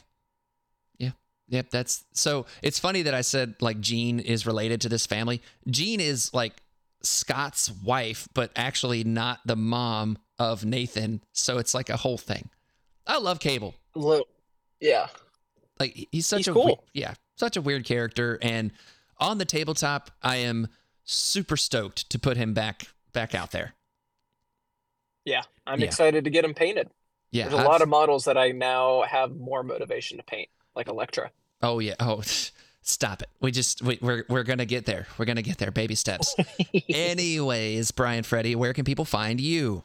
Yeah. 0.98 1.12
Yep, 1.50 1.70
that's 1.72 2.06
so 2.14 2.46
it's 2.62 2.80
funny 2.80 3.02
that 3.04 3.14
I 3.14 3.22
said 3.22 3.56
like 3.62 3.80
Jean 3.80 4.20
is 4.20 4.46
related 4.46 4.82
to 4.82 4.90
this 4.90 5.06
family. 5.06 5.42
Jean 5.70 6.00
is 6.00 6.34
like 6.34 6.62
Scott's 7.04 7.72
wife, 7.84 8.28
but 8.34 8.52
actually 8.56 9.04
not 9.04 9.40
the 9.46 9.56
mom 9.56 10.18
of 10.38 10.64
Nathan. 10.66 11.22
So 11.34 11.58
it's 11.58 11.74
like 11.74 11.90
a 11.90 11.98
whole 11.98 12.18
thing. 12.18 12.50
I 13.08 13.18
love 13.18 13.40
Cable. 13.40 13.74
Yeah. 14.80 15.08
Like 15.80 16.08
he's 16.12 16.28
such 16.28 16.40
He's 16.40 16.48
a 16.50 16.54
cool. 16.54 16.84
yeah, 16.94 17.16
such 17.36 17.58
a 17.58 17.62
weird 17.62 17.86
character 17.86 18.38
and 18.42 18.72
on 19.18 19.38
the 19.40 19.46
tabletop 19.46 20.12
I 20.22 20.38
am 20.38 20.68
super 21.04 21.58
stoked 21.58 22.10
to 22.12 22.20
put 22.20 22.38
him 22.38 22.54
back 22.54 22.84
back 23.14 23.34
out 23.36 23.52
there. 23.52 23.74
Yeah. 25.26 25.42
I'm 25.66 25.80
Yeah. 25.80 25.88
excited 25.88 26.24
to 26.24 26.30
get 26.30 26.46
him 26.46 26.54
painted. 26.54 26.90
Yeah. 27.32 27.44
There's 27.44 27.54
a 27.56 27.58
I've- 27.60 27.68
lot 27.68 27.82
of 27.82 27.90
models 27.90 28.26
that 28.26 28.38
I 28.38 28.50
now 28.50 29.04
have 29.04 29.36
more 29.36 29.64
motivation 29.64 30.18
to 30.18 30.24
paint, 30.24 30.50
like 30.76 30.88
Elektra. 30.88 31.32
Oh 31.62 31.80
yeah. 31.80 31.96
Oh, 32.00 32.22
stop 32.82 33.22
it. 33.22 33.30
We 33.40 33.52
just 33.52 33.82
we, 33.82 33.98
we're 34.02 34.26
we're 34.30 34.44
gonna 34.44 34.66
get 34.66 34.86
there. 34.86 35.08
We're 35.18 35.26
gonna 35.26 35.42
get 35.42 35.58
there. 35.58 35.72
Baby 35.72 35.96
steps. 35.96 36.36
Anyways, 36.90 37.92
Bryan 37.92 38.24
Freddy, 38.24 38.56
where 38.56 38.74
can 38.74 38.86
people 38.86 39.06
find 39.06 39.40
you? 39.40 39.84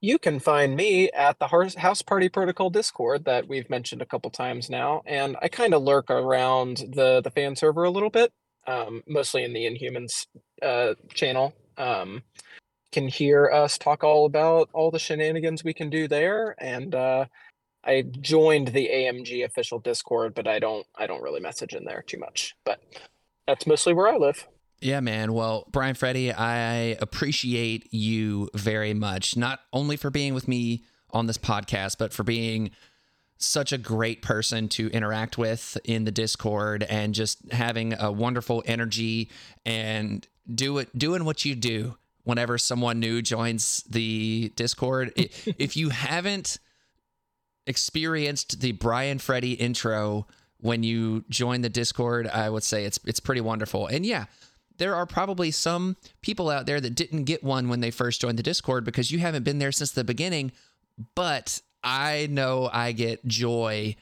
You 0.00 0.18
can 0.20 0.38
find 0.38 0.76
me 0.76 1.10
at 1.10 1.40
the 1.40 1.48
House 1.48 2.02
Party 2.02 2.28
Protocol 2.28 2.70
Discord 2.70 3.24
that 3.24 3.48
we've 3.48 3.68
mentioned 3.68 4.00
a 4.00 4.06
couple 4.06 4.30
times 4.30 4.70
now, 4.70 5.02
and 5.06 5.36
I 5.42 5.48
kind 5.48 5.74
of 5.74 5.82
lurk 5.82 6.08
around 6.08 6.84
the 6.94 7.20
the 7.22 7.30
fan 7.32 7.56
server 7.56 7.82
a 7.82 7.90
little 7.90 8.10
bit, 8.10 8.32
um, 8.68 9.02
mostly 9.08 9.42
in 9.42 9.52
the 9.52 9.64
Inhumans 9.64 10.26
uh, 10.62 10.94
channel. 11.14 11.52
Um, 11.76 12.22
can 12.92 13.08
hear 13.08 13.50
us 13.50 13.78
talk 13.78 14.02
all 14.02 14.26
about 14.26 14.68
all 14.72 14.90
the 14.90 14.98
shenanigans 14.98 15.64
we 15.64 15.74
can 15.74 15.90
do 15.90 16.08
there, 16.08 16.54
and 16.58 16.94
uh, 16.94 17.26
I 17.84 18.02
joined 18.02 18.68
the 18.68 18.88
AMG 18.92 19.44
official 19.44 19.78
Discord, 19.78 20.34
but 20.34 20.46
I 20.46 20.58
don't 20.58 20.86
I 20.96 21.06
don't 21.06 21.22
really 21.22 21.40
message 21.40 21.74
in 21.74 21.84
there 21.84 22.02
too 22.02 22.18
much. 22.18 22.54
But 22.64 22.82
that's 23.46 23.66
mostly 23.66 23.94
where 23.94 24.08
I 24.08 24.16
live. 24.16 24.46
Yeah, 24.80 25.00
man. 25.00 25.32
Well, 25.32 25.66
Bryan 25.72 25.94
Freddy, 25.94 26.32
I 26.32 26.96
appreciate 27.00 27.92
you 27.92 28.48
very 28.54 28.94
much, 28.94 29.36
not 29.36 29.60
only 29.72 29.96
for 29.96 30.08
being 30.08 30.34
with 30.34 30.46
me 30.46 30.84
on 31.10 31.26
this 31.26 31.38
podcast, 31.38 31.96
but 31.98 32.12
for 32.12 32.22
being 32.22 32.70
such 33.38 33.72
a 33.72 33.78
great 33.78 34.22
person 34.22 34.68
to 34.68 34.88
interact 34.90 35.38
with 35.38 35.78
in 35.84 36.04
the 36.04 36.10
Discord 36.10 36.84
and 36.84 37.14
just 37.14 37.52
having 37.52 37.94
a 37.98 38.12
wonderful 38.12 38.62
energy 38.66 39.30
and 39.64 40.26
do 40.52 40.78
it 40.78 40.96
doing 40.96 41.24
what 41.24 41.44
you 41.44 41.54
do 41.54 41.96
whenever 42.28 42.58
someone 42.58 43.00
new 43.00 43.22
joins 43.22 43.82
the 43.88 44.52
Discord. 44.54 45.14
if 45.16 45.78
you 45.78 45.88
haven't 45.88 46.58
experienced 47.66 48.60
the 48.60 48.72
Bryan 48.72 49.18
Freddy 49.18 49.54
intro 49.54 50.26
when 50.58 50.82
you 50.82 51.24
join 51.30 51.62
the 51.62 51.70
Discord, 51.70 52.26
I 52.28 52.50
would 52.50 52.62
say 52.62 52.84
it's 52.84 53.00
it's 53.06 53.18
pretty 53.18 53.40
wonderful. 53.40 53.86
And 53.86 54.04
yeah, 54.04 54.26
there 54.76 54.94
are 54.94 55.06
probably 55.06 55.50
some 55.50 55.96
people 56.20 56.50
out 56.50 56.66
there 56.66 56.82
that 56.82 56.94
didn't 56.94 57.24
get 57.24 57.42
one 57.42 57.70
when 57.70 57.80
they 57.80 57.90
first 57.90 58.20
joined 58.20 58.38
the 58.38 58.42
Discord 58.42 58.84
because 58.84 59.10
you 59.10 59.20
haven't 59.20 59.44
been 59.44 59.58
there 59.58 59.72
since 59.72 59.92
the 59.92 60.04
beginning. 60.04 60.52
But 61.14 61.62
I 61.82 62.28
know 62.30 62.68
I 62.70 62.92
get 62.92 63.26
joy 63.26 63.96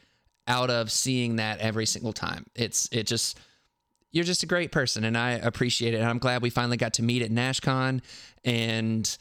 out 0.48 0.70
of 0.70 0.90
seeing 0.90 1.36
that 1.36 1.60
every 1.60 1.86
single 1.86 2.12
time. 2.12 2.46
It's 2.56 2.88
it 2.90 3.06
just 3.06 3.38
you're 4.16 4.24
just 4.24 4.42
a 4.42 4.46
great 4.46 4.72
person 4.72 5.04
and 5.04 5.16
I 5.16 5.32
appreciate 5.32 5.92
it. 5.92 5.98
And 5.98 6.06
I'm 6.06 6.18
glad 6.18 6.40
we 6.40 6.48
finally 6.48 6.78
got 6.78 6.94
to 6.94 7.02
meet 7.02 7.20
at 7.20 7.30
NashCon 7.30 8.00
and 8.44 9.18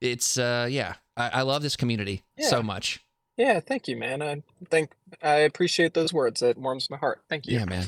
it's 0.00 0.38
uh 0.38 0.68
yeah, 0.70 0.94
I, 1.16 1.30
I 1.34 1.42
love 1.42 1.62
this 1.62 1.76
community 1.76 2.22
yeah. 2.38 2.48
so 2.48 2.62
much. 2.62 3.00
Yeah, 3.36 3.60
thank 3.60 3.88
you, 3.88 3.96
man. 3.96 4.22
I 4.22 4.42
think 4.70 4.92
I 5.20 5.34
appreciate 5.38 5.94
those 5.94 6.12
words. 6.12 6.42
It 6.42 6.56
warms 6.56 6.88
my 6.88 6.96
heart. 6.96 7.22
Thank 7.28 7.46
you. 7.46 7.58
Yeah, 7.58 7.64
man. 7.66 7.86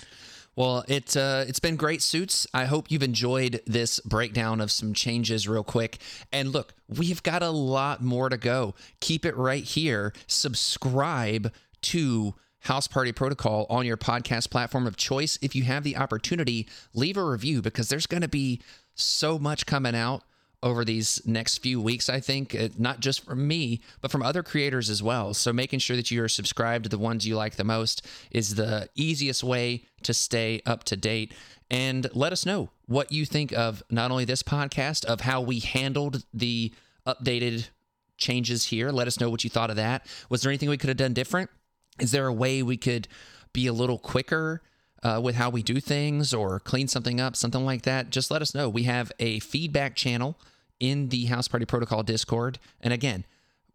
Well, 0.57 0.85
it 0.89 1.17
uh, 1.17 1.45
it's 1.47 1.61
been 1.61 1.77
great 1.77 2.03
suits. 2.03 2.45
I 2.53 2.65
hope 2.65 2.91
you've 2.91 3.05
enjoyed 3.05 3.63
this 3.65 4.01
breakdown 4.01 4.61
of 4.61 4.73
some 4.73 4.93
changes 4.93 5.47
real 5.47 5.63
quick. 5.63 5.99
And 6.33 6.53
look, 6.53 6.75
we've 6.89 7.23
got 7.23 7.45
a 7.45 7.51
lot 7.51 8.03
more 8.03 8.29
to 8.29 8.37
go. 8.37 8.75
Keep 9.01 9.25
it 9.25 9.37
right 9.37 9.63
here. 9.63 10.13
Subscribe 10.27 11.53
to 11.83 12.35
House 12.61 12.89
Party 12.89 13.13
Protocol 13.13 13.67
on 13.71 13.87
your 13.87 13.97
podcast 13.97 14.51
platform 14.51 14.87
of 14.87 14.97
choice. 14.97 15.39
If 15.41 15.55
you 15.55 15.63
have 15.65 15.85
the 15.85 15.97
opportunity, 15.97 16.69
leave 16.95 17.17
a 17.17 17.25
review 17.25 17.63
because 17.63 17.89
there's 17.89 18.07
going 18.07 18.23
to 18.23 18.29
be 18.29 18.61
so 18.95 19.39
much 19.39 19.67
coming 19.67 19.95
out 19.95 20.23
over 20.63 20.85
these 20.85 21.25
next 21.25 21.59
few 21.59 21.81
weeks, 21.81 22.09
I 22.09 22.19
think, 22.21 22.55
uh, 22.55 22.69
not 22.77 23.01
just 23.01 23.25
from 23.25 23.47
me, 23.47 23.81
but 24.01 24.11
from 24.11 24.23
other 24.23 24.43
creators 24.43 24.91
as 24.91 25.03
well. 25.03 25.33
So 25.35 25.53
making 25.53 25.79
sure 25.79 25.97
that 25.97 26.11
you 26.11 26.23
are 26.23 26.29
subscribed 26.29 26.85
to 26.85 26.89
the 26.89 26.99
ones 26.99 27.27
you 27.27 27.37
like 27.37 27.57
the 27.57 27.65
most 27.65 28.05
is 28.31 28.57
the 28.57 28.89
easiest 28.97 29.45
way 29.45 29.85
to 30.03 30.13
stay 30.13 30.61
up 30.67 30.83
to 30.85 30.97
date. 30.97 31.33
And 31.71 32.09
let 32.13 32.33
us 32.33 32.45
know 32.45 32.71
what 32.87 33.13
you 33.13 33.25
think 33.25 33.53
of 33.53 33.83
not 33.91 34.11
only 34.11 34.25
this 34.25 34.43
podcast, 34.43 35.05
of 35.05 35.21
how 35.21 35.41
we 35.41 35.61
handled 35.61 36.25
the 36.35 36.73
updated 37.07 37.69
changes 38.17 38.65
here. 38.65 38.91
Let 38.91 39.07
us 39.07 39.21
know 39.21 39.31
what 39.31 39.45
you 39.45 39.51
thought 39.51 39.71
of 39.71 39.77
that. 39.77 40.07
Was 40.29 40.43
there 40.43 40.51
anything 40.51 40.69
we 40.69 40.77
could 40.77 40.89
have 40.89 40.97
done 40.97 41.13
different? 41.13 41.51
Is 42.01 42.11
there 42.11 42.27
a 42.27 42.33
way 42.33 42.63
we 42.63 42.77
could 42.77 43.09
be 43.53 43.67
a 43.67 43.73
little 43.73 43.99
quicker? 43.99 44.63
uh, 45.03 45.21
with 45.23 45.37
how 45.37 45.51
we 45.51 45.63
do 45.63 45.81
things 45.81 46.35
or 46.35 46.61
clean 46.61 46.89
something 46.89 47.21
up, 47.21 47.37
something 47.37 47.65
like 47.65 47.83
that, 47.83 48.11
just 48.11 48.31
let 48.31 48.43
us 48.43 48.55
know. 48.55 48.69
We 48.69 48.85
have 48.85 49.13
a 49.19 49.39
feedback 49.41 49.95
channel 49.95 50.39
in 50.81 51.09
the 51.09 51.27
House 51.27 51.49
Party 51.49 51.65
Protocol 51.67 52.03
Discord. 52.03 52.59
And 52.81 52.93
again, 52.93 53.25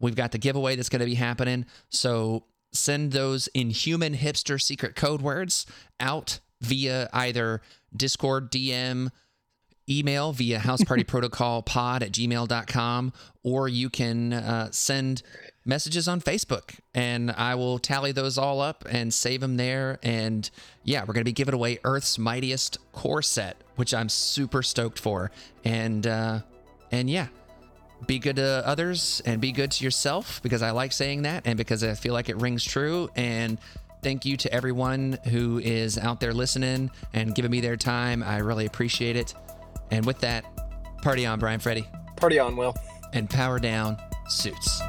we've 0.00 0.16
got 0.16 0.32
the 0.32 0.38
giveaway 0.38 0.76
that's 0.76 0.88
going 0.88 1.00
to 1.00 1.06
be 1.06 1.14
happening. 1.14 1.66
So 1.88 2.44
send 2.72 3.12
those 3.12 3.46
inhuman 3.48 4.14
hipster 4.14 4.60
secret 4.60 4.96
code 4.96 5.22
words 5.22 5.66
out 6.00 6.40
via 6.60 7.08
either 7.12 7.62
Discord 7.94 8.50
DM, 8.50 9.10
email 9.88 10.32
via 10.32 10.58
housepartyprotocolpod 10.58 12.02
at 12.02 12.12
gmail.com, 12.12 13.12
or 13.42 13.68
you 13.68 13.90
can 13.90 14.32
uh, 14.32 14.70
send 14.70 15.22
messages 15.64 16.08
on 16.08 16.20
Facebook, 16.20 16.78
and 16.94 17.30
I 17.30 17.54
will 17.54 17.78
tally 17.78 18.12
those 18.12 18.38
all 18.38 18.60
up 18.60 18.84
and 18.88 19.12
save 19.12 19.40
them 19.40 19.56
there. 19.56 19.98
And 20.02 20.48
yeah, 20.82 21.00
we're 21.00 21.14
going 21.14 21.22
to 21.22 21.24
be 21.24 21.32
giving 21.32 21.54
away 21.54 21.78
Earth's 21.84 22.18
Mightiest 22.18 22.78
Core 22.92 23.22
Set, 23.22 23.56
which 23.76 23.94
I'm 23.94 24.08
super 24.08 24.62
stoked 24.62 24.98
for. 24.98 25.30
And 25.64 26.06
uh, 26.06 26.40
and 26.90 27.08
yeah, 27.08 27.28
be 28.06 28.18
good 28.18 28.36
to 28.36 28.62
others 28.66 29.22
and 29.24 29.40
be 29.40 29.52
good 29.52 29.70
to 29.72 29.84
yourself 29.84 30.42
because 30.42 30.62
I 30.62 30.70
like 30.70 30.92
saying 30.92 31.22
that 31.22 31.42
and 31.46 31.56
because 31.56 31.82
I 31.82 31.94
feel 31.94 32.12
like 32.12 32.28
it 32.28 32.36
rings 32.36 32.64
true. 32.64 33.08
And 33.16 33.58
thank 34.02 34.24
you 34.24 34.36
to 34.36 34.52
everyone 34.52 35.18
who 35.30 35.58
is 35.58 35.96
out 35.96 36.20
there 36.20 36.34
listening 36.34 36.90
and 37.14 37.34
giving 37.34 37.50
me 37.50 37.60
their 37.60 37.76
time. 37.76 38.22
I 38.22 38.38
really 38.38 38.66
appreciate 38.66 39.16
it. 39.16 39.34
And 39.90 40.04
with 40.06 40.20
that, 40.20 40.44
party 41.02 41.26
on, 41.26 41.38
Bryan 41.38 41.60
Freddy. 41.60 41.86
Party 42.16 42.38
on, 42.38 42.56
Will. 42.56 42.74
And 43.12 43.28
power 43.28 43.58
down, 43.58 43.96
suits. 44.28 44.80